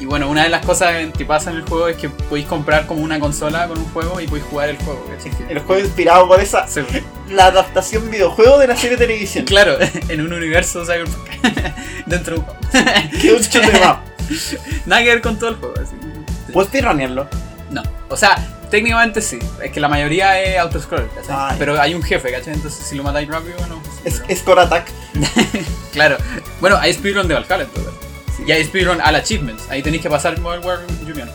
Y 0.00 0.04
bueno, 0.06 0.28
una 0.30 0.44
de 0.44 0.48
las 0.48 0.64
cosas 0.64 0.94
que 1.16 1.24
pasa 1.24 1.50
en 1.50 1.56
el 1.56 1.62
juego 1.62 1.88
es 1.88 1.96
que 1.96 2.08
podéis 2.08 2.46
comprar 2.46 2.86
como 2.86 3.02
una 3.02 3.18
consola 3.18 3.66
con 3.66 3.78
un 3.78 3.84
juego 3.92 4.20
y 4.20 4.26
podéis 4.28 4.46
jugar 4.46 4.68
el 4.68 4.76
juego. 4.78 5.04
¿cachai? 5.10 5.32
El 5.48 5.58
juego 5.58 5.82
inspirado 5.84 6.28
por 6.28 6.40
esa, 6.40 6.66
Sí. 6.68 6.80
la 7.30 7.46
adaptación 7.46 8.08
videojuego 8.10 8.58
de 8.58 8.68
la 8.68 8.76
serie 8.76 8.96
de 8.96 9.06
televisión. 9.06 9.44
Claro, 9.48 9.76
en 10.08 10.20
un 10.20 10.32
universo 10.32 10.84
cyberpunk. 10.84 11.28
Dentro 12.06 12.36
de 12.36 12.40
un 12.40 12.46
juego. 12.46 12.60
Que 13.20 13.32
un. 13.32 13.40
Nada 14.86 15.02
que 15.02 15.08
ver 15.08 15.20
con 15.20 15.36
todo 15.38 15.50
el 15.50 15.56
juego. 15.56 15.74
así. 15.82 15.94
¿Puedes 16.52 16.68
speedrunearlo? 16.68 17.28
No. 17.70 17.82
O 18.08 18.16
sea, 18.16 18.36
técnicamente 18.70 19.20
sí. 19.20 19.38
Es 19.62 19.70
que 19.72 19.80
la 19.80 19.88
mayoría 19.88 20.40
es 20.40 20.58
autoscroll, 20.58 21.08
¿cachai? 21.14 21.58
Pero 21.58 21.80
hay 21.80 21.94
un 21.94 22.02
jefe, 22.02 22.30
¿cachai? 22.32 22.54
Entonces 22.54 22.86
si 22.86 22.96
lo 22.96 23.02
matáis 23.02 23.28
rápido, 23.28 23.54
no. 23.68 23.80
Es, 24.04 24.14
pero- 24.20 24.24
es 24.28 24.42
Core 24.42 24.60
Attack. 24.62 24.86
Claro. 25.92 26.16
Bueno, 26.60 26.76
hay 26.76 26.92
speedrun 26.92 27.26
de 27.26 27.34
Valhalla 27.34 27.64
en 27.64 27.70
todo 27.70 27.84
caso. 27.86 27.96
Y 28.46 28.52
hay 28.52 28.62
speedrun 28.64 29.00
al 29.00 29.16
achievements. 29.16 29.64
Ahí 29.68 29.82
tenéis 29.82 30.02
que 30.02 30.08
pasar 30.10 30.38
Modern 30.38 30.64
Warfare 30.64 30.86
Julian. 31.04 31.30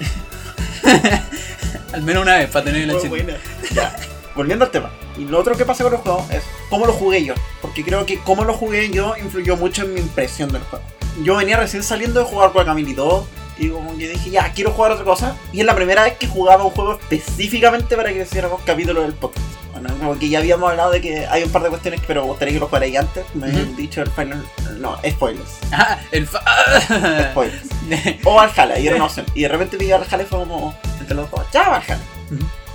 al 1.93 2.01
menos 2.01 2.23
una 2.23 2.37
vez 2.37 2.49
para 2.49 2.65
tener 2.65 2.81
el 2.81 2.87
Muy 2.87 2.97
achievement. 2.97 3.37
Ya. 3.73 3.95
Volviendo 4.35 4.65
al 4.65 4.71
tema. 4.71 4.89
Y 5.17 5.25
lo 5.25 5.39
otro 5.39 5.55
que 5.55 5.65
pasa 5.65 5.83
con 5.83 5.91
los 5.93 6.01
juegos 6.01 6.29
es 6.31 6.43
cómo 6.69 6.85
lo 6.85 6.93
jugué 6.93 7.23
yo. 7.25 7.33
Porque 7.61 7.83
creo 7.83 8.05
que 8.05 8.19
cómo 8.19 8.45
lo 8.45 8.53
jugué 8.53 8.89
yo 8.89 9.15
influyó 9.17 9.57
mucho 9.57 9.83
en 9.83 9.93
mi 9.93 9.99
impresión 9.99 10.51
del 10.51 10.61
juego. 10.63 10.85
Yo 11.23 11.35
venía 11.35 11.57
recién 11.57 11.83
saliendo 11.83 12.19
de 12.21 12.25
jugar 12.25 12.51
Guacamole 12.51 12.93
2 12.93 13.25
y 13.65 13.69
como 13.69 13.97
que 13.97 14.09
dije, 14.09 14.29
ya, 14.29 14.51
quiero 14.53 14.71
jugar 14.71 14.91
otra 14.91 15.05
cosa. 15.05 15.35
Y 15.51 15.59
es 15.61 15.65
la 15.65 15.75
primera 15.75 16.03
vez 16.03 16.17
que 16.17 16.27
jugaba 16.27 16.63
un 16.63 16.71
juego 16.71 16.93
específicamente 16.99 17.95
para 17.95 18.11
que 18.13 18.21
hiciéramos 18.21 18.61
capítulos 18.61 19.03
del 19.03 19.13
podcast. 19.13 19.45
Bueno, 19.71 19.89
como 19.97 20.19
que 20.19 20.29
ya 20.29 20.39
habíamos 20.39 20.69
hablado 20.69 20.91
de 20.91 21.01
que 21.01 21.25
hay 21.25 21.43
un 21.43 21.49
par 21.51 21.63
de 21.63 21.69
cuestiones, 21.69 21.99
pero 22.05 22.21
me 22.21 22.27
gustaría 22.27 22.53
que 22.53 22.59
lo 22.59 22.67
jugarais 22.67 22.95
antes. 22.97 23.25
Me 23.33 23.47
habían 23.47 23.75
dicho 23.75 24.01
el 24.01 24.09
final. 24.11 24.45
No, 24.79 24.97
spoilers. 25.09 25.49
Ah, 25.71 25.99
el 26.11 26.27
fa- 26.27 26.43
Spoilers. 27.31 27.63
O 28.23 28.35
Valhalla, 28.35 28.77
y 28.79 28.87
era 28.87 28.95
una 28.97 29.05
opción. 29.05 29.25
Y 29.33 29.41
de 29.41 29.47
repente 29.47 29.77
vi 29.77 29.89
Valhalla 29.91 30.21
y 30.23 30.25
fue 30.25 30.39
como, 30.39 30.75
entre 30.99 31.15
los 31.15 31.29
dos, 31.31 31.41
ya 31.51 31.69
Valhalla. 31.69 31.99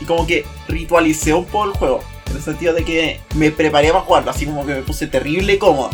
Y 0.00 0.04
como 0.04 0.26
que 0.26 0.44
ritualicé 0.68 1.32
un 1.34 1.44
poco 1.44 1.66
el 1.66 1.70
juego. 1.72 2.00
En 2.30 2.36
el 2.36 2.42
sentido 2.42 2.74
de 2.74 2.84
que 2.84 3.20
me 3.36 3.50
preparé 3.50 3.88
para 3.90 4.04
jugarlo, 4.04 4.30
así 4.30 4.44
como 4.44 4.66
que 4.66 4.74
me 4.74 4.82
puse 4.82 5.06
terrible 5.06 5.58
cómodo. 5.58 5.90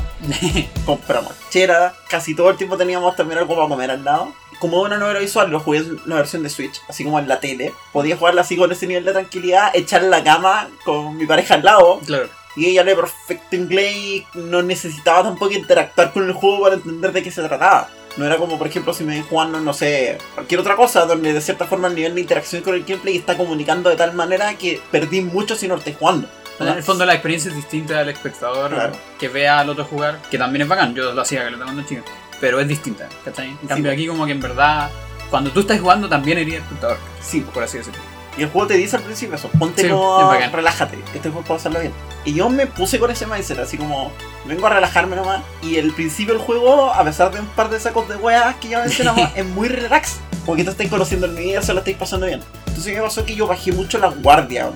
Compramos 0.85 1.33
chera, 1.51 1.95
casi 2.09 2.35
todo 2.35 2.51
el 2.51 2.57
tiempo 2.57 2.77
teníamos 2.77 3.15
también 3.17 3.39
algo 3.39 3.55
para 3.55 3.69
comer 3.69 3.91
al 3.93 4.03
lado. 4.05 4.33
Como 4.59 4.81
una 4.83 4.97
novela 4.99 5.21
visual, 5.21 5.51
lo 5.51 5.61
jugué 5.61 5.79
en 5.79 6.01
la 6.07 6.17
versión 6.17 6.43
de 6.43 6.49
Switch, 6.51 6.81
así 6.89 7.05
como 7.05 7.19
en 7.19 7.29
la 7.29 7.41
tele. 7.41 7.73
Podía 7.93 8.17
jugarla 8.17 8.43
así 8.43 8.57
con 8.57 8.71
ese 8.73 8.87
nivel 8.87 9.05
de 9.05 9.13
tranquilidad, 9.13 9.71
echar 9.75 10.03
en 10.03 10.11
la 10.11 10.23
cama 10.25 10.69
con 10.85 11.17
mi 11.17 11.27
pareja 11.27 11.55
al 11.55 11.65
lado. 11.65 12.01
Claro. 12.07 12.29
Y 12.57 12.67
ella 12.67 12.85
lee 12.85 12.95
perfecto 12.95 13.57
inglés 13.57 13.97
y 13.97 14.27
no 14.35 14.63
necesitaba 14.63 15.25
tampoco 15.25 15.53
interactuar 15.53 16.13
con 16.13 16.25
el 16.25 16.33
juego 16.33 16.63
para 16.63 16.77
entender 16.77 17.13
de 17.13 17.23
qué 17.23 17.31
se 17.31 17.43
trataba. 17.43 17.89
No 18.17 18.25
era 18.25 18.37
como, 18.37 18.57
por 18.59 18.69
ejemplo, 18.69 18.95
si 18.95 19.03
me 19.03 19.15
ven 19.15 19.25
jugando, 19.25 19.59
no 19.59 19.75
sé, 19.75 20.19
cualquier 20.35 20.61
otra 20.61 20.77
cosa, 20.77 21.05
donde 21.05 21.33
de 21.33 21.41
cierta 21.41 21.65
forma 21.67 21.89
el 21.89 21.97
nivel 21.97 22.15
de 22.15 22.21
interacción 22.21 22.63
con 22.63 22.75
el 22.75 22.85
gameplay 22.85 23.17
está 23.17 23.37
comunicando 23.37 23.91
de 23.91 23.97
tal 23.97 24.15
manera 24.15 24.55
que 24.57 24.81
perdí 24.93 25.21
mucho 25.21 25.57
si 25.57 25.67
no 25.67 25.75
estoy 25.75 25.95
jugando. 25.99 26.29
En 26.61 26.69
el 26.69 26.85
fondo 26.85 27.05
la 27.05 27.15
experiencia 27.15 27.49
es 27.51 27.57
distinta 27.57 27.99
al 27.99 28.09
espectador 28.09 28.71
Claro. 28.71 28.93
que 29.19 29.29
vea 29.29 29.59
al 29.59 29.69
otro 29.71 29.85
jugar, 29.85 30.21
que 30.31 30.39
también 30.39 30.63
es 30.63 30.69
bacán, 30.69 30.95
yo 30.95 31.13
lo 31.13 31.21
hacía 31.23 31.51
cuando 31.57 31.83
chico, 31.83 32.05
pero 32.45 32.61
es 32.61 32.69
distinta, 32.69 33.09
¿cachai? 33.25 33.49
En 33.49 33.69
cambio 33.69 33.85
pues. 33.85 33.95
aquí 33.95 34.07
como 34.07 34.27
que 34.27 34.33
en 34.33 34.41
verdad, 34.41 34.91
cuando 35.31 35.51
tú 35.51 35.61
estás 35.61 35.81
jugando 35.81 36.11
también 36.11 36.37
eres 36.37 36.57
el 36.57 36.61
espectador, 36.61 36.99
Sí, 37.23 37.41
por 37.41 37.63
así 37.63 37.79
decirlo. 37.79 37.99
Y 38.37 38.43
el 38.43 38.51
juego 38.51 38.67
te 38.67 38.75
dice 38.75 38.97
al 38.97 39.03
principio 39.03 39.35
eso, 39.35 39.49
ponte 39.59 39.81
Sí, 39.81 39.89
como, 39.89 40.31
es 40.35 40.53
relájate, 40.53 40.99
este 41.15 41.31
juego 41.31 41.41
para 41.41 41.55
pasarlo 41.55 41.81
bien. 41.81 41.95
Y 42.27 42.35
yo 42.35 42.51
me 42.51 42.67
puse 42.67 42.99
con 42.99 43.11
ese 43.11 43.27
mindset, 43.27 43.59
así 43.61 43.79
como, 43.79 44.13
vengo 44.45 44.67
a 44.67 44.71
relajarme 44.75 45.17
nomás. 45.17 45.41
Y 45.63 45.77
el 45.77 45.95
principio 45.95 46.35
del 46.35 46.43
juego, 46.43 46.93
a 46.93 47.03
pesar 47.03 47.33
de 47.33 47.41
un 47.41 47.47
par 47.47 47.71
de 47.71 47.81
sacos 47.81 48.07
de 48.11 48.17
weas 48.17 48.57
que 48.57 48.69
ya 48.69 48.81
mencionamos, 48.81 49.27
es 49.35 49.47
muy 49.47 49.69
relax. 49.69 50.19
Porque 50.45 50.65
te 50.65 50.71
estáis 50.71 50.91
conociendo 50.91 51.25
el 51.25 51.33
universo, 51.33 51.73
lo 51.73 51.79
estáis 51.79 51.97
pasando 51.97 52.27
bien. 52.27 52.41
Entonces 52.67 52.95
me 52.95 53.01
pasó 53.01 53.25
que 53.25 53.35
yo 53.35 53.47
bajé 53.47 53.73
mucho 53.73 53.97
la 53.97 54.09
guardia, 54.09 54.65
weón. 54.65 54.75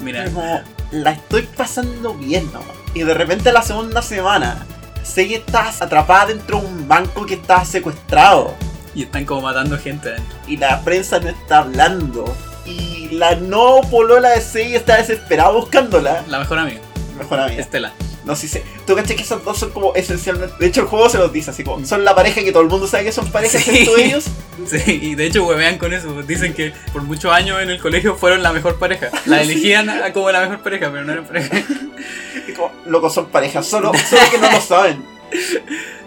Mira, 0.00 0.24
como, 0.24 0.60
la 0.90 1.12
estoy 1.12 1.42
pasando 1.42 2.14
bien 2.14 2.46
nomás. 2.52 2.74
Y 2.94 3.04
de 3.04 3.14
repente 3.14 3.52
la 3.52 3.62
segunda 3.62 4.02
semana, 4.02 4.66
sé 5.02 5.28
que 5.28 5.36
estás 5.36 5.82
atrapada 5.82 6.26
dentro 6.26 6.60
de 6.60 6.66
un 6.66 6.88
banco 6.88 7.26
que 7.26 7.34
está 7.34 7.64
secuestrado. 7.64 8.54
y 8.94 9.02
están 9.04 9.24
como 9.24 9.42
matando 9.42 9.78
gente 9.78 10.08
adentro. 10.10 10.36
y 10.48 10.56
la 10.56 10.80
prensa 10.82 11.20
no 11.20 11.28
está 11.28 11.58
hablando. 11.58 12.24
Y 12.66 13.08
la 13.12 13.34
no 13.36 13.80
polola 13.90 14.30
de 14.30 14.40
Sei 14.40 14.74
está 14.74 14.96
desesperada 14.98 15.50
buscándola. 15.50 16.22
La 16.28 16.38
mejor 16.38 16.58
amiga, 16.58 16.80
Mejor 17.18 17.40
amiga. 17.40 17.60
Estela. 17.60 17.92
No 18.30 18.36
si 18.36 18.46
sé. 18.46 18.62
Tú 18.86 18.94
caché 18.94 19.16
que 19.16 19.22
esos 19.24 19.42
dos 19.44 19.58
son 19.58 19.70
como 19.70 19.92
esencialmente. 19.96 20.54
De 20.60 20.66
hecho, 20.66 20.82
el 20.82 20.86
juego 20.86 21.08
se 21.08 21.18
los 21.18 21.32
dice 21.32 21.50
así 21.50 21.64
como. 21.64 21.84
Son 21.84 22.04
la 22.04 22.14
pareja 22.14 22.42
que 22.44 22.52
todo 22.52 22.62
el 22.62 22.68
mundo 22.68 22.86
sabe 22.86 23.02
que 23.02 23.10
son 23.12 23.28
parejas, 23.32 23.60
Sí. 23.60 23.70
excepto 23.70 23.96
ellos. 23.96 24.24
Sí, 24.66 24.98
y 25.02 25.14
de 25.16 25.26
hecho 25.26 25.44
huevean 25.46 25.78
con 25.78 25.92
eso, 25.94 26.22
dicen 26.22 26.52
que 26.54 26.72
por 26.92 27.02
muchos 27.02 27.32
años 27.32 27.60
en 27.62 27.70
el 27.70 27.80
colegio 27.80 28.14
fueron 28.14 28.42
la 28.42 28.52
mejor 28.52 28.78
pareja. 28.78 29.08
La 29.26 29.40
elegían 29.42 29.90
como 30.12 30.30
la 30.30 30.42
mejor 30.42 30.60
pareja, 30.62 30.90
pero 30.92 31.02
no 31.04 31.12
eran 31.12 31.24
pareja. 31.26 31.50
Y 32.48 32.52
como, 32.52 32.70
locos, 32.86 33.12
son 33.14 33.26
parejas. 33.30 33.66
Solo, 33.66 33.90
solo 34.08 34.22
que 34.30 34.38
no 34.38 34.50
lo 34.50 34.60
saben. 34.60 35.02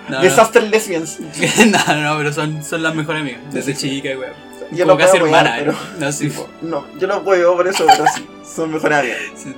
No, 0.07 0.17
no. 0.17 0.21
Disaster 0.21 0.63
lesbians. 0.63 1.19
no, 1.19 1.95
no, 2.01 2.17
pero 2.17 2.31
son, 2.31 2.63
son 2.63 2.83
las 2.83 2.95
mejores 2.95 3.21
amigas, 3.21 3.41
desde 3.51 3.75
chica 3.75 4.11
y 4.11 4.15
weón. 4.15 4.33
Yo 4.71 4.85
Como 4.85 4.97
lo 4.99 5.05
casi 5.05 5.17
hermana, 5.17 5.55
pero- 5.59 5.73
¿no? 5.73 5.79
No, 6.05 6.11
sí. 6.11 6.31
No, 6.61 6.85
yo 6.99 7.07
lo 7.07 7.23
puedo 7.23 7.55
por 7.57 7.67
eso, 7.67 7.85
pero 7.85 8.05
sí. 8.15 8.25
Son 8.55 8.71
mejores 8.71 8.99
amigas. 8.99 9.17
Sí, 9.35 9.53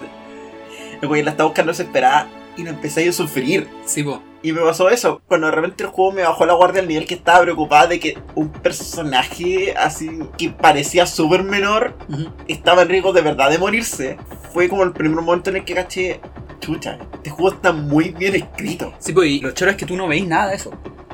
El 1.01 1.07
güey 1.07 1.21
la 1.23 1.31
está 1.31 1.43
buscando 1.43 1.71
desesperada 1.71 2.27
y 2.57 2.63
la 2.63 2.71
empecé 2.71 3.07
a 3.07 3.11
sufrir. 3.11 3.67
Sí, 3.85 4.03
po. 4.03 4.21
Y 4.41 4.51
me 4.51 4.61
pasó 4.61 4.89
eso, 4.89 5.21
cuando 5.27 5.47
de 5.47 5.53
repente 5.53 5.83
el 5.83 5.89
juego 5.89 6.11
me 6.11 6.21
bajó 6.21 6.45
la 6.45 6.53
guardia 6.53 6.81
al 6.81 6.87
nivel 6.87 7.07
que 7.07 7.15
estaba 7.15 7.41
preocupada 7.41 7.87
de 7.87 7.99
que 7.99 8.17
un 8.35 8.49
personaje 8.49 9.73
así 9.75 10.19
que 10.37 10.51
parecía 10.51 11.07
súper 11.07 11.41
menor 11.41 11.95
estaba 12.47 12.83
en 12.83 12.89
riesgo 12.89 13.11
de 13.11 13.21
verdad 13.21 13.49
de 13.49 13.57
morirse. 13.57 14.17
Fue 14.53 14.69
como 14.69 14.83
el 14.83 14.91
primer 14.91 15.19
momento 15.19 15.49
en 15.49 15.55
el 15.55 15.65
que 15.65 15.73
caché, 15.73 16.19
chucha, 16.59 16.99
este 17.15 17.31
juego 17.31 17.55
está 17.55 17.73
muy 17.73 18.09
bien 18.09 18.35
escrito. 18.35 18.93
Sí, 18.99 19.13
pues, 19.13 19.29
y 19.29 19.39
lo 19.39 19.51
choro 19.51 19.71
es 19.71 19.77
que 19.77 19.85
tú 19.87 19.97
no 19.97 20.07
veis 20.07 20.27
nada 20.27 20.49
de 20.49 20.57
eso. 20.57 20.71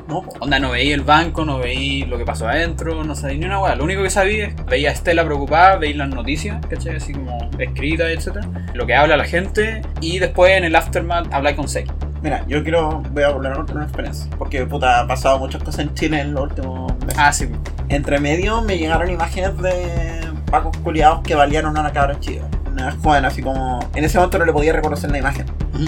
No. 0.08 0.24
Onda, 0.40 0.60
no 0.60 0.72
veis 0.72 0.94
el 0.94 1.02
banco, 1.02 1.46
no 1.46 1.60
veis 1.60 2.08
lo 2.08 2.18
que 2.18 2.26
pasó 2.26 2.48
adentro, 2.48 3.04
no 3.04 3.16
sabéis 3.16 3.40
ni 3.40 3.46
una 3.46 3.60
weá. 3.60 3.76
Lo 3.76 3.84
único 3.84 4.04
que 4.04 4.10
sabía 4.10 4.48
es 4.48 4.66
veía 4.66 4.90
a 4.90 4.94
Estela 4.94 5.24
preocupada, 5.24 5.78
veis 5.78 5.96
las 5.96 6.10
noticias, 6.10 6.64
¿cachai? 6.70 6.98
Así 6.98 7.14
como 7.14 7.50
escritas, 7.58 8.10
etc. 8.10 8.46
Lo 8.74 8.86
que 8.86 8.96
habla 8.96 9.18
la 9.18 9.26
gente, 9.26 9.82
y 10.02 10.20
después 10.20 10.52
en 10.52 10.66
el 10.66 10.76
aftermath 10.76 11.34
habláis 11.34 11.56
con 11.56 11.68
Sei. 11.68 11.86
Mira, 12.22 12.46
yo 12.48 12.62
quiero, 12.62 13.02
voy 13.12 13.24
a 13.24 13.28
hablar 13.28 13.66
de 13.66 13.74
una 13.74 13.84
experiencia. 13.84 14.30
Porque 14.38 14.66
puta, 14.66 15.00
ha 15.00 15.08
pasado 15.08 15.40
muchas 15.40 15.64
cosas 15.64 15.80
en 15.80 15.94
Chile 15.96 16.22
en 16.22 16.34
los 16.34 16.44
últimos 16.44 16.94
meses. 17.00 17.18
Ah, 17.18 17.34
sí. 17.34 17.50
Entre 17.90 18.20
medio 18.20 18.62
me 18.62 18.78
llegaron 18.78 19.10
imágenes 19.10 19.58
de 19.58 20.22
pacos 20.52 20.78
culiados 20.78 21.22
que 21.22 21.34
valieron 21.34 21.76
a 21.78 21.82
una 21.82 21.92
cabra 21.92 22.20
chica. 22.20 22.44
Una 22.72 22.92
joven, 22.92 23.26
así 23.26 23.42
como. 23.42 23.80
En 23.96 24.04
ese 24.04 24.18
momento 24.18 24.38
no 24.38 24.46
le 24.46 24.54
podía 24.54 24.72
reconocer 24.72 25.10
la 25.10 25.18
imagen. 25.18 25.46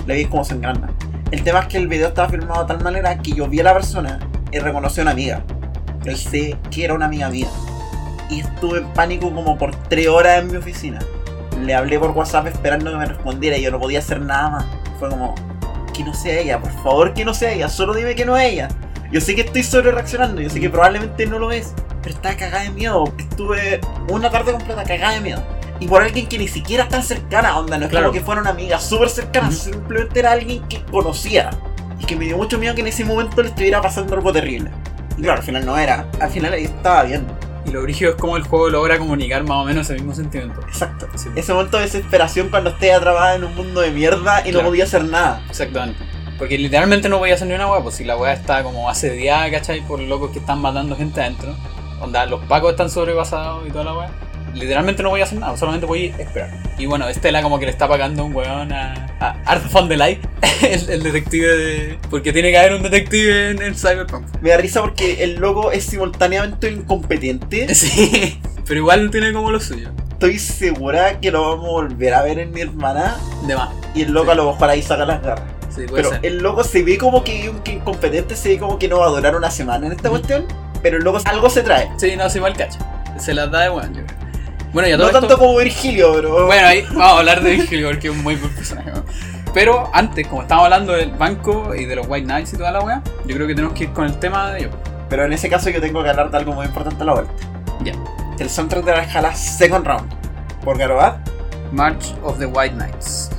Le 0.07 0.15
vi 0.15 0.25
como 0.25 0.43
se 0.43 0.55
engranda. 0.55 0.89
El 1.33 1.43
tema 1.43 1.61
es 1.61 1.67
que 1.67 1.77
el 1.77 1.87
video 1.87 2.09
estaba 2.09 2.29
filmado 2.29 2.61
de 2.61 2.67
tal 2.67 2.83
manera 2.83 3.17
que 3.17 3.31
yo 3.31 3.47
vi 3.47 3.59
a 3.59 3.63
la 3.63 3.73
persona 3.73 4.19
y 4.51 4.59
reconocí 4.59 4.99
a 4.99 5.01
una 5.01 5.13
amiga. 5.13 5.43
Pensé 6.03 6.55
que 6.69 6.85
era 6.85 6.93
una 6.93 7.07
amiga 7.07 7.27
mía. 7.27 7.47
Y 8.29 8.41
estuve 8.41 8.77
en 8.77 8.93
pánico 8.93 9.33
como 9.33 9.57
por 9.57 9.75
tres 9.89 10.09
horas 10.09 10.43
en 10.43 10.51
mi 10.51 10.57
oficina. 10.57 10.99
Le 11.59 11.73
hablé 11.73 11.97
por 11.97 12.11
WhatsApp 12.11 12.45
esperando 12.45 12.91
que 12.91 12.97
me 12.97 13.05
respondiera 13.07 13.57
y 13.57 13.63
yo 13.63 13.71
no 13.71 13.79
podía 13.79 13.97
hacer 13.97 14.21
nada 14.21 14.51
más. 14.51 14.65
Fue 14.99 15.09
como, 15.09 15.33
que 15.91 16.03
no 16.03 16.13
sea 16.13 16.39
ella, 16.39 16.59
por 16.59 16.71
favor 16.83 17.15
que 17.15 17.25
no 17.25 17.33
sea 17.33 17.51
ella, 17.51 17.67
solo 17.67 17.95
dime 17.95 18.13
que 18.13 18.25
no 18.25 18.37
es 18.37 18.51
ella. 18.51 18.67
Yo 19.11 19.19
sé 19.19 19.33
que 19.33 19.41
estoy 19.41 19.63
sobre 19.63 19.91
reaccionando, 19.91 20.39
yo 20.39 20.51
sé 20.51 20.59
que 20.59 20.69
probablemente 20.69 21.25
no 21.25 21.39
lo 21.39 21.51
es, 21.51 21.73
pero 22.03 22.13
estaba 22.13 22.35
cagada 22.35 22.65
de 22.65 22.69
miedo. 22.69 23.11
Estuve 23.17 23.81
una 24.07 24.29
tarde 24.29 24.51
completa 24.51 24.83
cagada 24.83 25.15
de 25.15 25.21
miedo. 25.21 25.43
Y 25.83 25.87
por 25.87 26.01
alguien 26.01 26.27
que 26.27 26.37
ni 26.37 26.47
siquiera 26.47 26.83
es 26.83 26.89
tan 26.89 27.03
cercana, 27.03 27.59
onda, 27.59 27.77
no 27.77 27.83
es 27.85 27.89
Claro. 27.91 28.05
como 28.07 28.17
que 28.17 28.23
fuera 28.23 28.39
una 28.39 28.51
amiga 28.51 28.79
súper 28.79 29.09
cercana, 29.09 29.51
simplemente 29.51 30.17
era 30.17 30.31
alguien 30.31 30.65
que 30.69 30.81
conocía. 30.85 31.49
Y 31.99 32.05
que 32.05 32.15
me 32.15 32.23
dio 32.23 32.37
mucho 32.37 32.57
miedo 32.57 32.73
que 32.73 32.79
en 32.79 32.87
ese 32.87 33.03
momento 33.03 33.41
le 33.41 33.49
estuviera 33.49 33.81
pasando 33.81 34.15
algo 34.15 34.31
terrible. 34.31 34.71
Y 35.17 35.23
claro, 35.23 35.39
al 35.39 35.45
final 35.45 35.65
no 35.65 35.77
era, 35.77 36.07
al 36.21 36.29
final 36.29 36.53
ahí 36.53 36.63
estaba 36.63 37.03
bien. 37.03 37.27
Y 37.65 37.71
lo 37.71 37.81
brígido 37.81 38.11
es 38.11 38.15
como 38.15 38.37
el 38.37 38.43
juego 38.43 38.69
logra 38.69 38.97
comunicar 38.97 39.43
más 39.43 39.57
o 39.57 39.65
menos 39.65 39.85
ese 39.89 39.95
mismo 39.95 40.15
sentimiento. 40.15 40.61
Exacto. 40.61 41.05
Sí. 41.15 41.27
Ese 41.35 41.51
momento 41.53 41.75
de 41.77 41.83
desesperación 41.83 42.47
cuando 42.47 42.69
estés 42.69 42.93
atrapada 42.95 43.35
en 43.35 43.43
un 43.43 43.53
mundo 43.53 43.81
de 43.81 43.91
mierda 43.91 44.47
y 44.47 44.53
no 44.53 44.61
podía 44.61 44.85
hacer 44.85 45.03
nada. 45.03 45.41
Exactamente. 45.49 45.99
Porque 46.37 46.57
literalmente 46.57 47.09
no 47.09 47.19
podía 47.19 47.33
hacer 47.35 47.47
ni 47.49 47.55
una 47.55 47.69
weá, 47.69 47.81
pues 47.83 47.95
si 47.95 48.05
la 48.05 48.15
weá 48.15 48.31
está 48.31 48.63
como 48.63 48.89
asediada, 48.89 49.51
¿cachai? 49.51 49.81
Por 49.85 49.99
locos 49.99 50.31
que 50.31 50.39
están 50.39 50.61
matando 50.61 50.95
gente 50.95 51.19
adentro. 51.19 51.53
Onda, 51.99 52.25
los 52.25 52.41
pacos 52.45 52.71
están 52.71 52.89
sobrepasados 52.89 53.67
y 53.67 53.69
toda 53.71 53.83
la 53.83 53.97
weá. 53.97 54.09
Literalmente 54.53 55.01
no 55.03 55.09
voy 55.09 55.21
a 55.21 55.23
hacer 55.23 55.39
nada, 55.39 55.57
solamente 55.57 55.85
voy 55.87 56.09
a 56.17 56.21
esperar. 56.21 56.49
Y 56.77 56.85
bueno, 56.85 57.07
Estela 57.09 57.41
como 57.41 57.59
que 57.59 57.65
le 57.65 57.71
está 57.71 57.87
pagando 57.87 58.23
un 58.25 58.35
weón 58.35 58.71
a, 58.71 58.93
a 59.19 59.35
Art 59.45 59.71
von 59.71 59.87
the 59.89 59.97
Light, 59.97 60.19
el, 60.61 60.89
el 60.89 61.03
detective 61.03 61.47
de... 61.47 61.97
Porque 62.09 62.31
tiene 62.33 62.51
que 62.51 62.57
haber 62.59 62.73
un 62.73 62.83
detective 62.83 63.51
en, 63.51 63.61
en 63.61 63.75
Cyberpunk. 63.75 64.25
Me 64.41 64.49
da 64.51 64.57
risa 64.57 64.81
porque 64.81 65.23
el 65.23 65.35
loco 65.35 65.71
es 65.71 65.85
simultáneamente 65.85 66.69
incompetente. 66.71 67.73
Sí, 67.75 68.39
pero 68.65 68.79
igual 68.79 69.09
tiene 69.11 69.33
como 69.33 69.51
lo 69.51 69.59
suyo. 69.59 69.89
Estoy 70.11 70.39
segura 70.39 71.19
que 71.19 71.31
lo 71.31 71.41
vamos 71.49 71.65
a 71.67 71.71
volver 71.71 72.13
a 72.13 72.21
ver 72.21 72.39
en 72.39 72.51
mi 72.51 72.61
hermana. 72.61 73.17
De 73.47 73.55
más. 73.55 73.69
Y 73.93 74.03
el 74.03 74.11
loco 74.13 74.27
Sí. 74.27 74.31
a 74.31 74.35
lo 74.35 74.51
mejor 74.51 74.69
ahí 74.69 74.81
saca 74.81 75.05
las 75.05 75.21
garras. 75.21 75.45
Sí, 75.75 75.81
Pero 75.93 76.09
ser. 76.11 76.19
el 76.23 76.37
loco 76.37 76.63
se 76.63 76.83
ve 76.83 76.97
como 76.97 77.23
que, 77.23 77.51
que 77.63 77.73
incompetente, 77.73 78.35
se 78.35 78.49
ve 78.49 78.59
como 78.59 78.77
que 78.79 78.87
no 78.87 78.99
va 78.99 79.07
a 79.07 79.09
durar 79.09 79.35
una 79.35 79.49
semana 79.51 79.87
en 79.87 79.91
esta 79.93 80.09
Ujú. 80.09 80.19
cuestión. 80.19 80.45
Pero 80.81 80.97
el 80.97 81.03
loco 81.03 81.19
algo 81.25 81.49
se 81.49 81.61
trae. 81.63 81.89
Sí, 81.97 82.15
no, 82.15 82.29
sí, 82.29 82.37
igual 82.37 82.55
cacha. 82.55 82.79
Se 83.19 83.33
las 83.33 83.49
da 83.51 83.61
de 83.63 83.69
weón, 83.71 83.93
yo 83.95 84.05
creo. 84.05 84.22
Bueno, 84.73 84.89
ya 84.89 84.97
No 84.97 85.03
todo 85.03 85.11
tanto 85.13 85.27
esto... 85.27 85.39
como 85.39 85.57
Virgilio, 85.57 86.13
pero. 86.15 86.45
Bueno, 86.47 86.67
ahí 86.67 86.81
vamos 86.89 87.03
a 87.03 87.17
hablar 87.19 87.41
de 87.43 87.51
Virgilio 87.51 87.89
porque 87.89 88.07
es 88.07 88.13
un 88.13 88.23
muy 88.23 88.35
buen 88.35 88.53
personaje. 88.53 88.91
¿no? 88.91 89.03
Pero 89.53 89.89
antes, 89.93 90.27
como 90.27 90.41
estábamos 90.41 90.65
hablando 90.65 90.93
del 90.93 91.11
banco 91.11 91.75
y 91.75 91.85
de 91.85 91.95
los 91.95 92.07
White 92.07 92.25
Knights 92.25 92.53
y 92.53 92.57
toda 92.57 92.71
la 92.71 92.81
weá, 92.81 93.03
yo 93.25 93.35
creo 93.35 93.47
que 93.47 93.53
tenemos 93.53 93.77
que 93.77 93.83
ir 93.83 93.93
con 93.93 94.05
el 94.05 94.17
tema 94.17 94.51
de 94.51 94.61
ellos. 94.61 94.71
Pero 95.09 95.25
en 95.25 95.33
ese 95.33 95.47
caso 95.47 95.69
yo 95.69 95.79
tengo 95.79 96.01
que 96.01 96.09
hablar 96.09 96.31
de 96.31 96.37
algo 96.37 96.53
muy 96.53 96.65
importante 96.65 97.03
a 97.03 97.05
la 97.05 97.13
vuelta. 97.13 97.33
Ya. 97.83 97.93
El 98.39 98.49
soundtrack 98.49 98.83
de 98.83 98.91
la 98.93 99.03
escala 99.03 99.35
Second 99.35 99.85
Round. 99.85 100.11
Por 100.63 100.77
Garbat. 100.77 101.17
March 101.71 102.15
of 102.23 102.39
the 102.39 102.47
White 102.47 102.75
Knights. 102.75 103.29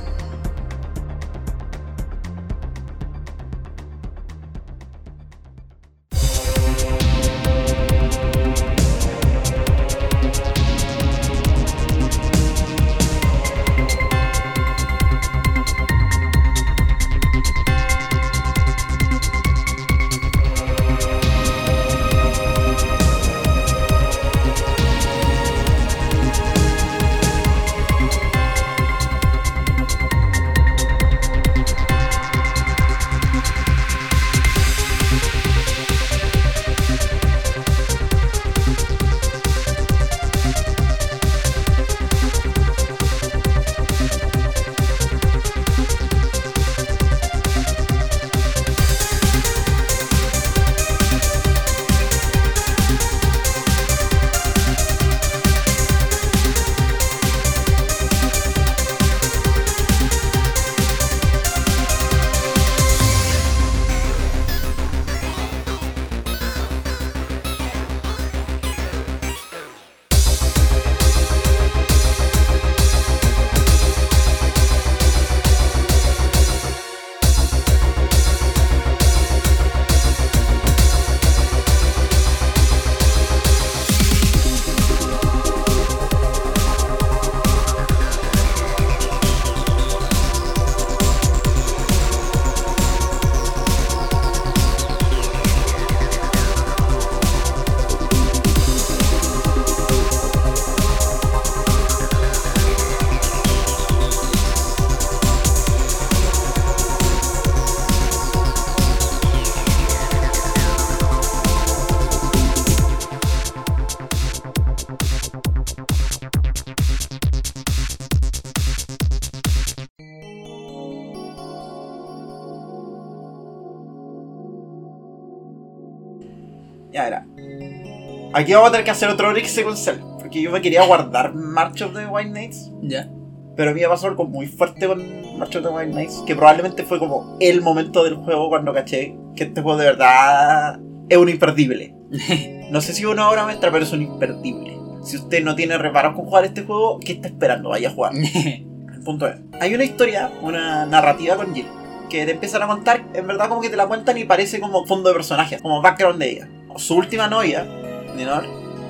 Aquí 128.35 128.51
vamos 128.51 128.67
a 128.67 128.71
tener 128.73 128.83
que 128.83 128.91
hacer 128.91 129.07
otro 129.07 129.31
Rix 129.31 129.57
con 129.63 129.77
Cell. 129.77 129.95
Porque 130.19 130.41
yo 130.41 130.51
me 130.51 130.61
quería 130.61 130.83
guardar 130.85 131.33
March 131.33 131.81
of 131.83 131.93
the 131.93 132.05
White 132.05 132.31
Knights. 132.31 132.69
Ya. 132.81 133.09
Pero 133.55 133.71
a 133.71 133.73
mí 133.73 133.79
me 133.79 133.87
pasó 133.87 134.07
algo 134.07 134.25
muy 134.25 134.45
fuerte 134.45 134.87
con 134.87 135.39
March 135.39 135.55
of 135.55 135.63
the 135.63 135.69
White 135.69 135.93
Knights. 135.93 136.21
Que 136.27 136.35
probablemente 136.35 136.83
fue 136.83 136.99
como 136.99 137.37
el 137.39 137.61
momento 137.61 138.03
del 138.03 138.15
juego 138.15 138.49
cuando 138.49 138.73
caché 138.73 139.15
que 139.37 139.45
este 139.45 139.61
juego 139.61 139.77
de 139.77 139.85
verdad 139.85 140.81
es 141.07 141.17
un 141.17 141.29
imperdible. 141.29 141.95
No 142.65 142.81
sé 142.81 142.93
si 142.93 143.03
es 143.03 143.07
una 143.07 143.29
obra 143.29 143.45
maestra, 143.45 143.71
pero 143.71 143.83
es 143.83 143.93
un 143.93 144.01
imperdible. 144.01 144.75
Si 145.03 145.17
usted 145.17 145.43
no 145.43 145.55
tiene 145.55 145.77
reparos 145.77 146.15
con 146.15 146.25
jugar 146.25 146.45
este 146.45 146.63
juego, 146.63 146.99
¿qué 146.99 147.11
está 147.13 147.27
esperando? 147.27 147.69
Vaya 147.69 147.89
a 147.89 147.91
jugar. 147.91 148.13
El 148.15 149.01
punto 149.05 149.27
es, 149.27 149.35
hay 149.61 149.75
una 149.75 149.83
historia, 149.83 150.31
una 150.41 150.87
narrativa 150.87 151.35
con 151.35 151.53
Jill, 151.53 151.67
que 152.09 152.25
te 152.25 152.31
empiezan 152.31 152.63
a 152.63 152.67
contar, 152.67 153.05
en 153.13 153.27
verdad 153.27 153.49
como 153.49 153.61
que 153.61 153.69
te 153.69 153.77
la 153.77 153.85
cuentan 153.85 154.17
y 154.17 154.23
parece 154.23 154.59
como 154.59 154.83
fondo 154.87 155.09
de 155.09 155.13
personaje, 155.13 155.59
como 155.59 155.79
background 155.83 156.19
de 156.19 156.31
ella. 156.31 156.49
Su 156.77 156.95
última 156.95 157.27
novia, 157.27 157.67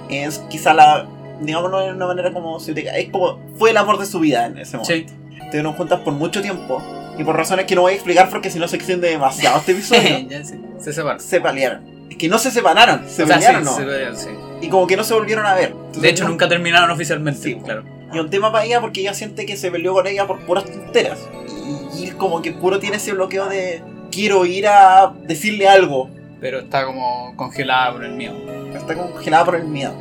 Es 0.09 0.39
quizá 0.49 0.73
la, 0.73 1.07
digámoslo 1.41 1.79
de 1.79 1.91
una 1.93 2.07
manera 2.07 2.31
como, 2.31 2.57
es 2.57 3.09
como, 3.11 3.39
fue 3.57 3.71
el 3.71 3.77
amor 3.77 3.97
de 3.97 4.05
su 4.05 4.19
vida 4.19 4.45
en 4.45 4.57
ese 4.57 4.77
momento. 4.77 4.93
sí. 5.11 5.15
Estuvieron 5.43 5.73
juntas 5.73 5.99
por 5.99 6.13
mucho 6.13 6.41
tiempo, 6.41 6.81
y 7.17 7.23
por 7.23 7.35
razones 7.37 7.65
que 7.65 7.75
no 7.75 7.81
voy 7.81 7.93
a 7.93 7.95
explicar 7.95 8.29
porque 8.29 8.49
si 8.49 8.57
no 8.59 8.67
se 8.67 8.75
extiende 8.77 9.09
demasiado 9.09 9.57
este 9.59 9.71
episodio, 9.73 10.19
ya, 10.29 10.43
sí. 10.43 10.55
Se 10.79 10.91
separan. 10.91 11.19
se 11.19 11.39
pelearon. 11.39 11.81
Es 12.09 12.17
que 12.17 12.27
no 12.27 12.37
se 12.39 12.51
separaron, 12.51 13.07
se 13.07 13.23
o 13.23 13.27
sea, 13.27 13.35
pelearon, 13.37 13.63
sí, 13.63 13.69
¿no? 13.69 13.75
se 13.77 13.83
pelearon, 13.83 14.17
sí. 14.17 14.29
Y 14.61 14.69
como 14.69 14.87
que 14.87 14.97
no 14.97 15.03
se 15.03 15.13
volvieron 15.13 15.45
a 15.45 15.53
ver. 15.53 15.69
Entonces, 15.69 16.01
De 16.01 16.09
hecho, 16.09 16.23
no- 16.23 16.31
nunca 16.31 16.47
terminaron 16.49 16.89
oficialmente. 16.91 17.41
Sí. 17.41 17.55
claro. 17.63 17.83
Y 18.13 18.19
un 18.19 18.29
tema 18.29 18.51
para 18.51 18.65
ella 18.65 18.81
porque 18.81 19.01
ella 19.01 19.13
siente 19.13 19.45
que 19.45 19.57
se 19.57 19.71
peleó 19.71 19.93
con 19.93 20.07
ella 20.07 20.25
por 20.27 20.39
puras 20.45 20.65
tonteras. 20.65 21.19
Y 21.93 21.97
Jill 21.97 22.17
como 22.17 22.41
que 22.41 22.51
puro 22.51 22.79
tiene 22.79 22.97
ese 22.97 23.13
bloqueo 23.13 23.47
de 23.47 23.81
quiero 24.11 24.45
ir 24.45 24.67
a 24.67 25.13
decirle 25.23 25.67
algo. 25.67 26.09
Pero 26.39 26.59
está 26.59 26.85
como 26.85 27.33
congelada 27.35 27.93
por 27.93 28.03
el 28.03 28.13
miedo. 28.13 28.35
Está 28.77 28.95
congelada 28.95 29.45
por 29.45 29.55
el 29.55 29.65
miedo. 29.65 29.93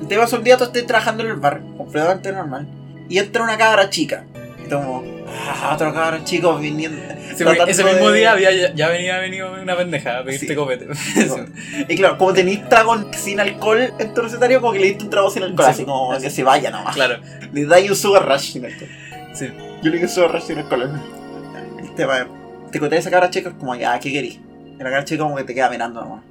El 0.00 0.08
tema 0.08 0.24
es 0.24 0.32
un 0.32 0.44
día 0.44 0.56
tú 0.56 0.64
estés 0.64 0.86
trabajando 0.86 1.22
en 1.24 1.30
el 1.30 1.36
bar, 1.36 1.60
completamente 1.76 2.32
normal. 2.32 2.66
Y 3.08 3.18
entra 3.18 3.42
una 3.42 3.56
cabra 3.56 3.88
chica. 3.90 4.24
Y 4.64 4.68
como, 4.68 5.04
ah, 5.28 5.72
otro 5.74 5.92
cabra 5.94 6.22
chico 6.24 6.56
viniendo. 6.58 6.98
Sí, 7.36 7.44
ese 7.68 7.84
mismo 7.84 8.08
de- 8.10 8.18
día 8.18 8.32
había, 8.32 8.74
ya, 8.74 8.88
venía 8.88 9.18
venido 9.18 9.52
una 9.62 9.76
pendeja 9.76 10.18
a 10.18 10.24
pedirte 10.24 10.48
Sí. 10.48 10.54
copete. 10.54 10.86
Y 11.88 11.96
claro, 11.96 12.16
como 12.18 12.32
tenéis 12.32 12.66
trago 12.68 12.96
sin 13.12 13.38
alcohol 13.40 13.92
en 13.98 14.14
tu 14.14 14.22
recetario, 14.22 14.60
como 14.60 14.72
que 14.72 14.78
le 14.80 14.86
diste 14.86 15.04
un 15.04 15.10
trago 15.10 15.30
sin 15.30 15.42
alcohol, 15.42 15.66
Sí, 15.66 15.70
así 15.72 15.84
como 15.84 16.12
así. 16.12 16.22
que 16.24 16.30
se 16.30 16.42
vaya 16.42 16.70
nomás. 16.70 16.94
claro, 16.94 17.18
Le 17.52 17.66
dais 17.66 17.88
un 17.90 17.96
sugar 17.96 18.26
rush 18.26 18.52
sin 18.52 18.64
alcohol. 18.64 18.88
sí. 19.34 19.48
Yo 19.82 19.90
le 19.90 19.96
digo 19.98 20.08
sugar 20.08 20.32
rush 20.32 20.42
sin 20.44 20.58
alcohol. 20.58 20.90
El 21.78 21.94
tema 21.94 22.18
es, 22.18 22.26
te 22.72 22.80
conté 22.80 22.96
esa 22.96 23.10
cabra 23.10 23.28
chica, 23.30 23.50
es 23.50 23.54
como, 23.56 23.74
ya, 23.76 23.98
¿qué 24.00 24.10
querís? 24.12 24.34
Y 24.34 24.78
la 24.78 24.84
cabra 24.84 25.04
chica 25.04 25.22
como 25.22 25.36
que 25.36 25.44
te 25.44 25.54
queda 25.54 25.68
mirando 25.70 26.00
nomás. 26.00 26.22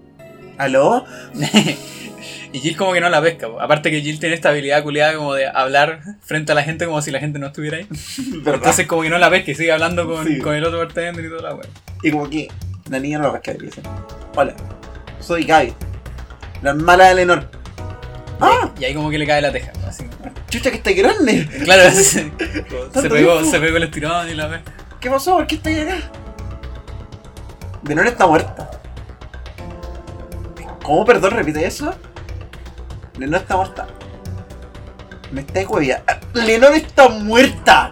¿Aló? 0.57 1.05
y 2.53 2.59
Jill 2.59 2.77
como 2.77 2.93
que 2.93 3.01
no 3.01 3.09
la 3.09 3.21
pesca. 3.21 3.47
po. 3.47 3.59
Aparte 3.59 3.91
que 3.91 4.01
Jill 4.01 4.19
tiene 4.19 4.35
esta 4.35 4.49
habilidad 4.49 4.83
culiada 4.83 5.15
como 5.15 5.33
de 5.33 5.47
hablar 5.47 6.01
frente 6.21 6.51
a 6.51 6.55
la 6.55 6.63
gente 6.63 6.85
como 6.85 7.01
si 7.01 7.11
la 7.11 7.19
gente 7.19 7.39
no 7.39 7.47
estuviera 7.47 7.77
ahí. 7.77 7.87
¿Verdad? 8.37 8.55
Entonces 8.55 8.87
como 8.87 9.01
que 9.01 9.09
no 9.09 9.17
la 9.17 9.29
pesca 9.29 9.51
y 9.51 9.55
sigue 9.55 9.71
hablando 9.71 10.07
con, 10.07 10.25
Sí. 10.25 10.39
con 10.39 10.55
el 10.55 10.63
otro 10.63 10.79
bartender 10.79 11.25
y 11.25 11.29
toda 11.29 11.41
la 11.41 11.55
wea. 11.55 11.67
Y 12.03 12.11
como 12.11 12.29
que 12.29 12.47
la 12.89 12.99
niña 12.99 13.17
no 13.19 13.25
lo 13.25 13.33
pesca 13.33 13.51
y 13.53 13.65
dice, 13.65 13.81
hola, 14.35 14.53
soy 15.19 15.43
Gaby, 15.43 15.73
la 16.61 16.69
hermana 16.71 17.05
de 17.09 17.15
Lenor. 17.15 17.49
¡Ah! 18.39 18.69
Y 18.79 18.85
ahí 18.85 18.93
como 18.93 19.09
que 19.09 19.17
le 19.17 19.25
cae 19.25 19.41
la 19.41 19.51
teja. 19.51 19.71
Así. 19.87 20.03
¡Chucha 20.49 20.69
que 20.69 20.77
está 20.77 20.91
grande! 20.91 21.47
Claro, 21.63 21.89
se, 21.91 22.29
pegó, 23.09 23.43
se 23.43 23.59
pegó 23.59 23.77
el 23.77 23.83
estirón 23.83 24.29
y 24.29 24.33
la 24.33 24.47
ve. 24.47 24.59
¿Qué 24.99 25.09
pasó? 25.09 25.37
¿Por 25.37 25.47
qué 25.47 25.55
estáis 25.55 25.79
acá? 25.79 25.95
Lenor 27.87 28.07
está 28.07 28.27
muerta. 28.27 28.69
¿Cómo, 30.85 31.03
perdón, 31.03 31.31
repite 31.31 31.65
eso? 31.65 31.95
Lenor 33.17 33.41
está 33.41 33.55
muerta. 33.55 33.87
Me 35.31 35.41
está 35.41 35.67
huevia. 35.67 36.03
Lenor 36.33 36.75
está 36.75 37.09
muerta. 37.09 37.91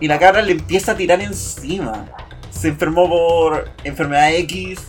Y 0.00 0.08
la 0.08 0.18
cabra 0.18 0.42
le 0.42 0.50
empieza 0.50 0.92
a 0.92 0.96
tirar 0.96 1.20
encima. 1.20 2.06
Se 2.50 2.68
enfermó 2.68 3.08
por 3.08 3.70
enfermedad 3.84 4.32
X. 4.32 4.80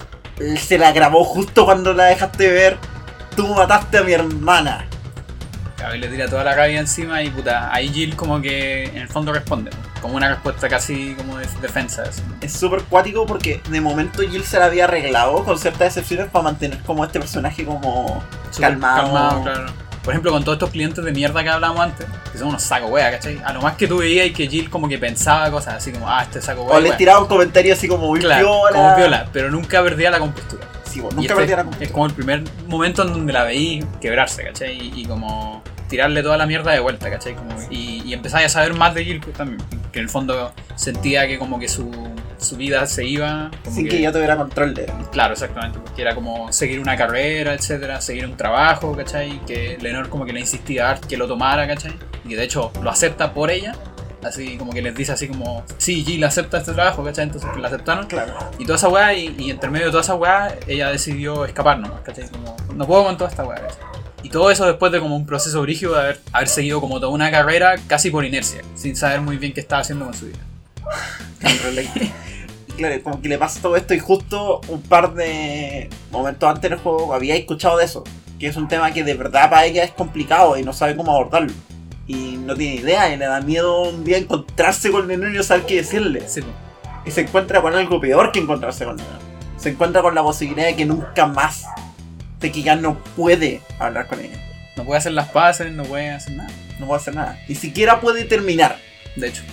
Se 0.58 0.80
la 0.80 0.92
grabó 0.92 1.24
justo 1.24 1.66
cuando 1.66 1.94
la 1.94 2.06
dejaste 2.06 2.52
ver. 2.52 2.78
Tú 3.36 3.48
mataste 3.54 4.00
a 4.00 4.04
mi 4.04 4.14
hermana. 4.14 4.88
Claro, 5.78 5.94
y 5.94 6.00
le 6.00 6.08
tira 6.08 6.28
toda 6.28 6.44
la 6.44 6.56
rabia 6.56 6.80
encima 6.80 7.22
y 7.22 7.30
puta, 7.30 7.72
ahí 7.72 7.90
Jill 7.90 8.16
como 8.16 8.42
que 8.42 8.86
en 8.86 8.98
el 8.98 9.10
fondo 9.10 9.34
responde, 9.34 9.70
como 10.04 10.18
una 10.18 10.30
respuesta 10.30 10.70
casi 10.70 11.16
como 11.16 11.38
de 11.40 11.48
defensa. 11.62 12.04
así. 12.08 12.22
Es 12.42 12.54
súper 12.54 12.84
cuático 12.84 13.26
porque 13.26 13.62
de 13.70 13.82
momento 13.82 14.22
Jill 14.22 14.44
se 14.44 14.60
la 14.60 14.66
había 14.66 14.84
arreglado 14.84 15.44
con 15.44 15.58
ciertas 15.58 15.88
excepciones 15.88 16.28
para 16.30 16.44
mantener 16.44 16.78
como 16.84 17.04
este 17.04 17.20
personaje 17.20 17.66
como 17.66 18.22
calmado. 18.60 19.42
claro. 19.44 19.66
Por 20.04 20.12
ejemplo, 20.14 20.32
con 20.34 20.44
todos 20.44 20.58
estos 20.58 20.70
clientes 20.72 21.02
de 21.06 21.14
mierda 21.14 21.42
que 21.44 21.50
hablábamos 21.50 21.82
antes, 21.82 22.06
que 22.30 22.38
son 22.38 22.50
unos 22.50 22.62
saco 22.62 22.88
wea, 22.88 23.10
¿cachai? 23.10 23.42
A 23.46 23.54
lo 23.54 23.62
más 23.62 23.78
que 23.78 23.88
tú 23.88 24.00
veías 24.00 24.28
y 24.28 24.34
que 24.34 24.48
Jill 24.50 24.70
como 24.70 24.90
que 24.90 24.98
pensaba 24.98 25.50
cosas 25.50 25.76
así 25.76 25.94
como, 25.94 26.10
ah, 26.10 26.24
este 26.24 26.42
saco 26.42 26.64
wea. 26.64 26.76
O 26.76 26.82
le 26.82 26.92
tiraba 26.92 27.22
un 27.22 27.28
comentario 27.28 27.74
así 27.74 27.88
como 27.88 28.08
muy 28.08 28.20
Claro, 28.20 28.46
piola. 28.46 28.72
como 28.76 28.96
piola, 28.98 29.30
pero 29.32 29.50
nunca 29.50 29.82
perdía 29.82 30.12
la 30.12 30.20
compostura. 30.20 30.68
Sí, 30.84 31.00
Y 31.00 31.04
nunca 31.04 31.22
este 31.22 31.36
perdía 31.36 31.56
la 31.56 31.62
Es 31.62 31.66
compostura. 31.68 31.92
como 31.94 32.06
el 32.08 32.14
primer 32.14 32.44
momento 32.68 33.04
en 33.04 33.14
donde 33.14 33.32
la 33.32 33.44
veí 33.46 33.82
quebrarse, 34.02 34.44
¿cachai? 34.44 34.74
Y, 34.78 35.02
y 35.04 35.06
como 35.06 35.64
tirarle 35.94 36.24
toda 36.24 36.38
la 36.38 36.48
mierda 36.48 36.72
de 36.72 36.80
vuelta, 36.80 37.08
¿cachai? 37.08 37.36
Como, 37.36 37.52
y, 37.70 38.02
y 38.04 38.14
empezáis 38.14 38.48
a 38.48 38.50
saber 38.50 38.74
más 38.74 38.96
de 38.96 39.06
Jill 39.06 39.20
pues, 39.20 39.38
también. 39.38 39.62
Que 39.92 40.00
en 40.00 40.06
el 40.06 40.10
fondo 40.10 40.52
sentía 40.74 41.28
que 41.28 41.38
como 41.38 41.60
que 41.60 41.68
su, 41.68 41.92
su 42.40 42.58
vida 42.58 42.88
se 42.88 43.06
iba. 43.06 43.52
Como 43.64 43.76
Sin 43.76 43.88
que 43.88 44.02
ya 44.02 44.12
tuviera 44.12 44.36
control 44.36 44.74
de 44.74 44.92
Claro, 45.12 45.34
exactamente. 45.34 45.78
Porque 45.78 46.02
era 46.02 46.16
como 46.16 46.52
seguir 46.52 46.80
una 46.80 46.98
carrera, 46.98 47.54
etcétera, 47.54 48.02
seguir 48.02 48.26
un 48.26 48.36
trabajo, 48.36 48.98
¿cachai? 48.98 49.40
Que 49.46 49.78
Lenor 49.80 50.10
como 50.10 50.26
que 50.26 50.34
le 50.34 50.40
insistía 50.40 50.90
a 50.90 51.00
que 51.00 51.16
lo 51.16 51.28
tomara, 51.28 51.68
¿cachai? 51.68 51.94
Y 52.26 52.30
que 52.30 52.38
de 52.38 52.44
hecho 52.44 52.72
lo 52.82 52.90
acepta 52.90 53.32
por 53.32 53.52
ella. 53.52 53.76
Así 54.24 54.58
como 54.58 54.72
que 54.72 54.82
les 54.82 54.96
dice 54.96 55.12
así 55.12 55.28
como, 55.28 55.64
sí, 55.78 56.04
Jill 56.04 56.24
acepta 56.24 56.58
este 56.58 56.74
trabajo, 56.74 57.04
¿cachai? 57.04 57.26
Entonces 57.26 57.52
que 57.54 57.60
la 57.60 57.68
aceptaron. 57.68 58.08
Claro. 58.08 58.34
Y 58.58 58.66
toda 58.66 58.78
esa 58.78 58.90
weá, 58.90 59.14
y, 59.14 59.36
y 59.38 59.52
entre 59.52 59.70
medio 59.70 59.86
de 59.86 59.92
toda 59.92 60.02
esa 60.02 60.16
weá, 60.16 60.56
ella 60.66 60.90
decidió 60.90 61.46
escapar 61.46 61.78
nomás, 61.78 62.02
¿cachai? 62.02 62.28
Como, 62.30 62.58
no 62.74 62.88
puedo 62.88 63.04
con 63.04 63.16
toda 63.16 63.30
esta 63.30 63.44
weá, 63.44 63.62
¿cachai? 63.62 63.93
Y 64.24 64.30
todo 64.30 64.50
eso 64.50 64.66
después 64.66 64.92
de 64.92 65.00
como 65.00 65.16
un 65.16 65.26
proceso 65.26 65.62
brígido 65.62 65.94
de 65.94 66.00
haber, 66.00 66.22
haber 66.32 66.48
seguido 66.48 66.82
como 66.82 67.00
toda 67.00 67.12
una 67.12 67.30
carrera 67.30 67.76
casi 67.88 68.10
por 68.10 68.26
inercia, 68.26 68.62
sin 68.74 68.96
saber 68.96 69.22
muy 69.22 69.38
bien 69.38 69.54
qué 69.54 69.60
estaba 69.60 69.82
haciendo 69.82 70.06
con 70.06 70.14
su 70.14 70.28
vida. 70.28 70.40
Claro, 72.78 73.04
como 73.04 73.22
que 73.22 73.30
le 73.30 73.38
pasa 73.38 73.62
todo 73.62 73.76
esto 73.76 73.94
y 73.94 74.00
justo 74.00 74.62
un 74.68 74.82
par 74.82 75.14
de 75.14 75.90
momentos 76.12 76.50
antes 76.50 76.72
del 76.72 76.80
juego 76.80 77.14
había 77.14 77.36
escuchado 77.36 77.78
de 77.78 77.86
eso. 77.86 78.04
Que 78.40 78.48
es 78.48 78.58
un 78.58 78.68
tema 78.68 78.92
que 78.92 79.04
de 79.04 79.14
verdad 79.14 79.50
para 79.50 79.66
ella 79.66 79.84
es 79.84 79.92
complicado 79.92 80.58
y 80.58 80.64
no 80.64 80.74
sabe 80.74 80.96
cómo 80.96 81.12
abordarlo. 81.12 81.54
Y 82.08 82.38
no 82.38 82.56
tiene 82.56 82.82
idea 82.82 83.14
y 83.14 83.18
le 83.18 83.26
da 83.26 83.42
miedo 83.42 83.84
un 83.84 84.04
día 84.04 84.18
encontrarse 84.18 84.92
con 84.92 85.10
el 85.10 85.20
niño 85.20 85.34
y 85.34 85.38
no 85.38 85.44
saber 85.44 85.66
qué 85.66 85.76
decirle. 85.76 86.28
Sí. 86.28 86.42
Y 87.06 87.12
se 87.12 87.22
encuentra 87.22 87.62
con 87.62 87.76
algo 87.76 88.02
peor 88.02 88.32
que 88.32 88.40
encontrarse 88.40 88.86
con 88.86 89.00
él. 89.00 89.06
Se 89.58 89.70
encuentra 89.70 90.02
con 90.02 90.16
la 90.16 90.24
posibilidad 90.24 90.66
de 90.66 90.76
que 90.76 90.86
nunca 90.86 91.28
más, 91.28 91.66
de 92.44 92.52
que 92.52 92.62
ya 92.62 92.76
no 92.76 93.02
puede 93.16 93.62
hablar 93.80 94.06
con 94.08 94.20
ella. 94.20 94.36
no 94.76 94.84
puede 94.84 95.00
hacer 95.00 95.14
las 95.14 95.30
paces, 95.30 95.72
no 95.72 95.84
puede 95.84 96.10
hacer 96.10 96.34
nada. 96.34 96.50
No 96.78 96.88
puede 96.88 97.00
hacer 97.00 97.16
nada. 97.16 97.42
Ni 97.48 97.56
siquiera 97.56 98.02
puede 98.02 98.26
terminar. 98.26 98.78
De 99.16 99.30
hecho, 99.30 99.44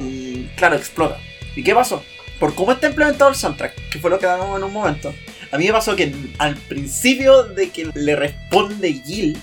Y 0.00 0.44
claro, 0.56 0.76
explota. 0.76 1.18
¿Y 1.56 1.64
qué 1.64 1.74
pasó? 1.74 2.02
Por 2.38 2.54
cómo 2.54 2.72
está 2.72 2.88
implementado 2.88 3.28
el 3.30 3.36
soundtrack, 3.36 3.90
que 3.90 3.98
fue 3.98 4.08
lo 4.08 4.18
que 4.20 4.26
hablamos 4.26 4.56
en 4.56 4.64
un 4.64 4.72
momento. 4.72 5.12
A 5.50 5.58
mí 5.58 5.66
me 5.66 5.72
pasó 5.72 5.96
que 5.96 6.14
al 6.38 6.56
principio 6.56 7.42
de 7.42 7.70
que 7.70 7.90
le 7.92 8.14
responde 8.14 8.92
Jill, 9.04 9.36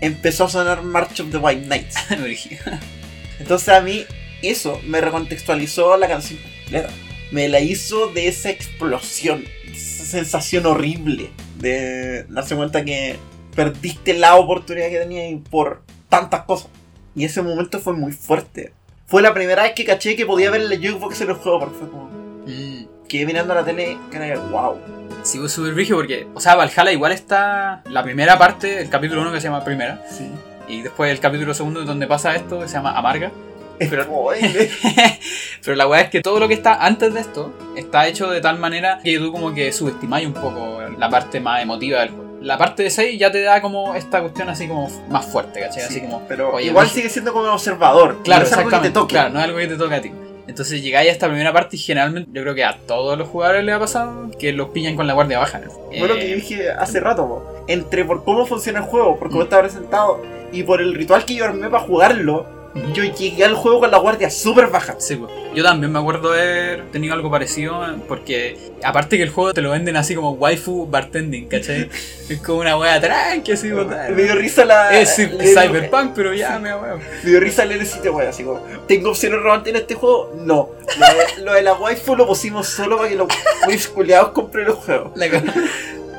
empezó 0.00 0.44
a 0.44 0.48
sonar 0.48 0.82
March 0.82 1.20
of 1.20 1.30
the 1.30 1.38
White 1.38 1.66
Knights. 1.66 1.96
Entonces 3.38 3.68
a 3.68 3.80
mí 3.80 4.04
eso 4.42 4.80
me 4.84 5.00
recontextualizó 5.00 5.96
la 5.96 6.08
canción 6.08 6.40
completa. 6.40 6.90
Me 7.30 7.48
la 7.48 7.60
hizo 7.60 8.08
de 8.08 8.26
esa 8.26 8.50
explosión, 8.50 9.44
esa 9.72 10.04
sensación 10.04 10.66
horrible 10.66 11.30
de 11.58 12.24
darse 12.28 12.56
cuenta 12.56 12.84
que 12.84 13.18
perdiste 13.54 14.14
la 14.14 14.36
oportunidad 14.36 14.88
que 14.88 14.98
tenías 14.98 15.40
por 15.50 15.82
tantas 16.08 16.42
cosas. 16.42 16.68
Y 17.14 17.24
ese 17.24 17.42
momento 17.42 17.78
fue 17.78 17.94
muy 17.94 18.12
fuerte. 18.12 18.72
Fue 19.06 19.22
la 19.22 19.32
primera 19.32 19.62
vez 19.62 19.72
que 19.74 19.84
caché 19.84 20.16
que 20.16 20.26
podía 20.26 20.50
ver 20.50 20.62
la 20.62 20.76
jukebox 20.76 21.20
en 21.22 21.30
el 21.30 21.36
juego, 21.36 21.60
porque 21.60 21.74
fue 21.78 21.88
como... 21.90 22.04
Mm. 22.46 22.86
Quedé 23.08 23.24
mirando 23.24 23.54
la 23.54 23.64
tele, 23.64 23.96
que 24.10 24.16
era 24.16 24.38
wow. 24.40 24.76
Sí, 25.22 25.38
fue 25.38 25.48
súper 25.48 25.74
brígido 25.74 25.96
porque, 25.98 26.26
o 26.34 26.40
sea, 26.40 26.56
Valhalla 26.56 26.90
igual 26.92 27.12
está 27.12 27.82
la 27.88 28.02
primera 28.02 28.36
parte, 28.36 28.80
el 28.80 28.90
capítulo 28.90 29.22
1 29.22 29.32
que 29.32 29.40
se 29.40 29.46
llama 29.46 29.62
Primera, 29.64 30.02
Sí. 30.10 30.28
y 30.68 30.82
después 30.82 31.10
el 31.12 31.20
capítulo 31.20 31.54
segundo 31.54 31.84
donde 31.84 32.06
pasa 32.08 32.34
esto 32.34 32.58
que 32.60 32.66
se 32.66 32.74
llama 32.74 32.98
Amarga. 32.98 33.30
Pero- 33.90 34.04
Spoiler. 34.04 34.70
Pero 35.64 35.76
la 35.76 35.86
weá 35.86 36.00
es 36.02 36.10
que 36.10 36.20
todo 36.20 36.38
lo 36.40 36.48
que 36.48 36.54
está 36.54 36.74
antes 36.84 37.12
de 37.14 37.20
esto 37.20 37.52
está 37.76 38.06
hecho 38.06 38.30
de 38.30 38.40
tal 38.40 38.58
manera 38.58 39.00
que 39.02 39.18
tú 39.18 39.32
como 39.32 39.52
que 39.54 39.72
subestimáis 39.72 40.26
un 40.26 40.32
poco 40.34 40.80
la 40.98 41.10
parte 41.10 41.40
más 41.40 41.62
emotiva 41.62 42.00
del 42.00 42.10
juego. 42.10 42.26
La 42.42 42.58
parte 42.58 42.82
de 42.84 42.90
6 42.90 43.18
ya 43.18 43.32
te 43.32 43.42
da 43.42 43.60
como 43.60 43.94
esta 43.94 44.20
cuestión 44.20 44.48
así 44.48 44.68
como 44.68 44.88
más 45.08 45.26
fuerte, 45.26 45.60
¿cachai? 45.60 45.82
Sí, 45.82 45.86
así 45.88 46.00
como, 46.02 46.22
pero 46.28 46.52
oye, 46.54 46.66
igual 46.66 46.86
sigue 46.88 47.08
siendo 47.08 47.32
como 47.32 47.44
un 47.44 47.50
observador. 47.50 48.18
Claro, 48.22 48.42
no 48.42 48.46
es 48.46 48.52
algo 48.52 48.70
que 48.70 48.76
te 48.76 48.88
exactamente. 48.88 48.90
toque. 49.00 49.12
Claro, 49.14 49.30
no 49.30 49.38
es 49.40 49.44
algo 49.46 49.58
que 49.58 49.66
te 49.66 49.76
toque 49.76 49.94
a 49.94 50.00
ti. 50.02 50.12
Entonces 50.46 50.80
llegáis 50.82 51.08
a 51.08 51.12
esta 51.12 51.26
primera 51.26 51.52
parte 51.52 51.74
y 51.74 51.78
generalmente 51.80 52.30
yo 52.32 52.42
creo 52.42 52.54
que 52.54 52.62
a 52.64 52.76
todos 52.86 53.18
los 53.18 53.26
jugadores 53.28 53.64
les 53.64 53.74
ha 53.74 53.80
pasado 53.80 54.30
que 54.38 54.52
los 54.52 54.68
pillan 54.68 54.94
con 54.94 55.06
la 55.08 55.14
guardia 55.14 55.40
baja. 55.40 55.58
¿no? 55.58 55.72
Fue 55.72 56.06
lo 56.06 56.14
que 56.14 56.30
Eh, 56.32 56.34
dije 56.36 56.70
hace 56.70 57.00
rato, 57.00 57.26
po. 57.26 57.64
entre 57.66 58.04
por 58.04 58.22
cómo 58.22 58.46
funciona 58.46 58.78
el 58.80 58.84
juego, 58.84 59.18
por 59.18 59.28
cómo 59.28 59.40
Mm. 59.40 59.44
está 59.44 59.60
presentado 59.60 60.22
y 60.52 60.62
por 60.62 60.80
el 60.80 60.94
ritual 60.94 61.24
que 61.24 61.34
yo 61.34 61.44
armé 61.46 61.68
para 61.68 61.82
jugarlo. 61.82 62.46
Yo 62.92 63.04
llegué 63.04 63.44
al 63.44 63.54
juego 63.54 63.80
con 63.80 63.90
la 63.90 63.98
guardia 63.98 64.30
súper 64.30 64.68
baja. 64.68 64.96
Sí, 64.98 65.16
pues. 65.16 65.32
Yo 65.54 65.62
también 65.62 65.90
me 65.92 65.98
acuerdo 65.98 66.32
haber 66.32 66.90
tenido 66.90 67.14
algo 67.14 67.30
parecido, 67.30 67.80
porque 68.08 68.58
aparte 68.82 69.16
que 69.16 69.22
el 69.22 69.30
juego 69.30 69.54
te 69.54 69.62
lo 69.62 69.70
venden 69.70 69.96
así 69.96 70.14
como 70.14 70.32
waifu 70.32 70.86
bartending, 70.86 71.48
¿cachai? 71.48 71.88
es 72.28 72.40
como 72.40 72.60
una 72.60 72.76
wea 72.76 73.00
tranqui, 73.00 73.52
así, 73.52 73.70
pues, 73.70 73.86
Me 74.10 74.22
dio 74.22 74.34
risa 74.34 74.64
la. 74.64 74.98
Es 74.98 75.16
cyberpunk, 75.16 76.12
pero 76.14 76.34
ya, 76.34 76.58
me 76.58 76.74
wea. 76.74 76.96
Me 77.24 77.30
dio 77.30 77.40
risa 77.40 77.64
leer 77.64 77.80
el 77.80 77.86
sitio 77.86 78.12
web, 78.12 78.28
así 78.28 78.44
como, 78.44 78.60
¿tengo 78.86 79.10
opciones 79.10 79.40
romantes 79.40 79.74
en 79.74 79.80
este 79.80 79.94
juego? 79.94 80.32
No. 80.44 80.70
Lo 80.98 81.06
de, 81.06 81.44
lo 81.44 81.52
de 81.54 81.62
la 81.62 81.74
waifu 81.74 82.16
lo 82.16 82.26
pusimos 82.26 82.68
solo 82.68 82.98
para 82.98 83.08
que 83.08 83.16
los 83.16 83.28
whips 83.66 83.88
culiados 83.88 84.30
compren 84.30 84.66
los 84.66 84.76
juegos. 84.76 85.12
La 85.14 85.26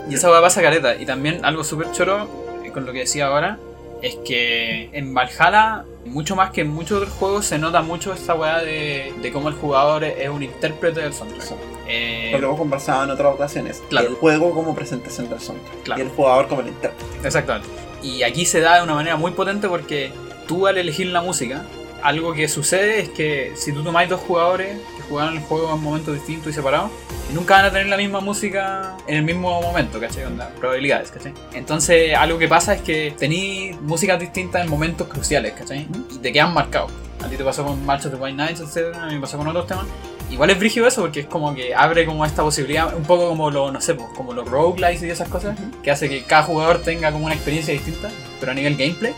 y 0.10 0.16
esa 0.16 0.32
weá 0.32 0.42
pasa 0.42 0.62
careta. 0.62 0.96
Y 0.96 1.06
también 1.06 1.44
algo 1.44 1.64
súper 1.64 1.92
choro, 1.92 2.28
eh, 2.64 2.72
con 2.72 2.86
lo 2.86 2.94
que 2.94 3.00
decía 3.00 3.28
ahora, 3.28 3.60
es 4.02 4.16
que 4.26 4.90
en 4.94 5.14
Valhalla, 5.14 5.86
mucho 6.08 6.36
más 6.36 6.52
que 6.52 6.62
en 6.62 6.70
muchos 6.70 7.02
otros 7.02 7.14
juegos, 7.14 7.46
se 7.46 7.58
nota 7.60 7.82
mucho 7.82 8.14
esta 8.14 8.34
weá 8.34 8.60
de, 8.60 9.14
de 9.22 9.32
cómo 9.32 9.50
el 9.50 9.56
jugador 9.56 10.04
es 10.04 10.30
un 10.30 10.44
intérprete 10.44 11.02
del 11.02 11.14
soundtrack. 11.14 11.58
Eh, 11.88 12.36
Lo 12.40 12.48
hemos 12.48 12.60
conversado 12.60 13.04
en 13.04 13.12
otras 13.12 13.34
ocasiones. 13.34 13.82
Claro. 13.90 14.10
El 14.10 14.16
juego 14.16 14.54
como 14.54 14.76
presentación 14.76 15.30
del 15.30 15.40
soundtrack. 15.40 15.84
Claro. 15.84 16.02
Y 16.02 16.06
el 16.06 16.10
jugador 16.12 16.48
como 16.48 16.62
el 16.62 16.68
intérprete. 16.70 17.28
Exactamente. 17.28 17.70
Y 18.02 18.24
aquí 18.24 18.46
se 18.46 18.60
da 18.60 18.78
de 18.78 18.84
una 18.84 18.96
manera 18.96 19.16
muy 19.16 19.32
potente 19.32 19.68
porque 19.68 20.12
tú 20.48 20.68
al 20.68 20.78
elegir 20.78 21.08
la 21.08 21.22
música, 21.22 21.66
algo 22.04 22.34
que 22.34 22.48
sucede 22.48 23.00
es 23.00 23.10
que 23.10 23.54
si 23.56 23.74
tú 23.74 23.84
tomáis 23.84 24.10
dos 24.10 24.22
jugadores 24.22 24.78
juegan 25.10 25.36
el 25.36 25.42
juego 25.42 25.74
en 25.74 25.82
momentos 25.82 26.14
distintos 26.14 26.52
y 26.52 26.54
separados, 26.54 26.92
nunca 27.34 27.56
van 27.56 27.66
a 27.66 27.72
tener 27.72 27.88
la 27.88 27.98
misma 27.98 28.20
música 28.20 28.96
en 29.08 29.18
el 29.18 29.24
mismo 29.24 29.62
momento, 29.62 30.00
¿cachai? 30.00 30.26
Onda, 30.26 30.50
probabilidades, 30.60 31.12
¿cachai? 31.12 31.34
Entonces 31.54 32.16
algo 32.16 32.38
que 32.38 32.48
pasa 32.48 32.74
es 32.74 32.82
que 32.82 33.14
tenéis 33.18 33.80
músicas 33.82 34.20
distintas 34.20 34.64
en 34.64 34.70
momentos 34.70 35.08
cruciales, 35.08 35.54
¿cachai? 35.54 35.88
Y 36.12 36.18
te 36.20 36.32
quedan 36.32 36.54
marcados. 36.54 36.92
A 37.24 37.28
ti 37.28 37.36
te 37.36 37.44
pasó 37.44 37.66
con 37.66 37.84
March 37.86 38.06
of 38.06 38.14
the 38.14 38.18
White 38.18 38.36
Knights, 38.36 38.62
etc. 38.62 38.96
A 38.96 39.08
mí 39.08 39.16
me 39.16 39.22
pasó 39.22 39.38
con 39.38 39.48
otros 39.48 39.68
temas. 39.68 39.86
Igual 40.30 40.50
es 40.50 40.60
brígido 40.60 40.88
eso 40.88 41.02
porque 41.02 41.22
es 41.22 41.26
como 41.26 41.56
que 41.56 41.74
abre 41.74 42.06
como 42.06 42.26
esta 42.26 42.44
posibilidad, 42.44 42.94
un 42.96 43.04
poco 43.04 43.30
como 43.30 43.50
lo, 43.50 43.72
no 43.72 43.80
sé, 43.80 43.96
pues, 43.96 44.10
como 44.16 44.34
los 44.34 44.48
roguelikes 44.48 45.06
y 45.06 45.10
esas 45.10 45.30
cosas, 45.30 45.58
que 45.82 45.90
hace 45.90 46.10
que 46.10 46.24
cada 46.24 46.44
jugador 46.44 46.82
tenga 46.82 47.12
como 47.12 47.26
una 47.26 47.34
experiencia 47.34 47.74
distinta, 47.74 48.10
pero 48.40 48.52
a 48.52 48.56
nivel 48.56 48.76
gameplay, 48.76 49.14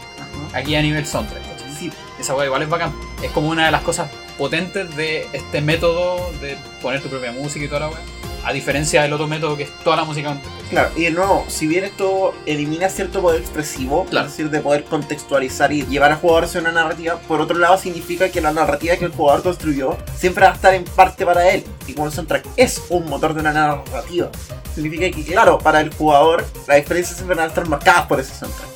aquí 0.53 0.75
a 0.75 0.81
nivel 0.81 1.05
soundtrack. 1.05 1.41
¿cachai? 1.41 1.73
Sí. 1.73 1.91
Esa 2.19 2.35
weá 2.35 2.45
igual 2.45 2.61
es 2.61 2.69
bacán. 2.69 2.93
Es 3.23 3.31
como 3.31 3.49
una 3.49 3.65
de 3.65 3.71
las 3.71 3.81
cosas 3.81 4.09
potentes 4.39 4.95
de 4.95 5.27
este 5.33 5.61
método 5.61 6.31
de 6.41 6.57
poner 6.81 7.01
tu 7.03 7.09
propia 7.09 7.31
música 7.31 7.65
y 7.65 7.67
toda 7.67 7.81
la 7.81 7.87
weá. 7.89 7.99
A 8.45 8.53
diferencia 8.53 9.01
del 9.03 9.11
otro 9.11 9.27
método 9.27 9.57
que 9.57 9.63
es 9.63 9.79
toda 9.83 9.97
la 9.97 10.05
música 10.05 10.31
antes. 10.31 10.49
Claro, 10.69 10.89
y 10.95 11.03
de 11.03 11.11
nuevo, 11.11 11.43
si 11.49 11.67
bien 11.67 11.83
esto 11.83 12.33
elimina 12.45 12.87
cierto 12.87 13.21
poder 13.21 13.41
expresivo, 13.41 14.05
Claro. 14.05 14.27
es 14.27 14.31
decir, 14.37 14.49
de 14.49 14.61
poder 14.61 14.85
contextualizar 14.85 15.73
y 15.73 15.85
llevar 15.85 16.13
a 16.13 16.15
jugadores 16.15 16.55
a 16.55 16.59
una 16.59 16.71
narrativa, 16.71 17.17
por 17.27 17.41
otro 17.41 17.57
lado 17.59 17.77
significa 17.77 18.29
que 18.29 18.39
la 18.39 18.53
narrativa 18.53 18.95
que 18.95 19.05
el 19.05 19.11
jugador 19.11 19.43
construyó 19.43 19.97
siempre 20.17 20.45
va 20.45 20.51
a 20.51 20.55
estar 20.55 20.73
en 20.73 20.85
parte 20.85 21.25
para 21.25 21.49
él. 21.51 21.65
Y 21.85 21.93
como 21.93 22.07
el 22.07 22.13
soundtrack 22.13 22.45
es 22.55 22.81
un 22.89 23.09
motor 23.09 23.33
de 23.33 23.41
una 23.41 23.51
narrativa, 23.51 24.29
significa 24.73 25.11
que, 25.13 25.25
claro, 25.25 25.57
para 25.57 25.81
el 25.81 25.93
jugador 25.93 26.45
las 26.65 26.77
experiencias 26.77 27.17
siempre 27.17 27.35
van 27.35 27.45
a 27.45 27.49
estar 27.49 27.67
marcadas 27.67 28.05
por 28.07 28.21
ese 28.21 28.33
soundtrack. 28.33 28.69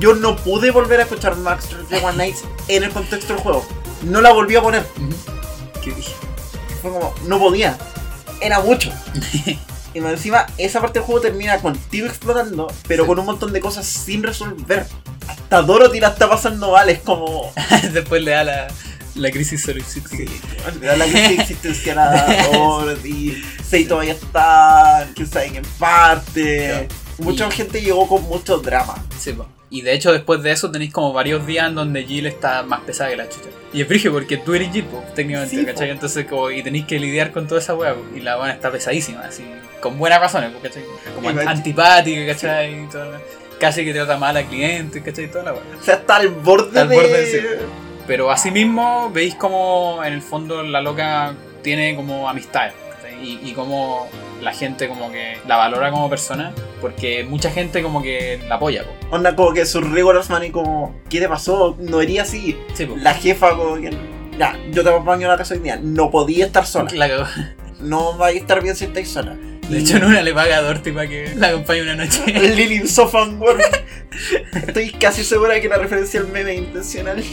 Yo 0.00 0.14
no 0.14 0.34
pude 0.36 0.72
volver 0.72 0.98
a 0.98 1.04
escuchar 1.04 1.36
Max 1.36 1.68
One 2.02 2.16
Nights 2.16 2.42
en 2.66 2.82
el 2.82 2.90
contexto 2.90 3.34
del 3.34 3.42
juego. 3.42 3.64
No 4.06 4.20
la 4.20 4.32
volví 4.32 4.56
a 4.56 4.62
poner. 4.62 4.86
¿Qué 5.82 5.90
dije? 5.92 6.12
Fue 6.82 6.90
como, 6.92 7.14
no 7.26 7.38
podía. 7.38 7.76
Era 8.40 8.60
mucho. 8.60 8.90
Y 9.94 10.00
más 10.00 10.12
encima, 10.12 10.44
esa 10.58 10.82
parte 10.82 10.98
del 10.98 11.06
juego 11.06 11.22
termina 11.22 11.56
contigo 11.56 12.06
explotando, 12.06 12.70
pero 12.86 13.04
Sí. 13.04 13.08
con 13.08 13.18
un 13.18 13.24
montón 13.24 13.54
de 13.54 13.60
cosas 13.60 13.86
sin 13.86 14.22
resolver. 14.22 14.86
Hasta 15.26 15.62
Dorothy 15.62 16.00
la 16.00 16.08
está 16.08 16.28
pasando 16.28 16.72
mal, 16.72 16.90
es 16.90 16.98
como. 16.98 17.50
Después 17.94 18.22
le 18.22 18.32
da 18.32 18.44
la, 18.44 18.66
la 19.14 19.30
crisis 19.30 19.62
solipsística. 19.62 20.30
Le 20.78 20.86
da 20.86 20.96
la 20.98 21.06
crisis 21.06 21.38
existencial 21.40 21.98
a 21.98 22.26
Dorothy, 22.52 23.42
Sei 23.66 23.86
todavía 23.86 24.12
está, 24.12 25.08
quién 25.14 25.26
sabe 25.26 25.46
en 25.46 25.64
parte. 25.78 26.68
Claro. 26.68 26.88
Mucha 27.18 27.48
Y- 27.48 27.50
gente 27.52 27.80
llegó 27.80 28.06
con 28.08 28.22
mucho 28.24 28.58
drama. 28.58 28.94
Sí, 29.18 29.32
po. 29.32 29.46
Y 29.68 29.82
de 29.82 29.94
hecho, 29.94 30.12
después 30.12 30.42
de 30.42 30.52
eso 30.52 30.70
tenéis 30.70 30.92
como 30.92 31.12
varios 31.12 31.44
días 31.46 31.68
en 31.68 31.74
donde 31.74 32.04
Jill 32.04 32.26
está 32.26 32.62
más 32.62 32.80
pesada 32.80 33.10
que 33.10 33.16
la 33.16 33.28
chucha. 33.28 33.48
Y 33.72 33.80
es 33.82 33.88
frigio 33.88 34.12
porque 34.12 34.36
tú 34.36 34.54
eres 34.54 34.70
Jill, 34.72 34.84
po, 34.84 35.02
técnicamente, 35.14 35.56
Sí, 35.56 35.62
po. 35.62 35.66
¿cachai? 35.68 35.90
Entonces, 35.90 36.26
como, 36.26 36.50
y 36.50 36.62
tenéis 36.62 36.84
que 36.86 36.98
lidiar 37.00 37.32
con 37.32 37.48
toda 37.48 37.60
esa 37.60 37.74
weá, 37.74 37.94
po, 37.94 38.02
y 38.14 38.20
la 38.20 38.38
weá 38.38 38.52
está 38.52 38.70
pesadísima, 38.70 39.22
así, 39.22 39.44
con 39.80 39.98
buenas 39.98 40.20
razones, 40.20 40.52
po, 40.52 40.60
¿cachai? 40.60 40.84
Como 41.16 41.30
Y 41.32 41.38
antipática, 41.46 42.26
¿cachai? 42.26 42.84
Y 42.84 42.86
toda 42.86 43.06
la- 43.06 43.20
Casi 43.58 43.84
que 43.86 43.94
trata 43.94 44.18
mal 44.18 44.36
a 44.36 44.42
clientes, 44.44 45.02
¿cachai? 45.02 45.30
Toda 45.30 45.44
la 45.44 45.52
weá. 45.54 45.62
O 45.80 45.82
sea, 45.82 45.94
está 45.96 46.16
al 46.16 46.28
borde 46.28 46.68
Está 46.68 46.82
al 46.82 46.88
de. 46.90 46.94
borde, 46.96 47.26
sí. 47.26 47.38
Pero 48.06 48.30
asimismo, 48.30 49.10
veis 49.12 49.34
como 49.34 50.00
en 50.04 50.12
el 50.12 50.22
fondo 50.22 50.62
la 50.62 50.80
loca 50.80 51.34
tiene 51.62 51.96
como 51.96 52.28
amistades. 52.28 52.74
¿cachai? 52.94 53.18
Y, 53.20 53.40
y 53.50 53.52
como 53.52 54.08
la 54.40 54.52
gente 54.52 54.88
como 54.88 55.10
que 55.10 55.38
la 55.46 55.56
valora 55.56 55.90
como 55.90 56.08
persona, 56.08 56.52
porque 56.80 57.24
mucha 57.24 57.50
gente 57.50 57.82
como 57.82 58.02
que 58.02 58.40
la 58.48 58.56
apoya. 58.56 58.84
po. 58.84 59.16
Onda 59.16 59.34
como 59.34 59.52
que 59.52 59.66
sus 59.66 59.88
regulars 59.88 60.30
man 60.30 60.44
y 60.44 60.50
como, 60.50 60.94
¿qué 61.08 61.20
te 61.20 61.28
pasó? 61.28 61.76
No 61.78 62.02
iría 62.02 62.22
así. 62.22 62.58
Sí. 62.74 62.88
La 62.96 63.14
jefa 63.14 63.56
como 63.56 63.76
que. 63.76 63.90
Ya, 64.38 64.58
yo 64.70 64.82
te 64.82 64.90
acompaño 64.90 65.28
a 65.28 65.32
la 65.32 65.38
casa 65.38 65.54
hoy 65.54 65.60
día. 65.60 65.78
No 65.82 66.10
podía 66.10 66.46
estar 66.46 66.66
sola. 66.66 66.90
La. 66.92 67.28
No 67.80 68.16
va 68.18 68.28
a 68.28 68.30
estar 68.30 68.62
bien 68.62 68.74
si 68.74 68.86
estáis 68.86 69.10
sola. 69.10 69.36
De 69.68 69.78
hecho, 69.80 69.96
en 69.96 70.04
una 70.04 70.22
le 70.22 70.32
paga 70.32 70.58
a 70.58 70.62
Dorothy 70.62 70.92
para 70.92 71.08
que 71.08 71.34
la 71.34 71.48
acompañe 71.48 71.82
una 71.82 71.96
noche. 71.96 72.22
Lily 72.26 72.86
Sofan. 72.86 73.40
Estoy 74.66 74.90
casi 74.92 75.24
segura 75.24 75.54
de 75.54 75.60
que 75.60 75.68
la 75.68 75.76
referencia 75.76 76.20
al 76.20 76.28
meme 76.28 76.52
es 76.52 76.58
intencional. 76.58 77.24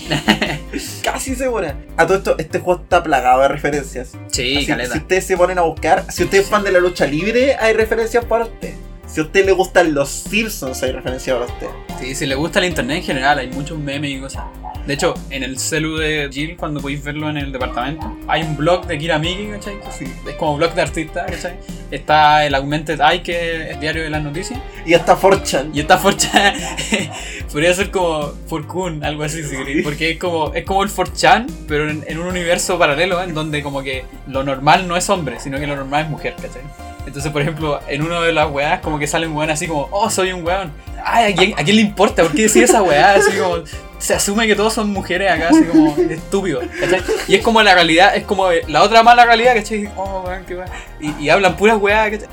casi 1.04 1.36
segura. 1.36 1.78
A 1.96 2.08
todo 2.08 2.18
esto, 2.18 2.36
este 2.40 2.60
juego 2.60 2.82
está 2.82 3.04
plagado 3.04 3.42
de 3.44 3.48
referencias. 3.50 4.14
Sí, 4.32 4.58
Así, 4.58 4.66
caleta. 4.66 4.94
si 4.94 4.98
ustedes 5.00 5.26
se 5.26 5.38
ponen 5.38 5.60
a 5.60 5.62
buscar, 5.62 6.06
si 6.12 6.24
usted 6.24 6.40
es 6.40 6.50
fan 6.50 6.64
de 6.64 6.72
la 6.72 6.80
lucha 6.80 7.06
libre, 7.06 7.56
hay 7.60 7.74
referencias 7.74 8.26
para 8.26 8.46
usted. 8.46 8.74
Si 9.06 9.20
a 9.20 9.24
usted 9.24 9.46
le 9.46 9.52
gustan 9.52 9.94
los 9.94 10.10
Simpsons, 10.10 10.82
hay 10.82 10.92
referencias 10.92 11.38
para 11.38 11.52
usted. 11.52 11.68
Sí, 12.00 12.16
si 12.16 12.26
le 12.26 12.34
gusta 12.34 12.58
el 12.60 12.66
internet 12.66 12.98
en 12.98 13.04
general, 13.04 13.38
hay 13.38 13.48
muchos 13.48 13.78
memes 13.78 14.10
y 14.10 14.20
cosas. 14.20 14.44
De 14.86 14.96
hecho, 14.96 15.14
en 15.30 15.44
el 15.44 15.58
celu 15.60 15.96
de 15.98 16.30
Jill, 16.32 16.58
cuando 16.58 16.82
podéis 16.82 17.02
verlo 17.02 17.30
en 17.30 17.38
el 17.38 17.54
departamento, 17.54 18.18
hay 18.28 18.42
un 18.42 18.58
blog 18.58 18.86
de 18.86 18.98
Kira 18.98 19.18
Miki, 19.18 19.48
¿cachai? 19.48 19.76
Que 19.80 20.32
Es 20.32 20.36
como 20.36 20.58
blog 20.58 20.74
de 20.74 20.82
artista, 20.82 21.26
¿cachai? 21.26 21.58
Está 21.90 22.46
el 22.46 22.54
Augmented 22.54 23.00
Eye, 23.00 23.24
que 23.24 23.72
es 23.72 23.80
diario 23.80 24.04
de 24.04 24.10
las 24.10 24.22
noticias. 24.22 24.60
Y 24.86 24.94
hasta 24.94 25.16
Forchan. 25.16 25.72
Y 25.74 25.80
esta 25.80 25.98
forcha 25.98 26.54
podría 27.52 27.74
ser 27.74 27.92
como 27.92 28.34
Forkun, 28.48 29.06
algo 29.06 29.24
así, 29.24 29.42
si 29.44 29.56
queréis, 29.56 29.84
porque 29.86 30.12
es 30.12 30.20
como, 30.20 30.54
es 30.54 30.66
como 30.66 30.84
el 30.84 30.90
Forchan, 30.90 31.48
pero 31.68 31.90
en, 31.90 32.04
en 32.06 32.20
un 32.20 32.28
universo 32.28 32.78
paralelo, 32.78 33.22
en 33.24 33.34
donde 33.34 33.64
como 33.64 33.84
que 33.84 34.04
lo 34.28 34.44
normal 34.44 34.88
no 34.88 34.98
es 34.98 35.10
hombre, 35.10 35.40
sino 35.40 35.60
que 35.60 35.68
lo 35.68 35.78
normal 35.78 36.04
es 36.04 36.10
mujer, 36.10 36.36
¿cachai? 36.36 36.62
Entonces, 37.06 37.32
por 37.32 37.41
ejemplo, 37.41 37.80
en 37.88 38.01
una 38.01 38.22
de 38.22 38.32
las 38.32 38.49
weas, 38.49 38.80
como 38.80 38.97
que 38.97 39.08
sale 39.08 39.28
un 39.28 39.36
weón 39.36 39.49
así 39.49 39.68
como, 39.68 39.88
oh, 39.91 40.10
soy 40.10 40.32
un 40.32 40.45
weón. 40.45 40.72
Ay, 41.06 41.34
¿a 41.34 41.36
quién, 41.36 41.54
¿a 41.60 41.64
quién 41.64 41.76
le 41.76 41.82
importa? 41.82 42.24
¿Por 42.24 42.34
qué 42.34 42.43
decir 42.43 42.64
esa 42.64 42.82
weá? 42.82 43.16
Así 43.16 43.32
como, 43.38 43.58
se 43.97 44.14
asume 44.16 44.47
que 44.47 44.56
todos 44.56 44.74
son 44.74 44.89
mujeres 44.89 45.30
acá, 45.32 45.49
así 45.49 45.64
como, 45.66 45.95
estúpido, 45.97 46.62
¿cachai? 46.80 47.01
Y 47.28 47.36
es 47.36 47.41
como 47.43 47.62
la 47.62 47.74
realidad, 47.74 48.16
es 48.16 48.24
como 48.24 48.47
la 48.68 48.84
otra 48.84 49.04
mala 49.04 49.26
realidad, 49.26 49.54
¿cachai? 49.56 49.89
Oh, 49.97 50.24
weón, 50.26 50.45
qué 50.45 50.56
weá. 50.56 50.66
Y, 51.01 51.26
y 51.26 51.30
hablan 51.30 51.58
puras 51.58 51.78
weá, 51.82 52.10
¿cachai? 52.10 52.28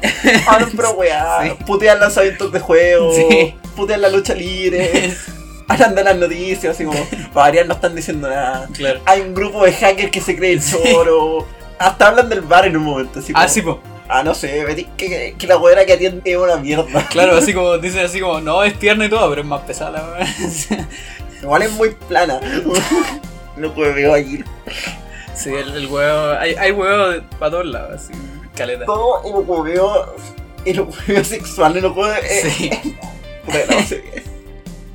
Hablan 0.47 0.71
pero 0.77 0.93
weá. 0.93 1.43
Sí. 1.43 1.65
Putean 1.67 1.99
lanzamientos 1.99 2.53
de 2.53 2.61
juego. 2.61 3.13
Sí. 3.15 3.55
Putean 3.75 4.01
la 4.03 4.09
lucha 4.09 4.35
libre. 4.35 5.13
Hablan 5.69 5.95
de 5.95 6.03
las 6.03 6.17
noticias, 6.17 6.75
así 6.75 6.85
como, 6.85 6.99
para 7.33 7.47
variar 7.47 7.67
no 7.67 7.75
están 7.75 7.95
diciendo 7.95 8.29
nada. 8.29 8.69
claro. 8.73 9.01
Hay 9.07 9.21
un 9.21 9.35
grupo 9.35 9.65
de 9.65 9.73
hackers 9.73 10.11
que 10.11 10.21
se 10.21 10.37
cree 10.37 10.55
el 10.55 10.61
choro. 10.65 11.47
Hasta 11.79 12.09
hablan 12.09 12.29
del 12.29 12.41
bar 12.43 12.67
en 12.67 12.77
un 12.77 12.83
momento. 12.83 13.21
Así 13.21 13.33
como, 13.33 13.45
Ah, 13.45 13.49
sí, 13.49 13.63
po. 13.63 13.81
Ah, 14.13 14.23
no 14.25 14.35
sé, 14.35 14.67
que, 14.97 15.37
que 15.39 15.47
la 15.47 15.55
güera 15.55 15.87
que 15.87 15.93
atiende 15.93 16.21
es 16.33 16.37
una 16.37 16.57
mierda. 16.57 17.07
Claro, 17.09 17.37
así 17.37 17.55
como, 17.55 17.79
dicen 17.79 18.05
así 18.05 18.21
como, 18.21 18.41
no, 18.41 18.65
es 18.65 18.77
tierna 18.79 19.05
y 19.05 19.09
todo, 19.09 19.29
pero 19.31 19.43
es 19.43 19.47
más 19.47 19.61
pesada 19.63 19.91
la 19.93 20.13
weá. 20.13 20.89
Igual 21.43 21.63
es 21.63 21.71
muy 21.73 21.91
plana. 22.09 22.41
no 23.57 23.73
puedo 23.73 24.13
allí. 24.15 24.43
Sí, 25.35 25.51
el, 25.51 25.75
el 25.77 25.87
huevo. 25.87 26.33
Hay, 26.39 26.55
hay 26.55 26.73
huevo 26.73 27.23
para 27.39 27.51
todos 27.53 27.67
lados, 27.67 27.93
así. 27.95 28.13
Caleta. 28.55 28.85
Todo 28.85 29.23
el 29.25 29.45
hueveo. 29.49 30.17
El 30.67 30.81
hueveo 30.81 31.25
sexual 31.25 31.81
los 31.81 31.93
juegos. 31.93 32.19
eh, 32.25 32.51
Sí. 32.51 32.71
puta, 33.47 33.59
no 33.71 33.83
sé. 33.87 34.25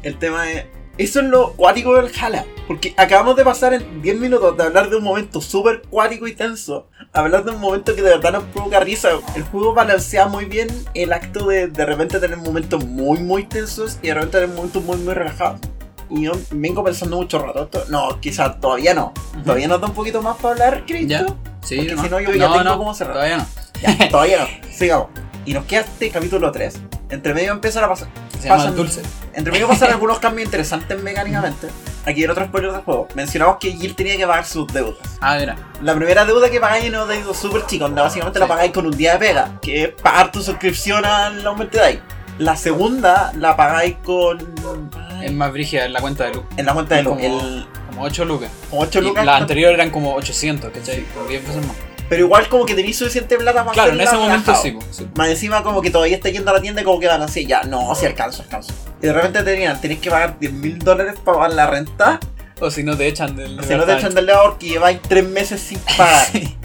El 0.03 0.17
tema 0.19 0.51
es. 0.51 0.65
Eso 0.97 1.19
es 1.21 1.25
lo 1.25 1.53
cuático 1.53 1.95
del 1.95 2.11
Jala. 2.11 2.45
Porque 2.67 2.93
acabamos 2.97 3.35
de 3.35 3.43
pasar 3.43 3.73
en 3.73 4.01
10 4.01 4.17
minutos 4.17 4.55
de 4.57 4.63
hablar 4.63 4.89
de 4.89 4.97
un 4.97 5.03
momento 5.03 5.41
súper 5.41 5.81
cuático 5.89 6.27
y 6.27 6.33
tenso. 6.35 6.87
A 7.15 7.19
Hablar 7.21 7.45
de 7.45 7.51
un 7.51 7.61
momento 7.61 7.95
que 7.95 8.01
de 8.01 8.09
verdad 8.11 8.33
nos 8.33 8.43
provoca 8.45 8.79
risa. 8.81 9.09
El 9.35 9.43
juego 9.43 9.73
balancea 9.73 10.27
muy 10.27 10.45
bien 10.45 10.67
el 10.93 11.13
acto 11.13 11.47
de 11.47 11.67
de 11.67 11.85
repente 11.85 12.19
tener 12.19 12.37
momentos 12.37 12.85
muy 12.85 13.19
muy 13.19 13.45
tensos 13.45 13.97
y 14.01 14.07
de 14.07 14.13
repente 14.15 14.39
tener 14.39 14.55
momentos 14.55 14.83
muy 14.83 14.97
muy 14.97 15.13
relajados. 15.13 15.59
Y 16.09 16.23
yo 16.25 16.33
vengo 16.51 16.83
pensando 16.83 17.17
mucho 17.17 17.39
rato. 17.39 17.63
Esto, 17.63 17.85
no, 17.89 18.19
quizás 18.21 18.59
todavía 18.59 18.93
no. 18.93 19.11
Todavía 19.43 19.67
nos 19.67 19.81
da 19.81 19.87
un 19.87 19.93
poquito 19.93 20.21
más 20.21 20.37
para 20.37 20.53
hablar. 20.53 20.83
Cristo. 20.85 21.37
Sí, 21.63 21.77
Porque 21.77 21.95
¿no? 21.95 22.03
si 22.03 22.09
no, 22.09 22.19
yo 22.19 22.31
ya 22.33 22.47
no, 22.47 22.53
tengo 22.53 22.63
no, 22.63 22.77
cómo 22.77 22.93
cerrar. 22.93 23.13
Todavía 23.15 23.37
no. 23.37 23.47
Ya, 23.81 24.09
todavía 24.11 24.37
no. 24.41 24.47
Sigamos. 24.71 25.07
Y 25.45 25.53
nos 25.53 25.65
queda 25.65 25.81
este 25.81 26.11
capítulo 26.11 26.51
3. 26.51 26.75
Entre 27.09 27.33
medio 27.33 27.51
empiezan 27.53 27.83
a 27.85 27.87
pasar. 27.87 28.07
Se 28.39 28.47
llama 28.49 28.63
Pasan- 28.63 28.75
Dulce. 28.75 29.01
Entre 29.33 29.51
medio 29.51 29.67
pasan 29.67 29.91
algunos 29.91 30.19
cambios 30.19 30.45
interesantes 30.45 31.01
mecánicamente. 31.01 31.67
Aquí 32.05 32.23
en 32.23 32.29
otro 32.29 32.45
spoiler 32.45 32.71
del 32.71 32.81
juego. 32.81 33.07
Mencionamos 33.15 33.57
que 33.59 33.71
Jill 33.71 33.95
tenía 33.95 34.15
que 34.17 34.27
pagar 34.27 34.45
sus 34.45 34.67
deudas. 34.67 34.97
Ah, 35.21 35.37
mira. 35.39 35.55
La 35.81 35.95
primera 35.95 36.23
deuda 36.25 36.49
que 36.49 36.59
pagáis 36.59 36.91
no 36.91 37.07
deuda 37.07 37.33
súper 37.33 37.65
chica, 37.65 37.85
donde 37.85 38.01
básicamente 38.01 38.39
la 38.39 38.47
pagáis 38.47 38.71
con 38.71 38.85
un 38.85 38.95
día 38.95 39.13
de 39.13 39.19
pega, 39.19 39.59
que 39.61 39.83
es 39.83 39.89
pagar 40.01 40.31
tu 40.31 40.41
suscripción 40.41 41.03
al 41.03 41.45
aumento 41.45 41.77
de 41.79 41.83
ahí. 41.83 42.01
La 42.37 42.55
segunda 42.55 43.31
la 43.37 43.55
pagáis 43.55 43.95
con. 44.03 44.37
Es 45.23 45.31
más 45.33 45.51
brígida 45.51 45.85
en 45.85 45.93
la 45.93 46.01
cuenta 46.01 46.25
de 46.25 46.33
luz. 46.35 46.43
En 46.57 46.65
la 46.65 46.73
cuenta 46.73 46.95
de 46.95 47.03
luz. 47.03 47.13
Como- 47.17 47.25
El 47.41 47.65
Como 47.89 48.03
8 48.03 48.25
lucas. 48.25 48.51
8 48.71 48.99
Y 48.99 49.01
lucas. 49.03 49.25
las 49.25 49.41
anteriores 49.41 49.75
eran 49.75 49.89
como 49.89 50.13
800, 50.15 50.69
¿cachai? 50.71 51.05
Como 51.13 51.27
10 51.27 51.47
veces 51.47 51.65
más. 51.65 51.75
Pero 52.09 52.25
igual 52.25 52.47
como 52.49 52.65
que 52.65 52.75
tenéis 52.75 52.97
suficiente 52.97 53.35
plata 53.37 53.63
para 53.63 53.73
Claro, 53.73 53.93
en 53.93 54.01
ese 54.01 54.15
momento 54.15 54.53
sí, 54.55 54.71
po, 54.71 54.81
sí. 54.91 55.07
Más 55.15 55.29
encima 55.29 55.63
como 55.63 55.81
que 55.81 55.89
todavía 55.89 56.15
está 56.15 56.29
yendo 56.29 56.51
a 56.51 56.53
la 56.53 56.61
tienda 56.61 56.81
y 56.81 56.83
como 56.83 56.99
que 56.99 57.07
van 57.07 57.21
así, 57.21 57.45
ya, 57.45 57.63
no, 57.63 57.95
si 57.95 58.05
alcanzo, 58.05 58.43
alcanzo. 58.43 58.73
Y 59.01 59.07
de 59.07 59.13
repente 59.13 59.41
tenían, 59.43 59.81
tenéis 59.81 59.99
que 60.01 60.09
pagar 60.11 60.37
10 60.39 60.53
mil 60.53 60.77
dólares 60.79 61.15
para 61.23 61.37
pagar 61.37 61.53
la 61.53 61.67
renta, 61.67 62.19
O 62.59 62.69
si 62.69 62.83
no 62.83 62.95
te 62.95 63.07
echan 63.07 63.35
del. 63.35 63.59
si 63.65 63.73
no 63.75 63.85
te 63.85 63.93
echan 63.93 64.13
del 64.13 64.27
lado 64.27 64.43
porque 64.51 64.67
lleváis 64.69 65.01
3 65.01 65.27
meses 65.27 65.59
sin 65.61 65.79
pagar. 65.79 66.25
Sí. 66.31 66.55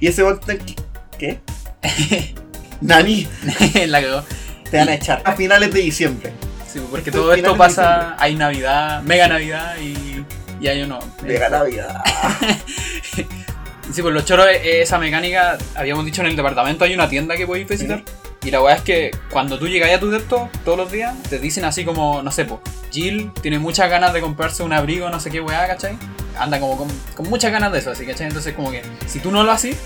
Y 0.00 0.08
ese 0.08 0.22
momento 0.22 0.50
en 0.52 0.58
que- 0.58 0.76
¿Qué? 1.18 2.34
Nani, 2.80 3.26
la 3.86 4.02
cagó. 4.02 4.22
te 4.70 4.76
van 4.78 4.88
a 4.88 4.94
echar 4.94 5.22
a 5.24 5.32
finales 5.32 5.72
de 5.72 5.80
diciembre. 5.80 6.32
Sí, 6.70 6.80
porque 6.90 7.10
Esto 7.10 7.22
todo 7.22 7.32
es 7.32 7.38
esto 7.38 7.56
pasa. 7.56 8.16
Hay 8.18 8.34
Navidad, 8.34 9.02
mega 9.02 9.28
Navidad 9.28 9.76
y. 9.78 10.24
Y 10.60 10.68
hay 10.68 10.82
uno. 10.82 10.98
Llega 11.26 11.48
Navidad. 11.50 12.02
Sí, 13.92 14.02
pues 14.02 14.12
los 14.12 14.24
choros, 14.24 14.46
eh, 14.46 14.82
esa 14.82 14.98
mecánica, 14.98 15.58
habíamos 15.74 16.04
dicho 16.04 16.20
en 16.20 16.28
el 16.28 16.36
departamento, 16.36 16.84
hay 16.84 16.94
una 16.94 17.08
tienda 17.08 17.36
que 17.36 17.46
podéis 17.46 17.68
visitar. 17.68 18.02
Y 18.44 18.50
la 18.50 18.62
weá 18.62 18.76
es 18.76 18.82
que 18.82 19.10
cuando 19.30 19.58
tú 19.58 19.66
llegas 19.68 19.92
a 19.92 19.98
tu 19.98 20.10
depto 20.10 20.48
todos 20.64 20.78
los 20.78 20.92
días, 20.92 21.14
te 21.28 21.38
dicen 21.38 21.64
así 21.64 21.84
como, 21.84 22.22
no 22.22 22.30
sé, 22.30 22.44
pues, 22.44 22.60
Jill 22.92 23.32
tiene 23.40 23.58
muchas 23.58 23.90
ganas 23.90 24.12
de 24.12 24.20
comprarse 24.20 24.62
un 24.62 24.72
abrigo, 24.72 25.08
no 25.10 25.18
sé 25.18 25.30
qué 25.30 25.40
weá, 25.40 25.66
¿cachai? 25.66 25.96
Anda 26.38 26.60
como 26.60 26.76
con, 26.76 26.88
con 27.16 27.28
muchas 27.28 27.50
ganas 27.50 27.72
de 27.72 27.78
eso, 27.78 27.90
así, 27.90 28.06
¿cachai? 28.06 28.26
Entonces 28.26 28.54
como 28.54 28.70
que 28.70 28.82
si 29.06 29.20
tú 29.20 29.30
no 29.30 29.42
lo 29.42 29.50
haces, 29.50 29.76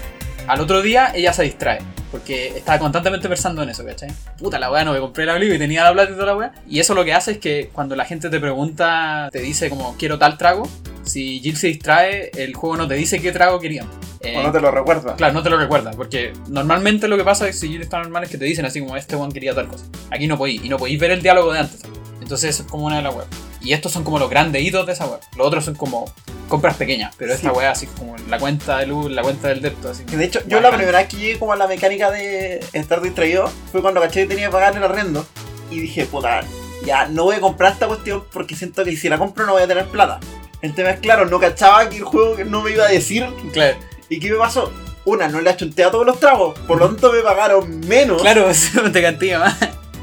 al 0.47 0.61
otro 0.61 0.83
día 0.83 1.12
ella 1.15 1.33
se 1.33 1.43
distrae. 1.45 1.81
Porque 2.11 2.49
estaba 2.57 2.81
constantemente 2.81 3.29
pensando 3.29 3.62
en 3.62 3.69
eso, 3.69 3.85
¿cachai? 3.85 4.11
Puta 4.37 4.59
la 4.59 4.69
weá, 4.69 4.85
no 4.85 4.93
me 4.93 4.99
compré 4.99 5.23
el 5.23 5.31
abrigo 5.31 5.55
y 5.55 5.59
tenía 5.59 5.85
la 5.85 5.93
plata 5.93 6.11
y 6.11 6.15
toda 6.15 6.27
la 6.27 6.37
weá. 6.37 6.53
Y 6.69 6.81
eso 6.81 6.93
lo 6.93 7.05
que 7.05 7.15
hace 7.15 7.33
es 7.33 7.39
que 7.39 7.71
cuando 7.73 7.95
la 7.95 8.05
gente 8.05 8.29
te 8.31 8.41
pregunta, 8.41 9.29
te 9.31 9.39
dice 9.39 9.71
como 9.71 9.97
quiero 9.97 10.19
tal 10.19 10.37
trago, 10.37 10.69
si 11.05 11.39
Jill 11.39 11.57
se 11.57 11.69
distrae, 11.69 12.33
el 12.37 12.55
juego 12.55 12.77
no 12.77 12.89
te 12.89 12.95
dice 12.95 13.21
qué 13.21 13.31
trago 13.31 13.61
querían. 13.61 13.87
Eh, 14.23 14.37
O 14.37 14.43
no 14.43 14.51
te 14.51 14.61
lo 14.61 14.73
recuerdas. 14.73 15.15
Claro, 15.17 15.33
no 15.35 15.43
te 15.45 15.51
lo 15.51 15.57
recuerda, 15.57 15.93
porque 15.93 16.33
normalmente 16.49 17.07
lo 17.07 17.17
que 17.17 17.23
pasa 17.23 17.47
es 17.49 17.61
que 17.61 17.69
si 17.69 17.77
está 17.77 17.99
normal 17.99 18.25
es 18.25 18.31
que 18.31 18.39
te 18.39 18.45
dicen 18.45 18.65
así 18.65 18.81
como 18.81 18.97
este 18.97 19.15
one 19.15 19.33
quería 19.33 19.55
tal 19.55 19.69
cosa. 19.69 19.85
Aquí 20.11 20.27
no 20.27 20.37
podéis, 20.37 20.65
y 20.65 20.69
no 20.69 20.79
podéis 20.79 20.99
ver 20.99 21.12
el 21.12 21.23
diálogo 21.23 21.53
de 21.53 21.61
antes. 21.61 21.81
Entonces 22.21 22.51
eso 22.51 22.65
es 22.65 22.69
como 22.69 22.87
una 22.87 22.97
de 22.97 23.03
las 23.03 23.15
web. 23.15 23.27
Y 23.61 23.73
estos 23.73 23.93
son 23.93 24.05
como 24.05 24.19
los 24.19 24.31
grandes 24.31 24.62
hitos 24.62 24.87
de 24.87 24.93
esa 24.93 25.07
web. 25.07 25.20
Los 25.37 25.47
otros 25.47 25.65
son 25.65 25.74
como 25.74 26.11
compras 26.49 26.77
pequeñas, 26.77 27.15
pero 27.16 27.32
esta 27.35 27.53
web 27.53 27.69
así 27.69 27.87
como 27.87 28.16
la 28.28 28.39
cuenta 28.39 28.78
de 28.78 28.87
luz, 28.87 29.11
la 29.11 29.23
cuenta 29.23 29.49
del 29.49 29.61
depto, 29.61 29.91
así. 29.91 30.05
Que 30.05 30.16
De 30.16 30.24
hecho, 30.24 30.41
yo 30.47 30.57
Bacán. 30.57 30.62
la 30.62 30.77
primera 30.77 30.99
vez 30.99 31.09
que 31.09 31.16
llegué 31.19 31.39
como 31.39 31.53
a 31.53 31.57
la 31.57 31.66
mecánica 31.66 32.11
de 32.11 32.65
estar 32.73 33.01
distraído 33.03 33.51
fue 33.70 33.82
cuando 33.82 34.01
caché 34.01 34.23
que 34.23 34.28
tenía 34.28 34.47
que 34.47 34.53
pagar 34.53 34.77
el 34.77 34.82
arrendo. 34.82 35.27
Y 35.70 35.81
dije, 35.81 36.07
puta, 36.07 36.41
ya 36.85 37.07
no 37.07 37.24
voy 37.24 37.37
a 37.37 37.41
comprar 37.41 37.73
esta 37.73 37.87
cuestión 37.87 38.24
porque 38.32 38.57
siento 38.57 38.82
que 38.82 38.97
si 38.97 39.09
la 39.09 39.19
compro 39.19 39.45
no 39.47 39.53
voy 39.53 39.62
a 39.62 39.69
tener 39.69 39.87
plata. 39.87 40.19
El 40.62 40.74
tema 40.74 40.91
es 40.91 41.01
claro, 41.01 41.27
no 41.27 41.39
cachaba 41.39 41.89
que 41.89 41.99
el 41.99 42.05
juego 42.05 42.37
no 42.45 42.62
me 42.62 42.73
iba 42.73 42.85
a 42.85 42.89
decir. 42.89 43.27
Claro, 43.53 43.77
¿Y 44.09 44.19
qué 44.19 44.31
me 44.32 44.37
pasó? 44.39 44.73
Una, 45.05 45.28
no 45.28 45.41
le 45.41 45.49
achunté 45.51 45.85
a 45.85 45.91
todos 45.91 46.05
los 46.05 46.19
tragos, 46.20 46.59
por 46.61 46.78
lo 46.78 46.89
tanto 46.89 47.12
me 47.12 47.20
pagaron 47.20 47.81
menos. 47.81 48.20
claro, 48.20 48.51
eso 48.51 48.91
te 48.91 49.01
cantía 49.01 49.39
más. 49.39 49.57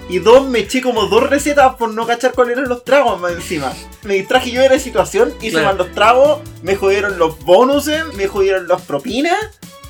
Y 0.10 0.20
dos, 0.20 0.48
me 0.48 0.60
eché 0.60 0.82
como 0.82 1.08
dos 1.08 1.30
recetas 1.30 1.76
por 1.76 1.90
no 1.94 2.08
cachar 2.08 2.32
cuáles 2.34 2.58
eran 2.58 2.70
los 2.70 2.86
tragos 2.86 3.20
más 3.20 3.34
encima. 3.34 3.74
Me 4.04 4.14
distraje 4.14 4.52
yo 4.52 4.62
de 4.62 4.70
la 4.70 4.80
situación, 4.80 5.34
hice 5.42 5.52
Claro. 5.52 5.66
mal 5.68 5.78
los 5.78 5.92
tragos, 5.94 6.40
me 6.62 6.76
jodieron 6.78 7.20
los 7.20 7.38
bonuses, 7.44 8.06
me 8.16 8.28
jodieron 8.28 8.68
las 8.70 8.82
propinas. 8.84 9.38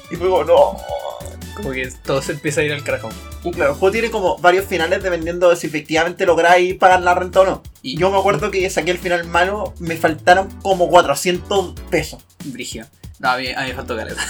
Y 0.09 0.15
fue 0.15 0.27
como, 0.29 0.43
no. 0.43 0.77
Como 1.55 1.71
que 1.71 1.87
todo 2.03 2.21
se 2.21 2.31
empieza 2.31 2.61
a 2.61 2.63
ir 2.63 2.73
al 2.73 2.83
carajo. 2.83 3.09
Y 3.43 3.51
claro, 3.51 3.73
el 3.73 3.77
juego 3.77 3.91
tiene 3.91 4.09
como 4.11 4.37
varios 4.39 4.65
finales 4.65 5.03
dependiendo 5.03 5.49
de 5.49 5.55
si 5.55 5.67
efectivamente 5.67 6.25
lográis 6.25 6.75
pagar 6.75 7.01
la 7.01 7.13
renta 7.13 7.41
o 7.41 7.45
no. 7.45 7.63
Y 7.83 7.97
yo 7.97 8.09
me 8.09 8.17
acuerdo 8.17 8.49
que 8.49 8.67
saqué 8.71 8.91
el 8.91 8.97
final 8.99 9.23
malo, 9.25 9.73
me 9.79 9.97
faltaron 9.97 10.49
como 10.63 10.89
400 10.89 11.75
pesos. 11.91 12.23
Brigio. 12.45 12.85
No, 13.19 13.29
a 13.31 13.37
mí, 13.37 13.49
a 13.51 13.61
mí 13.61 13.67
me 13.69 13.73
faltó 13.75 13.95
caleta. 13.95 14.21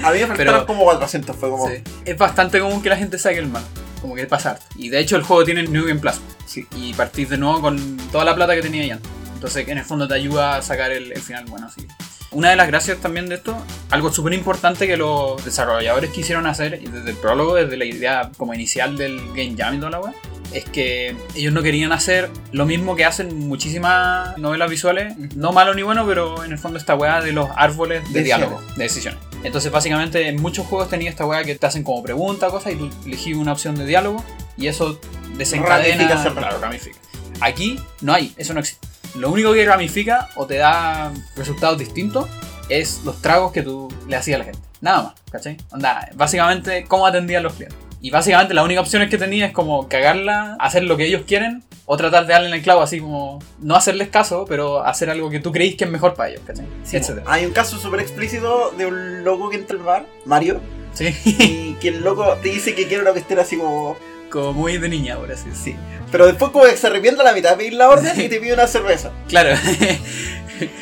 No, 0.00 0.08
a 0.08 0.12
mí 0.12 0.18
me 0.20 0.26
faltaron 0.28 0.36
Pero- 0.54 0.66
como 0.66 0.84
400, 0.84 1.34
fue 1.36 1.48
como... 1.50 1.66
Sí. 1.68 1.82
Es 2.04 2.16
bastante 2.18 2.60
común 2.60 2.82
que 2.82 2.88
la 2.90 2.96
gente 2.96 3.18
saque 3.18 3.38
el 3.38 3.46
mal. 3.48 3.62
Como 4.00 4.14
que 4.14 4.26
pasa 4.26 4.52
harto. 4.52 4.66
Y 4.76 4.88
de 4.88 4.98
hecho 4.98 5.16
el 5.16 5.22
juego 5.22 5.44
tiene 5.44 5.62
New 5.64 5.86
Game 5.86 6.00
Plus. 6.00 6.20
Sí. 6.46 6.66
Y 6.76 6.94
partís 6.94 7.28
de 7.28 7.38
nuevo 7.38 7.60
con 7.60 7.96
toda 8.10 8.24
la 8.24 8.34
plata 8.34 8.54
que 8.54 8.62
tenía 8.62 8.84
ya. 8.86 8.98
Entonces 9.34 9.68
en 9.68 9.78
el 9.78 9.84
fondo 9.84 10.06
te 10.08 10.14
ayuda 10.14 10.56
a 10.56 10.62
sacar 10.62 10.90
el, 10.90 11.12
el 11.12 11.20
final 11.20 11.44
bueno. 11.46 11.66
Así. 11.66 11.86
Una 12.32 12.50
de 12.50 12.56
las 12.56 12.68
gracias 12.68 12.98
también 12.98 13.28
de 13.28 13.34
esto, 13.36 13.56
algo 13.90 14.12
súper 14.12 14.32
importante 14.34 14.86
que 14.86 14.96
los 14.96 15.44
desarrolladores 15.44 16.10
quisieron 16.10 16.46
hacer 16.46 16.80
desde 16.80 17.10
el 17.10 17.16
prólogo, 17.16 17.56
desde 17.56 17.76
la 17.76 17.84
idea 17.84 18.30
como 18.36 18.54
inicial 18.54 18.96
del 18.96 19.18
Game 19.34 19.54
Jam 19.56 19.74
y 19.74 19.78
toda 19.78 19.90
la 19.90 20.00
web, 20.00 20.14
es 20.52 20.64
que 20.64 21.16
ellos 21.34 21.52
no 21.52 21.60
querían 21.60 21.90
hacer 21.90 22.30
lo 22.52 22.66
mismo 22.66 22.94
que 22.94 23.04
hacen 23.04 23.36
muchísimas 23.36 24.38
novelas 24.38 24.70
visuales, 24.70 25.16
no 25.34 25.50
malo 25.50 25.74
ni 25.74 25.82
bueno, 25.82 26.06
pero 26.06 26.44
en 26.44 26.52
el 26.52 26.58
fondo 26.58 26.78
esta 26.78 26.94
weá 26.94 27.20
de 27.20 27.32
los 27.32 27.48
árboles 27.56 28.04
de 28.12 28.20
Decisiones. 28.20 28.24
diálogo, 28.24 28.62
de 28.76 28.82
decisiones. 28.84 29.20
Entonces 29.42 29.72
básicamente 29.72 30.28
en 30.28 30.40
muchos 30.40 30.66
juegos 30.66 30.88
tenía 30.88 31.10
esta 31.10 31.24
weá 31.24 31.44
que 31.44 31.54
te 31.54 31.66
hacen 31.66 31.82
como 31.82 32.02
pregunta, 32.02 32.48
cosas, 32.48 32.72
y 32.74 32.76
tú 32.76 32.90
elegís 33.06 33.36
una 33.36 33.52
opción 33.52 33.74
de 33.74 33.86
diálogo 33.86 34.22
y 34.56 34.66
eso 34.66 35.00
desencadena, 35.36 36.08
Ramifica 36.08 36.34
claro, 36.34 36.58
ramifica. 36.58 36.98
Aquí 37.40 37.78
no 38.02 38.12
hay, 38.12 38.34
eso 38.36 38.52
no 38.52 38.60
existe. 38.60 38.86
Lo 39.14 39.30
único 39.30 39.52
que 39.52 39.64
ramifica 39.64 40.28
o 40.36 40.46
te 40.46 40.56
da 40.56 41.12
resultados 41.36 41.78
distintos 41.78 42.28
es 42.68 43.02
los 43.04 43.20
tragos 43.20 43.52
que 43.52 43.62
tú 43.62 43.92
le 44.06 44.16
hacías 44.16 44.36
a 44.36 44.38
la 44.38 44.44
gente. 44.44 44.60
Nada 44.80 45.02
más, 45.02 45.14
¿cachai? 45.30 45.56
Onda, 45.70 46.08
básicamente 46.14 46.84
cómo 46.86 47.06
atendían 47.06 47.42
los 47.42 47.54
clientes. 47.54 47.78
Y 48.00 48.10
básicamente 48.10 48.54
las 48.54 48.64
únicas 48.64 48.84
opciones 48.84 49.10
que 49.10 49.18
tenía 49.18 49.46
es 49.46 49.52
como 49.52 49.88
cagarla, 49.88 50.56
hacer 50.58 50.84
lo 50.84 50.96
que 50.96 51.06
ellos 51.06 51.22
quieren, 51.26 51.62
o 51.92 51.96
tratar 51.96 52.24
de 52.24 52.32
darle 52.34 52.46
en 52.46 52.54
el 52.54 52.62
clavo, 52.62 52.82
así 52.82 53.00
como 53.00 53.42
no 53.58 53.74
hacerles 53.74 54.10
caso, 54.10 54.44
pero 54.48 54.86
hacer 54.86 55.10
algo 55.10 55.28
que 55.28 55.40
tú 55.40 55.50
creís 55.50 55.74
que 55.74 55.86
es 55.86 55.90
mejor 55.90 56.14
para 56.14 56.28
ellos, 56.28 56.42
¿cachai? 56.46 56.64
Sí, 56.84 56.96
Etcétera. 56.96 57.26
Hay 57.26 57.44
un 57.44 57.50
caso 57.50 57.80
súper 57.80 57.98
explícito 57.98 58.72
de 58.78 58.86
un 58.86 59.24
loco 59.24 59.50
que 59.50 59.56
entra 59.56 59.76
al 59.76 59.82
bar, 59.82 60.06
Mario, 60.24 60.60
Sí, 60.92 61.12
y 61.24 61.74
que 61.80 61.88
el 61.88 62.04
loco 62.04 62.36
te 62.40 62.50
dice 62.50 62.76
que 62.76 62.86
quiere 62.86 63.02
una 63.02 63.10
cuestión 63.10 63.40
así 63.40 63.56
como... 63.56 63.96
como 64.30 64.52
muy 64.52 64.78
de 64.78 64.88
niña, 64.88 65.16
por 65.16 65.32
así 65.32 65.48
decirlo. 65.48 65.80
Sí. 65.80 66.06
Pero 66.12 66.26
después 66.28 66.52
como 66.52 66.64
que 66.64 66.76
se 66.76 66.86
arrepiente 66.86 67.22
a 67.22 67.24
la 67.24 67.32
mitad 67.32 67.50
de 67.50 67.56
pedir 67.56 67.72
la 67.72 67.88
orden 67.88 68.20
y 68.20 68.28
te 68.28 68.38
pide 68.38 68.54
una 68.54 68.68
cerveza. 68.68 69.10
Claro, 69.26 69.56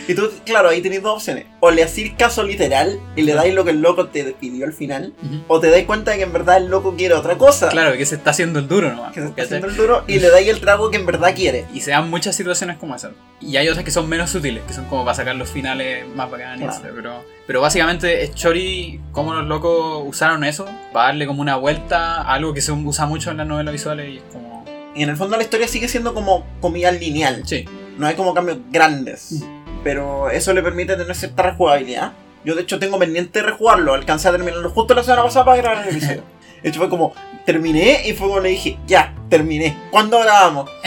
Y 0.09 0.15
tú, 0.15 0.31
claro, 0.45 0.69
ahí 0.69 0.81
tenés 0.81 1.03
dos 1.03 1.17
opciones. 1.17 1.47
O 1.61 1.71
le 1.71 1.83
hacís 1.83 2.13
caso 2.15 2.43
literal 2.43 3.01
y 3.17 3.23
le 3.23 3.35
dais 3.35 3.55
lo 3.55 3.65
que 3.65 3.71
el 3.71 3.81
loco 3.81 4.09
te 4.09 4.25
pidió 4.33 4.67
al 4.67 4.73
final. 4.73 5.13
O 5.47 5.61
te 5.61 5.71
dais 5.71 5.87
cuenta 5.87 6.13
de 6.13 6.19
que 6.19 6.23
en 6.25 6.33
verdad 6.33 6.59
el 6.59 6.69
loco 6.69 6.95
quiere 6.97 7.15
otra 7.15 7.37
cosa. 7.37 7.69
claro, 7.69 7.97
que 7.97 8.07
se 8.07 8.17
está 8.17 8.31
haciendo 8.31 8.59
el 8.59 8.69
duro 8.69 8.91
nomás. 8.91 9.13
Que 9.13 9.21
se 9.21 9.27
está 9.29 9.43
haciendo 9.43 9.69
el 9.69 9.77
duro 9.77 10.05
y 10.07 10.19
le 10.19 10.31
dais 10.31 10.49
el 10.49 10.61
trago 10.61 10.91
que 10.91 10.97
en 10.97 11.07
verdad 11.07 11.35
quiere. 11.35 11.67
Y 11.73 11.81
se 11.81 11.91
dan 11.91 12.11
muchas 12.11 12.37
situaciones 12.37 12.77
como 12.79 12.95
esas. 12.95 13.13
Y 13.41 13.57
hay 13.57 13.69
otras 13.69 13.85
que 13.85 13.91
son 13.91 14.09
menos 14.09 14.31
sutiles, 14.31 14.65
que 14.65 14.73
son 14.73 14.87
como 14.87 15.05
para 15.05 15.15
sacar 15.15 15.37
los 15.37 15.51
finales 15.51 16.07
más 16.15 16.31
bacanes. 16.31 16.79
Claro. 16.79 16.95
Pero, 16.95 17.25
pero 17.47 17.61
básicamente 17.61 18.25
es 18.25 18.35
Chori, 18.35 19.01
cómo 19.13 19.35
los 19.35 19.47
locos 19.47 20.03
usaron 20.07 20.45
eso 20.45 20.67
para 20.93 21.07
darle 21.07 21.27
como 21.27 21.41
una 21.43 21.57
vuelta 21.57 22.23
a 22.23 22.35
algo 22.35 22.53
que 22.53 22.61
se 22.61 22.73
usa 22.73 23.07
mucho 23.07 23.31
en 23.31 23.39
las 23.39 23.47
novelas 23.47 23.73
visuales 23.73 24.09
y 24.11 24.17
es 24.19 24.23
como... 24.33 24.65
Y 24.95 25.03
en 25.03 25.11
el 25.11 25.17
fondo 25.17 25.37
la 25.37 25.45
historia 25.45 25.69
sigue 25.69 25.87
siendo 25.87 26.15
como 26.15 26.45
comida 26.61 26.91
lineal. 26.91 27.43
Sí, 27.47 27.65
No 27.99 28.07
hay 28.07 28.15
como 28.15 28.33
cambios 28.33 28.59
grandes. 28.71 29.45
Pero 29.85 30.31
eso 30.31 30.53
le 30.53 30.63
permite 30.63 30.97
tener 30.97 31.15
cierta 31.15 31.43
rejugabilidad. 31.43 32.13
Yo 32.45 32.55
de 32.55 32.63
hecho 32.63 32.79
tengo 32.79 32.99
pendiente 32.99 33.41
de 33.41 33.47
rejugarlo. 33.47 33.95
Alcancé 33.95 34.29
a 34.29 34.33
terminarlo 34.33 34.71
justo 34.71 34.95
la 34.95 35.03
semana 35.03 35.25
pasada 35.25 35.45
para 35.45 35.57
grabar 35.59 35.83
el 35.83 35.97
episodio. 35.97 36.23
De 36.63 36.69
hecho 36.69 36.81
fue 36.81 36.89
como, 36.89 37.13
terminé 37.45 38.09
y 38.09 38.15
fue 38.15 38.29
como 38.29 38.41
le 38.41 38.51
dije, 38.51 38.79
ya, 38.87 39.15
terminé. 39.29 39.77
¿Cuándo 39.91 40.19
grabamos? 40.21 40.71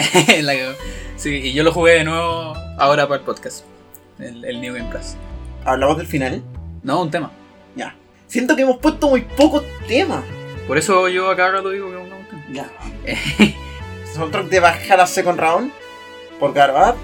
Sí, 1.17 1.29
y 1.29 1.53
yo 1.53 1.61
lo 1.63 1.71
jugué 1.71 1.93
de 1.93 2.03
nuevo 2.03 2.55
ahora 2.79 3.07
para 3.07 3.19
el 3.19 3.25
podcast, 3.25 3.63
el, 4.17 4.43
el 4.43 4.59
New 4.59 4.73
Game 4.73 4.89
Plus. 4.89 5.13
Hablamos 5.63 5.97
del 5.97 6.07
final. 6.07 6.41
No, 6.81 6.99
un 6.99 7.11
tema. 7.11 7.31
Ya. 7.75 7.95
Siento 8.25 8.55
que 8.55 8.63
hemos 8.63 8.77
puesto 8.77 9.07
muy 9.07 9.21
pocos 9.21 9.63
temas. 9.88 10.23
Por 10.67 10.79
eso 10.79 11.07
yo 11.09 11.29
acá 11.29 11.51
rato 11.51 11.69
digo 11.69 11.91
que 11.91 11.97
es 11.97 12.01
un 12.01 12.09
tema. 12.09 12.45
Ya. 12.51 12.71
Nosotros 14.07 14.49
de 14.49 14.59
bajar 14.59 14.99
a 14.99 15.05
Second 15.05 15.39
Round 15.39 15.71
por 16.41 16.53
grabar 16.53 16.95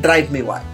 Drive 0.00 0.30
Me 0.30 0.42
Wild. 0.42 0.67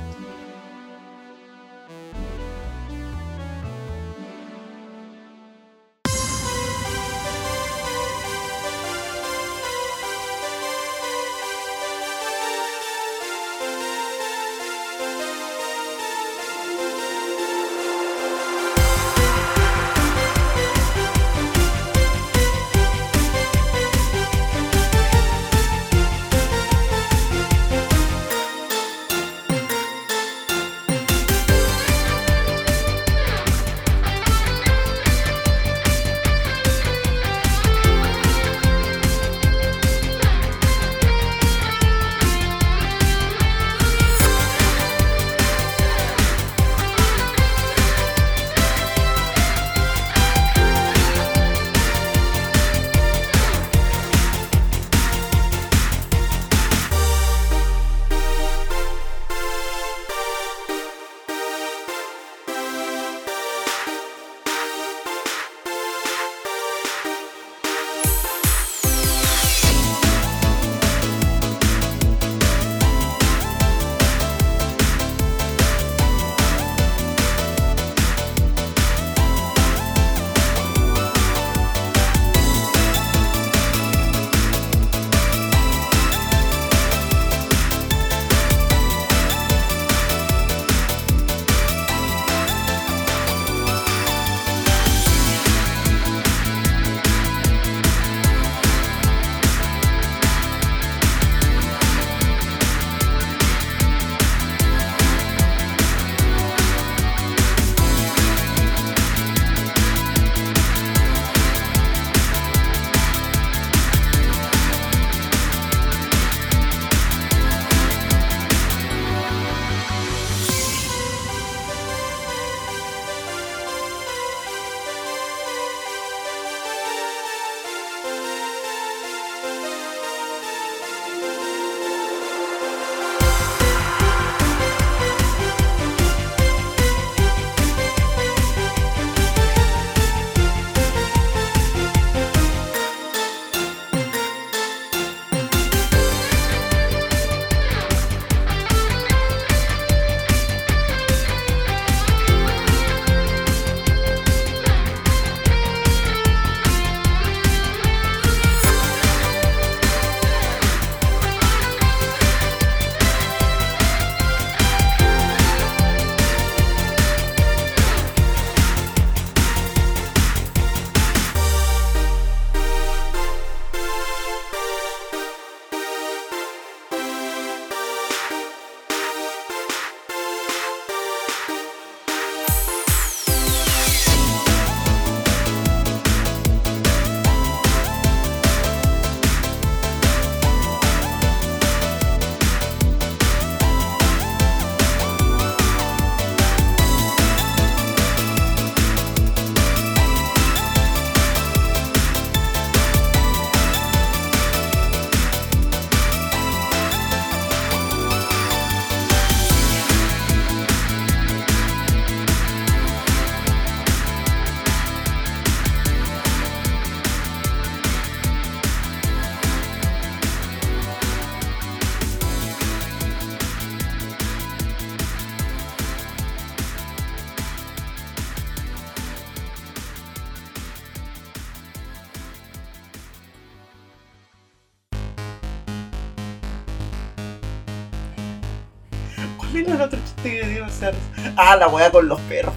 Ah, 241.37 241.57
la 241.57 241.69
weá 241.69 241.91
con 241.91 242.07
los 242.09 242.21
perros. 242.23 242.55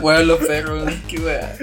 Weón, 0.00 0.26
los 0.28 0.38
perros, 0.38 0.90
qué 1.08 1.18
weá. 1.20 1.56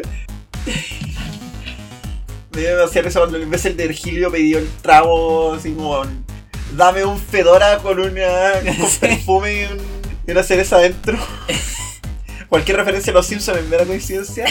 Me 2.53 2.61
dio 2.61 2.77
demasiada 2.77 3.05
risa 3.07 3.19
cuando 3.19 3.37
el 3.37 3.49
de 3.49 3.87
Virgilio 3.87 4.31
pidió 4.31 4.59
el 4.59 4.69
trago 4.81 5.53
así 5.53 5.73
como. 5.73 6.03
Dame 6.75 7.03
un 7.05 7.19
fedora 7.19 7.77
con 7.79 7.99
una. 7.99 8.51
con 8.77 8.89
perfume 8.99 9.53
y, 9.53 9.63
un- 9.65 9.81
y 10.27 10.31
una 10.31 10.43
cereza 10.43 10.77
adentro. 10.77 11.17
Cualquier 12.49 12.77
referencia 12.77 13.11
a 13.11 13.15
los 13.15 13.25
Simpsons 13.25 13.57
en 13.59 13.69
mera 13.69 13.85
coincidencia. 13.85 14.45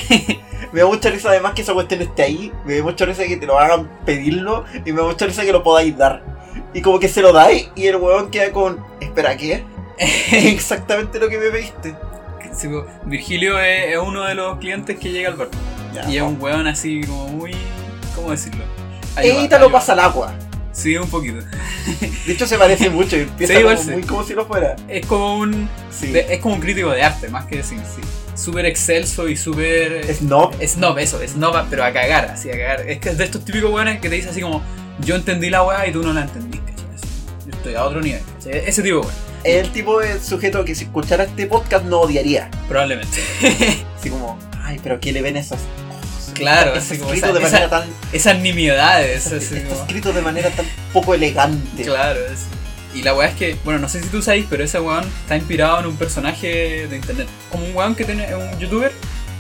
Me 0.72 0.80
da 0.80 0.86
mucha 0.86 1.08
risa 1.10 1.28
además 1.30 1.54
que 1.54 1.62
esa 1.62 1.72
cuestión 1.72 2.02
esté 2.02 2.22
ahí. 2.24 2.52
Me 2.66 2.76
da 2.78 2.82
mucha 2.82 3.04
risa 3.06 3.24
que 3.24 3.36
te 3.36 3.46
lo 3.46 3.58
hagan 3.58 3.88
pedirlo. 4.04 4.64
Y 4.84 4.92
me 4.92 5.00
da 5.00 5.06
mucha 5.06 5.26
risa 5.26 5.42
que 5.44 5.52
lo 5.52 5.62
podáis 5.62 5.96
dar. 5.96 6.22
Y 6.74 6.82
como 6.82 6.98
que 6.98 7.08
se 7.08 7.22
lo 7.22 7.32
dais 7.32 7.70
y 7.76 7.86
el 7.86 7.96
huevón 7.96 8.30
queda 8.30 8.52
con. 8.52 8.84
Espera, 9.00 9.36
¿qué? 9.36 9.64
Exactamente 10.32 11.18
lo 11.18 11.28
que 11.28 11.38
me 11.38 11.50
pediste. 11.50 11.94
Sí, 12.56 12.68
Virgilio 13.04 13.58
es, 13.58 13.92
es 13.92 13.98
uno 13.98 14.24
de 14.24 14.34
los 14.34 14.58
clientes 14.58 14.98
que 14.98 15.10
llega 15.10 15.30
al 15.30 15.36
bar. 15.36 15.48
Ya, 15.92 16.08
Y 16.08 16.16
es 16.16 16.22
un 16.22 16.40
weón 16.40 16.66
así 16.66 17.00
como 17.02 17.28
muy. 17.28 17.52
¿Cómo 18.14 18.30
decirlo? 18.30 18.64
Evita 19.16 19.58
lo 19.58 19.70
pasa 19.70 19.92
al 19.92 20.00
agua. 20.00 20.32
Sí, 20.72 20.96
un 20.96 21.08
poquito. 21.08 21.38
De 22.26 22.32
hecho 22.32 22.46
se 22.46 22.58
parece 22.58 22.90
mucho 22.90 23.16
empieza 23.16 23.54
Sí, 23.56 23.62
como 23.62 23.76
sí. 23.76 23.90
muy 23.90 24.02
como 24.02 24.24
si 24.24 24.34
lo 24.34 24.46
fuera. 24.46 24.76
Es 24.88 25.06
como 25.06 25.38
un. 25.38 25.68
Sí. 25.90 26.08
de- 26.12 26.34
es 26.34 26.40
como 26.40 26.54
un 26.54 26.60
crítico 26.60 26.90
de 26.90 27.02
arte, 27.02 27.28
más 27.28 27.46
que 27.46 27.56
decir. 27.58 27.78
Sí. 27.78 28.00
Súper 28.36 28.66
excelso 28.66 29.28
y 29.28 29.36
súper. 29.36 30.04
Snob. 30.14 30.54
Snob, 30.64 30.98
eso, 30.98 31.20
snob, 31.26 31.64
pero 31.70 31.84
a 31.84 31.92
cagar, 31.92 32.26
así 32.26 32.50
a 32.50 32.52
cagar. 32.52 32.80
Es 32.88 32.98
que 32.98 33.10
es 33.10 33.18
de 33.18 33.24
estos 33.24 33.44
típicos 33.44 33.70
weones 33.72 34.00
que 34.00 34.08
te 34.08 34.16
dicen 34.16 34.30
así 34.30 34.40
como, 34.40 34.62
yo 35.00 35.14
entendí 35.14 35.50
la 35.50 35.62
weá 35.62 35.86
y 35.86 35.92
tú 35.92 36.02
no 36.02 36.12
la 36.12 36.26
Yo 36.26 36.60
estoy 37.64 37.74
a 37.74 37.84
otro 37.84 38.00
nivel. 38.02 38.20
Ese 38.46 38.82
tipo 38.82 39.10
Es 39.42 39.64
el 39.64 39.72
tipo 39.72 39.98
de 40.00 40.20
sujeto 40.20 40.64
que 40.64 40.74
si 40.74 40.84
escuchara 40.84 41.24
este 41.24 41.46
podcast 41.46 41.84
no 41.86 42.00
odiaría. 42.00 42.50
probablemente. 42.68 43.18
Así 43.98 44.10
como, 44.10 44.38
ay, 44.62 44.78
pero 44.82 45.00
¿qué 45.00 45.12
le 45.12 45.22
ven 45.22 45.36
ojos? 45.38 45.58
Claro, 46.34 46.74
así 46.74 46.98
como 46.98 47.12
escrito 47.14 47.26
esa- 47.28 47.34
de 47.38 47.40
manera 47.44 47.66
esa- 47.66 47.70
tan. 47.70 47.88
Esas 48.12 48.38
nimiedades, 48.40 49.26
así 49.28 49.54
Está 49.54 49.68
como. 49.68 49.80
escrito 49.82 50.12
de 50.12 50.20
manera 50.20 50.50
tan 50.50 50.66
poco 50.92 51.14
elegante. 51.14 51.84
Claro, 51.84 52.18
es- 52.26 52.46
y 52.92 53.02
la 53.02 53.14
weá 53.14 53.28
es 53.28 53.36
que, 53.36 53.56
bueno, 53.64 53.78
no 53.78 53.88
sé 53.88 54.02
si 54.02 54.08
tú 54.08 54.20
sabes, 54.20 54.44
pero 54.50 54.64
ese 54.64 54.80
weón 54.80 55.04
está 55.22 55.36
inspirado 55.36 55.78
en 55.80 55.86
un 55.86 55.96
personaje 55.96 56.88
de 56.88 56.96
internet. 56.96 57.28
Como 57.52 57.64
un 57.66 57.76
weón 57.76 57.94
que 57.94 58.04
tiene, 58.04 58.24
es 58.24 58.34
un 58.34 58.58
youtuber 58.58 58.90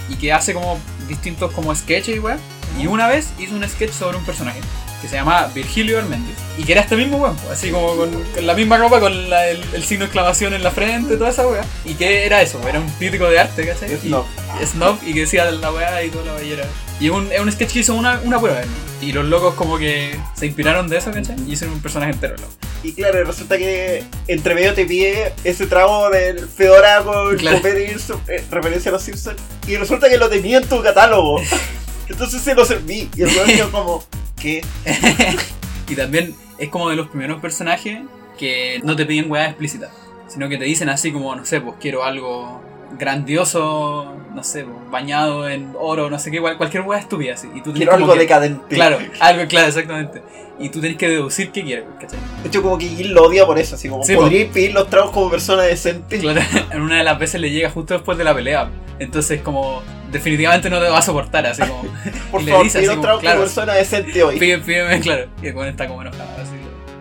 y 0.08 0.14
que 0.14 0.32
hace 0.32 0.54
como 0.54 0.78
distintos 1.08 1.50
como 1.52 1.74
sketches 1.74 2.14
y 2.16 2.18
weá. 2.20 2.38
Y 2.78 2.86
una 2.86 3.08
vez 3.08 3.28
hizo 3.40 3.54
un 3.56 3.68
sketch 3.68 3.90
sobre 3.92 4.16
un 4.16 4.24
personaje 4.24 4.60
que 5.04 5.10
se 5.10 5.16
llama 5.16 5.46
Virgilio 5.54 5.98
Herméndez 5.98 6.36
y 6.58 6.64
que 6.64 6.72
era 6.72 6.80
este 6.80 6.96
mismo 6.96 7.18
weón, 7.18 7.36
así 7.52 7.70
como 7.70 7.94
con, 7.96 8.10
con 8.10 8.46
la 8.46 8.54
misma 8.54 8.76
ropa, 8.78 9.00
con 9.00 9.28
la- 9.30 9.48
el, 9.48 9.62
el 9.74 9.82
signo 9.84 10.00
de 10.00 10.06
exclamación 10.06 10.54
en 10.54 10.62
la 10.62 10.70
frente, 10.70 11.16
toda 11.16 11.30
esa 11.30 11.46
weá. 11.46 11.64
Y 11.84 11.94
que 11.94 12.24
era 12.26 12.40
eso, 12.42 12.60
era 12.68 12.80
un 12.80 12.88
crítico 12.92 13.28
de 13.28 13.38
arte, 13.38 13.66
¿cachai? 13.66 13.92
Es 13.92 14.04
Y- 14.04 14.08
no. 14.08 14.24
Snob 14.64 14.96
y 15.04 15.12
que 15.14 15.20
decía 15.20 15.44
la 15.50 15.72
weá 15.72 16.02
y 16.04 16.10
toda 16.10 16.24
la 16.26 16.32
bellera. 16.34 16.64
Y 17.00 17.08
un, 17.08 17.30
es 17.32 17.40
un 17.40 17.50
sketch 17.50 17.72
que 17.72 17.78
hizo 17.80 17.94
una, 17.94 18.20
una 18.24 18.38
prueba. 18.40 18.60
¿no? 18.60 19.06
Y 19.06 19.12
los 19.12 19.24
locos 19.24 19.54
como 19.54 19.78
que 19.78 20.16
se 20.34 20.46
inspiraron 20.46 20.88
de 20.88 20.98
eso, 20.98 21.10
¿cachai? 21.12 21.36
Y 21.46 21.52
hicieron 21.52 21.74
un 21.74 21.82
personaje 21.82 22.12
entero. 22.12 22.36
loco. 22.36 22.52
Y 22.84 22.92
claro, 22.92 23.24
resulta 23.24 23.58
que 23.58 24.04
entre 24.28 24.54
medio 24.54 24.72
te 24.74 24.84
pide 24.86 25.32
ese 25.42 25.66
trago 25.66 26.08
del 26.10 26.48
Fedora 26.48 27.02
con 27.02 27.36
Claro. 27.36 27.58
su- 27.98 28.20
eh, 28.28 28.44
referencia 28.50 28.90
a 28.90 28.92
los 28.92 29.02
Simpsons. 29.02 29.40
Y 29.66 29.76
resulta 29.76 30.08
que 30.08 30.18
lo 30.18 30.28
tenía 30.28 30.58
en 30.58 30.68
tu 30.68 30.80
catálogo. 30.82 31.40
Entonces 32.08 32.42
se 32.42 32.54
lo 32.54 32.64
serví. 32.64 33.10
Y 33.16 33.22
el 33.22 33.28
weón 33.28 33.70
como, 33.70 34.04
¿qué? 34.44 34.60
Y 35.88 35.96
también 35.96 36.34
es 36.58 36.68
como 36.70 36.88
de 36.88 36.96
los 36.96 37.08
primeros 37.08 37.40
personajes 37.42 37.98
que 38.38 38.80
no 38.84 38.96
te 38.96 39.04
piden 39.04 39.30
weá 39.30 39.46
explícita, 39.48 39.90
sino 40.28 40.48
que 40.48 40.56
te 40.56 40.64
dicen 40.64 40.88
así 40.88 41.12
como, 41.12 41.34
no 41.36 41.44
sé, 41.44 41.60
pues 41.60 41.76
quiero 41.80 42.04
algo 42.04 42.62
grandioso, 42.98 44.14
no 44.34 44.42
sé, 44.42 44.64
pues, 44.64 44.76
bañado 44.90 45.48
en 45.48 45.72
oro, 45.78 46.08
no 46.10 46.18
sé 46.18 46.30
qué, 46.30 46.40
cual- 46.40 46.56
cualquier 46.56 46.82
weá 46.84 46.98
estúpida 46.98 47.34
así. 47.34 47.48
Y 47.54 47.60
tú 47.60 47.72
Quiero 47.72 47.92
algo 47.94 48.12
que- 48.14 48.18
decadente. 48.20 48.74
Claro, 48.74 48.98
algo, 49.20 49.46
claro, 49.46 49.68
exactamente. 49.68 50.22
Y 50.58 50.68
tú 50.68 50.80
tenés 50.80 50.96
que 50.96 51.08
deducir 51.08 51.50
qué 51.50 51.62
quieres, 51.64 51.84
¿cachai? 52.00 52.18
De 52.42 52.48
hecho, 52.48 52.62
como 52.62 52.78
que 52.78 52.86
Gil 52.88 53.12
lo 53.12 53.24
odia 53.24 53.44
por 53.44 53.58
eso. 53.58 53.74
Así 53.74 53.88
como, 53.88 54.04
Sí, 54.04 54.14
podría 54.14 54.48
pedir 54.50 54.72
los 54.72 54.88
tragos 54.88 55.10
como 55.10 55.30
persona 55.30 55.62
decente. 55.64 56.18
Claro, 56.18 56.40
en 56.70 56.80
una 56.80 56.96
de 56.98 57.04
las 57.04 57.18
veces 57.18 57.40
le 57.40 57.50
llega 57.50 57.70
justo 57.70 57.94
después 57.94 58.16
de 58.18 58.24
la 58.24 58.34
pelea. 58.34 58.70
Entonces, 59.00 59.40
como, 59.42 59.82
definitivamente 60.14 60.70
no 60.70 60.80
te 60.80 60.88
va 60.88 60.98
a 60.98 61.02
soportar, 61.02 61.44
así 61.46 61.62
como, 61.62 61.82
Por 62.30 62.40
y 62.40 62.44
le 62.44 62.50
favor, 62.52 62.64
dice 62.64 62.78
así 62.78 62.86
como, 62.88 63.02
tragos 63.02 63.20
claro. 63.20 63.40
persona 63.40 63.74
decente 63.74 64.22
hoy. 64.22 64.38
pídeme, 64.38 64.64
pídeme, 64.64 65.00
claro. 65.00 65.26
Y 65.42 65.48
el 65.48 65.58
está 65.66 65.88
como 65.88 66.02
enojado, 66.02 66.30
así. 66.40 66.54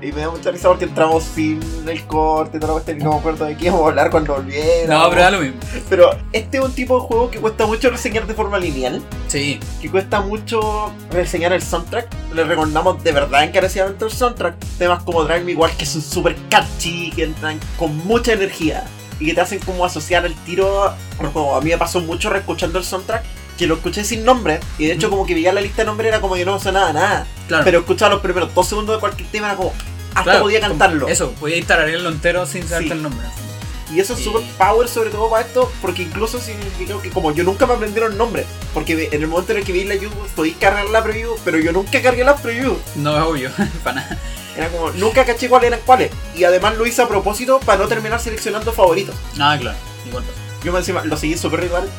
Y 0.06 0.12
me 0.12 0.20
da 0.20 0.32
mucha 0.32 0.52
risa 0.52 0.68
porque 0.68 0.84
entramos 0.84 1.24
sin 1.24 1.62
el 1.88 2.04
corte, 2.06 2.60
toda 2.60 2.74
la 2.74 2.74
cuestión, 2.74 2.98
no 2.98 3.14
me 3.14 3.20
acuerdo 3.20 3.46
de 3.46 3.56
qué 3.56 3.68
íbamos 3.68 3.86
a 3.86 3.90
hablar 3.90 4.10
cuando 4.10 4.34
volviera. 4.34 4.98
No, 4.98 5.10
pero 5.10 5.22
da 5.22 5.32
lo 5.32 5.40
mismo. 5.40 5.60
Pero 5.90 6.10
este 6.34 6.58
es 6.58 6.64
un 6.64 6.74
tipo 6.74 7.00
de 7.00 7.08
juego 7.08 7.32
que 7.32 7.40
cuesta 7.40 7.66
mucho 7.66 7.90
reseñar 7.90 8.28
de 8.28 8.34
forma 8.34 8.58
lineal, 8.58 9.02
Sí, 9.28 9.60
que 9.82 9.90
cuesta 9.90 10.20
mucho 10.20 10.92
reseñar 11.12 11.54
el 11.54 11.62
soundtrack. 11.62 12.08
Le 12.34 12.44
recordamos 12.44 13.02
de 13.02 13.12
verdad 13.14 13.44
encarecidamente 13.46 14.04
el 14.04 14.12
soundtrack. 14.12 14.56
Temas 14.78 15.04
como 15.04 15.24
Drive 15.24 15.46
Me 15.46 15.52
igual 15.52 15.72
que 15.78 15.86
son 15.86 16.02
super 16.02 16.36
catchy, 16.50 17.12
que 17.12 17.24
entran 17.24 17.60
con 17.78 17.96
mucha 18.06 18.34
energía 18.34 18.84
y 19.20 19.28
que 19.28 19.34
te 19.34 19.42
hacen 19.42 19.60
como 19.60 19.86
asociar 19.86 20.26
el 20.26 20.36
tiro. 20.46 20.86
al 21.20 21.28
juego. 21.32 21.56
a 21.56 21.62
mí 21.62 21.70
me 21.70 21.78
pasó 21.78 22.00
mucho 22.02 22.30
reescuchando 22.30 22.80
el 22.80 22.86
soundtrack. 22.86 23.24
Que 23.58 23.68
lo 23.68 23.76
escuché 23.76 24.04
sin 24.04 24.26
nombre, 24.26 24.60
y 24.80 24.88
de 24.88 24.94
hecho, 24.94 25.12
como 25.12 25.28
que 25.28 25.36
veía 25.36 25.54
la 25.54 25.62
lista 25.62 25.84
de 25.84 25.86
nombres, 25.86 26.08
era 26.10 26.20
como 26.22 26.34
que 26.34 26.44
no 26.44 26.60
sonaba 26.60 26.92
nada. 26.92 27.28
claro. 27.48 27.64
Pero 27.64 27.80
escuchaba 27.80 28.14
los 28.16 28.22
primeros 28.22 28.52
dos 28.56 28.68
segundos 28.68 28.96
de 28.96 29.00
cualquier 29.00 29.30
tema, 29.30 29.48
era 29.50 29.56
como, 29.58 29.72
hasta 30.10 30.24
Claro, 30.24 30.42
podía 30.42 30.60
cantarlo. 30.60 31.08
Eso, 31.08 31.32
podía 31.34 31.64
tararearlo 31.64 32.10
entero 32.10 32.48
sin 32.48 32.64
saberte 32.68 32.88
Sí. 32.90 32.94
el 32.94 33.04
nombre. 33.04 33.28
Y 33.94 34.00
eso 34.00 34.14
es 34.16 34.22
super 34.24 34.42
power 34.58 34.88
sobre 34.88 35.12
todo 35.12 35.30
para 35.30 35.46
esto, 35.46 35.72
porque 35.84 36.02
incluso 36.02 36.40
significa 36.40 36.96
que 37.00 37.12
como 37.12 37.32
yo 37.32 37.44
nunca 37.44 37.68
me 37.68 37.74
aprendieron 37.76 38.14
el 38.14 38.18
nombre, 38.18 38.44
porque 38.74 39.10
en 39.12 39.22
el 39.22 39.28
momento 39.28 39.52
en 39.52 39.60
el 39.60 39.64
que 39.64 39.72
vi 39.72 39.84
la 39.84 39.94
YouTube 39.94 40.28
podéis 40.36 40.56
cargar 40.58 40.90
la 40.90 41.04
preview, 41.04 41.36
pero 41.46 41.60
yo 41.60 41.72
nunca 41.72 42.02
cargué 42.02 42.24
las 42.24 42.42
previews. 42.42 42.80
No 42.96 43.16
es 43.16 43.24
obvio, 43.24 43.52
para 43.84 43.98
nada. 43.98 44.18
Era 44.58 44.70
como, 44.70 44.92
nunca 44.92 45.26
caché 45.26 45.50
cuáles 45.50 45.68
eran 45.68 45.80
cuáles. 45.86 46.12
Y 46.36 46.44
además 46.44 46.76
lo 46.78 46.86
hice 46.86 47.02
a 47.02 47.08
propósito 47.08 47.60
para 47.60 47.80
no 47.82 47.88
terminar 47.88 48.20
seleccionando 48.20 48.72
favoritos. 48.74 49.16
Ah, 49.40 49.58
claro, 49.60 49.78
igual. 50.08 50.24
Yo 50.64 50.72
me 50.72 50.80
encima 50.80 51.04
lo 51.04 51.18
seguí 51.18 51.38
súper 51.38 51.62
ritual, 51.62 51.90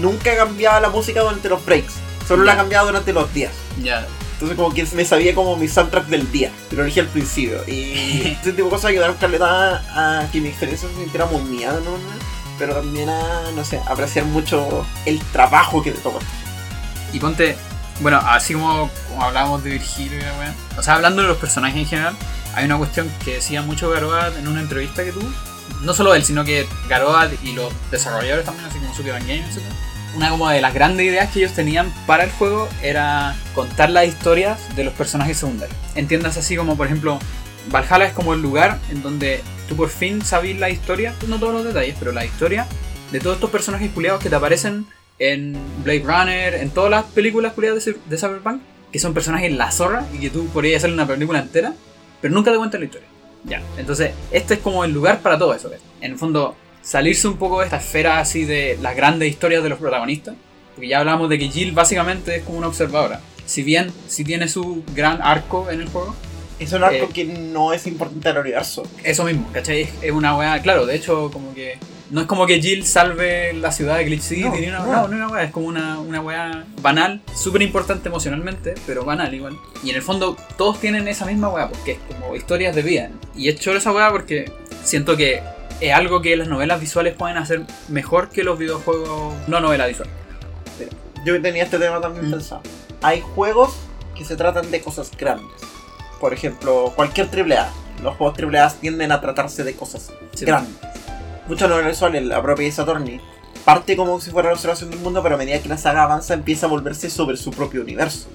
nunca 0.00 0.36
cambiaba 0.36 0.78
la 0.80 0.90
música 0.90 1.22
durante 1.22 1.48
los 1.48 1.64
breaks, 1.64 1.94
solo 2.28 2.44
la 2.44 2.52
Ya. 2.52 2.58
cambiaba 2.58 2.86
durante 2.86 3.12
los 3.12 3.32
días. 3.34 3.52
Ya, 3.82 4.06
Entonces 4.34 4.56
como 4.56 4.72
que 4.74 4.84
me 4.94 5.04
sabía 5.04 5.34
como 5.34 5.56
mi 5.56 5.66
soundtrack 5.68 6.06
del 6.06 6.30
día, 6.30 6.50
que 6.70 6.76
lo 6.76 6.82
elegí 6.82 7.00
al 7.00 7.08
principio. 7.08 7.62
Y 7.66 8.36
ese 8.40 8.52
tipo 8.52 8.64
de 8.64 8.70
cosas 8.70 8.86
ayudaron 8.90 9.16
caleta 9.16 9.82
a 10.20 10.28
que 10.30 10.40
mi 10.40 10.48
experiencia 10.50 10.88
se 10.88 10.94
sintiera 10.96 11.26
muy 11.26 11.42
mía, 11.42 11.72
¿no? 11.84 11.96
Pero 12.58 12.74
también 12.74 13.08
a, 13.08 13.50
no 13.56 13.64
sé, 13.64 13.80
apreciar 13.86 14.24
mucho 14.26 14.86
el 15.06 15.18
trabajo 15.32 15.82
que 15.82 15.90
te 15.92 15.98
toma. 16.00 16.18
y 17.12 17.18
ponte, 17.18 17.56
bueno, 18.00 18.18
así 18.18 18.54
como, 18.54 18.90
como 19.08 19.22
hablábamos 19.22 19.62
de 19.64 19.70
Virgilio 19.70 20.18
y 20.18 20.22
la 20.22 20.38
weá. 20.38 20.54
O 20.76 20.82
sea, 20.82 20.94
hablando 20.94 21.22
de 21.22 21.28
los 21.28 21.36
personajes 21.38 21.76
en 21.76 21.86
general, 21.86 22.14
hay 22.54 22.64
una 22.64 22.78
cuestión 22.78 23.10
que 23.24 23.34
decía 23.34 23.62
mucho 23.62 23.90
Garoad 23.90 24.36
en 24.38 24.48
una 24.48 24.60
entrevista 24.60 25.04
que 25.04 25.12
tuvo. 25.12 25.28
No 25.82 25.94
solo 25.94 26.14
él, 26.14 26.24
sino 26.24 26.44
que 26.44 26.66
Garoad 26.88 27.30
y 27.42 27.52
los 27.52 27.72
desarrolladores 27.90 28.44
también, 28.44 28.66
así 28.68 28.78
como 28.78 28.94
Suki 28.94 29.10
Van 29.10 29.26
Game, 29.26 29.44
etc. 29.44 29.62
Una 30.14 30.28
como 30.28 30.48
de 30.48 30.60
las 30.60 30.74
grandes 30.74 31.06
ideas 31.06 31.30
que 31.30 31.38
ellos 31.38 31.52
tenían 31.52 31.92
para 32.06 32.24
el 32.24 32.30
juego 32.32 32.68
era 32.82 33.34
contar 33.54 33.90
las 33.90 34.06
historias 34.06 34.74
de 34.76 34.84
los 34.84 34.92
personajes 34.92 35.38
secundarios. 35.38 35.76
Entiendas 35.94 36.36
así 36.36 36.56
como, 36.56 36.76
por 36.76 36.86
ejemplo, 36.86 37.18
Valhalla 37.70 38.06
es 38.06 38.12
como 38.12 38.34
el 38.34 38.42
lugar 38.42 38.78
en 38.90 39.02
donde 39.02 39.42
tú 39.68 39.76
por 39.76 39.88
fin 39.88 40.22
sabes 40.22 40.58
la 40.58 40.68
historia, 40.68 41.14
no 41.28 41.38
todos 41.38 41.54
los 41.54 41.64
detalles, 41.64 41.96
pero 41.98 42.12
la 42.12 42.24
historia 42.24 42.66
de 43.10 43.20
todos 43.20 43.36
estos 43.36 43.50
personajes 43.50 43.90
culiados 43.92 44.22
que 44.22 44.28
te 44.28 44.36
aparecen 44.36 44.86
en 45.18 45.56
Blade 45.84 46.02
Runner, 46.04 46.54
en 46.54 46.70
todas 46.70 46.90
las 46.90 47.04
películas 47.04 47.52
culiadas 47.52 47.84
de, 47.84 47.96
de 48.08 48.18
Cyberpunk, 48.18 48.60
que 48.90 48.98
son 48.98 49.14
personajes 49.14 49.50
en 49.50 49.58
la 49.58 49.70
zorra 49.70 50.06
y 50.12 50.18
que 50.18 50.30
tú 50.30 50.46
podrías 50.48 50.82
hacer 50.82 50.92
una 50.92 51.06
película 51.06 51.38
entera, 51.38 51.74
pero 52.20 52.34
nunca 52.34 52.52
te 52.52 52.58
cuentan 52.58 52.80
la 52.80 52.86
historia. 52.86 53.08
Ya, 53.44 53.62
entonces 53.76 54.12
este 54.30 54.54
es 54.54 54.60
como 54.60 54.84
el 54.84 54.92
lugar 54.92 55.20
para 55.20 55.38
todo 55.38 55.54
eso. 55.54 55.68
¿ves? 55.68 55.80
En 56.00 56.12
el 56.12 56.18
fondo, 56.18 56.54
salirse 56.82 57.26
un 57.26 57.36
poco 57.36 57.60
de 57.60 57.64
esta 57.64 57.78
esfera 57.78 58.18
así 58.18 58.44
de 58.44 58.78
las 58.80 58.94
grandes 58.94 59.30
historias 59.30 59.62
de 59.62 59.68
los 59.68 59.78
protagonistas, 59.78 60.34
porque 60.74 60.88
ya 60.88 61.00
hablamos 61.00 61.28
de 61.28 61.38
que 61.38 61.48
Jill 61.48 61.72
básicamente 61.72 62.36
es 62.36 62.42
como 62.42 62.58
una 62.58 62.68
observadora. 62.68 63.20
Si 63.44 63.62
bien, 63.62 63.90
si 64.06 64.24
tiene 64.24 64.48
su 64.48 64.84
gran 64.94 65.20
arco 65.22 65.70
en 65.70 65.80
el 65.80 65.88
juego, 65.88 66.14
Es 66.62 66.72
un 66.72 66.84
arco 66.84 67.04
Eh. 67.04 67.08
que 67.12 67.24
no 67.24 67.72
es 67.72 67.86
importante 67.86 68.28
al 68.28 68.38
universo. 68.38 68.82
eso 69.04 69.24
mismo, 69.24 69.48
¿cachai? 69.52 69.88
Es- 70.02 70.10
una 70.12 70.36
weá, 70.36 70.60
claro, 70.62 70.86
de 70.86 70.94
hecho, 70.96 71.30
como 71.32 71.54
que. 71.54 71.78
No 72.10 72.20
es 72.20 72.26
como 72.26 72.46
que 72.46 72.60
Jill 72.60 72.84
salve 72.84 73.54
la 73.54 73.72
ciudad 73.72 73.96
de 73.96 74.04
Glitch 74.04 74.20
City, 74.20 74.42
No, 74.42 74.54
ni 74.54 74.66
una, 74.66 74.78
no. 74.80 74.84
no, 74.86 75.08
no, 75.08 75.16
una 75.16 75.28
weá, 75.28 75.44
es 75.44 75.50
como 75.50 75.66
una, 75.66 75.98
una 75.98 76.20
weá 76.20 76.66
banal, 76.82 77.22
súper 77.34 77.62
importante 77.62 78.10
emocionalmente, 78.10 78.74
pero 78.86 79.02
banal 79.06 79.32
igual. 79.34 79.56
Y 79.82 79.88
en 79.90 79.96
el 79.96 80.02
fondo, 80.02 80.36
todos 80.58 80.78
tienen 80.78 81.08
esa 81.08 81.24
misma 81.24 81.48
weá, 81.48 81.70
porque 81.70 81.92
es 81.92 81.98
como 82.08 82.36
historias 82.36 82.74
de 82.76 82.82
vida. 82.82 83.10
Y 83.34 83.48
he 83.48 83.52
hecho 83.52 83.74
esa 83.74 83.92
weá 83.92 84.10
porque 84.10 84.52
siento 84.84 85.16
que 85.16 85.40
es 85.80 85.94
algo 85.94 86.20
que 86.20 86.36
las 86.36 86.48
novelas 86.48 86.80
visuales 86.82 87.14
pueden 87.14 87.38
hacer 87.38 87.62
mejor 87.88 88.28
que 88.28 88.44
los 88.44 88.58
videojuegos 88.58 89.32
no 89.48 89.60
novela 89.60 89.86
visual. 89.86 90.08
Yo 91.24 91.40
tenía 91.40 91.62
este 91.64 91.78
tema 91.78 92.00
también 92.00 92.28
Mm. 92.28 92.32
pensado. 92.32 92.60
Hay 93.00 93.20
juegos 93.20 93.74
que 94.16 94.24
se 94.26 94.36
tratan 94.36 94.70
de 94.70 94.80
cosas 94.82 95.10
grandes. 95.16 95.48
Por 96.22 96.32
ejemplo, 96.32 96.92
cualquier 96.94 97.26
AAA. 97.26 97.68
Los 98.00 98.14
juegos 98.16 98.38
AAA 98.38 98.70
tienden 98.80 99.10
a 99.10 99.20
tratarse 99.20 99.64
de 99.64 99.74
cosas 99.74 100.12
Sí. 100.34 100.44
grandes. 100.44 100.72
mucho 101.48 101.66
lo 101.66 101.80
en 101.80 102.28
la 102.28 102.40
propia 102.40 102.70
Saturni, 102.70 103.20
parte 103.64 103.96
como 103.96 104.20
si 104.20 104.30
fuera 104.30 104.50
la 104.50 104.54
observación 104.54 104.90
del 104.90 105.00
mundo, 105.00 105.20
pero 105.24 105.34
a 105.34 105.38
medida 105.38 105.58
que 105.58 105.68
la 105.68 105.76
saga 105.76 106.04
avanza 106.04 106.34
empieza 106.34 106.66
a 106.66 106.68
volverse 106.68 107.10
sobre 107.10 107.36
su 107.36 107.50
propio 107.50 107.82
universo. 107.82 108.28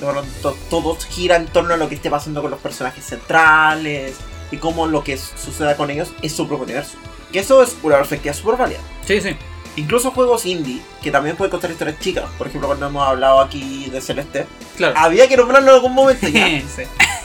Por 0.00 0.14
lo 0.14 0.22
tanto, 0.22 0.56
todo 0.70 0.96
gira 1.10 1.36
en 1.36 1.46
torno 1.46 1.74
a 1.74 1.76
lo 1.76 1.90
que 1.90 1.96
esté 1.96 2.08
pasando 2.08 2.40
con 2.40 2.50
los 2.50 2.60
personajes 2.60 3.04
centrales 3.04 4.14
y 4.50 4.56
cómo 4.56 4.86
lo 4.86 5.04
que 5.04 5.18
suceda 5.18 5.76
con 5.76 5.90
ellos 5.90 6.08
es 6.22 6.32
su 6.32 6.48
propio 6.48 6.64
universo. 6.64 6.96
Que 7.30 7.40
eso 7.40 7.62
es 7.62 7.76
una 7.82 7.98
perspectiva 7.98 8.32
súper 8.32 8.56
válida. 8.56 8.80
Sí, 9.06 9.20
sí. 9.20 9.36
Incluso 9.76 10.10
juegos 10.12 10.46
indie, 10.46 10.80
que 11.02 11.10
también 11.10 11.36
pueden 11.36 11.50
contar 11.50 11.70
historias 11.70 11.98
chicas, 11.98 12.24
por 12.38 12.46
ejemplo, 12.46 12.68
cuando 12.68 12.86
hemos 12.86 13.06
hablado 13.06 13.40
aquí 13.40 13.88
de 13.90 14.00
Celeste, 14.00 14.46
Claro. 14.76 14.94
había 14.96 15.28
que 15.28 15.36
nombrarlo 15.36 15.70
en 15.70 15.74
algún 15.76 15.94
momento 15.94 16.28
ya. 16.28 16.46
sí. 16.76 16.82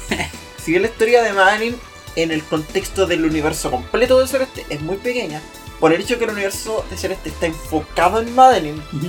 Si 0.63 0.71
bien 0.71 0.81
la 0.83 0.89
historia 0.89 1.21
de 1.23 1.31
Madeline 1.33 1.77
en 2.15 2.31
el 2.31 2.43
contexto 2.43 3.05
del 3.05 3.23
universo 3.25 3.71
completo 3.71 4.19
de 4.19 4.27
Celeste 4.27 4.65
es 4.69 4.81
muy 4.81 4.97
pequeña, 4.97 5.41
por 5.79 5.93
el 5.93 6.01
hecho 6.01 6.17
que 6.17 6.25
el 6.25 6.31
universo 6.31 6.85
de 6.89 6.97
Celeste 6.97 7.29
está 7.29 7.45
enfocado 7.45 8.19
en 8.19 8.35
Madeline, 8.35 8.83
Ujú. 8.93 9.07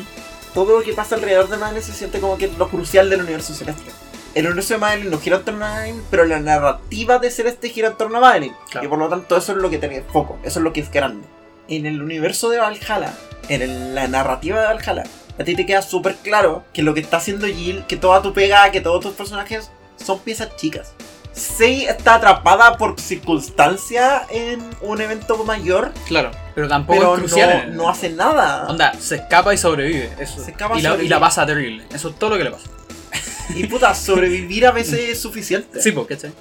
todo 0.55 0.79
lo 0.79 0.85
que 0.85 0.93
pasa 0.93 1.17
alrededor 1.17 1.49
de 1.49 1.57
Madeline 1.57 1.83
se 1.85 1.93
siente 1.93 2.21
como 2.21 2.39
que 2.39 2.47
lo 2.57 2.69
crucial 2.69 3.11
del 3.11 3.23
universo 3.23 3.53
Celeste. 3.55 3.91
El 4.35 4.47
universo 4.47 4.75
de 4.75 4.79
Madeline 4.81 5.11
no 5.11 5.19
gira 5.19 5.39
en 5.39 5.45
torno 5.45 5.67
a 5.67 5.71
Madeline, 5.71 6.03
pero 6.09 6.25
la 6.25 6.39
narrativa 6.39 7.19
de 7.19 7.31
Celeste 7.33 7.69
gira 7.71 7.89
en 7.89 7.97
torno 7.97 8.19
a 8.19 8.21
Madeline. 8.21 8.55
Claro. 8.71 8.87
Y 8.87 8.89
por 8.89 8.99
lo 9.01 9.09
tanto 9.09 9.37
eso 9.37 9.53
es 9.53 9.59
lo 9.59 9.69
que 9.71 9.79
tiene 9.79 10.03
foco, 10.03 10.39
eso 10.45 10.61
es 10.61 10.62
lo 10.62 10.73
que 10.73 10.81
es 10.81 10.91
grande. 10.91 11.27
En 11.71 11.87
el 11.87 12.03
universo 12.03 12.51
de 12.51 12.59
Valhalla, 12.59 13.15
en 13.49 13.63
el- 13.63 13.95
la 13.95 14.07
narrativa 14.09 14.61
de 14.61 14.67
Valhalla, 14.67 15.05
a 15.39 15.45
ti 15.45 15.55
te 15.57 15.65
queda 15.65 15.81
súper 15.81 16.17
claro 16.17 16.65
que 16.75 16.83
lo 16.83 16.93
que 16.93 17.01
está 17.01 17.17
haciendo 17.17 17.47
Jill, 17.47 17.85
que 17.89 17.97
toda 17.97 18.21
tu 18.21 18.35
pega, 18.35 18.71
que 18.71 18.81
todos 18.83 19.01
tus 19.01 19.13
personajes 19.15 19.71
son 20.05 20.19
piezas 20.21 20.55
chicas. 20.57 20.93
Sei 21.33 21.85
está 21.87 22.17
atrapada 22.17 22.77
por 22.77 23.01
circunstancia 23.01 24.27
en 24.31 24.61
un 24.83 25.01
evento 25.01 25.43
mayor, 25.45 25.93
Claro. 26.07 26.33
Pero 26.57 26.69
tampoco 26.69 26.99
pero 26.99 27.15
es 27.15 27.19
crucial. 27.21 27.51
en 27.51 27.77
no, 27.77 27.85
no 27.85 27.89
hace 27.89 28.11
nada. 28.11 28.67
Onda, 28.69 28.93
se 29.01 29.15
escapa 29.17 29.55
y 29.55 29.57
sobrevive. 29.57 30.11
Eso. 30.19 30.43
Se 30.45 30.51
escapa 30.51 30.77
y, 30.79 30.83
la, 30.83 30.97
y 31.03 31.09
la 31.09 31.21
pasa 31.21 31.47
terrible. 31.47 31.85
Eso 31.95 32.09
es 32.11 32.19
todo 32.19 32.31
lo 32.31 32.37
que 32.39 32.45
le 32.45 32.51
pasa. 32.51 32.69
Y 33.55 33.67
puta, 33.67 33.95
sobrevivir 33.95 34.67
a 34.67 34.73
veces 34.73 34.99
es 35.11 35.21
suficiente. 35.21 35.81
Sí, 35.81 35.93
porque 35.93 36.17
¿cachai? 36.17 36.33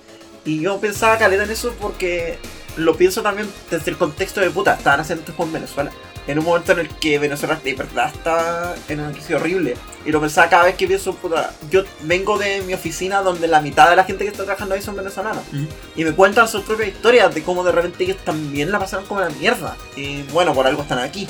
Y 0.45 0.61
yo 0.61 0.79
pensaba 0.79 1.17
caleta 1.17 1.43
en 1.43 1.51
eso 1.51 1.73
porque 1.79 2.37
lo 2.79 2.95
pienso 2.95 3.21
también 3.21 3.49
desde 3.69 3.91
el 3.91 3.97
contexto 3.97 4.39
de 4.41 4.49
puta, 4.49 4.73
estaban 4.73 4.99
haciendo 4.99 5.21
esto 5.21 5.35
con 5.35 5.51
Venezuela. 5.51 5.91
En 6.27 6.37
un 6.37 6.45
momento 6.45 6.73
en 6.73 6.79
el 6.79 6.89
que 6.89 7.17
Venezuela 7.17 7.59
de 7.63 7.73
verdad 7.73 8.11
está 8.13 8.75
en 8.87 8.99
una 8.99 9.11
crisis 9.11 9.35
horrible. 9.35 9.75
Y 10.05 10.11
lo 10.11 10.21
pensaba 10.21 10.47
cada 10.47 10.65
vez 10.65 10.75
que 10.75 10.85
pienso, 10.85 11.15
puta, 11.15 11.51
yo 11.71 11.83
vengo 12.01 12.37
de 12.37 12.61
mi 12.61 12.73
oficina 12.75 13.21
donde 13.21 13.47
la 13.47 13.61
mitad 13.61 13.89
de 13.89 13.95
la 13.95 14.03
gente 14.03 14.25
que 14.25 14.29
está 14.31 14.43
trabajando 14.43 14.75
ahí 14.75 14.81
son 14.81 14.95
venezolanos. 14.95 15.43
Ujú. 15.51 15.65
Y 15.95 16.03
me 16.03 16.11
cuentan 16.13 16.47
sus 16.47 16.61
propias 16.61 16.89
historias 16.89 17.33
de 17.33 17.41
cómo 17.41 17.63
de 17.63 17.71
repente 17.71 18.03
ellos 18.03 18.17
también 18.23 18.71
la 18.71 18.77
pasaron 18.77 19.05
como 19.07 19.21
la 19.21 19.29
mierda. 19.29 19.75
Y 19.95 20.21
bueno, 20.31 20.53
por 20.53 20.67
algo 20.67 20.83
están 20.83 20.99
aquí. 20.99 21.27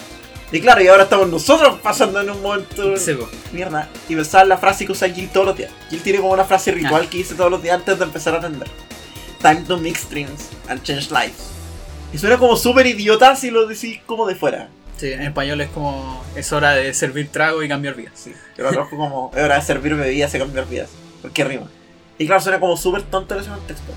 Y 0.52 0.60
claro, 0.60 0.82
y 0.82 0.88
ahora 0.88 1.04
estamos 1.04 1.30
nosotros 1.30 1.78
pasando 1.82 2.20
en 2.20 2.32
un 2.32 2.42
momento 2.42 2.98
Sí, 2.98 3.14
po. 3.14 3.30
mierda. 3.54 3.88
Y 4.10 4.16
pensaba 4.16 4.44
en 4.44 4.50
la 4.50 4.58
frase 4.58 4.86
que 4.86 4.92
usa 4.92 5.08
Jill 5.08 5.30
todos 5.30 5.46
los 5.46 5.56
días. 5.58 5.72
Jill 5.92 6.02
tiene 6.02 6.20
como 6.20 6.34
una 6.34 6.44
frase 6.44 6.72
ritual 6.72 7.08
que 7.08 7.20
dice 7.20 7.36
todos 7.36 7.52
los 7.52 7.62
días 7.62 7.76
antes 7.78 7.98
de 7.98 8.04
empezar 8.04 8.34
a 8.34 8.40
atender. 8.40 8.68
Time 9.41 9.61
to 9.68 9.78
mix 9.78 10.10
dreams 10.10 10.49
and 10.68 10.82
change 10.84 11.10
lives. 11.11 11.52
Y 12.11 12.18
suena 12.18 12.38
como 12.38 12.57
súper 12.57 12.88
idiota 12.88 13.36
si 13.36 13.52
lo 13.52 13.68
decís 13.68 13.99
como 14.06 14.26
de 14.28 14.36
fuera. 14.36 14.70
Sí, 14.98 15.11
en 15.14 15.22
español 15.22 15.61
es 15.61 15.70
como. 15.70 16.24
Es 16.36 16.52
hora 16.52 16.72
de 16.72 16.94
servir 16.94 17.30
trago 17.32 17.64
y 17.64 17.68
cambiar 17.70 17.95
vidas. 17.95 18.14
Sí. 18.16 18.34
Otro 18.61 18.86
fue 18.88 18.98
como, 18.98 19.32
es 19.34 19.41
hora 19.41 19.56
de 19.56 19.61
servir 19.61 19.95
bebidas 19.95 20.34
y 20.36 20.40
cambiar 20.40 20.68
vidas. 20.68 20.90
Porque 21.22 21.44
rima. 21.44 21.68
Y 22.18 22.26
claro, 22.26 22.41
suena 22.41 22.60
como 22.60 22.76
súper 22.76 23.03
tonto 23.03 23.36
en 23.36 23.41
ese 23.41 23.49
contexto. 23.49 23.94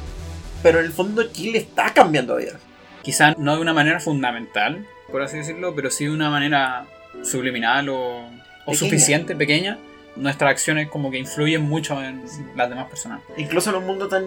Pero 0.62 0.78
en 0.78 0.86
el 0.86 0.92
fondo 0.92 1.24
Jill 1.32 1.56
está 1.56 1.92
cambiando 1.92 2.36
vidas. 2.36 2.56
Quizá 3.02 3.34
no 3.36 3.56
de 3.56 3.62
una 3.62 3.72
manera 3.74 3.98
fundamental, 3.98 4.86
por 5.10 5.22
así 5.22 5.38
decirlo, 5.38 5.74
pero 5.74 5.90
sí 5.90 6.04
de 6.04 6.12
una 6.12 6.30
manera 6.30 6.86
subliminal 7.24 7.88
o, 7.88 7.96
o 7.96 8.30
Pequeña. 8.66 8.78
suficiente, 8.78 9.34
pequeña. 9.34 9.78
Nuestras 10.16 10.50
acciones 10.50 10.88
como 10.90 11.10
que 11.10 11.18
influyen 11.18 11.62
mucho 11.62 12.02
en 12.02 12.22
las 12.54 12.68
demás 12.68 12.86
personas. 12.88 13.20
Incluso 13.36 13.70
en 13.70 13.76
un 13.76 13.86
mundo 13.86 14.08
tan 14.08 14.24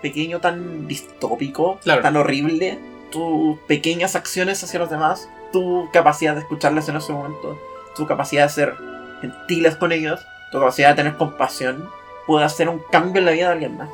pequeño, 0.00 0.40
tan 0.40 0.88
distópico, 0.88 1.78
Claro. 1.82 2.02
tan 2.02 2.16
horrible, 2.16 2.78
tus 3.10 3.58
pequeñas 3.66 4.16
acciones 4.16 4.62
hacia 4.64 4.78
los 4.80 4.88
demás, 4.90 5.28
tu 5.52 5.88
capacidad 5.92 6.34
de 6.34 6.40
escucharles 6.40 6.88
en 6.88 6.96
ese 6.96 7.12
momento, 7.12 7.58
tu 7.94 8.06
capacidad 8.06 8.44
de 8.44 8.48
ser 8.48 8.74
gentiles 9.20 9.76
con 9.76 9.92
ellos, 9.92 10.20
tu 10.52 10.58
capacidad 10.58 10.90
de 10.90 10.94
tener 10.96 11.16
compasión, 11.16 11.88
puede 12.26 12.44
hacer 12.44 12.68
un 12.68 12.80
cambio 12.90 13.20
en 13.20 13.26
la 13.26 13.32
vida 13.32 13.46
de 13.48 13.52
alguien 13.52 13.76
más. 13.76 13.88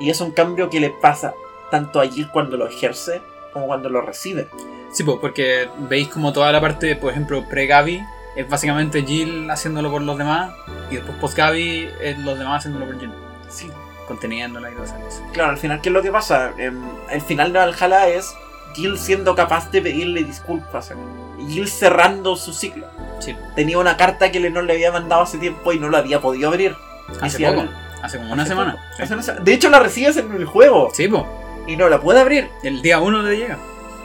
Y 0.00 0.10
es 0.10 0.20
un 0.20 0.32
cambio 0.32 0.70
que 0.70 0.80
le 0.80 0.90
pasa 0.90 1.34
tanto 1.70 2.00
a 2.00 2.06
Jill 2.06 2.28
cuando 2.30 2.56
lo 2.56 2.66
ejerce 2.68 3.22
como 3.52 3.66
cuando 3.66 3.88
lo 3.88 4.00
recibe. 4.02 4.48
Sí, 4.92 5.02
pues, 5.02 5.18
porque 5.20 5.68
veis 5.88 6.08
como 6.08 6.32
toda 6.32 6.52
la 6.52 6.60
parte, 6.60 6.94
por 6.96 7.10
ejemplo, 7.10 7.44
pre-Gaby 7.48 8.00
es 8.36 8.48
básicamente 8.48 9.02
Jill 9.04 9.50
haciéndolo 9.50 9.90
por 9.90 10.02
los 10.02 10.18
demás 10.18 10.52
y 10.90 10.96
después 10.96 11.16
post-Gaby 11.18 11.88
es 12.00 12.18
los 12.18 12.38
demás 12.38 12.58
haciéndolo 12.58 12.86
por 12.86 12.98
Jill, 13.00 13.12
Sí. 13.48 13.70
conteniéndola 14.08 14.70
y 14.70 14.74
todas 14.74 14.90
esas 14.90 15.02
cosas. 15.02 15.22
Claro, 15.32 15.50
al 15.50 15.58
final, 15.58 15.80
¿qué 15.80 15.88
es 15.88 15.92
lo 15.92 16.02
que 16.02 16.10
pasa? 16.10 16.52
Em, 16.58 16.82
el 17.10 17.20
final 17.20 17.52
de 17.52 17.58
Valhalla 17.60 18.08
es 18.08 18.34
Jill 18.74 18.98
siendo 18.98 19.34
capaz 19.34 19.70
de 19.70 19.80
pedirle 19.82 20.24
disculpas. 20.24 20.92
Y 21.38 21.52
Jill 21.52 21.68
cerrando 21.68 22.34
su 22.36 22.52
ciclo. 22.52 22.86
Sí, 23.20 23.36
tenía 23.54 23.78
una 23.78 23.96
carta 23.96 24.30
que 24.32 24.40
Lenor 24.40 24.64
le 24.64 24.72
había 24.74 24.90
mandado 24.92 25.22
hace 25.22 25.38
tiempo 25.38 25.72
y 25.72 25.78
no 25.78 25.88
la 25.88 25.98
había 25.98 26.20
podido 26.20 26.48
abrir. 26.48 26.74
hace 27.20 27.46
poco, 27.46 27.66
hace 28.02 28.18
como 28.18 28.32
una 28.32 28.42
hace 28.42 28.50
semana. 28.50 28.72
poco, 28.72 28.82
Sí, 28.96 29.02
hace 29.02 29.14
una 29.14 29.22
se- 29.22 29.34
De 29.40 29.52
hecho, 29.52 29.68
la 29.70 29.78
recibes 29.78 30.16
en 30.16 30.32
el 30.32 30.44
juego 30.46 30.90
Sí, 30.94 31.06
pues, 31.06 31.22
y 31.66 31.76
no 31.76 31.88
la 31.88 32.00
puede 32.00 32.20
abrir. 32.20 32.48
el 32.62 32.80
día 32.82 32.98
uno 32.98 33.22
le 33.22 33.36
llega. 33.36 33.58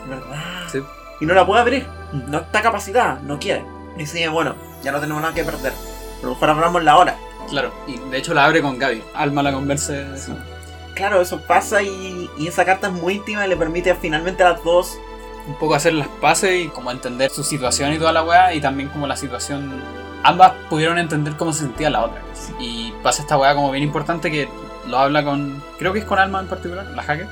¿Verdad? 0.08 0.36
Sí. 0.72 0.84
Y 1.22 1.26
no 1.26 1.34
la 1.34 1.46
puede 1.46 1.62
abrir. 1.62 1.88
No 2.12 2.40
está 2.40 2.62
capacitada, 2.62 3.20
no 3.24 3.40
quiere. 3.40 3.64
Y 4.00 4.04
dice, 4.04 4.30
bueno, 4.30 4.56
ya 4.82 4.94
no 4.94 5.00
tenemos 5.02 5.22
nada 5.22 5.34
que 5.34 5.44
perder. 5.44 5.74
Pero 6.22 6.56
mejor 6.56 6.84
la 6.84 6.98
hora. 6.98 7.18
Claro, 7.50 7.74
y 7.86 7.98
de 7.98 8.18
hecho 8.18 8.34
la 8.34 8.46
abre 8.46 8.62
con 8.62 8.80
Gaby. 8.80 9.04
Alma 9.14 9.44
la 9.44 9.52
converse. 9.52 10.06
Sí. 10.18 10.32
Claro, 10.96 11.22
eso 11.22 11.42
pasa 11.42 11.82
y, 11.84 12.30
y 12.38 12.48
esa 12.48 12.64
carta 12.64 12.88
es 12.88 12.94
muy 12.94 13.16
íntima 13.16 13.46
y 13.46 13.50
le 13.50 13.58
permite 13.58 13.94
finalmente 13.96 14.42
a 14.44 14.52
las 14.52 14.64
dos. 14.64 14.98
Un 15.48 15.56
poco 15.56 15.76
hacer 15.76 15.94
las 15.94 16.08
paces 16.08 16.66
y 16.66 16.68
como 16.70 16.92
entender 16.92 17.30
su 17.30 17.44
situación 17.44 17.92
y 17.92 17.98
toda 17.98 18.14
la 18.14 18.24
weá. 18.24 18.54
Y 18.54 18.62
también 18.62 18.88
como 18.88 19.06
la 19.06 19.18
situación. 19.18 19.84
Ambas 20.24 20.54
pudieron 20.70 20.98
entender 20.98 21.36
cómo 21.36 21.52
se 21.52 21.60
sentía 21.62 21.90
la 21.90 22.06
otra. 22.06 22.22
Y 22.58 22.94
pasa 23.04 23.22
esta 23.22 23.38
weá 23.38 23.54
como 23.54 23.70
bien 23.70 23.84
importante 23.84 24.32
que 24.32 24.48
lo 24.88 24.98
habla 24.98 25.26
con. 25.26 25.62
Creo 25.78 25.92
que 25.92 26.00
es 26.00 26.06
con 26.06 26.20
Alma 26.20 26.40
en 26.40 26.48
particular, 26.48 26.86
la 26.96 27.04
hacker. 27.04 27.28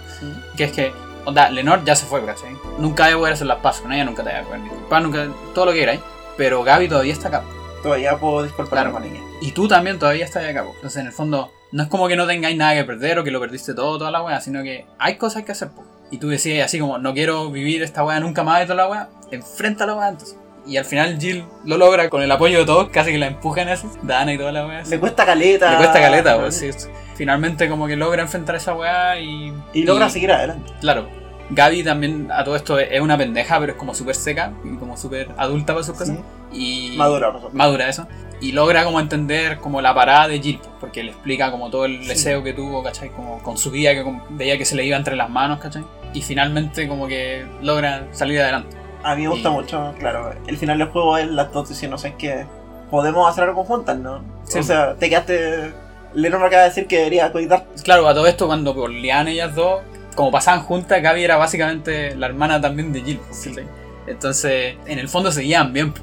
Que 0.58 0.66
es 0.66 0.72
que, 0.74 0.94
onda, 1.24 1.50
Lenor 1.50 1.86
ya 1.86 1.96
se 1.96 2.06
fue, 2.06 2.26
¿cachai? 2.26 2.58
Nunca 2.78 3.16
voy 3.16 3.30
a 3.30 3.34
hacer 3.34 3.48
las 3.48 3.60
paces 3.60 3.84
con 3.84 3.94
ella, 3.94 4.04
nunca 4.04 4.24
te 4.24 4.32
voy 4.32 4.40
a 4.40 4.44
poder 4.44 4.64
disculpar, 4.64 5.02
nunca. 5.02 5.28
Todo 5.54 5.68
lo 5.68 5.72
que 5.72 5.80
queráis. 5.80 6.00
Pero 6.38 6.64
Gaby 6.64 6.88
todavía 6.88 7.14
está 7.14 7.28
acá. 7.30 7.44
Todavía 7.84 8.18
puedo 8.18 8.44
disculparme 8.44 8.92
Claro. 8.92 8.94
con 8.94 9.04
ella. 9.04 9.24
Y 9.42 9.52
tú 9.52 9.68
también 9.68 10.00
todavía 10.00 10.26
estás 10.26 10.46
acá. 10.46 10.64
po. 10.64 10.72
Entonces, 10.76 11.00
en 11.02 11.08
el 11.08 11.14
fondo, 11.14 11.52
no 11.72 11.84
es 11.84 11.90
como 11.90 12.08
que 12.08 12.16
no 12.16 12.26
tengáis 12.28 12.58
nada 12.58 12.74
que 12.76 12.84
perder 12.84 13.20
o 13.20 13.24
que 13.24 13.32
lo 13.32 13.40
perdiste 13.40 13.74
todo, 13.74 13.98
toda 13.98 14.12
la 14.12 14.22
weá, 14.24 14.40
sino 14.42 14.64
que 14.64 14.86
hay 15.00 15.16
cosas 15.18 15.44
que 15.44 15.52
hacer. 15.52 15.70
po. 15.70 15.84
Y 16.10 16.18
tú 16.20 16.30
decías 16.30 16.66
así 16.66 16.80
como, 16.80 16.98
no 16.98 17.14
quiero 17.14 17.50
vivir 17.52 17.84
esta 17.84 18.04
weá 18.04 18.20
nunca 18.20 18.44
más 18.44 18.60
de 18.60 18.66
toda 18.66 18.76
la 18.78 18.88
weá, 18.88 19.10
enfrenta 19.32 19.86
la 19.86 19.96
weá 19.96 20.10
entonces. 20.10 20.38
Y 20.66 20.76
al 20.78 20.86
final 20.86 21.18
Jill 21.20 21.46
lo 21.66 21.78
logra 21.78 22.10
con 22.10 22.22
el 22.22 22.30
apoyo 22.32 22.60
de 22.60 22.66
todos, 22.66 22.90
casi 22.90 23.12
que 23.12 23.18
la 23.18 23.28
empujan 23.28 23.70
así, 23.70 23.88
Dana 24.04 24.34
y 24.34 24.38
toda 24.38 24.52
la 24.52 24.66
weá. 24.66 24.84
Le 24.84 25.00
cuesta 25.00 25.26
caleta. 25.26 25.72
Le 25.72 25.78
cuesta 25.78 26.02
caleta, 26.02 26.38
pues, 26.40 26.58
sí. 26.58 26.70
Finalmente 27.16 27.70
como 27.70 27.88
que 27.88 27.96
logra 27.96 28.22
enfrentar 28.22 28.56
esa 28.56 28.74
weá 28.74 29.18
y... 29.20 29.54
Y 29.74 29.84
logra 29.84 30.10
seguir 30.10 30.32
adelante. 30.32 30.72
Claro. 30.82 31.08
Gaby 31.50 31.84
también 31.84 32.30
a 32.32 32.44
todo 32.44 32.56
esto 32.56 32.78
es 32.80 33.00
una 33.00 33.18
pendeja, 33.18 33.60
pero 33.60 33.72
es 33.74 33.78
como 33.78 33.94
súper 33.96 34.16
seca 34.16 34.52
y 34.64 34.76
como 34.78 34.98
súper 34.98 35.30
adulta 35.38 35.74
para 35.74 35.86
sus 35.86 35.98
cosas. 35.98 36.18
Sí. 36.52 36.94
Y 36.94 36.98
Madura, 36.98 37.32
por 37.32 37.54
madura 37.54 37.88
eso. 37.90 38.08
Y 38.40 38.52
logra 38.52 38.84
como 38.84 39.00
entender 39.00 39.58
como 39.58 39.82
la 39.82 39.94
parada 39.96 40.28
de 40.28 40.40
Jill, 40.40 40.60
porque 40.80 41.04
le 41.04 41.12
explica 41.12 41.50
como 41.52 41.70
todo 41.70 41.86
el 41.86 42.02
Sí. 42.04 42.10
deseo 42.10 42.44
que 42.44 42.54
tuvo, 42.54 42.84
¿cachai? 42.84 43.10
Como 43.10 43.42
con 43.42 43.58
su 43.58 43.72
vida 43.72 43.94
que 43.94 44.04
veía 44.32 44.58
que 44.58 44.66
se 44.66 44.76
le 44.76 44.86
iba 44.86 44.96
entre 44.98 45.16
las 45.16 45.30
manos, 45.30 45.60
¿cachai? 45.60 45.84
Y 46.14 46.22
finalmente 46.22 46.88
como 46.88 47.08
que 47.08 47.46
logra 47.62 48.08
salir 48.12 48.40
adelante. 48.42 48.76
A 49.04 49.16
mí 49.16 49.24
me 49.24 49.30
gusta 49.30 49.50
Y- 49.50 49.52
mucho, 49.54 49.94
claro. 50.00 50.34
El 50.48 50.58
final 50.58 50.78
del 50.78 50.88
juego 50.90 51.18
es 51.18 51.28
las 51.28 51.52
dos 51.52 51.70
diciendo, 51.70 51.98
¿sabes 51.98 52.16
que 52.18 52.46
Podemos 52.90 53.30
hacer 53.30 53.44
algo 53.44 53.66
juntas, 53.66 53.98
¿no? 53.98 54.22
Sí. 54.46 54.60
O 54.60 54.64
sea, 54.64 54.96
te 54.96 55.10
quedaste. 55.10 55.74
Me 56.14 56.30
acaba 56.30 56.50
de 56.64 56.70
decir 56.70 56.88
que 56.88 57.00
debería 57.00 57.30
cuidar. 57.34 57.66
Claro, 57.84 58.08
a 58.08 58.14
todo 58.14 58.26
esto 58.28 58.48
cuando 58.48 58.74
por 58.74 58.90
lian 58.90 59.28
ellas 59.28 59.54
dos, 59.54 59.82
como 60.18 60.32
pasaban 60.32 60.62
juntas, 60.64 61.02
Gaby 61.02 61.24
era 61.24 61.38
básicamente 61.38 62.14
la 62.18 62.26
hermana 62.28 62.60
también 62.60 62.92
de 62.92 63.02
Jill, 63.04 63.20
Sí. 63.32 63.50
¿cachai? 63.52 63.66
Entonces, 64.08 64.76
en 64.86 65.00
el 65.00 65.08
fondo 65.10 65.32
seguían 65.32 65.72
bien, 65.74 65.94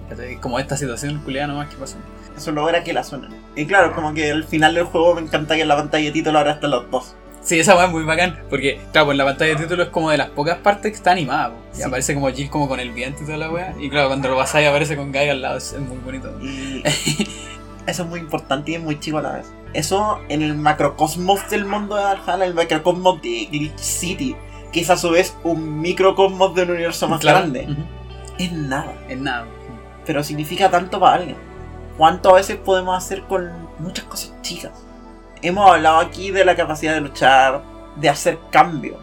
como 0.40 0.58
esta 0.58 0.76
situación 0.76 1.20
culiada 1.24 1.48
nomás 1.48 1.68
que 1.68 1.76
pasó. 1.76 1.96
Eso 2.36 2.52
logra 2.52 2.82
que 2.84 2.92
la 2.92 3.02
suenen. 3.04 3.30
Y 3.56 3.66
claro, 3.66 3.94
como 3.94 4.12
que 4.14 4.28
el 4.30 4.44
final 4.44 4.74
del 4.74 4.84
juego 4.84 5.14
me 5.14 5.20
encanta 5.22 5.54
que 5.56 5.62
en 5.62 5.68
la 5.68 5.76
pantalla 5.76 6.04
de 6.06 6.10
título 6.12 6.38
ahora 6.38 6.52
están 6.52 6.70
los 6.70 6.90
dos. 6.90 7.14
Sí, 7.42 7.58
esa 7.60 7.74
weá 7.76 7.86
es 7.86 7.90
muy 7.92 8.04
bacán, 8.04 8.38
porque 8.48 8.80
claro, 8.92 9.06
pues 9.06 9.18
la 9.18 9.24
pantalla 9.24 9.50
de 9.54 9.62
título 9.62 9.82
es 9.82 9.88
como 9.90 10.10
de 10.10 10.16
las 10.16 10.30
pocas 10.30 10.56
partes 10.58 10.92
que 10.92 10.96
está 10.96 11.10
animada, 11.12 11.50
po. 11.50 11.56
y 11.74 11.76
Sí. 11.76 11.82
aparece 11.82 12.14
como 12.14 12.30
Jill 12.30 12.48
como 12.50 12.68
con 12.68 12.80
el 12.80 12.90
viento 12.92 13.22
y 13.22 13.26
toda 13.26 13.36
la 13.38 13.50
weá, 13.50 13.74
y 13.78 13.90
claro, 13.90 14.08
cuando 14.08 14.28
lo 14.28 14.36
pasáis 14.36 14.66
aparece 14.68 14.96
con 14.96 15.12
Gaby 15.12 15.28
al 15.28 15.42
lado, 15.42 15.58
es, 15.58 15.72
es 15.74 15.80
muy 15.80 15.98
bonito. 15.98 16.30
Y 16.40 16.82
eso 17.86 18.02
es 18.04 18.08
muy 18.08 18.20
importante 18.20 18.70
y 18.72 18.74
es 18.76 18.82
muy 18.82 18.98
chico 19.00 19.18
a 19.18 19.22
la 19.22 19.32
vez. 19.32 19.52
Eso 19.72 20.20
en 20.28 20.42
el 20.42 20.54
macrocosmos 20.56 21.48
del 21.50 21.64
mundo 21.66 21.96
de 21.96 22.04
Valhalla, 22.04 22.44
el 22.44 22.54
macrocosmos 22.54 23.20
de 23.22 23.46
Glitch 23.50 23.78
City, 23.78 24.36
que 24.72 24.80
es 24.80 24.90
a 24.90 24.96
su 24.96 25.10
vez 25.10 25.36
un 25.44 25.80
microcosmos 25.80 26.54
de 26.54 26.62
un 26.62 26.70
universo 26.70 27.08
más 27.08 27.20
Claro. 27.20 27.38
grande. 27.40 27.68
Es 28.38 28.52
nada, 28.52 28.92
Es 29.08 29.18
nada. 29.18 29.46
pero 30.06 30.22
significa 30.22 30.70
tanto 30.70 30.98
para 31.00 31.16
alguien. 31.16 31.36
¿Cuánto 31.96 32.30
a 32.30 32.34
veces 32.34 32.56
podemos 32.56 32.96
hacer 32.96 33.22
con 33.24 33.50
muchas 33.78 34.04
cosas 34.06 34.32
chicas? 34.42 34.72
Hemos 35.42 35.70
hablado 35.70 35.98
aquí 35.98 36.30
de 36.30 36.44
la 36.44 36.56
capacidad 36.56 36.94
de 36.94 37.00
luchar, 37.00 37.62
de 37.96 38.08
hacer 38.08 38.38
cambio. 38.50 38.98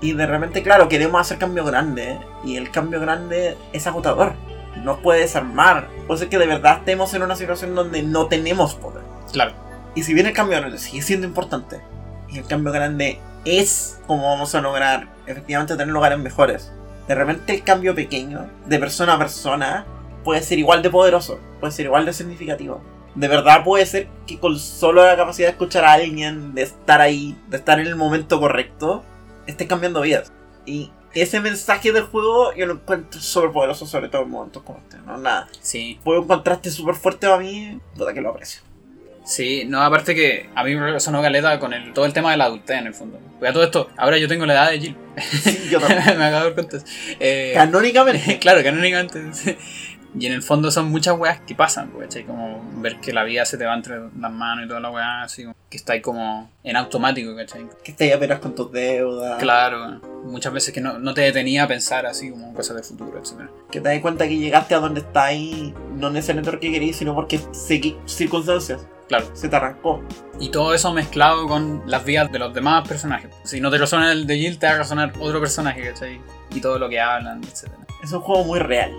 Y 0.00 0.12
de 0.12 0.26
repente, 0.26 0.62
claro, 0.62 0.88
queremos 0.88 1.20
hacer 1.20 1.38
cambio 1.38 1.64
grande. 1.64 2.18
Y 2.44 2.56
el 2.56 2.70
cambio 2.70 3.00
grande 3.00 3.56
es 3.72 3.86
agotador. 3.86 4.34
Nos 4.82 4.98
puede 5.00 5.20
desarmar. 5.20 5.88
Puede 6.06 6.20
ser 6.20 6.28
que 6.28 6.38
de 6.38 6.46
verdad 6.46 6.78
estemos 6.78 7.12
en 7.14 7.22
una 7.22 7.36
situación 7.36 7.74
donde 7.74 8.02
no 8.02 8.26
tenemos 8.26 8.74
poder. 8.74 9.02
Claro. 9.32 9.52
Y 9.94 10.02
si 10.02 10.14
bien 10.14 10.26
el 10.26 10.32
cambio 10.32 10.58
grande 10.58 10.78
sigue 10.78 11.02
siendo 11.02 11.26
importante, 11.26 11.80
y 12.28 12.38
el 12.38 12.46
cambio 12.46 12.72
grande 12.72 13.20
es 13.44 14.00
como 14.06 14.24
vamos 14.24 14.54
a 14.54 14.60
lograr 14.60 15.08
efectivamente 15.26 15.76
tener 15.76 15.92
lugares 15.92 16.18
mejores, 16.18 16.72
de 17.08 17.14
repente 17.14 17.54
el 17.54 17.62
cambio 17.62 17.94
pequeño, 17.94 18.46
de 18.66 18.78
persona 18.78 19.14
a 19.14 19.18
persona, 19.18 19.86
puede 20.24 20.42
ser 20.42 20.58
igual 20.58 20.82
de 20.82 20.90
poderoso, 20.90 21.38
puede 21.60 21.72
ser 21.72 21.86
igual 21.86 22.04
de 22.04 22.12
significativo. 22.12 22.82
De 23.14 23.28
verdad 23.28 23.64
puede 23.64 23.86
ser 23.86 24.08
que 24.26 24.38
con 24.38 24.58
solo 24.58 25.04
la 25.06 25.16
capacidad 25.16 25.48
de 25.48 25.52
escuchar 25.52 25.84
a 25.84 25.92
alguien, 25.92 26.54
de 26.54 26.62
estar 26.62 27.00
ahí, 27.00 27.40
de 27.48 27.56
estar 27.56 27.80
en 27.80 27.86
el 27.86 27.96
momento 27.96 28.40
correcto, 28.40 29.04
esté 29.46 29.66
cambiando 29.66 30.02
vidas. 30.02 30.32
Y 30.66 30.90
ese 31.22 31.40
mensaje 31.40 31.92
del 31.92 32.04
juego 32.04 32.52
yo 32.54 32.66
lo 32.66 32.74
encuentro 32.74 33.20
súper 33.20 33.50
poderoso, 33.52 33.86
sobre 33.86 34.08
todo 34.08 34.22
en 34.22 34.30
momentos 34.30 34.62
como 34.62 34.78
este. 34.78 34.98
No, 34.98 35.16
nada. 35.18 35.48
Sí. 35.60 35.98
Fue 36.04 36.18
un 36.18 36.26
contraste 36.26 36.70
súper 36.70 36.94
fuerte 36.94 37.26
para 37.26 37.38
mí, 37.38 37.78
puta 37.96 38.12
que 38.12 38.20
lo 38.20 38.30
aprecio. 38.30 38.62
Sí, 39.26 39.64
no, 39.66 39.82
aparte 39.82 40.14
que 40.14 40.48
a 40.54 40.62
mí 40.62 40.76
me 40.76 40.92
resonó 40.92 41.20
caleta 41.20 41.58
con 41.58 41.72
el, 41.72 41.92
todo 41.92 42.04
el 42.04 42.12
tema 42.12 42.30
de 42.30 42.36
la 42.36 42.44
adultez 42.44 42.78
en 42.78 42.86
el 42.86 42.94
fondo. 42.94 43.18
Pues 43.40 43.50
a 43.50 43.52
todo 43.52 43.64
esto, 43.64 43.90
ahora 43.96 44.18
yo 44.18 44.28
tengo 44.28 44.46
la 44.46 44.54
edad 44.54 44.70
de 44.70 44.78
Jill. 44.78 44.96
Sí, 45.18 45.68
yo 45.68 45.80
también. 45.80 46.04
me 46.18 46.24
acabo 46.26 46.44
de 46.44 46.50
dar 46.50 46.54
cuenta. 46.54 46.78
Eh, 47.18 47.50
Canónicamente. 47.52 48.38
claro, 48.40 48.62
canónicamente. 48.62 49.58
Y 50.18 50.26
en 50.26 50.32
el 50.32 50.42
fondo 50.42 50.70
son 50.70 50.90
muchas 50.90 51.18
weas 51.18 51.40
que 51.40 51.54
pasan, 51.54 51.90
pues, 51.90 52.06
¿cachai? 52.08 52.24
Como 52.24 52.62
ver 52.80 52.98
que 53.00 53.12
la 53.12 53.22
vida 53.24 53.44
se 53.44 53.58
te 53.58 53.66
va 53.66 53.74
entre 53.74 53.98
las 54.18 54.32
manos 54.32 54.64
y 54.64 54.68
toda 54.68 54.80
la 54.80 54.90
wea, 54.90 55.22
así 55.22 55.44
que 55.68 55.76
está 55.76 55.92
ahí 55.92 56.00
como 56.00 56.50
en 56.64 56.76
automático, 56.76 57.34
¿cachai? 57.36 57.66
que 57.84 57.90
estés 57.90 58.14
apenas 58.14 58.38
con 58.38 58.54
tus 58.54 58.72
deudas. 58.72 59.38
Claro, 59.38 60.00
muchas 60.24 60.52
veces 60.52 60.72
que 60.72 60.80
no, 60.80 60.98
no 60.98 61.12
te 61.12 61.20
detenía 61.22 61.64
a 61.64 61.68
pensar 61.68 62.06
así 62.06 62.30
como 62.30 62.54
cosas 62.54 62.76
de 62.76 62.82
futuro, 62.82 63.18
etc. 63.18 63.50
Que 63.70 63.80
te 63.80 63.88
das 63.90 64.00
cuenta 64.00 64.26
que 64.26 64.38
llegaste 64.38 64.74
a 64.74 64.78
donde 64.78 65.00
estás 65.00 65.24
ahí, 65.24 65.74
no 65.96 66.08
necesariamente 66.10 66.50
porque 66.50 66.72
querías, 66.72 66.96
sino 66.96 67.14
porque 67.14 67.38
segui- 67.52 67.96
circunstancias. 68.06 68.86
Claro. 69.08 69.26
Se 69.34 69.48
te 69.48 69.54
arrancó. 69.54 70.02
Y 70.40 70.48
todo 70.48 70.74
eso 70.74 70.92
mezclado 70.92 71.46
con 71.46 71.82
las 71.86 72.04
vidas 72.04 72.32
de 72.32 72.38
los 72.40 72.52
demás 72.52 72.88
personajes. 72.88 73.30
Si 73.44 73.60
no 73.60 73.70
te 73.70 73.78
resuena 73.78 74.10
el 74.10 74.26
de 74.26 74.36
Jill, 74.38 74.58
te 74.58 74.66
va 74.66 74.72
a 74.72 74.78
resonar 74.78 75.12
otro 75.20 75.38
personaje, 75.40 75.88
¿cachai? 75.92 76.20
Y 76.50 76.60
todo 76.60 76.78
lo 76.78 76.88
que 76.88 77.00
hablan, 77.00 77.40
etc. 77.44 77.70
Es 78.02 78.10
un 78.12 78.20
juego 78.20 78.44
muy 78.44 78.58
real. 78.58 78.92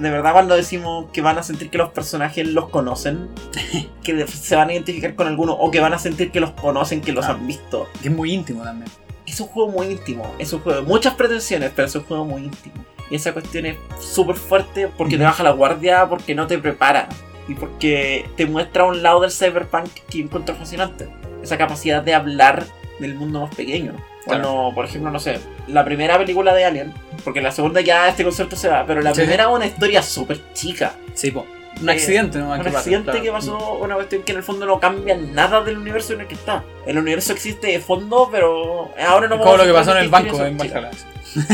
De 0.00 0.10
verdad, 0.10 0.32
cuando 0.32 0.56
decimos 0.56 1.06
que 1.12 1.20
van 1.20 1.36
a 1.38 1.42
sentir 1.42 1.68
que 1.70 1.76
los 1.78 1.90
personajes 1.90 2.46
los 2.48 2.68
conocen, 2.70 3.28
que 4.02 4.26
se 4.26 4.56
van 4.56 4.70
a 4.70 4.72
identificar 4.72 5.14
con 5.14 5.26
alguno, 5.26 5.52
o 5.52 5.70
que 5.70 5.78
van 5.80 5.92
a 5.92 5.98
sentir 5.98 6.30
que 6.32 6.40
los 6.40 6.50
conocen, 6.52 7.00
que 7.02 7.12
los 7.12 7.26
Ah. 7.26 7.32
han 7.32 7.46
visto. 7.46 7.86
Que 8.02 8.08
es 8.08 8.14
muy 8.14 8.32
íntimo 8.32 8.62
también. 8.64 8.90
Es 9.26 9.38
un 9.40 9.46
juego 9.48 9.70
muy 9.70 9.86
íntimo. 9.88 10.24
Es 10.38 10.52
un 10.52 10.60
juego 10.60 10.80
de 10.80 10.86
muchas 10.86 11.14
pretensiones, 11.14 11.70
pero 11.76 11.86
es 11.86 11.94
un 11.94 12.02
juego 12.04 12.24
muy 12.24 12.44
íntimo. 12.44 12.74
Y 13.10 13.16
esa 13.16 13.32
cuestión 13.32 13.66
es 13.66 13.76
súper 14.00 14.36
fuerte 14.36 14.88
porque 14.88 15.16
te 15.16 15.22
Ujú. 15.22 15.30
baja 15.30 15.42
la 15.42 15.50
guardia, 15.50 16.08
porque 16.08 16.34
no 16.34 16.46
te 16.46 16.58
prepara. 16.58 17.08
Y 17.46 17.54
porque 17.54 18.28
te 18.36 18.46
muestra 18.46 18.84
un 18.84 19.02
lado 19.02 19.20
del 19.20 19.30
cyberpunk 19.32 19.90
que 20.08 20.20
encuentro 20.20 20.54
fascinante. 20.54 21.08
Esa 21.42 21.58
capacidad 21.58 22.02
de 22.02 22.14
hablar 22.14 22.64
del 23.00 23.14
mundo 23.16 23.40
más 23.40 23.54
pequeño. 23.54 23.94
Cuando, 24.24 24.70
por 24.74 24.84
ejemplo, 24.84 25.10
no 25.10 25.18
sé, 25.18 25.40
la 25.66 25.84
primera 25.84 26.18
película 26.18 26.54
de 26.54 26.64
Alien, 26.64 26.94
porque 27.24 27.40
la 27.40 27.50
segunda 27.50 27.80
ya 27.80 28.08
este 28.08 28.22
concepto 28.22 28.54
se 28.54 28.68
va, 28.68 28.84
pero 28.86 29.00
la 29.00 29.12
Sí. 29.14 29.22
primera 29.22 29.44
es 29.44 29.50
una 29.50 29.66
historia 29.66 30.02
súper 30.02 30.40
chica. 30.52 30.94
Sí, 31.14 31.30
po. 31.30 31.46
Un 31.80 31.88
Eh, 31.88 31.92
accidente, 31.92 32.38
¿no? 32.38 32.46
Un 32.52 32.60
accidente 32.66 33.10
Claro. 33.10 33.22
que 33.22 33.30
pasó, 33.32 33.78
una 33.80 33.94
cuestión 33.94 34.22
que 34.22 34.32
en 34.32 34.38
el 34.38 34.44
fondo 34.44 34.66
no 34.66 34.78
cambia 34.78 35.16
nada 35.16 35.62
del 35.62 35.78
universo 35.78 36.12
en 36.12 36.20
el 36.20 36.26
que 36.26 36.34
está. 36.34 36.62
El 36.86 36.98
universo 36.98 37.32
existe 37.32 37.68
de 37.68 37.80
fondo, 37.80 38.28
pero 38.30 38.92
ahora 39.02 39.28
no 39.28 39.36
Es 39.36 39.40
como 39.40 39.56
lo 39.56 39.64
que 39.64 39.72
pasó 39.72 39.92
en 39.92 39.98
el 39.98 40.08
banco 40.10 40.44
en. 40.44 40.58
Valhalla. 40.58 40.90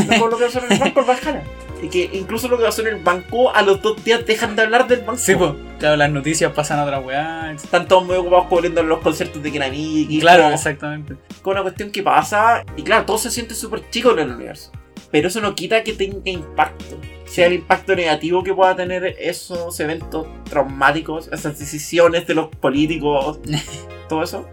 Como 0.09 0.27
lo 0.27 0.37
que 0.37 0.45
pasó 0.45 0.59
en 0.65 0.71
el 0.73 0.79
banco 0.79 0.99
en 1.01 1.07
Valhalla. 1.07 1.43
Y 1.81 1.89
que 1.89 2.09
incluso 2.13 2.47
lo 2.47 2.57
que 2.57 2.63
pasó 2.63 2.81
en 2.81 2.87
el 2.87 3.03
banco, 3.03 3.53
a 3.53 3.61
los 3.61 3.81
dos 3.81 4.03
días 4.03 4.25
dejan 4.25 4.55
de 4.55 4.63
hablar 4.63 4.87
del 4.87 5.01
banco. 5.01 5.17
Sí, 5.17 5.35
po. 5.35 5.55
Claro, 5.79 5.95
las 5.95 6.09
noticias 6.11 6.51
pasan 6.53 6.79
a 6.79 6.83
otra 6.85 6.99
weá. 6.99 7.51
Están 7.53 7.87
todos 7.87 8.03
muy 8.05 8.15
ocupados 8.15 8.47
cubriendo 8.47 8.81
los 8.81 8.99
conciertos 8.99 9.43
de 9.43 9.51
Kinamiki. 9.51 10.07
y 10.17 10.19
Claro, 10.19 10.43
como- 10.43 10.55
exactamente. 10.55 11.15
con 11.43 11.51
una 11.53 11.61
cuestión 11.61 11.91
que 11.91 12.01
pasa 12.01 12.63
y 12.75 12.81
claro, 12.81 13.05
todo 13.05 13.17
se 13.19 13.29
siente 13.29 13.53
súper 13.53 13.87
chico 13.91 14.11
en 14.11 14.19
el 14.19 14.31
universo. 14.31 14.71
Pero 15.11 15.27
eso 15.27 15.39
no 15.39 15.53
quita 15.55 15.83
que 15.83 15.93
tenga 15.93 16.29
impacto. 16.31 16.99
Sea 17.25 17.45
el 17.47 17.53
impacto 17.53 17.95
negativo 17.95 18.43
que 18.43 18.53
pueda 18.53 18.75
tener 18.75 19.15
esos 19.19 19.79
eventos 19.79 20.25
traumáticos, 20.49 21.27
esas 21.31 21.57
decisiones 21.59 22.25
de 22.25 22.33
los 22.33 22.47
políticos, 22.47 23.39
todo 24.09 24.23
eso. 24.23 24.47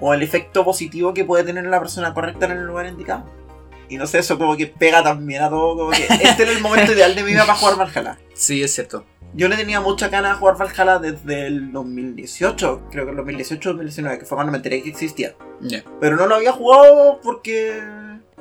O 0.00 0.14
el 0.14 0.22
efecto 0.22 0.64
positivo 0.64 1.12
que 1.12 1.24
puede 1.24 1.42
tener 1.42 1.66
la 1.66 1.80
persona 1.80 2.14
correcta 2.14 2.46
en 2.46 2.52
el 2.52 2.64
lugar 2.66 2.86
indicado. 2.86 3.24
Y 3.88 3.96
no 3.96 4.06
sé, 4.06 4.18
eso 4.18 4.38
como 4.38 4.56
que 4.56 4.66
pega 4.66 5.02
también 5.02 5.42
a 5.42 5.50
todo. 5.50 5.76
Como 5.76 5.90
que 5.90 6.04
este 6.04 6.42
era 6.42 6.52
el 6.52 6.60
momento 6.60 6.92
ideal 6.92 7.14
de 7.14 7.22
mi 7.22 7.32
vida 7.32 7.46
para 7.46 7.58
jugar 7.58 7.76
Valhalla. 7.76 8.18
Sí, 8.34 8.62
es 8.62 8.74
cierto. 8.74 9.04
Yo 9.34 9.48
le 9.48 9.56
tenía 9.56 9.80
mucha 9.80 10.08
ganas 10.08 10.32
de 10.32 10.38
jugar 10.38 10.56
Valhalla 10.56 10.98
desde 10.98 11.46
el 11.46 11.70
2018, 11.72 12.82
creo 12.90 13.04
que 13.04 13.12
el 13.12 13.18
2018-2019, 13.18 14.18
que 14.18 14.24
fue 14.24 14.36
cuando 14.36 14.52
me 14.52 14.58
enteré 14.58 14.82
que 14.82 14.88
existía. 14.90 15.34
Ya. 15.60 15.84
Pero 16.00 16.16
no 16.16 16.26
lo 16.26 16.36
había 16.36 16.52
jugado 16.52 17.20
porque 17.22 17.80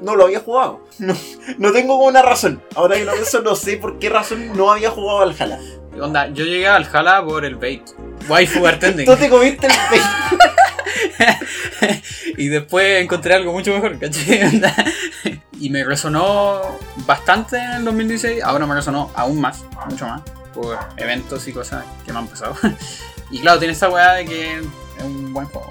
no 0.01 0.15
lo 0.15 0.25
había 0.25 0.39
jugado. 0.39 0.85
No, 0.99 1.13
no 1.57 1.71
tengo 1.71 2.03
una 2.03 2.21
razón. 2.21 2.61
Ahora 2.75 2.95
que 2.95 3.05
lo 3.05 3.13
pienso, 3.13 3.41
no 3.41 3.55
sé 3.55 3.77
por 3.77 3.99
qué 3.99 4.09
razón 4.09 4.55
no 4.55 4.71
había 4.71 4.89
jugado 4.89 5.21
al 5.21 5.33
Valhalla. 5.33 5.59
Onda, 6.01 6.27
yo 6.27 6.45
llegué 6.45 6.67
al 6.67 6.85
Jala 6.85 7.25
por 7.25 7.43
el 7.43 7.55
bait. 7.55 7.83
Waifu 8.29 8.61
bartending. 8.61 9.05
Tú 9.05 9.15
te 9.15 9.29
comiste 9.29 9.67
el 9.67 9.73
bait. 9.91 10.03
y 12.37 12.47
después 12.47 13.03
encontré 13.03 13.33
algo 13.33 13.51
mucho 13.51 13.73
mejor, 13.73 13.99
¿cachai? 13.99 14.61
Y 15.59 15.71
me 15.71 15.83
resonó 15.83 16.61
bastante 17.07 17.57
en 17.57 17.71
el 17.71 17.85
2016, 17.85 18.43
ahora 18.43 18.67
me 18.67 18.75
resonó 18.75 19.09
aún 19.15 19.41
más, 19.41 19.65
mucho 19.89 20.05
más, 20.05 20.21
por 20.53 20.77
eventos 20.97 21.47
y 21.47 21.51
cosas 21.51 21.83
que 22.05 22.13
me 22.13 22.19
han 22.19 22.27
pasado. 22.27 22.55
y 23.31 23.39
claro, 23.39 23.57
tiene 23.57 23.73
esta 23.73 23.89
weá 23.89 24.13
de 24.13 24.25
que 24.25 24.57
es 24.57 25.03
un 25.03 25.33
buen 25.33 25.47
juego. 25.47 25.69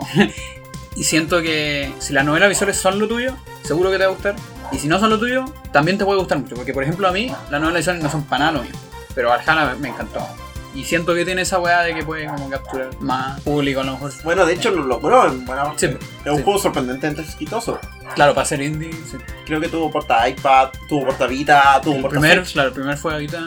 y 0.97 1.05
siento 1.05 1.41
que 1.41 1.93
si 2.01 2.13
las 2.15 2.25
novelas 2.25 2.49
visuales 2.49 2.77
son 2.77 2.99
lo 2.99 3.07
tuyo, 3.07 3.37
seguro 3.63 3.93
que 3.93 3.99
te 3.99 4.05
va 4.05 4.11
a 4.11 4.15
gustar. 4.15 4.35
Y 4.73 4.79
si 4.79 4.89
no 4.89 4.99
son 4.99 5.11
lo 5.11 5.21
tuyo, 5.21 5.45
también 5.73 5.99
te 5.99 6.05
puede 6.05 6.19
gustar 6.19 6.39
mucho. 6.39 6.57
Porque, 6.57 6.75
por 6.75 6.83
ejemplo, 6.83 7.07
a 7.07 7.13
mí 7.13 7.33
las 7.51 7.61
novelas 7.61 7.83
visuales 7.83 8.03
no 8.03 8.11
son 8.11 8.25
para 8.25 8.47
nada 8.47 8.53
lo 8.59 8.63
mío. 8.65 8.73
Pero 9.15 9.29
Valhalla 9.29 9.77
me 9.79 9.89
encantó. 9.89 10.27
Y 10.77 10.85
siento 10.85 11.15
que 11.15 11.25
tiene 11.25 11.43
esa 11.43 11.59
weá 11.59 11.81
de 11.83 11.95
que 11.95 12.05
puede 12.05 12.27
como 12.27 12.51
capturar 12.51 12.91
más 13.01 13.41
público 13.41 13.81
a 13.81 13.85
lo 13.85 13.93
mejor. 13.93 14.13
Bueno, 14.23 14.45
de 14.45 14.53
hecho 14.55 14.71
lo 14.71 14.83
logró 14.85 15.27
en 15.27 15.45
buena 15.47 15.65
parte. 15.65 15.89
Sí, 15.91 15.97
Es 16.25 16.33
un 16.33 16.43
juego 16.43 16.59
sorprendentemente 16.59 17.23
exitoso. 17.23 17.81
Claro, 18.15 18.35
para 18.35 18.45
ser 18.47 18.61
indie, 18.61 18.93
sí. 18.93 19.17
Creo 19.47 19.61
que 19.61 19.69
tuvo 19.69 19.91
porta 19.91 20.29
iPad, 20.29 20.69
tuvo 20.89 21.07
porta 21.07 21.27
Vita, 21.27 21.81
tuvo 21.83 21.97
El 21.97 22.03
porta 22.03 22.21
primer, 22.21 22.39
Switch. 22.39 22.53
claro, 22.53 22.69
el 22.69 22.75
primer 22.75 22.97
fue 22.99 23.13
ahorita. 23.15 23.43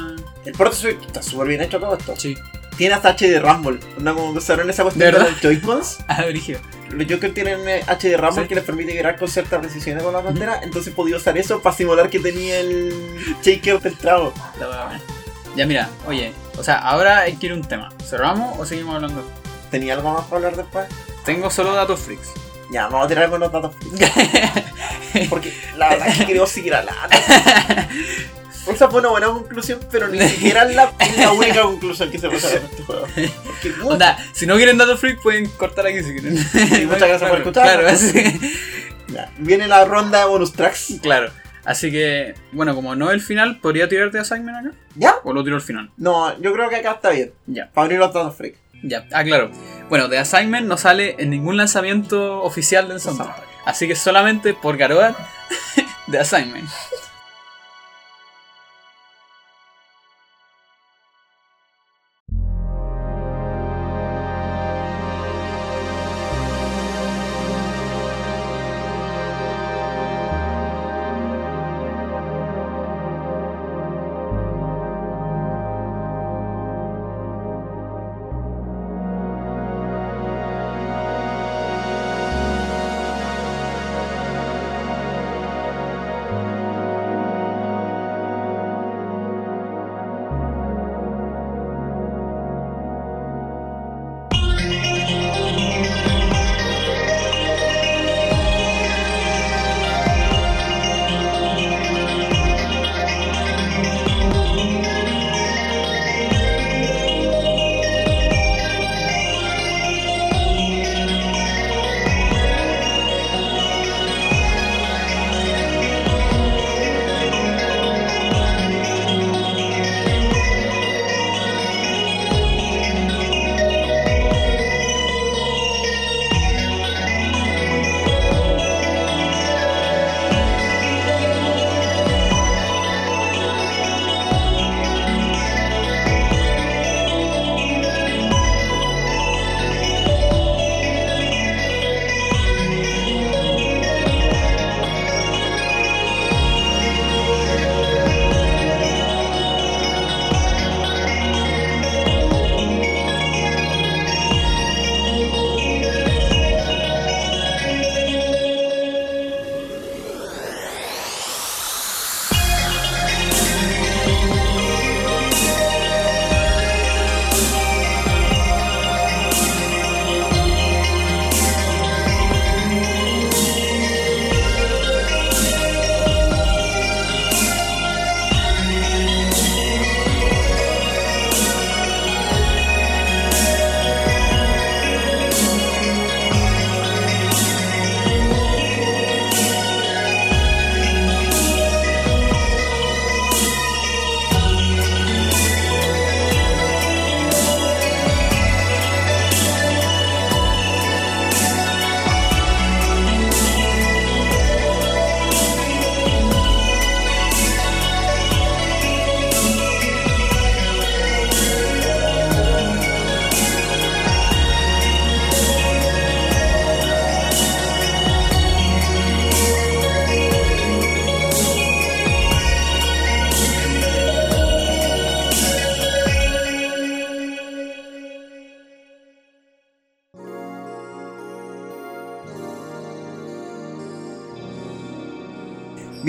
El 0.46 0.54
porta 0.54 0.76
Switch 0.76 1.02
está 1.06 1.22
súper 1.22 1.48
bien 1.48 1.62
hecho 1.62 1.80
todo 1.80 1.96
esto. 1.96 2.16
Sí. 2.18 2.36
Tiene 2.78 2.96
hasta 2.96 3.10
HD 3.14 3.40
Rumble. 3.42 3.80
Una 3.98 4.14
como 4.14 4.30
usaron 4.32 4.70
esa 4.70 4.84
cuestión 4.84 5.00
¿De 5.06 5.12
de 5.12 5.12
verdad? 5.20 5.30
los 5.32 5.42
Joy-Cons. 5.42 5.98
Ah, 6.08 6.24
brígido. 6.26 6.60
Los 6.90 7.08
Joy-Cons 7.08 7.34
tienen 7.34 7.68
eh, 7.68 7.84
HD 7.88 8.18
Rumble 8.18 8.44
Sí. 8.44 8.48
que 8.50 8.56
les 8.56 8.64
permite 8.64 8.94
vibrar 8.94 9.18
con 9.20 9.28
cierta 9.28 9.60
precisión 9.62 10.00
con 10.00 10.14
la 10.14 10.22
bandera. 10.22 10.62
Entonces 10.64 10.94
podía 10.96 11.18
usar 11.18 11.38
eso 11.38 11.62
para 11.62 11.76
simular 11.76 12.10
que 12.10 12.20
tenía 12.20 12.60
el 12.60 12.94
shaker 13.44 13.80
del 13.82 13.96
trago. 13.98 14.34
La 14.60 14.66
buena. 14.68 15.02
Ya 15.56 15.66
mira, 15.66 15.90
oye, 16.08 16.34
o 16.58 16.64
sea, 16.64 16.78
ahora 16.78 17.20
hay 17.20 17.36
que 17.36 17.48
ir 17.48 17.52
a 17.52 17.56
un 17.56 17.64
tema. 17.64 17.90
¿Cerramos 18.08 18.58
o 18.60 18.66
seguimos 18.66 18.96
hablando? 18.96 19.24
¿Tenía 19.72 19.94
algo 19.94 20.14
más 20.14 20.26
para 20.26 20.38
hablar 20.38 20.56
después? 20.56 20.88
Tengo 21.26 21.50
solo 21.50 21.74
datos 21.74 22.00
freaks. 22.00 22.30
Ya, 22.72 22.84
vamos 22.88 23.06
a 23.06 23.08
tirar 23.08 23.26
algunos 23.26 23.52
datos. 23.52 23.76
Porque 25.30 25.54
la 25.78 25.90
verdad 25.90 26.08
es 26.10 26.18
que 26.20 26.26
quería 26.28 26.46
seguir 26.46 26.76
hablando. 26.76 27.02
Esa 28.68 28.90
fue 28.90 29.00
una 29.00 29.10
buena 29.10 29.28
conclusión, 29.28 29.80
pero 29.90 30.08
ni 30.08 30.22
siquiera 30.22 30.64
es 30.64 30.76
la, 30.76 30.94
la 31.18 31.32
única 31.32 31.64
conclusión 31.64 32.12
que 32.12 32.20
se 32.20 32.28
puede 32.28 32.42
sacar 32.42 32.62
de 32.62 32.68
este 32.68 32.84
juego. 32.84 33.08
Porque, 33.46 33.74
Onda, 33.84 34.18
si 34.34 34.46
no 34.46 34.56
quieren 34.58 34.78
datos 34.78 35.00
freaks 35.00 35.22
pueden 35.22 35.48
cortar 35.50 35.88
aquí 35.88 36.04
si 36.04 36.14
quieren. 36.14 36.36
muchas 36.88 37.08
gracias 37.08 37.30
por 37.30 37.40
escuchar. 37.40 37.80
Claro, 37.80 37.98
ya, 39.08 39.32
viene 39.38 39.68
la 39.68 39.86
ronda 39.86 40.20
de 40.20 40.26
bonus 40.26 40.54
tracks. 40.54 40.94
Claro. 41.02 41.32
Así 41.66 41.92
que, 41.92 42.34
bueno, 42.52 42.74
como 42.76 42.96
no 42.96 43.12
el 43.12 43.22
final, 43.22 43.60
¿podría 43.60 43.88
tirarte 43.90 44.18
assignment 44.20 44.58
acá? 44.68 44.78
¿Ya? 44.96 45.16
¿O 45.24 45.34
lo 45.34 45.44
tiro 45.44 45.56
al 45.58 45.62
final? 45.62 45.92
No, 45.98 46.40
yo 46.42 46.54
creo 46.54 46.70
que 46.70 46.78
acá 46.78 46.94
está 46.94 47.10
bien. 47.12 47.32
Ya, 47.48 47.70
Para 47.74 47.86
abrir 47.86 48.00
los 48.00 48.14
datos 48.14 48.36
freak. 48.36 48.56
ya. 48.84 49.06
Ah, 49.12 49.24
claro. 49.24 49.52
Bueno, 49.90 50.10
The 50.10 50.18
Assignment 50.20 50.68
no 50.68 50.78
sale 50.78 51.16
en 51.20 51.30
ningún 51.30 51.58
lanzamiento 51.58 52.42
oficial 52.44 52.88
del 52.88 53.00
soundtrack. 53.00 53.44
Así 53.66 53.88
que 53.88 53.96
solamente 53.96 54.54
por 54.54 54.78
Garoat, 54.78 55.16
The 56.10 56.20
Assignment. 56.20 56.68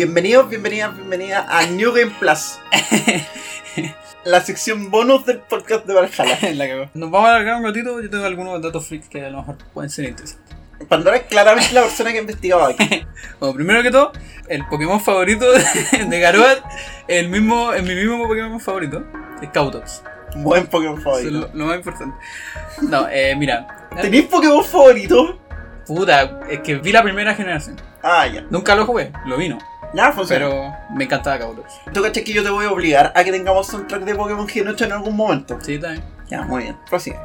Bienvenidos, 0.02 0.48
bienvenidas, 0.48 0.96
bienvenidas 0.96 1.44
a 1.46 1.66
New 1.66 1.92
Game 1.92 2.10
Plus. 2.18 2.58
la 4.24 4.40
sección 4.40 4.90
bonus 4.90 5.26
del 5.26 5.40
podcast 5.40 5.84
de 5.84 5.92
Valhalla. 5.92 6.38
La 6.54 6.68
cagó. 6.68 6.90
Nos 6.94 7.10
vamos 7.10 7.28
a 7.28 7.34
alargar 7.34 7.56
un 7.56 7.64
ratito. 7.64 8.00
Yo 8.00 8.08
tengo 8.08 8.24
algunos 8.24 8.62
datos 8.62 8.86
freaks 8.86 9.10
que 9.10 9.26
a 9.26 9.28
lo 9.28 9.40
mejor 9.40 9.58
pueden 9.74 9.90
ser 9.90 10.06
interesantes. 10.06 10.56
Pandora 10.88 11.18
es 11.18 11.24
claramente 11.24 11.74
la 11.74 11.82
persona 11.82 12.12
que 12.12 12.16
ha 12.16 12.20
investigado 12.22 12.64
aquí. 12.64 13.06
Bueno, 13.40 13.54
primero 13.54 13.82
que 13.82 13.90
todo, 13.90 14.12
el 14.48 14.66
Pokémon 14.68 15.02
favorito 15.02 15.44
de, 16.08 16.18
Garuad, 16.18 16.56
el 17.06 17.28
mismo, 17.28 17.74
es 17.74 17.82
mi 17.82 17.94
mismo 17.94 18.26
Pokémon 18.26 18.58
favorito, 18.58 19.04
es 19.42 19.50
Kautox. 19.50 20.02
Buen 20.36 20.66
Pokémon 20.66 20.98
Eso 20.98 21.10
es 21.10 21.24
favorito. 21.24 21.50
lo, 21.52 21.58
lo 21.58 21.66
más 21.66 21.76
importante. 21.76 22.16
No, 22.88 23.06
eh, 23.06 23.36
mira. 23.36 23.90
¿Tenéis 24.00 24.28
Pokémon 24.28 24.64
favorito? 24.64 25.38
Puta, 25.86 26.40
es 26.48 26.60
que 26.60 26.76
vi 26.76 26.90
la 26.90 27.02
primera 27.02 27.34
generación. 27.34 27.76
Ah, 28.02 28.26
ya. 28.26 28.46
Nunca 28.48 28.74
lo 28.74 28.86
jugué, 28.86 29.12
lo 29.26 29.36
vino. 29.36 29.58
Ya, 29.94 30.12
funciona. 30.12 30.46
Pero 30.46 30.74
me 30.94 31.04
encantaba 31.04 31.38
Kautox. 31.38 31.80
¿Tú 31.92 32.02
cachas 32.02 32.22
que 32.22 32.32
yo 32.32 32.42
te 32.42 32.50
voy 32.50 32.66
a 32.66 32.70
obligar 32.70 33.12
a 33.14 33.24
que 33.24 33.32
tengamos 33.32 33.66
soundtrack 33.66 34.04
de 34.04 34.14
Pokémon 34.14 34.48
Gen 34.48 34.68
8 34.68 34.84
en 34.84 34.92
algún 34.92 35.16
momento? 35.16 35.58
Sí, 35.60 35.78
también. 35.78 36.04
Ya, 36.28 36.42
muy 36.42 36.64
bien. 36.64 36.76
Prosigue. 36.88 37.18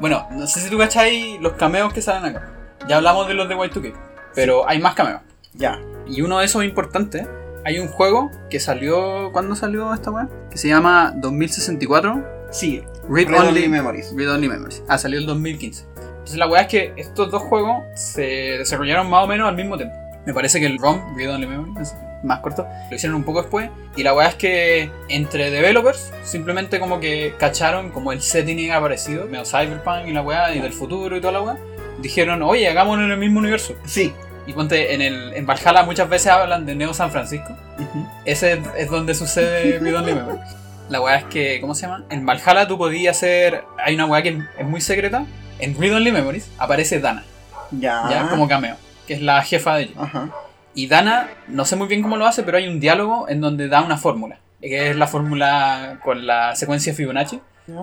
Bueno, 0.00 0.26
no 0.30 0.46
sé 0.46 0.60
si 0.60 0.70
tú 0.70 0.78
cacháis 0.78 1.40
los 1.40 1.54
cameos 1.54 1.92
que 1.92 2.02
salen 2.02 2.36
acá. 2.36 2.48
Ya 2.88 2.96
hablamos 2.96 3.28
de 3.28 3.34
los 3.34 3.48
de 3.48 3.56
Y2K, 3.56 3.94
pero 4.34 4.68
hay 4.68 4.78
más 4.78 4.94
cameos. 4.94 5.20
Ya. 5.54 5.78
Y 6.06 6.22
uno 6.22 6.38
de 6.38 6.46
esos 6.46 6.64
importantes, 6.64 7.26
hay 7.64 7.78
un 7.78 7.88
juego 7.88 8.30
que 8.48 8.60
salió. 8.60 9.30
¿Cuándo 9.32 9.54
salió 9.54 9.92
esta 9.94 10.10
weá? 10.10 10.28
Que 10.50 10.58
se 10.58 10.68
llama 10.68 11.12
2064 11.16 12.40
Sigue. 12.50 12.84
Read, 13.08 13.28
Read 13.28 13.40
Only, 13.40 13.48
Only 13.48 13.68
Memories. 13.68 14.12
Read 14.16 14.30
Only 14.30 14.48
Memories. 14.48 14.82
Ah, 14.88 14.98
salió 14.98 15.18
el 15.18 15.26
2015. 15.26 15.86
Entonces 15.94 16.36
la 16.36 16.48
weá 16.48 16.62
es 16.62 16.68
que 16.68 16.92
estos 16.96 17.30
dos 17.30 17.42
juegos 17.42 17.82
se 17.94 18.22
desarrollaron 18.58 19.08
más 19.08 19.24
o 19.24 19.26
menos 19.26 19.48
al 19.48 19.56
mismo 19.56 19.76
tiempo. 19.76 19.94
Me 20.26 20.34
parece 20.34 20.60
que 20.60 20.66
el 20.66 20.78
ROM, 20.78 21.16
Read 21.16 21.32
Only 21.32 21.46
Memories, 21.46 21.88
es 21.88 21.96
más 22.22 22.40
corto, 22.40 22.66
lo 22.90 22.96
hicieron 22.96 23.16
un 23.16 23.24
poco 23.24 23.42
después. 23.42 23.70
Y 23.96 24.02
la 24.02 24.14
weá 24.14 24.28
es 24.28 24.34
que 24.34 24.90
entre 25.08 25.50
developers 25.50 26.12
simplemente 26.22 26.78
como 26.80 27.00
que 27.00 27.34
cacharon 27.38 27.90
como 27.90 28.12
el 28.12 28.20
setting 28.22 28.58
era 28.58 28.80
parecido, 28.80 29.26
medio 29.26 29.44
cyberpunk 29.44 30.06
y 30.06 30.12
la 30.12 30.22
weá, 30.22 30.54
y 30.54 30.60
del 30.60 30.72
futuro 30.72 31.16
y 31.16 31.20
toda 31.20 31.32
la 31.32 31.42
weá. 31.42 31.56
Dijeron, 32.00 32.42
oye, 32.42 32.68
hagámoslo 32.68 33.04
en 33.04 33.10
el 33.10 33.18
mismo 33.18 33.38
universo. 33.40 33.74
Sí. 33.84 34.12
Y 34.46 34.52
ponte, 34.52 34.94
en, 34.94 35.02
el, 35.02 35.34
en 35.34 35.46
Valhalla 35.46 35.82
muchas 35.82 36.08
veces 36.08 36.28
hablan 36.32 36.64
de 36.66 36.74
Neo 36.74 36.94
San 36.94 37.10
Francisco. 37.10 37.56
Ujú. 37.78 38.06
Ese 38.24 38.60
es, 38.76 38.90
donde 38.90 39.14
sucede 39.14 39.78
Read 39.78 39.96
Only 39.96 40.14
Memories. 40.14 40.56
La 40.88 41.00
weá 41.00 41.16
es 41.16 41.24
que, 41.24 41.60
¿cómo 41.60 41.74
se 41.74 41.82
llama? 41.82 42.04
En 42.10 42.26
Valhalla 42.26 42.66
tú 42.66 42.76
podías 42.78 43.16
hacer. 43.16 43.64
Hay 43.84 43.94
una 43.94 44.06
weá 44.06 44.22
que 44.22 44.42
es 44.58 44.66
muy 44.66 44.80
secreta. 44.80 45.24
En 45.58 45.78
Read 45.78 45.94
Only 45.94 46.10
Memories 46.10 46.50
aparece 46.58 47.00
Dana, 47.00 47.22
Ya. 47.70 48.06
ya 48.10 48.28
como 48.28 48.48
cameo, 48.48 48.76
que 49.06 49.14
es 49.14 49.20
la 49.20 49.42
jefa 49.42 49.76
de 49.76 49.82
ellos. 49.84 49.96
Ajá. 49.98 50.30
Y 50.74 50.86
Dana, 50.86 51.30
no 51.48 51.64
sé 51.64 51.76
muy 51.76 51.88
bien 51.88 52.02
cómo 52.02 52.16
lo 52.16 52.26
hace, 52.26 52.42
pero 52.42 52.58
hay 52.58 52.68
un 52.68 52.80
diálogo 52.80 53.28
en 53.28 53.40
donde 53.40 53.68
da 53.68 53.82
una 53.82 53.96
fórmula, 53.96 54.38
que 54.60 54.90
es 54.90 54.96
la 54.96 55.06
fórmula 55.06 55.98
con 56.04 56.26
la 56.26 56.54
secuencia 56.56 56.94
Fibonacci. 56.94 57.40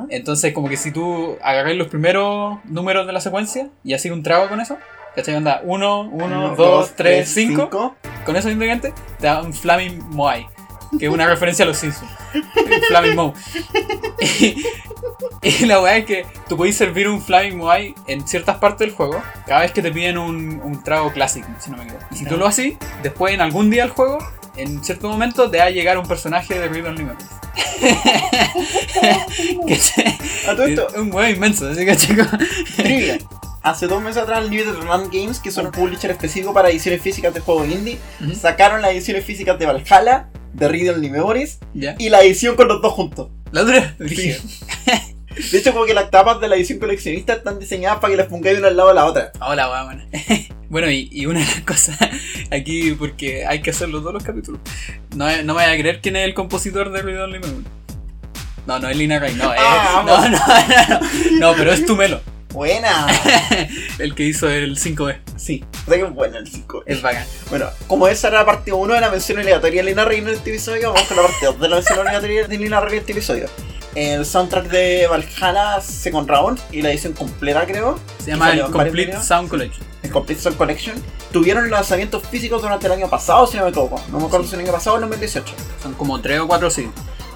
Entonces, 0.10 0.54
como 0.54 0.68
que 0.68 0.76
si 0.76 0.92
tú 0.92 1.38
agarras 1.42 1.76
los 1.76 1.88
primeros 1.88 2.60
números 2.66 3.08
de 3.08 3.14
la 3.14 3.22
secuencia 3.22 3.70
y 3.84 3.94
así 3.94 4.10
un 4.10 4.22
trago 4.22 4.50
con 4.50 4.60
eso, 4.60 4.78
¿cachai? 5.16 5.36
Onda 5.36 5.62
1, 5.64 6.02
1, 6.12 6.56
2, 6.56 6.94
3, 6.96 7.30
5. 7.30 7.96
Con 8.26 8.36
esos 8.36 8.52
ingredientes 8.52 8.94
te 9.20 9.28
da 9.28 9.42
un 9.42 9.54
Flaming 9.54 10.00
Moai, 10.10 10.46
que 10.98 11.06
es 11.06 11.12
una 11.12 11.28
referencia 11.28 11.64
a 11.64 11.68
los 11.68 11.78
Simpsons. 11.78 12.10
El 12.34 12.82
Flaming 12.88 13.16
Moe. 13.16 13.34
Y, 14.20 14.64
y 15.42 15.66
la 15.66 15.82
weá 15.82 15.98
es 15.98 16.06
que 16.06 16.26
tú 16.48 16.58
podés 16.58 16.76
servir 16.76 17.08
un 17.08 17.22
Flaming 17.22 17.58
Moai 17.58 17.96
en 18.08 18.28
ciertas 18.28 18.58
partes 18.58 18.88
del 18.88 18.96
juego 18.96 19.22
cada 19.46 19.62
vez 19.62 19.72
que 19.72 19.82
te 19.82 19.92
piden 19.92 20.18
un, 20.18 20.62
un 20.64 20.84
trago 20.84 21.12
clásico, 21.12 21.48
si 21.60 21.72
no 21.72 21.78
me 21.78 21.84
equivoco. 21.84 22.06
Y 22.12 22.16
si 22.16 22.26
tú 22.26 22.38
lo 22.38 22.48
haces, 22.48 22.76
después 23.04 23.34
en 23.34 23.42
algún 23.42 23.70
día 23.70 23.84
del 23.84 23.92
juego, 23.92 24.18
en 24.56 24.84
cierto 24.84 25.10
momento 25.10 25.50
te 25.50 25.60
va 25.60 25.66
a 25.66 25.70
llegar 25.70 25.98
un 25.98 26.08
personaje 26.08 26.60
de 26.60 26.68
Only 26.68 27.04
Memories. 27.04 27.28
que 29.68 29.80
A 30.48 30.56
todo 30.56 30.66
esto, 30.66 30.90
es 30.90 30.98
un 30.98 31.14
weón 31.14 31.32
inmenso, 31.32 31.70
así 31.70 31.86
que 31.86 31.96
chicos. 31.96 32.28
Trivia. 32.76 33.18
Hace 33.68 33.88
dos 33.88 34.02
meses 34.02 34.24
atrás, 34.24 34.46
Limited 34.50 34.76
Run 34.76 35.10
Games, 35.12 35.40
que 35.42 35.52
son 35.52 35.66
un 35.66 35.72
publisher 35.74 36.10
específico 36.12 36.54
para 36.54 36.70
ediciones 36.70 37.02
físicas 37.02 37.34
de 37.34 37.42
juegos 37.42 37.68
indie, 37.68 37.98
sacaron 38.40 38.82
las 38.82 38.92
ediciones 38.92 39.26
físicas 39.26 39.60
de 39.60 39.66
Valhalla, 39.66 40.30
de 40.54 40.68
Read 40.70 40.96
Only 40.96 41.10
Memories, 41.10 41.60
Ya. 41.74 41.94
y 42.00 42.08
la 42.08 42.22
edición 42.22 42.56
con 42.56 42.70
los 42.70 42.82
dos 42.82 42.94
juntos. 42.94 43.28
La 43.52 43.64
dura. 43.64 43.94
brígido. 44.00 44.38
De 45.52 45.58
hecho, 45.60 45.74
como 45.74 45.86
que 45.86 45.94
las 45.94 46.10
tapas 46.10 46.40
de 46.40 46.48
la 46.48 46.56
edición 46.56 46.80
coleccionista 46.80 47.34
están 47.34 47.60
diseñadas 47.60 48.00
para 48.00 48.12
que 48.12 48.18
las 48.18 48.28
pongáis 48.28 48.58
una 48.58 48.70
al 48.70 48.78
lado 48.78 48.90
de 48.90 48.96
la 48.96 49.06
otra. 49.06 49.32
Hola, 49.42 49.84
buena. 49.84 50.08
bueno, 50.70 50.90
y, 50.90 51.10
y 51.12 51.26
una 51.26 51.42
de 51.42 51.46
las 51.46 51.62
cosas 51.62 51.98
aquí, 52.50 52.94
porque 52.94 53.46
hay 53.46 53.62
que 53.62 53.70
hacerlo 53.72 54.00
todos 54.00 54.14
los 54.14 54.24
capítulos. 54.24 54.62
No, 55.16 55.28
no 55.44 55.54
me 55.54 55.64
voy 55.66 55.74
a 55.74 55.78
creer 55.78 56.00
quién 56.02 56.16
es 56.16 56.26
el 56.26 56.34
compositor 56.34 56.90
de 56.94 57.02
Read 57.02 57.22
Only 57.22 57.40
Memory. 57.40 57.66
No, 58.66 58.80
no 58.80 58.90
es 58.90 58.98
Lina 58.98 59.20
Ray, 59.20 59.36
no, 59.36 59.54
es- 59.54 59.60
Ah, 59.62 60.04
no, 60.08 60.22
no, 60.22 60.30
no, 60.30 61.00
no, 61.40 61.40
no, 61.52 61.56
pero 61.58 61.72
es 61.74 61.86
Tumelo, 61.86 62.20
Buena. 62.58 63.06
el 64.00 64.16
que 64.16 64.24
hizo 64.24 64.50
el 64.50 64.80
5B. 64.80 65.20
Sí, 65.36 65.64
o 65.86 65.90
sea 65.92 66.00
que 66.00 66.06
es 66.06 66.12
buena 66.12 66.40
el 66.40 66.48
5. 66.48 66.86
Es 66.88 67.04
bacán. 67.04 67.24
Bueno, 67.52 67.68
como 67.86 68.08
esa 68.08 68.30
era 68.30 68.40
la 68.40 68.46
parte 68.48 68.74
1 68.74 68.96
de 68.96 69.00
la 69.00 69.12
mención 69.12 69.38
obligatoria 69.38 69.84
de 69.84 69.90
Lina 69.92 70.06
Rey 70.06 70.18
en 70.18 70.30
este 70.30 70.50
episodio, 70.50 70.92
vamos 70.92 71.08
con 71.08 71.18
la 71.18 71.24
parte 71.24 71.46
2 71.46 71.60
de 71.60 71.70
la 71.70 71.76
mención 71.76 72.00
obligatoria 72.00 72.48
de 72.48 72.58
Lina 72.58 72.82
Rey 72.82 72.94
en 72.94 73.00
este 73.02 73.12
episodio. 73.12 73.48
El 73.94 74.26
soundtrack 74.26 74.70
de 74.70 75.06
Valhalla 75.06 75.80
Second 75.82 76.28
Round 76.28 76.60
y 76.72 76.82
la 76.82 76.90
edición 76.90 77.14
completa, 77.14 77.64
creo, 77.68 78.00
Se 78.24 78.32
llama 78.32 78.52
el 78.52 78.64
Complete. 78.64 79.22
Sound 79.22 79.50
Collection. 79.50 79.86
el 80.02 80.10
Complete 80.10 80.42
Sound 80.42 80.58
Collection, 80.58 80.96
tuvieron 81.32 81.70
lanzamientos 81.70 82.24
físicos 82.28 82.64
durante 82.64 82.88
el 82.88 82.94
año 82.94 83.08
pasado, 83.08 83.46
si 83.46 83.58
no 83.58 83.66
me 83.66 83.70
equivoco. 83.70 84.02
No 84.12 84.20
me 84.20 84.26
acuerdo 84.26 84.48
si 84.48 84.56
el 84.56 84.62
año 84.62 84.72
pasado 84.72 84.96
o 84.96 84.98
el 84.98 85.02
2018. 85.02 85.54
Son 85.84 85.94
como 85.94 86.20
3 86.20 86.40
o 86.40 86.48
4 86.48 86.72
sí. 86.72 86.90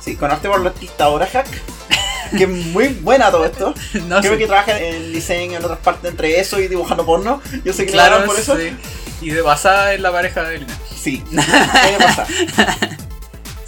Sí, 0.03 0.15
con 0.15 0.31
arte 0.31 0.49
por 0.49 0.61
la 0.61 0.69
artista 0.69 1.05
Hack, 1.31 1.47
que 2.37 2.43
es 2.43 2.49
muy 2.49 2.87
buena 2.89 3.29
todo 3.31 3.45
esto. 3.45 3.73
No 4.07 4.19
Creo 4.19 4.33
sé. 4.33 4.37
que 4.39 4.47
trabaja 4.47 4.79
en 4.79 5.13
diseño 5.13 5.57
en 5.59 5.63
otras 5.63 5.79
partes 5.79 6.09
entre 6.11 6.39
eso 6.39 6.59
y 6.59 6.67
dibujando 6.67 7.05
porno. 7.05 7.41
Yo 7.63 7.71
sé 7.73 7.85
que 7.85 7.91
Claro, 7.91 8.25
por 8.25 8.37
eso. 8.39 8.57
sí. 8.57 8.75
Y 9.21 9.29
de 9.29 9.41
basada 9.41 9.93
en 9.93 10.01
la 10.01 10.11
pareja 10.11 10.43
de 10.43 10.59
Lina. 10.59 10.77
Sí, 10.99 11.23
puede 11.29 11.97
pasar. 11.99 12.27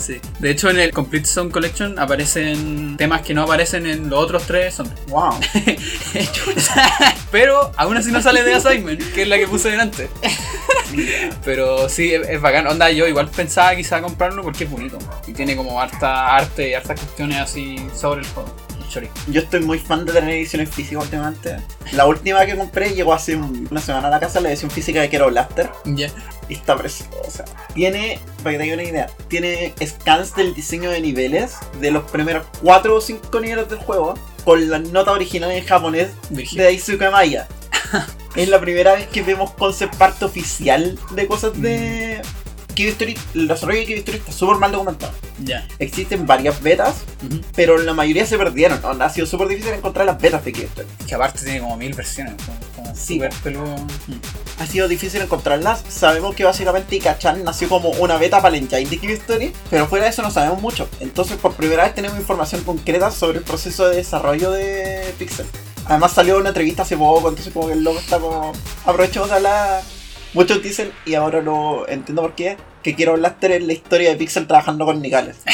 Sí. 0.04 0.20
De 0.40 0.52
hecho, 0.52 0.70
en 0.70 0.80
el 0.80 0.92
Complete 0.92 1.26
Sound 1.26 1.50
Collection 1.50 1.98
aparecen 1.98 2.98
temas 2.98 3.22
que 3.22 3.34
no 3.34 3.44
aparecen 3.44 3.86
en 3.86 4.10
los 4.10 4.20
otros 4.20 4.44
tres 4.46 4.74
son 4.74 4.94
Wow. 5.08 5.40
Pero 7.32 7.72
aún 7.78 7.96
así 7.96 8.12
no 8.12 8.22
sale 8.22 8.44
de 8.44 8.54
Assignment, 8.54 9.02
que 9.14 9.22
es 9.22 9.28
la 9.30 9.38
que 9.38 9.48
puse 9.48 9.72
delante. 9.72 10.10
Pero 11.46 11.88
sí, 11.88 12.14
es, 12.14 12.28
es 12.28 12.42
bacán. 12.42 12.68
Onda, 12.68 12.92
yo 12.92 13.08
igual 13.08 13.30
pensaba 13.30 13.74
quizá 13.78 14.02
comprarlo 14.02 14.44
porque 14.44 14.66
es 14.66 14.70
bonito. 14.70 14.98
Y 15.26 15.32
tiene 15.32 15.56
como 15.56 15.80
harta 15.80 16.36
arte 16.36 16.70
y 16.70 16.74
hartas 16.74 17.00
cuestiones 17.00 17.40
así 17.40 17.78
sobre 17.96 18.22
el 18.22 18.28
juego. 18.28 18.54
Yo 19.28 19.42
estoy 19.42 19.62
muy 19.62 19.80
fan 19.80 20.06
de 20.06 20.14
tener 20.14 20.30
ediciones 20.32 20.70
físicas 20.70 21.04
últimamente. 21.04 21.58
La 21.94 22.06
última 22.06 22.46
que 22.46 22.56
compré 22.56 22.94
llegó 22.94 23.14
hace 23.14 23.36
un- 23.36 23.68
una 23.72 23.82
semana 23.82 24.08
a 24.08 24.12
la 24.12 24.20
casa, 24.20 24.40
la 24.40 24.50
edición 24.50 24.70
física 24.72 25.02
de 25.02 25.10
Kero 25.10 25.28
Blaster. 25.30 25.70
Ya. 25.86 26.10
Y 26.50 26.54
está 26.56 26.76
preciosa. 26.78 27.46
Tiene, 27.74 28.20
para 28.44 28.54
que 28.54 28.64
tengan 28.64 28.80
una 28.80 28.90
idea, 28.90 29.08
tiene 29.30 29.74
scans 29.86 30.36
del 30.36 30.54
diseño 30.54 30.90
de 30.92 31.00
niveles 31.02 31.56
de 31.80 31.92
los 31.92 32.04
primeros 32.12 32.46
4 32.62 32.96
o 32.96 33.02
5 33.02 33.40
niveles 33.40 33.70
del 33.70 33.80
juego 33.80 34.14
con 34.44 34.70
las 34.70 34.82
notas 34.82 35.14
originales 35.16 35.62
en 35.62 35.66
japonés 35.68 36.10
de 36.30 36.64
Daisuke 36.64 37.10
Maya. 37.12 37.48
es 38.36 38.50
la 38.50 38.60
primera 38.60 38.94
vez 38.96 39.08
que 39.08 39.22
vemos 39.22 39.52
concept 39.52 40.02
art 40.02 40.22
oficial 40.24 40.98
de 41.12 41.28
cosas 41.28 41.60
de. 41.62 42.22
Story, 42.82 43.18
el 43.36 43.48
desarrollo 43.48 43.80
de 43.80 43.86
Cube 43.86 43.98
Story 44.00 44.18
está 44.18 44.32
súper 44.32 44.58
mal 44.58 44.72
documentado. 44.72 45.14
Ya. 45.44 45.68
Existen 45.80 46.26
varias 46.28 46.62
betas, 46.62 46.96
pero 47.56 47.78
la 47.78 47.94
mayoría 47.94 48.26
se 48.26 48.38
perdieron. 48.38 48.80
Ha 49.02 49.10
sido 49.10 49.28
súper 49.28 49.48
difícil 49.48 49.74
encontrar 49.74 50.06
las 50.06 50.20
betas 50.20 50.44
de 50.46 50.52
Cube 50.52 50.66
Story. 50.66 50.88
Que 51.08 51.16
aparte 51.16 51.44
tiene 51.44 51.60
como 51.60 51.78
mil 51.78 51.94
versiones. 51.94 52.34
Como, 52.46 52.58
como 52.76 52.96
Sí. 52.96 53.20
peludo. 53.44 53.76
Ha 54.60 54.68
sido 54.68 54.88
difícil 54.88 55.22
encontrarlas. 55.22 55.84
Sabemos 55.90 56.36
que 56.36 56.44
básicamente 56.46 56.96
Ikachan 56.96 57.44
nació 57.44 57.70
como 57.70 57.90
una 57.90 58.18
beta 58.18 58.42
para 58.42 58.56
el 58.56 58.64
engine 58.64 58.90
de 58.90 59.00
Cube 59.00 59.14
Story, 59.14 59.54
pero 59.70 59.88
fuera 59.88 60.06
de 60.06 60.12
eso 60.12 60.22
no 60.22 60.32
sabemos 60.32 60.62
mucho. 60.62 60.88
Entonces, 61.00 61.38
por 61.38 61.54
primera 61.54 61.84
vez 61.84 61.96
tenemos 61.96 62.18
información 62.18 62.64
concreta 62.64 63.10
sobre 63.12 63.40
el 63.40 63.44
proceso 63.44 63.90
de 63.90 63.98
desarrollo 63.98 64.52
de 64.52 65.14
Pixel. 65.18 65.46
Además 65.86 66.14
salió 66.14 66.38
una 66.38 66.50
entrevista 66.50 66.84
hace 66.84 66.96
poco, 66.96 67.28
entonces 67.30 67.52
como 67.54 67.68
que 67.68 67.74
el 67.74 67.84
logo 67.84 68.00
está 68.00 68.20
como... 68.20 68.54
Aprovechemos 68.86 69.30
de 69.30 69.36
hablar... 69.36 69.82
Muchos 70.34 70.64
dicen, 70.64 70.92
y 71.06 71.14
ahora 71.14 71.42
lo 71.42 71.88
entiendo 71.88 72.22
por 72.22 72.36
qué, 72.36 72.58
que 72.82 72.96
quiero 72.96 73.14
Blaster 73.14 73.52
es 73.52 73.64
la 73.64 73.74
historia 73.74 74.10
de 74.10 74.16
Pixel 74.16 74.48
trabajando 74.48 74.86
con 74.86 75.02
Nicales. 75.02 75.38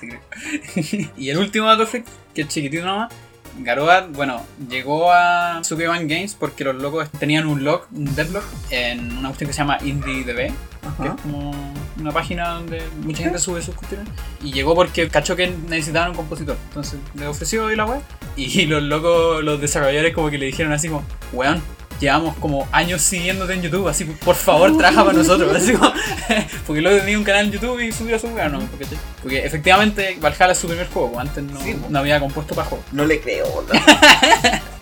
Sí, 0.00 1.10
y 1.18 1.28
el 1.28 1.36
último 1.36 1.66
dato 1.66 1.86
que 1.86 2.40
es 2.40 2.48
chiquitito 2.48 2.86
nomás. 2.86 3.12
Garoad, 3.58 4.08
bueno, 4.10 4.44
llegó 4.68 5.12
a 5.12 5.62
Sukeban 5.64 6.08
Games 6.08 6.34
porque 6.34 6.64
los 6.64 6.76
locos 6.76 7.10
tenían 7.18 7.46
un 7.46 7.64
log, 7.64 7.86
un 7.92 8.14
devlog, 8.14 8.42
en 8.70 9.18
una 9.18 9.28
cuestión 9.28 9.48
que 9.48 9.54
se 9.54 9.58
llama 9.58 9.78
IndieDB, 9.82 10.36
que 10.36 11.08
es 11.08 11.22
como 11.22 11.52
una 11.98 12.12
página 12.12 12.50
donde 12.50 12.82
mucha 13.02 13.24
gente 13.24 13.38
sube 13.38 13.62
sus 13.62 13.74
cuestiones. 13.74 14.08
Y 14.42 14.52
llegó 14.52 14.74
porque 14.74 15.08
cachó 15.08 15.36
que 15.36 15.48
necesitaban 15.68 16.10
un 16.10 16.16
compositor. 16.16 16.56
Entonces 16.68 17.00
le 17.14 17.26
ofreció 17.26 17.70
y 17.70 17.76
la 17.76 17.86
web. 17.86 18.00
Y 18.36 18.66
los 18.66 18.82
locos, 18.82 19.42
los 19.42 19.60
desarrolladores 19.60 20.14
como 20.14 20.30
que 20.30 20.38
le 20.38 20.46
dijeron 20.46 20.72
así 20.72 20.88
como, 20.88 21.04
weón, 21.32 21.62
llevamos 22.00 22.36
como 22.36 22.68
años 22.72 23.02
siguiéndote 23.02 23.54
en 23.54 23.62
YouTube, 23.62 23.88
así 23.88 24.04
por 24.04 24.34
favor 24.36 24.76
trabaja 24.76 25.04
para 25.04 25.16
nosotros. 25.18 25.54
Así 25.56 25.72
como, 25.72 25.92
porque 26.66 26.82
luego 26.82 26.98
tenía 27.00 27.18
un 27.18 27.24
canal 27.24 27.46
en 27.46 27.52
YouTube 27.52 27.80
y 27.80 27.92
subió 27.92 28.16
a 28.16 28.18
su 28.18 28.28
canal, 28.34 28.52
¿no? 28.52 28.60
Porque, 28.60 28.86
porque 29.22 29.44
efectivamente 29.46 30.16
Valhalla 30.20 30.52
es 30.52 30.58
su 30.58 30.66
primer 30.68 30.88
juego, 30.88 31.12
pues, 31.12 31.28
antes 31.28 31.44
no, 31.44 31.60
Sí, 31.62 31.74
pues. 31.74 31.90
no 31.90 31.98
había 31.98 32.20
compuesto 32.20 32.54
para 32.54 32.68
juego. 32.68 32.84
No 32.92 33.04
le 33.04 33.20
creo, 33.20 33.64
¿verdad? 33.66 34.62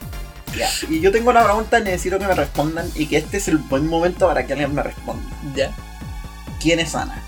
Ya, 0.56 0.68
Y 0.88 1.00
yo 1.00 1.10
tengo 1.10 1.30
una 1.30 1.42
pregunta, 1.42 1.80
necesito 1.80 2.16
que 2.16 2.28
me 2.28 2.34
respondan 2.34 2.88
y 2.94 3.06
que 3.06 3.16
este 3.16 3.38
es 3.38 3.48
el 3.48 3.58
buen 3.58 3.88
momento 3.88 4.28
para 4.28 4.46
que 4.46 4.52
alguien 4.52 4.72
me 4.72 4.84
responda. 4.84 5.24
Ya. 5.52 5.72
¿Quién 6.60 6.78
es 6.78 6.94
Ana? 6.94 7.20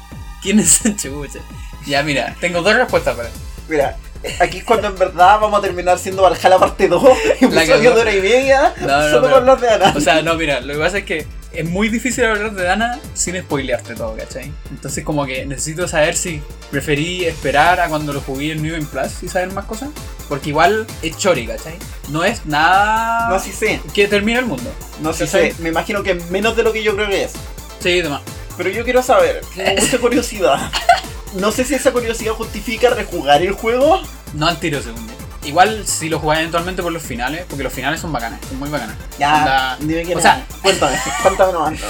¿Quién 0.43 0.61
es 0.61 0.81
Chucha? 0.97 1.41
Ya, 1.87 2.05
mira, 2.05 2.37
tengo 2.41 2.63
dos 2.63 2.77
respuestas 2.77 3.17
para 3.17 3.29
eso. 3.29 3.37
Mira, 3.69 3.97
aquí 4.41 4.59
es 4.59 4.65
cuando 4.65 4.89
en 4.89 4.97
verdad 4.97 5.39
vamos 5.41 5.59
a 5.59 5.63
terminar 5.63 5.99
siendo 5.99 6.23
Valhalla 6.23 6.59
parte 6.59 6.89
2, 6.89 7.03
episodio 7.41 7.95
de 7.95 8.01
hora 8.01 8.15
y 8.15 8.21
media, 8.21 8.75
No, 8.81 8.87
no, 8.87 9.11
solo 9.11 9.31
con 9.31 9.47
los 9.47 9.61
de 9.61 9.69
Ana. 9.69 9.93
O 9.97 10.01
sea, 10.01 10.23
no, 10.23 10.35
mira, 10.35 10.61
lo 10.61 10.75
que 10.75 10.79
pasa 10.81 10.99
es 10.99 11.05
que 11.05 11.27
es 11.53 11.65
muy 11.69 11.89
difícil 11.89 12.25
hablar 12.25 12.53
de 12.53 12.65
Dana 12.65 12.99
sin 13.15 13.41
spoilearte 13.41 13.95
todo, 13.95 14.15
¿cachai? 14.17 14.53
Entonces 14.71 15.05
como 15.05 15.25
que 15.25 15.47
necesito 15.47 15.89
saber 15.89 16.15
si 16.17 16.43
preferí 16.71 17.25
esperar 17.25 17.81
a 17.81 17.89
cuando 17.89 18.13
lo 18.13 18.21
jugué 18.21 18.53
en 18.53 18.63
New 18.63 18.75
Game 18.75 18.87
Plus 18.87 19.23
y 19.23 19.29
saber 19.29 19.53
más 19.53 19.65
cosas. 19.65 19.89
Porque 20.29 20.51
igual 20.51 20.87
es 21.03 21.17
chori, 21.17 21.47
¿cachai? 21.47 21.79
No 22.09 22.25
es 22.25 22.45
nada 22.47 23.29
No, 23.31 23.39
sí 23.39 23.53
sé, 23.53 23.81
que 23.95 24.09
termine 24.09 24.41
el 24.41 24.47
mundo. 24.47 24.71
no 25.01 25.13
sí 25.13 25.27
sé, 25.27 25.55
me 25.61 25.69
imagino 25.71 26.03
que 26.03 26.15
menos 26.31 26.57
de 26.57 26.63
lo 26.63 26.73
que 26.73 26.83
yo 26.83 26.95
creo 26.95 27.09
que 27.09 27.25
es. 27.25 27.33
Sí, 27.79 28.03
demás. 28.03 28.21
Pero 28.57 28.71
yo 28.71 28.85
quiero 28.85 29.03
saber, 29.03 29.41
tengo 29.55 29.81
mucha 29.81 29.99
curiosidad. 29.99 30.71
No 31.39 31.51
sé 31.53 31.65
si 31.65 31.75
esa 31.75 31.93
curiosidad 31.93 32.33
justifica 32.33 32.91
rejugar 32.91 33.43
el 33.43 33.53
juego. 33.53 34.01
No 34.35 34.47
al 34.47 34.59
tiro, 34.59 34.81
según 34.83 35.07
yo. 35.07 35.15
Igual 35.49 35.87
si 35.87 36.09
lo 36.09 36.19
jugáis 36.19 36.41
eventualmente 36.41 36.83
por 36.83 36.93
los 36.93 37.03
finales, 37.03 37.45
porque 37.49 37.63
los 37.63 37.73
finales 37.73 38.01
son 38.01 38.11
bacanes, 38.13 38.41
son 38.49 38.59
muy 38.59 38.69
bacanes. 38.69 38.97
Ya, 39.19 39.39
Onda- 39.39 39.77
dime 39.81 40.03
quién 40.03 40.19
o 40.19 40.21
sea- 40.21 40.45
cuéntame, 40.63 40.97
cuéntame 41.23 41.53
nomás. 41.53 41.81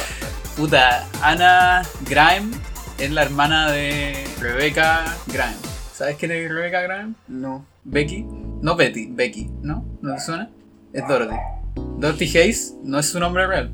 Puta, 0.56 1.06
Ana 1.22 1.82
Grime 2.02 2.50
es 2.98 3.10
la 3.10 3.22
hermana 3.22 3.70
de 3.70 4.26
Rebecca 4.40 5.04
Grime. 5.26 5.54
¿Sabes 5.94 6.16
quién 6.16 6.32
es 6.32 6.50
Rebecca 6.50 6.80
Grime? 6.82 7.14
No. 7.28 7.64
Becky. 7.84 8.26
No 8.60 8.74
Betty, 8.76 9.08
Becky, 9.10 9.48
¿no? 9.62 9.84
¿No 10.02 10.14
te 10.14 10.20
suena? 10.20 10.50
Es 10.92 11.06
Dorothy. 11.08 11.36
Dorothy 11.98 12.24
Hayes 12.38 12.74
no 12.82 12.98
es 12.98 13.08
su 13.08 13.18
nombre 13.20 13.46
real. 13.46 13.70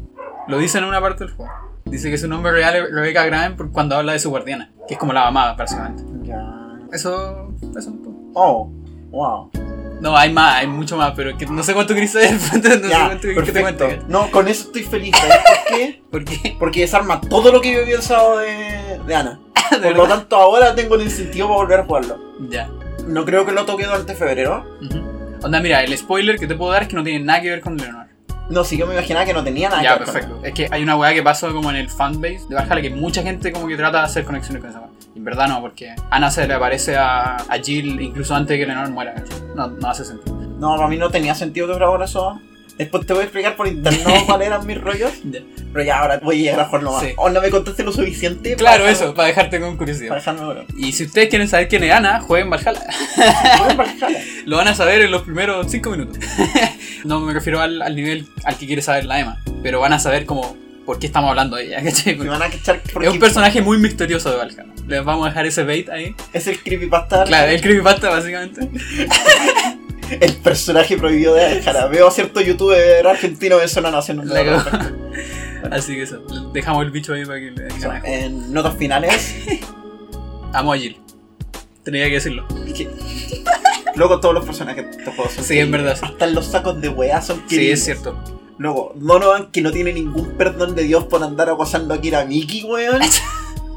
Lo 0.48 0.58
dice 0.58 0.78
en 0.78 0.84
una 0.84 1.00
parte 1.00 1.24
del 1.24 1.34
juego. 1.34 1.52
Dice 1.84 2.10
que 2.10 2.18
su 2.18 2.28
nombre 2.28 2.52
real 2.52 2.74
es 2.76 2.90
Rebecca 2.90 3.24
Grime 3.26 3.50
por 3.50 3.70
cuando 3.72 3.96
habla 3.96 4.12
de 4.12 4.18
su 4.18 4.30
guardiana, 4.30 4.72
que 4.88 4.94
es 4.94 5.00
como 5.00 5.12
la 5.12 5.24
mamá, 5.24 5.54
básicamente. 5.54 6.02
Ya. 6.22 6.78
Eso, 6.92 7.52
eso. 7.76 7.94
Oh, 8.34 8.70
wow. 9.10 9.50
No, 10.00 10.16
hay 10.16 10.32
más, 10.32 10.56
hay 10.56 10.66
mucho 10.66 10.96
más, 10.96 11.12
pero 11.14 11.36
que 11.36 11.46
no 11.46 11.62
sé 11.62 11.74
cuánto 11.74 11.94
querés 11.94 12.12
saber. 12.12 12.32
No 12.32 12.38
sé 12.38 12.60
cuánto 12.60 13.20
que 13.20 13.34
te 13.34 13.34
perfecto. 13.34 13.60
cuente. 13.84 14.00
No, 14.08 14.30
con 14.30 14.48
eso 14.48 14.64
estoy 14.64 14.82
feliz. 14.82 15.14
¿Sabes 15.16 15.36
por 15.38 15.76
qué? 15.76 16.02
¿Por 16.10 16.24
qué? 16.24 16.56
Porque 16.58 16.80
desarma 16.80 17.20
todo 17.20 17.52
lo 17.52 17.60
que 17.60 17.72
yo 17.72 17.80
he 17.80 17.86
pensado 17.86 18.38
de, 18.38 19.00
de 19.06 19.14
Ana. 19.14 19.40
¿De 19.70 19.78
Por 19.78 19.96
lo 19.96 20.08
tanto, 20.08 20.36
ahora 20.36 20.74
tengo 20.74 20.94
el 20.96 21.02
incentivo 21.02 21.48
para 21.48 21.58
volver 21.60 21.80
a 21.80 21.84
jugarlo. 21.84 22.18
Ya. 22.48 22.68
No 23.06 23.24
creo 23.24 23.44
que 23.46 23.52
lo 23.52 23.64
toque 23.64 23.84
durante 23.86 24.14
febrero. 24.14 24.64
Ujú. 24.80 25.02
Onda, 25.44 25.60
mira, 25.60 25.82
el 25.82 25.96
spoiler 25.96 26.38
que 26.38 26.46
te 26.46 26.54
puedo 26.54 26.72
dar 26.72 26.82
es 26.82 26.88
que 26.88 26.96
no 26.96 27.02
tiene 27.04 27.24
nada 27.24 27.40
que 27.40 27.50
ver 27.50 27.60
con 27.60 27.76
Leonor. 27.76 28.06
No, 28.52 28.64
sí, 28.64 28.76
yo 28.76 28.86
me 28.86 28.92
imaginaba 28.92 29.24
que 29.24 29.32
no 29.32 29.42
tenía 29.42 29.70
nada 29.70 29.82
Ya, 29.82 29.92
que 29.94 29.98
ver 30.00 30.04
con 30.04 30.14
perfecto. 30.14 30.40
Es 30.44 30.52
que 30.54 30.68
hay 30.70 30.82
una 30.82 30.94
weá 30.96 31.14
que 31.14 31.22
pasó 31.22 31.52
como 31.54 31.70
en 31.70 31.76
el 31.76 31.88
fanbase 31.88 32.46
de 32.48 32.54
Valhalla 32.54 32.82
que 32.82 32.90
mucha 32.90 33.22
gente 33.22 33.50
como 33.50 33.66
que 33.66 33.76
trata 33.76 33.98
de 33.98 34.04
hacer 34.04 34.24
conexiones 34.24 34.60
con 34.60 34.70
esa 34.70 34.80
weá. 34.80 34.90
Y 35.14 35.18
en 35.18 35.24
verdad 35.24 35.48
no, 35.48 35.60
porque 35.62 35.94
Ana 36.10 36.30
se 36.30 36.46
le 36.46 36.52
aparece 36.54 36.96
a, 36.96 37.36
a 37.36 37.58
Jill 37.62 38.00
incluso 38.00 38.34
antes 38.34 38.50
de 38.50 38.58
que 38.58 38.66
Leonor 38.66 38.90
muera. 38.90 39.14
No, 39.56 39.68
no 39.68 39.88
hace 39.88 40.04
sentido. 40.04 40.36
No, 40.58 40.76
para 40.76 40.88
mí 40.88 40.98
no 40.98 41.10
tenía 41.10 41.34
sentido 41.34 41.66
que 41.66 41.84
por 41.84 42.02
eso. 42.02 42.38
Después 42.82 43.06
te 43.06 43.12
voy 43.12 43.20
a 43.20 43.24
explicar 43.24 43.54
por 43.56 43.68
interno 43.68 44.12
cuáles 44.26 44.48
eran 44.48 44.66
mis 44.66 44.80
rollos. 44.80 45.12
Pero 45.72 45.84
ya 45.84 46.00
ahora 46.00 46.18
voy 46.22 46.40
a 46.40 46.42
llegar 46.42 46.60
a 46.60 46.64
jugarlo 46.66 46.92
más. 46.92 47.02
Sí. 47.02 47.12
O 47.16 47.30
no 47.30 47.40
me 47.40 47.48
contaste 47.50 47.84
lo 47.84 47.92
suficiente. 47.92 48.56
Claro, 48.56 48.80
para 48.82 48.90
eso, 48.92 49.14
para 49.14 49.28
dejarte 49.28 49.60
con 49.60 49.70
Para 49.70 49.78
curiosidad. 49.78 50.14
dejarme 50.14 50.44
bueno. 50.44 50.64
Y 50.76 50.92
si 50.92 51.04
ustedes 51.04 51.28
quieren 51.28 51.48
saber 51.48 51.68
quién 51.68 51.84
es 51.84 51.92
Ana, 51.92 52.20
jueguen 52.20 52.50
Valhalla. 52.50 52.82
A 53.60 53.74
Valhalla. 53.74 54.18
Lo 54.46 54.56
van 54.56 54.68
a 54.68 54.74
saber 54.74 55.02
en 55.02 55.10
los 55.10 55.22
primeros 55.22 55.70
5 55.70 55.90
minutos. 55.90 56.18
no 57.04 57.20
me 57.20 57.32
refiero 57.32 57.60
al, 57.60 57.80
al 57.82 57.94
nivel 57.94 58.26
al 58.44 58.56
que 58.56 58.66
quiere 58.66 58.82
saber 58.82 59.04
la 59.04 59.20
Emma, 59.20 59.38
pero 59.62 59.80
van 59.80 59.92
a 59.92 59.98
saber 59.98 60.26
como 60.26 60.56
por 60.84 60.98
qué 60.98 61.06
estamos 61.06 61.30
hablando 61.30 61.56
de 61.56 61.66
ella. 61.66 61.80
van 62.28 62.42
a 62.42 62.50
porque 62.92 63.06
Es 63.08 63.12
un 63.14 63.20
personaje 63.20 63.62
muy 63.62 63.78
misterioso 63.78 64.30
de 64.30 64.36
Valhalla. 64.36 64.66
Les 64.88 65.04
vamos 65.04 65.26
a 65.26 65.28
dejar 65.28 65.46
ese 65.46 65.62
bait 65.62 65.88
ahí. 65.88 66.14
es 66.32 66.46
el 66.48 66.58
creepypasta. 66.60 67.24
Claro, 67.24 67.50
el 67.50 67.60
creepypasta 67.60 68.10
básicamente. 68.10 68.68
El 70.20 70.36
personaje 70.36 70.96
prohibido 70.96 71.34
de 71.34 71.60
Valhalla. 71.60 71.86
Veo 71.86 72.08
a 72.08 72.10
cierto 72.10 72.40
youtuber 72.40 73.06
argentino 73.06 73.58
de 73.58 73.68
zona 73.68 73.90
nacional. 73.90 74.28
La 74.28 74.44
cagó. 74.44 74.88
Así 75.70 75.94
que 75.94 76.02
eso, 76.02 76.20
dejamos 76.52 76.84
el 76.84 76.90
bicho 76.90 77.12
ahí 77.14 77.24
para 77.24 77.38
que 77.38 77.50
le 77.52 77.66
algo. 77.86 78.06
En 78.06 78.52
notas 78.52 78.76
finales. 78.76 79.34
Amo 80.52 80.72
a 80.72 80.76
Jill. 80.78 80.98
Tenía 81.84 82.06
que 82.06 82.14
decirlo. 82.14 82.46
Luego 83.94 84.20
todos 84.20 84.34
los 84.34 84.44
personajes 84.44 84.84
de 84.84 84.90
estos 84.90 85.14
juegos 85.14 85.32
son 85.34 85.44
Sí, 85.44 85.54
queridos. 85.54 85.70
verdad, 85.72 85.96
sí. 85.98 86.06
Hasta 86.06 86.26
los 86.26 86.46
sacos 86.46 86.80
de 86.80 86.88
weá 86.88 87.20
son 87.22 87.42
Sí, 87.48 87.70
es 87.70 87.84
cierto. 87.84 88.16
Luego, 88.58 88.92
Donovan 88.96 89.50
que 89.50 89.62
no 89.62 89.72
tiene 89.72 89.92
ningún 89.92 90.36
perdón 90.36 90.74
de 90.74 90.82
Dios 90.84 91.04
por 91.04 91.22
andar 91.22 91.48
acosando 91.48 91.94
a 91.94 92.00
Kira 92.00 92.24
Miki, 92.24 92.64
weón. 92.64 93.00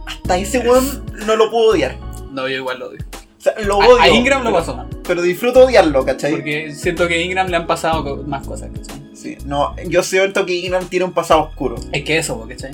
Hasta 0.05 0.37
ese 0.37 0.59
weón 0.59 1.03
no 1.25 1.35
lo 1.35 1.49
puedo 1.49 1.69
odiar. 1.71 1.97
No, 2.31 2.47
yo 2.47 2.57
igual 2.57 2.79
lo 2.79 2.89
odio. 2.89 2.99
Sea, 3.45 3.53
lo 3.63 3.79
A, 3.81 3.87
odio. 3.87 4.01
a 4.01 4.09
Ingram 4.09 4.39
lo 4.43 4.45
pero- 4.49 4.57
pasó 4.59 4.75
mal. 4.75 4.87
Pero 5.07 5.21
disfruto 5.21 5.65
odiarlo, 5.65 6.03
¿cachai? 6.03 6.31
Porque 6.31 6.71
siento 6.73 7.07
que 7.07 7.13
a 7.13 7.21
Ingram 7.21 7.47
le 7.47 7.57
han 7.57 7.67
pasado 7.67 8.23
más 8.25 8.47
cosas, 8.47 8.71
¿cachai? 8.73 9.03
Sí, 9.13 9.37
no, 9.45 9.75
yo 9.87 10.01
siento 10.01 10.45
que 10.47 10.53
Ingram 10.53 10.87
tiene 10.87 11.05
un 11.05 11.13
pasado 11.13 11.41
oscuro. 11.43 11.75
Es 11.91 12.03
que 12.03 12.17
eso, 12.17 12.43
¿cachai? 12.47 12.71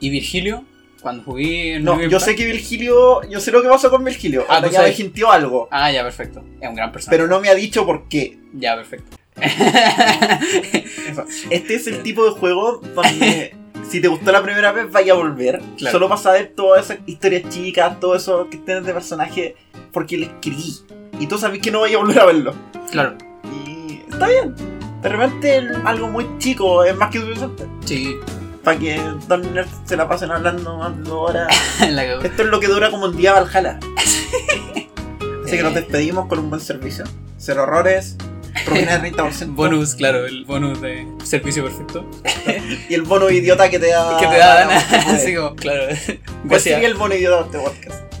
Y 0.00 0.08
Virgilio, 0.08 0.64
cuando 1.02 1.22
jugué 1.24 1.74
en 1.74 1.84
No, 1.84 2.02
yo 2.02 2.18
sé 2.20 2.34
que 2.34 2.46
Virgilio, 2.46 3.22
yo 3.28 3.38
sé 3.38 3.50
lo 3.50 3.60
que 3.62 3.68
pasó 3.68 3.90
con 3.90 4.02
Virgilio. 4.02 4.46
Ah, 4.48 4.66
ya 4.66 4.82
me 4.82 4.94
algo, 5.30 5.68
Ah, 5.70 5.92
ya, 5.92 6.02
perfecto. 6.02 6.42
Es 6.58 6.68
un 6.70 6.74
gran 6.74 6.90
personaje. 6.90 7.16
pero 7.18 7.28
no 7.28 7.40
me 7.40 7.50
ha 7.50 7.54
dicho 7.54 7.84
por 7.84 8.08
qué. 8.08 8.38
Ya, 8.54 8.76
perfecto. 8.76 9.16
Este 11.50 11.74
es 11.74 11.86
el 11.86 12.02
tipo 12.02 12.24
de 12.24 12.30
juego 12.30 12.80
donde 12.94 13.54
si 13.90 14.00
te 14.00 14.08
gustó 14.08 14.32
la 14.32 14.42
primera 14.42 14.72
vez, 14.72 14.90
vaya 14.90 15.12
a 15.12 15.16
volver. 15.16 15.60
Claro. 15.76 15.92
Solo 15.98 16.08
para 16.08 16.20
saber 16.20 16.52
todas 16.56 16.86
esas 16.86 16.98
historias 17.06 17.42
chicas, 17.50 18.00
todo 18.00 18.14
eso 18.16 18.48
que 18.50 18.56
tienes 18.58 18.84
de 18.84 18.92
personaje, 18.94 19.56
porque 19.94 20.18
le 20.18 20.26
escribí. 20.26 20.76
Y 21.18 21.26
tú 21.28 21.38
sabes 21.38 21.60
que 21.60 21.70
no 21.70 21.80
vaya 21.80 21.96
a 21.96 22.00
volver 22.00 22.18
a 22.20 22.26
verlo. 22.26 22.54
Claro. 22.90 23.16
Y 23.66 24.02
está 24.10 24.28
bien. 24.28 24.54
De 25.00 25.08
repente 25.08 25.62
algo 25.84 26.08
muy 26.08 26.26
chico 26.38 26.84
es 26.84 26.94
más 26.96 27.10
que 27.10 27.20
suficiente. 27.20 27.66
Sí. 27.84 28.16
Para 28.64 28.78
que 28.78 29.00
Don 29.28 29.54
Nerd 29.54 29.68
se 29.84 29.96
la 29.96 30.08
pasen 30.08 30.30
hablando 30.30 30.76
más 30.78 31.02
de 31.04 31.10
horas. 31.10 31.48
Esto 31.80 32.42
es 32.42 32.48
lo 32.48 32.58
que 32.60 32.66
dura 32.66 32.90
como 32.90 33.06
un 33.06 33.16
día 33.16 33.32
Valhalla. 33.34 33.78
Así 35.44 35.56
que 35.56 35.62
nos 35.62 35.72
Eh. 35.72 35.80
despedimos 35.80 36.26
con 36.26 36.38
un 36.38 36.50
buen 36.50 36.60
servicio. 36.60 37.04
Cero 37.38 37.64
errores. 37.64 38.16
Propina 38.64 38.98
de 38.98 39.12
30%. 39.12 39.46
Bonus, 39.54 39.94
claro, 39.94 40.24
el 40.26 40.44
bonus 40.46 40.80
de 40.80 41.06
servicio 41.24 41.64
perfecto. 41.64 42.08
Y 42.88 42.94
el 42.94 43.02
bono 43.02 43.28
idiota 43.28 43.68
que 43.68 43.78
te 43.78 43.88
da. 43.90 44.16
que 44.18 44.26
te 44.26 44.38
da 44.38 44.54
Dana. 44.60 44.76
Así 45.12 45.34
como, 45.34 45.54
claro. 45.56 45.86
¿Cuál 45.86 46.18
Gracias. 46.44 46.62
sería 46.62 46.88
el 46.88 46.94
bono 46.94 47.14
idiota 47.14 47.36
de 47.36 47.42
este 47.42 47.58
podcast? 47.58 48.13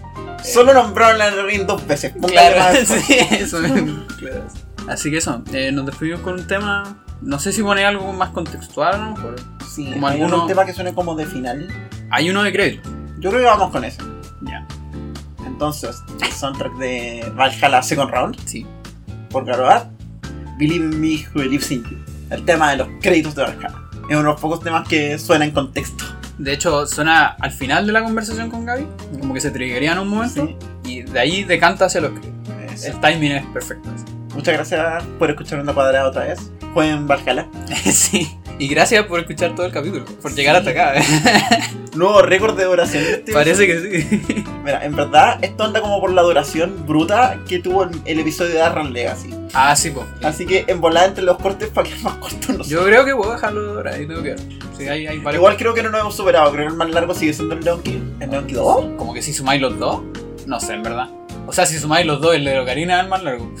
Solo 0.44 0.74
nombraron 0.74 1.18
la 1.18 1.30
Ring 1.42 1.66
dos 1.66 1.86
veces. 1.86 2.12
Claro, 2.26 2.78
sí, 2.86 3.16
eso 3.30 3.58
claro. 4.18 4.46
Así 4.88 5.10
que 5.10 5.16
eso, 5.18 5.42
eh, 5.52 5.72
nos 5.72 5.86
despedimos 5.86 6.20
con 6.20 6.34
un 6.34 6.46
tema. 6.46 6.98
No 7.22 7.38
sé 7.38 7.52
si 7.52 7.62
pone 7.62 7.84
algo 7.84 8.12
más 8.12 8.30
contextual, 8.30 8.94
a 8.94 8.98
lo 8.98 9.10
mejor. 9.16 9.36
Sí, 9.74 9.90
Como 9.92 10.06
hay 10.08 10.20
alguno- 10.20 10.42
un 10.42 10.48
tema 10.48 10.66
que 10.66 10.74
suene 10.74 10.92
como 10.92 11.14
de 11.14 11.24
final. 11.26 11.68
Hay 12.10 12.28
uno 12.28 12.42
de 12.42 12.52
crédito. 12.52 12.90
Yo 13.18 13.30
creo 13.30 13.40
que 13.42 13.46
vamos 13.46 13.70
con 13.70 13.84
eso. 13.84 14.02
Ya, 14.42 14.66
Entonces, 15.46 16.02
el 16.22 16.30
soundtrack 16.32 16.74
de 16.76 17.32
Valhalla 17.34 17.82
Second 17.82 18.10
Round 18.10 18.36
sí. 18.44 18.66
por 19.30 19.44
Garoat. 19.46 19.86
Believe 20.58 20.84
in 20.84 21.00
Me 21.00 21.26
Who 21.34 21.42
Lives 21.42 21.70
in 21.70 21.82
You. 21.84 21.96
El 22.30 22.44
tema 22.44 22.70
de 22.72 22.76
los 22.78 22.88
créditos 23.00 23.34
de 23.34 23.42
Valhalla. 23.44 23.74
Es 23.94 24.10
uno 24.10 24.18
de 24.18 24.24
los 24.24 24.40
pocos 24.40 24.60
temas 24.60 24.86
que 24.86 25.18
suena 25.18 25.46
en 25.46 25.52
contexto. 25.52 26.04
De 26.38 26.52
hecho, 26.52 26.86
suena 26.86 27.36
al 27.40 27.52
final 27.52 27.86
de 27.86 27.92
la 27.92 28.02
conversación 28.02 28.50
con 28.50 28.64
Gaby, 28.66 28.86
como 29.20 29.34
que 29.34 29.40
se 29.40 29.50
triggerían 29.50 29.98
un 29.98 30.08
momento, 30.08 30.46
Sí. 30.46 30.56
y 30.90 31.02
de 31.02 31.20
ahí 31.20 31.44
decanta 31.44 31.84
hacia 31.86 32.00
los. 32.00 32.12
Eso. 32.72 32.88
El 32.88 33.00
timing 33.00 33.32
es 33.32 33.46
perfecto. 33.46 33.88
Muchas 34.34 34.54
gracias 34.54 35.04
por 35.18 35.30
escuchar 35.30 35.60
Onda 35.60 35.72
Cuadrada 35.72 36.08
otra 36.08 36.24
vez. 36.24 36.50
Jueguen 36.72 37.06
Valhalla. 37.06 37.46
sí. 37.84 38.36
Y 38.58 38.68
gracias 38.68 39.04
por 39.06 39.18
escuchar 39.20 39.54
todo 39.54 39.66
el 39.66 39.72
capítulo, 39.72 40.04
por 40.22 40.32
llegar 40.34 40.56
hasta 40.56 40.70
acá. 40.70 40.96
¿eh? 40.96 41.02
Nuevo 41.94 42.22
récord 42.22 42.56
de 42.56 42.64
duración. 42.64 43.02
este 43.04 43.32
Parece 43.34 43.66
que 43.66 43.80
sí. 43.80 44.44
Mira, 44.64 44.84
en 44.84 44.94
verdad, 44.94 45.38
esto 45.42 45.64
anda 45.64 45.80
como 45.80 46.00
por 46.00 46.12
la 46.12 46.22
duración 46.22 46.86
bruta 46.86 47.38
que 47.48 47.58
tuvo 47.58 47.84
el, 47.84 47.90
el 48.04 48.20
episodio 48.20 48.54
de 48.54 48.62
Arran 48.62 48.92
Legacy. 48.92 49.30
ah, 49.54 49.74
sí, 49.74 49.90
pues. 49.90 50.06
Así 50.22 50.46
que 50.46 50.64
en 50.68 50.80
volada 50.80 51.06
entre 51.06 51.24
los 51.24 51.36
cortes 51.38 51.68
para 51.68 51.88
que 51.88 51.96
más 52.02 52.14
cortos 52.14 52.58
no. 52.58 52.64
Yo 52.64 52.84
creo 52.84 53.04
que 53.04 53.14
puedo 53.14 53.32
dejarlo 53.32 53.74
ahora, 53.74 53.94
ahí 53.94 54.06
tengo 54.06 54.22
que 54.22 54.30
ver. 54.30 54.40
Sí, 54.76 54.88
hay, 54.88 55.06
hay 55.06 55.22
Igual 55.34 55.56
creo 55.56 55.74
que 55.74 55.82
no 55.82 55.90
nos 55.90 56.00
hemos 56.00 56.16
superado. 56.16 56.50
Creo 56.52 56.66
que 56.66 56.70
el 56.72 56.76
más 56.76 56.90
largo 56.90 57.14
sigue 57.14 57.32
siendo 57.32 57.54
el 57.54 57.82
Kid. 57.82 57.98
¿El 58.20 58.46
Kid 58.46 58.56
2? 58.56 58.84
Como 58.96 59.14
que 59.14 59.22
si 59.22 59.32
sumáis 59.32 59.60
los 59.60 59.78
dos, 59.78 60.02
no 60.46 60.60
sé, 60.60 60.74
en 60.74 60.82
verdad. 60.82 61.08
O 61.46 61.52
sea, 61.52 61.66
si 61.66 61.78
sumáis 61.78 62.06
los 62.06 62.20
dos, 62.20 62.34
el 62.34 62.44
de 62.44 62.58
Ocarina 62.58 63.00
es 63.00 63.08
más 63.08 63.22
largo. 63.22 63.52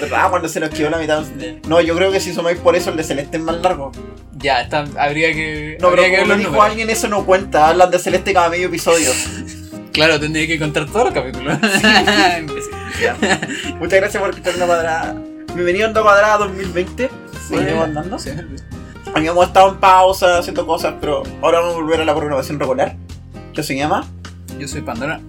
¿Verdad? 0.00 0.30
Cuando 0.30 0.48
se 0.48 0.60
nos 0.60 0.70
quedó 0.70 0.90
la 0.90 0.98
mitad. 0.98 1.22
No, 1.68 1.80
yo 1.80 1.94
creo 1.94 2.10
que 2.10 2.20
si 2.20 2.32
sumáis 2.32 2.58
por 2.58 2.74
eso 2.74 2.90
el 2.90 2.96
de 2.96 3.04
Celeste 3.04 3.36
es 3.36 3.42
más 3.42 3.56
largo. 3.60 3.92
Ya, 4.38 4.62
está, 4.62 4.84
habría 4.98 5.32
que. 5.32 5.76
No, 5.80 5.88
habría 5.88 6.06
pero 6.06 6.16
que 6.16 6.22
como 6.22 6.34
dijo 6.38 6.50
números. 6.50 6.70
alguien, 6.70 6.90
eso 6.90 7.08
no 7.08 7.24
cuenta. 7.26 7.68
Hablan 7.68 7.90
de 7.90 7.98
Celeste 7.98 8.32
cada 8.32 8.48
medio 8.48 8.66
episodio. 8.68 9.10
Claro, 9.92 10.20
tendría 10.20 10.46
que 10.46 10.56
contar 10.56 10.86
todos 10.86 11.06
los 11.06 11.14
capítulos. 11.14 11.58
Ya. 13.02 13.16
Muchas 13.78 13.98
gracias 14.00 14.20
por 14.22 14.30
escuchar 14.30 14.54
una 14.56 14.66
cuadrada. 14.66 15.16
Bienvenido 15.54 15.86
a 15.86 15.88
Onda 15.88 16.02
Cuadrada 16.02 16.38
2020. 16.38 17.10
Seguimos 17.48 17.84
andando. 17.84 18.18
Sí. 18.18 18.30
Habíamos 19.14 19.48
estado 19.48 19.70
en 19.70 19.78
pausa 19.78 20.38
haciendo 20.38 20.64
cosas, 20.64 20.94
pero 21.00 21.24
ahora 21.42 21.58
vamos 21.58 21.74
a 21.74 21.80
volver 21.80 22.00
a 22.02 22.04
la 22.04 22.14
programación 22.14 22.60
regular. 22.60 22.94
Que 23.52 23.62
se 23.64 23.74
llama. 23.76 24.06
Yo 24.58 24.68
soy 24.68 24.82
Pandora. 24.82 25.20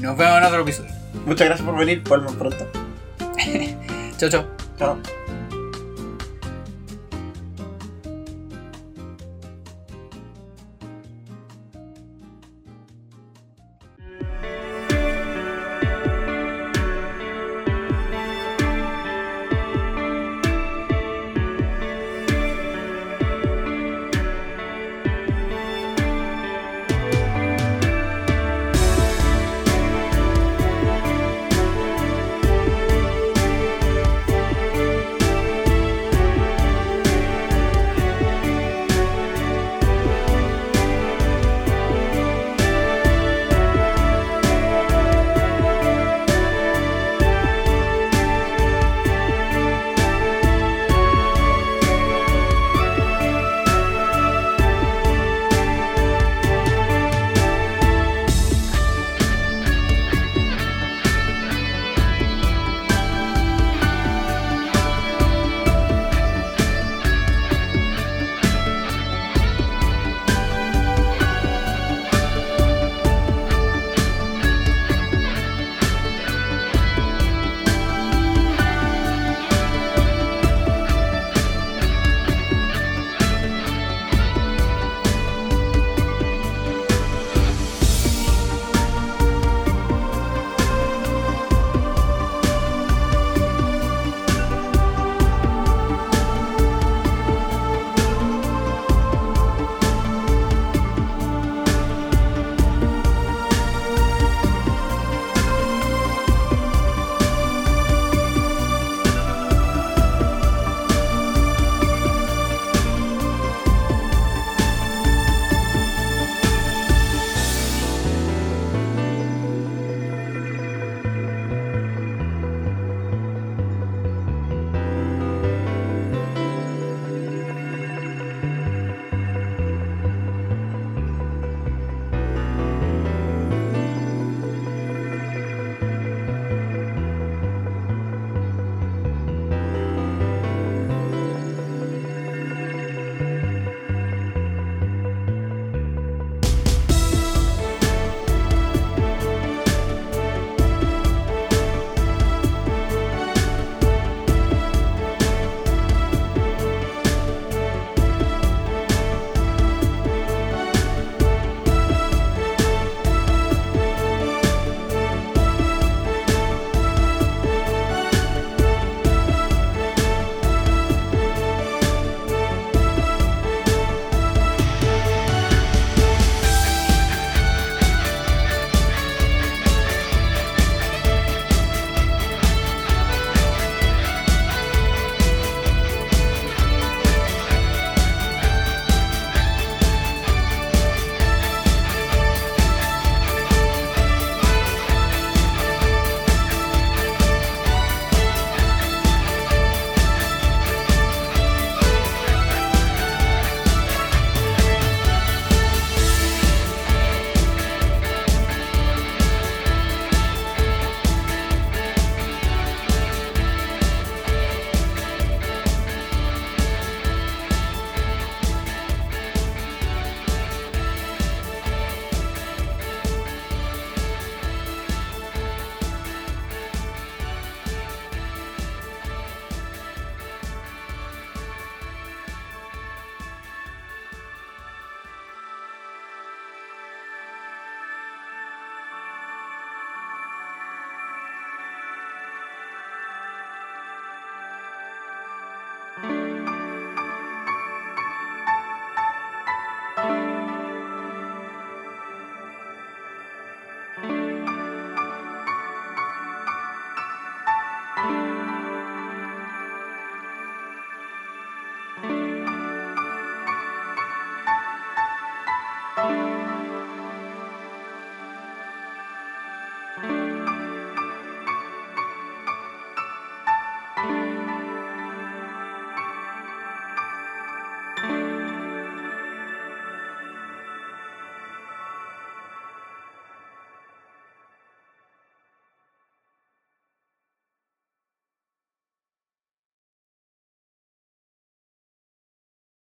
Y 0.00 0.02
nos 0.02 0.16
vemos 0.16 0.38
en 0.38 0.44
otro 0.44 0.62
episodio. 0.62 0.90
Muchas 1.26 1.46
gracias 1.46 1.68
por 1.68 1.78
venir. 1.78 2.02
Vuelvan 2.08 2.34
pronto. 2.36 2.66
Chao, 4.16 4.30
chao. 4.30 4.46
Chao. 4.78 4.98